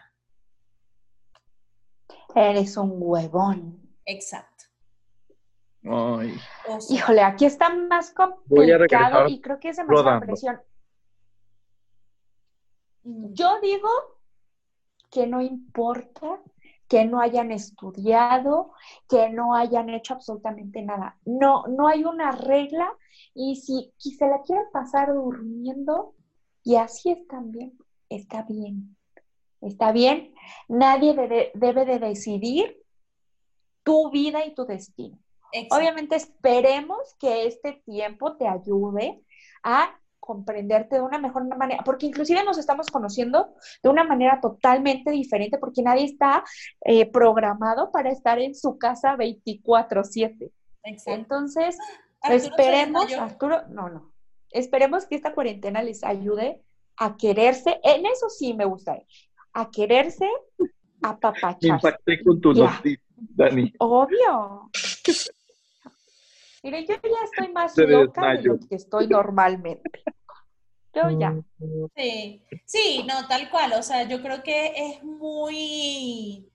Eres 2.33 2.77
un 2.77 2.93
huevón. 2.95 3.97
Exacto. 4.05 4.58
Ay, 5.83 6.35
Híjole, 6.89 7.21
aquí 7.23 7.45
está 7.45 7.73
más 7.73 8.13
complicado 8.13 9.27
y 9.27 9.39
creo 9.39 9.59
que 9.59 9.69
es 9.69 9.77
demasiada 9.77 10.03
rodando. 10.03 10.25
presión. 10.25 10.61
Yo 13.03 13.59
digo 13.61 13.89
que 15.09 15.25
no 15.25 15.41
importa 15.41 16.41
que 16.87 17.05
no 17.05 17.21
hayan 17.21 17.51
estudiado, 17.51 18.73
que 19.07 19.29
no 19.29 19.55
hayan 19.55 19.89
hecho 19.89 20.15
absolutamente 20.15 20.81
nada. 20.81 21.17
No, 21.23 21.65
no 21.67 21.87
hay 21.87 22.03
una 22.03 22.31
regla 22.31 22.91
y 23.33 23.55
si, 23.55 23.93
si 23.97 24.11
se 24.11 24.27
la 24.27 24.41
quieren 24.41 24.65
pasar 24.73 25.13
durmiendo 25.13 26.15
y 26.63 26.75
así 26.75 27.11
están 27.11 27.51
bien, 27.51 27.77
está 28.09 28.43
bien. 28.43 28.95
Está 29.61 29.91
bien. 29.91 30.33
Nadie 30.67 31.13
debe, 31.13 31.51
debe 31.53 31.85
de 31.85 31.99
decidir 31.99 32.81
tu 33.83 34.09
vida 34.09 34.45
y 34.45 34.53
tu 34.55 34.65
destino. 34.65 35.19
Exacto. 35.51 35.75
Obviamente 35.75 36.15
esperemos 36.15 37.15
que 37.19 37.47
este 37.47 37.81
tiempo 37.85 38.35
te 38.37 38.47
ayude 38.47 39.21
a 39.63 39.99
comprenderte 40.29 40.97
de 40.97 41.01
una 41.01 41.17
mejor 41.17 41.43
manera, 41.57 41.81
porque 41.83 42.05
inclusive 42.05 42.43
nos 42.43 42.59
estamos 42.59 42.87
conociendo 42.91 43.55
de 43.81 43.89
una 43.89 44.03
manera 44.03 44.39
totalmente 44.39 45.09
diferente, 45.09 45.57
porque 45.57 45.81
nadie 45.81 46.05
está 46.05 46.43
eh, 46.81 47.09
programado 47.09 47.91
para 47.91 48.11
estar 48.11 48.37
en 48.37 48.53
su 48.53 48.77
casa 48.77 49.15
24/7. 49.15 50.51
exacto. 50.83 51.11
Entonces, 51.11 51.77
Arturo 52.21 52.43
esperemos. 52.43 53.13
Arturo, 53.13 53.67
no, 53.69 53.89
no, 53.89 54.13
esperemos 54.51 55.07
que 55.07 55.15
esta 55.15 55.33
cuarentena 55.33 55.81
les 55.81 56.03
ayude 56.03 56.61
a 56.97 57.17
quererse, 57.17 57.79
en 57.83 58.05
eso 58.05 58.29
sí 58.29 58.53
me 58.53 58.65
gusta, 58.65 59.01
a 59.53 59.71
quererse, 59.71 60.27
a 61.01 61.13
me 61.13 61.17
papacharse. 61.17 61.67
impacté 61.67 62.23
con 62.23 62.39
tu 62.39 62.53
noticia, 62.53 63.01
Dani. 63.15 63.73
Obvio. 63.79 64.69
Mire, 66.63 66.85
yo 66.85 66.95
ya 66.95 67.23
estoy 67.23 67.47
más 67.53 67.73
Se 67.73 67.87
loca 67.87 68.33
de 68.33 68.43
lo 68.43 68.59
que 68.59 68.75
estoy 68.75 69.07
normalmente. 69.07 70.03
Yo 70.93 71.09
ya. 71.11 71.35
Sí, 71.95 72.41
sí, 72.65 73.05
no, 73.07 73.27
tal 73.27 73.49
cual, 73.51 73.73
o 73.73 73.83
sea, 73.83 74.07
yo 74.07 74.21
creo 74.21 74.41
que 74.41 74.73
es 74.75 75.03
muy, 75.03 76.49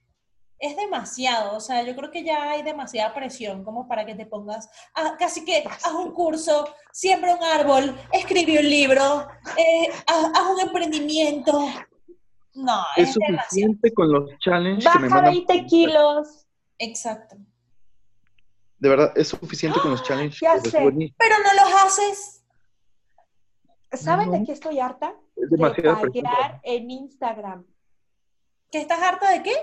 es 0.59 0.77
demasiado, 0.77 1.57
o 1.57 1.61
sea, 1.61 1.83
yo 1.85 1.95
creo 1.95 2.11
que 2.11 2.25
ya 2.25 2.51
hay 2.51 2.63
demasiada 2.65 3.15
presión 3.15 3.63
como 3.63 3.87
para 3.87 4.05
que 4.05 4.17
te 4.17 4.27
pongas, 4.27 4.69
ah, 4.97 5.15
casi 5.19 5.45
que 5.45 5.63
haz 5.65 5.93
un 5.93 6.13
curso, 6.13 6.69
siembra 6.91 7.37
un 7.37 7.45
árbol, 7.45 7.97
escribe 8.13 8.59
un 8.59 8.69
libro, 8.69 9.29
eh, 9.57 9.89
haz, 10.09 10.25
haz 10.35 10.51
un 10.53 10.61
emprendimiento. 10.61 11.67
No, 12.55 12.83
Es 12.97 13.11
es, 13.11 13.15
demasiado. 13.15 13.43
suficiente 13.49 13.95
con 13.95 14.13
los 14.13 14.39
challenges 14.39 14.93
que 14.93 14.99
me 14.99 15.09
Baja 15.09 15.23
mandan. 15.23 15.35
20 15.47 15.67
kilos. 15.67 16.47
Exacto. 16.79 17.37
De 18.85 18.91
verdad, 18.91 19.13
es 19.17 19.29
suficiente 19.29 19.81
con 19.81 19.93
los 19.93 20.03
challenges 20.07 20.41
Ya 20.41 20.61
sé. 20.61 20.71
Pero 21.17 21.37
no 21.43 21.65
los 21.65 21.83
haces. 21.83 22.45
¿Saben 23.93 24.31
de 24.31 24.45
qué 24.45 24.53
estoy 24.53 24.79
harta? 24.79 25.15
Es 25.37 25.49
De 25.49 25.57
demasiada 25.57 26.01
presión. 26.03 26.25
taguear 26.27 26.61
en 26.65 26.91
Instagram. 26.91 27.67
¿Que 28.71 28.81
estás 28.83 29.01
harta 29.01 29.31
de 29.31 29.43
qué? 29.43 29.55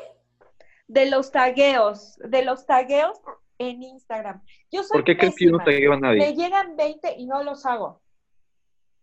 De 0.88 1.06
los 1.07 1.30
tagueos, 1.31 2.18
de 2.18 2.43
los 2.43 2.65
tagueos 2.65 3.22
en 3.60 3.84
Instagram. 3.84 4.41
Yo 4.72 4.81
soy 4.81 4.91
¿Por 4.98 5.03
qué 5.03 5.15
crees 5.15 5.35
que 5.35 5.45
yo 5.45 5.52
no 5.52 5.64
tagueo 5.64 5.93
a 5.93 5.98
Me 5.98 6.02
nadie? 6.18 6.34
llegan 6.34 6.76
20 6.76 7.14
y 7.19 7.27
no 7.27 7.43
los 7.43 7.64
hago. 7.68 8.02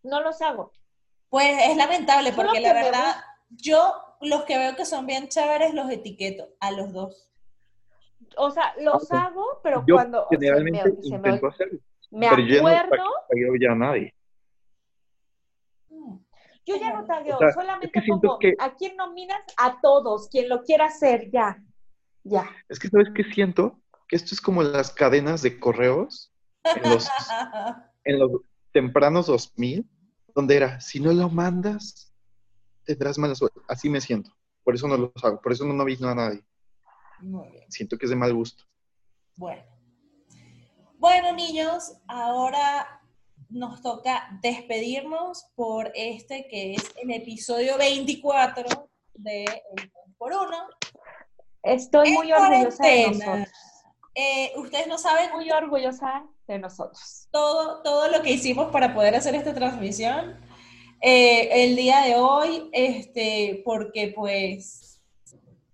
No 0.03 0.21
los 0.21 0.43
hago. 0.43 0.73
Pues 1.29 1.63
es 1.63 1.77
lamentable 1.77 2.33
porque 2.33 2.55
que 2.55 2.61
la 2.63 2.75
me 2.75 2.83
verdad, 2.83 3.17
yo 3.51 3.95
los 4.21 4.43
que 4.47 4.59
veo 4.59 4.75
que 4.75 4.85
son 4.85 5.07
bien 5.07 5.29
chéveres 5.29 5.75
los 5.75 5.89
etiqueto 5.89 6.49
a 6.59 6.73
los 6.73 6.93
dos. 6.93 7.31
O 8.37 8.51
sea, 8.51 8.75
los 8.81 9.11
Ah, 9.13 9.27
hago, 9.27 9.61
pero 9.63 9.85
Yo 9.87 9.95
cuando 9.95 10.25
o 10.25 10.29
sea, 10.29 10.39
generalmente 10.39 10.91
me, 10.91 11.03
se 11.03 11.11
me, 11.11 11.17
intento 11.17 11.47
hacerlo, 11.47 11.79
me 12.11 12.29
pero 12.29 12.43
yo 12.43 12.63
no 12.63 12.69
acuerdo, 12.69 13.05
ya 13.61 13.73
a 13.73 13.75
nadie. 13.75 14.15
Mm. 15.89 16.17
yo 16.67 16.77
ya 16.77 16.93
no 16.93 17.05
tagueo, 17.07 17.37
O 17.37 17.39
sea, 17.39 17.53
solamente 17.53 17.87
es 17.87 18.05
que 18.05 18.09
pongo 18.09 18.39
que- 18.39 18.55
a 18.59 18.75
quién 18.75 18.97
nominas, 18.97 19.41
a 19.57 19.81
todos, 19.81 20.29
quien 20.29 20.49
lo 20.49 20.63
quiera 20.63 20.87
hacer, 20.87 21.31
ya. 21.31 21.63
Ya. 22.25 22.49
Es 22.69 22.79
que, 22.79 22.89
¿sabes 22.89 23.09
qué 23.15 23.25
siento? 23.25 23.81
Que 24.07 24.17
esto 24.17 24.35
es 24.35 24.41
como 24.41 24.63
las 24.63 24.93
cadenas 24.93 25.43
de 25.43 25.59
correos 25.59 26.33
en 26.65 26.91
los, 26.91 27.09
en 28.05 28.19
los 28.19 28.31
tempranos 28.73 29.27
2000, 29.27 29.89
donde 30.35 30.57
era, 30.57 30.81
si 30.81 31.01
no 31.01 31.13
lo 31.13 31.29
mandas, 31.31 32.13
tendrás 32.85 33.19
mala 33.19 33.35
suerte. 33.35 33.61
Así 33.69 33.89
me 33.89 34.01
siento. 34.01 34.31
Por 34.63 34.75
eso 34.75 34.87
no 34.87 34.97
los 34.97 35.25
hago. 35.25 35.41
Por 35.41 35.53
eso 35.53 35.65
no 35.65 35.81
aviso 35.83 36.07
a 36.09 36.15
nadie. 36.15 36.45
Muy 37.21 37.49
bien. 37.51 37.71
Siento 37.71 37.99
que 37.99 38.07
es 38.07 38.11
de 38.11 38.17
mal 38.17 38.35
gusto. 38.35 38.65
Bueno. 39.37 39.63
Bueno, 40.99 41.33
niños, 41.33 41.93
ahora 42.09 43.01
nos 43.49 43.81
toca 43.83 44.29
despedirnos 44.43 45.47
por 45.55 45.91
este 45.95 46.49
que 46.49 46.75
es 46.75 46.93
el 47.01 47.11
episodio 47.13 47.79
24 47.79 48.91
de 49.15 49.45
El 49.45 49.91
2x1. 50.19 50.69
Estoy 51.63 52.09
En 52.09 52.15
muy 52.15 52.33
orgullosa 52.33 52.85
de 52.85 53.07
nosotros. 53.09 53.49
Eh, 54.15 54.53
ustedes 54.57 54.89
no 54.89 54.99
saben 54.99 55.31
Muy 55.33 55.51
orgullosa 55.51 56.27
de 56.49 56.59
nosotros. 56.59 57.29
todo, 57.31 57.83
todo 57.83 58.09
lo 58.09 58.23
que 58.23 58.33
hicimos 58.33 58.73
para 58.73 58.93
poder 58.95 59.15
hacer 59.15 59.35
esta 59.37 59.55
transmisión 59.55 60.41
eh, 61.01 61.65
el 61.65 61.77
día 61.77 62.01
de 62.01 62.17
hoy, 62.17 62.69
este, 62.73 63.63
porque 63.65 64.13
pues 64.15 64.88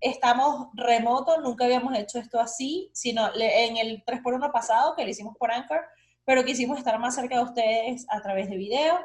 estamos 0.04 0.68
remoto, 0.74 1.40
nunca 1.40 1.64
habíamos 1.64 1.96
hecho 1.96 2.18
esto 2.18 2.38
así, 2.38 2.90
sino 2.92 3.30
en 3.34 3.78
el 3.78 4.04
3x1 4.04 4.52
pasado 4.52 4.94
que 4.94 5.02
lo 5.02 5.10
hicimos 5.10 5.34
por 5.38 5.50
Anchor, 5.50 5.80
pero 6.26 6.44
quisimos 6.44 6.78
estar 6.78 6.98
más 6.98 7.14
cerca 7.14 7.38
de 7.38 7.44
ustedes 7.44 8.06
a 8.10 8.20
través 8.20 8.50
de 8.50 8.56
video 8.56 9.00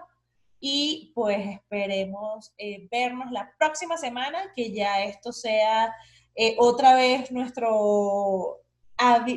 y 0.60 1.14
pues 1.16 1.56
esperemos 1.56 2.54
eh, 2.58 2.88
vernos 2.92 3.32
la 3.32 3.54
próxima 3.58 3.98
semana, 3.98 4.52
que 4.54 4.74
ya 4.74 5.04
esto 5.04 5.32
sea 5.32 5.96
eh, 6.36 6.56
otra 6.58 6.96
vez 6.96 7.32
nuestro, 7.32 8.62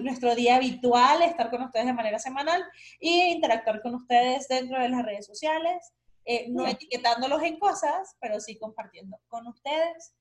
nuestro 0.02 0.34
día 0.34 0.56
habitual, 0.56 1.22
estar 1.22 1.48
con 1.48 1.62
ustedes 1.62 1.86
de 1.86 1.92
manera 1.92 2.18
semanal 2.18 2.64
y 2.98 3.22
interactuar 3.30 3.82
con 3.82 3.94
ustedes 3.94 4.48
dentro 4.48 4.80
de 4.80 4.88
las 4.88 5.04
redes 5.04 5.26
sociales, 5.26 5.92
eh, 6.24 6.46
no 6.48 6.66
etiquetándolos 6.66 7.42
en 7.44 7.58
cosas, 7.60 8.16
pero 8.20 8.40
sí 8.40 8.58
compartiendo 8.58 9.16
con 9.28 9.46
ustedes. 9.46 10.12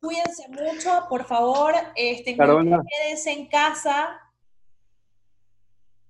Cuídense 0.00 0.48
mucho, 0.48 1.06
por 1.08 1.24
favor, 1.26 1.74
este, 1.94 2.34
quédense 2.36 3.32
en 3.32 3.46
casa. 3.48 4.18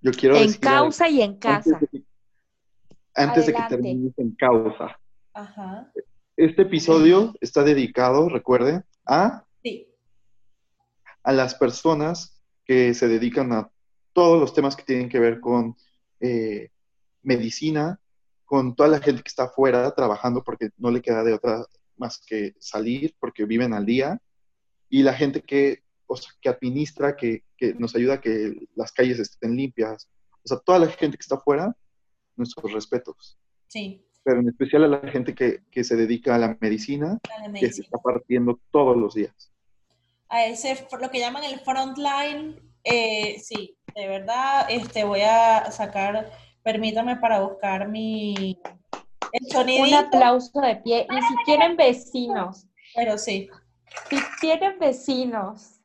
Yo 0.00 0.12
quiero 0.12 0.36
En 0.36 0.46
decir 0.46 0.60
causa 0.60 1.08
y 1.08 1.22
en 1.22 1.36
casa. 1.38 1.70
Antes 1.74 1.80
de 1.80 1.88
que, 1.98 2.04
antes 3.14 3.46
de 3.46 3.52
que 3.52 3.58
Adelante. 3.58 3.82
termines 3.82 4.18
en 4.18 4.30
causa. 4.36 5.00
Ajá, 5.34 5.92
Este 6.36 6.62
episodio 6.62 7.34
está 7.40 7.62
dedicado, 7.64 8.28
recuerden, 8.28 8.84
a, 9.06 9.44
sí, 9.62 9.88
a 11.22 11.32
las 11.32 11.54
personas 11.56 12.40
que 12.64 12.94
se 12.94 13.08
dedican 13.08 13.52
a 13.52 13.70
todos 14.12 14.40
los 14.40 14.54
temas 14.54 14.76
que 14.76 14.84
tienen 14.84 15.08
que 15.08 15.18
ver 15.18 15.40
con 15.40 15.76
eh, 16.20 16.70
medicina, 17.22 18.00
con 18.44 18.74
toda 18.74 18.88
la 18.88 19.00
gente 19.00 19.22
que 19.22 19.28
está 19.28 19.44
afuera 19.44 19.90
trabajando 19.94 20.42
porque 20.42 20.70
no 20.78 20.90
le 20.90 21.02
queda 21.02 21.22
de 21.22 21.34
otra 21.34 21.64
más 22.00 22.18
que 22.26 22.54
salir 22.58 23.14
porque 23.20 23.44
viven 23.44 23.72
al 23.74 23.86
día, 23.86 24.18
y 24.88 25.02
la 25.04 25.14
gente 25.14 25.42
que, 25.42 25.84
o 26.06 26.16
sea, 26.16 26.32
que 26.40 26.48
administra, 26.48 27.14
que, 27.16 27.44
que 27.56 27.74
nos 27.74 27.94
ayuda 27.94 28.14
a 28.14 28.20
que 28.20 28.66
las 28.74 28.90
calles 28.90 29.20
estén 29.20 29.54
limpias. 29.56 30.08
O 30.42 30.48
sea, 30.48 30.58
toda 30.58 30.80
la 30.80 30.88
gente 30.88 31.16
que 31.16 31.22
está 31.22 31.36
afuera, 31.36 31.76
nuestros 32.36 32.72
respetos. 32.72 33.38
sí, 33.68 34.04
Pero 34.24 34.40
en 34.40 34.48
especial 34.48 34.84
a 34.84 34.88
la 34.88 35.10
gente 35.10 35.34
que, 35.34 35.60
que 35.70 35.84
se 35.84 35.94
dedica 35.94 36.34
a 36.34 36.38
la 36.38 36.56
medicina, 36.60 37.18
la 37.28 37.48
de 37.48 37.52
que 37.52 37.70
se 37.72 37.82
medicina. 37.82 37.84
está 37.84 37.98
partiendo 37.98 38.58
todos 38.72 38.96
los 38.96 39.14
días. 39.14 39.52
a 40.28 40.46
ese, 40.46 40.86
lo 41.00 41.10
que 41.10 41.20
llaman 41.20 41.44
el 41.44 41.60
frontline, 41.60 42.56
eh, 42.84 43.38
sí, 43.40 43.76
de 43.94 44.08
verdad, 44.08 44.66
este, 44.70 45.04
voy 45.04 45.20
a 45.22 45.70
sacar, 45.70 46.30
permítame 46.62 47.16
para 47.16 47.40
buscar 47.40 47.88
mi, 47.88 48.58
Un 49.32 49.94
aplauso 49.94 50.60
de 50.60 50.76
pie. 50.76 51.06
Y 51.10 51.22
si 51.22 51.34
tienen 51.44 51.76
vecinos, 51.76 52.66
pero 52.94 53.18
sí, 53.18 53.48
si 54.08 54.16
tienen 54.40 54.78
vecinos 54.78 55.80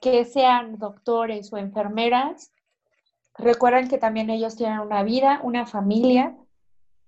que 0.00 0.24
sean 0.24 0.78
doctores 0.78 1.52
o 1.52 1.56
enfermeras, 1.56 2.52
recuerden 3.38 3.88
que 3.88 3.98
también 3.98 4.30
ellos 4.30 4.56
tienen 4.56 4.80
una 4.80 5.02
vida, 5.02 5.40
una 5.42 5.66
familia, 5.66 6.36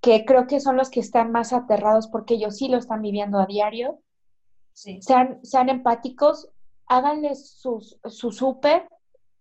que 0.00 0.24
creo 0.24 0.46
que 0.46 0.60
son 0.60 0.76
los 0.76 0.90
que 0.90 1.00
están 1.00 1.32
más 1.32 1.52
aterrados 1.52 2.08
porque 2.08 2.34
ellos 2.34 2.56
sí 2.56 2.68
lo 2.68 2.78
están 2.78 3.02
viviendo 3.02 3.38
a 3.38 3.46
diario. 3.46 4.00
sí, 4.72 5.00
Sean, 5.02 5.40
sean 5.44 5.68
empáticos, 5.68 6.50
háganles 6.86 7.50
sus, 7.50 7.98
su 8.04 8.30
súper, 8.30 8.88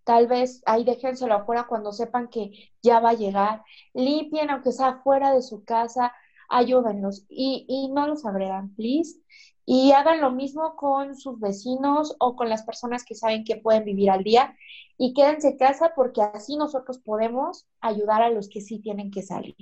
tal 0.04 0.26
vez 0.26 0.62
ahí 0.66 0.84
déjenselo 0.84 1.34
afuera 1.34 1.66
cuando 1.68 1.92
sepan 1.92 2.28
que 2.28 2.72
ya 2.82 3.00
va 3.00 3.10
a 3.10 3.14
llegar, 3.14 3.62
limpien 3.92 4.50
aunque 4.50 4.72
sea 4.72 5.00
fuera 5.02 5.32
de 5.32 5.42
su 5.42 5.64
casa, 5.64 6.12
ayúdenlos 6.48 7.24
y, 7.28 7.64
y 7.68 7.88
no 7.88 8.06
los 8.06 8.24
agredan, 8.24 8.74
please. 8.74 9.20
Y 9.66 9.92
hagan 9.92 10.20
lo 10.20 10.30
mismo 10.30 10.76
con 10.76 11.16
sus 11.16 11.40
vecinos 11.40 12.14
o 12.18 12.36
con 12.36 12.48
las 12.50 12.64
personas 12.64 13.02
que 13.04 13.14
saben 13.14 13.44
que 13.44 13.56
pueden 13.56 13.84
vivir 13.84 14.10
al 14.10 14.22
día 14.22 14.54
y 14.98 15.14
quédense 15.14 15.48
en 15.48 15.58
casa 15.58 15.92
porque 15.96 16.22
así 16.22 16.56
nosotros 16.56 16.98
podemos 16.98 17.66
ayudar 17.80 18.22
a 18.22 18.30
los 18.30 18.48
que 18.48 18.60
sí 18.60 18.78
tienen 18.78 19.10
que 19.10 19.22
salir. 19.22 19.56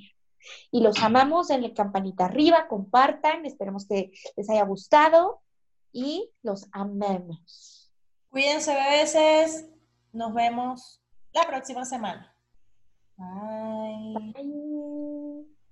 Y 0.71 0.81
los 0.83 1.01
amamos, 1.03 1.49
denle 1.49 1.73
campanita 1.73 2.25
arriba, 2.25 2.67
compartan, 2.69 3.47
esperemos 3.47 3.87
que 3.87 4.11
les 4.37 4.51
haya 4.51 4.65
gustado 4.65 5.41
y 5.93 6.31
los 6.43 6.69
amemos. 6.73 7.93
cuídense 8.31 8.75
bebés, 8.75 9.69
nos 10.13 10.35
vemos 10.35 11.01
la 11.33 11.47
próxima 11.47 11.85
semana. 11.85 12.35
Bye. 13.17 14.33
Bye. 14.35 15.52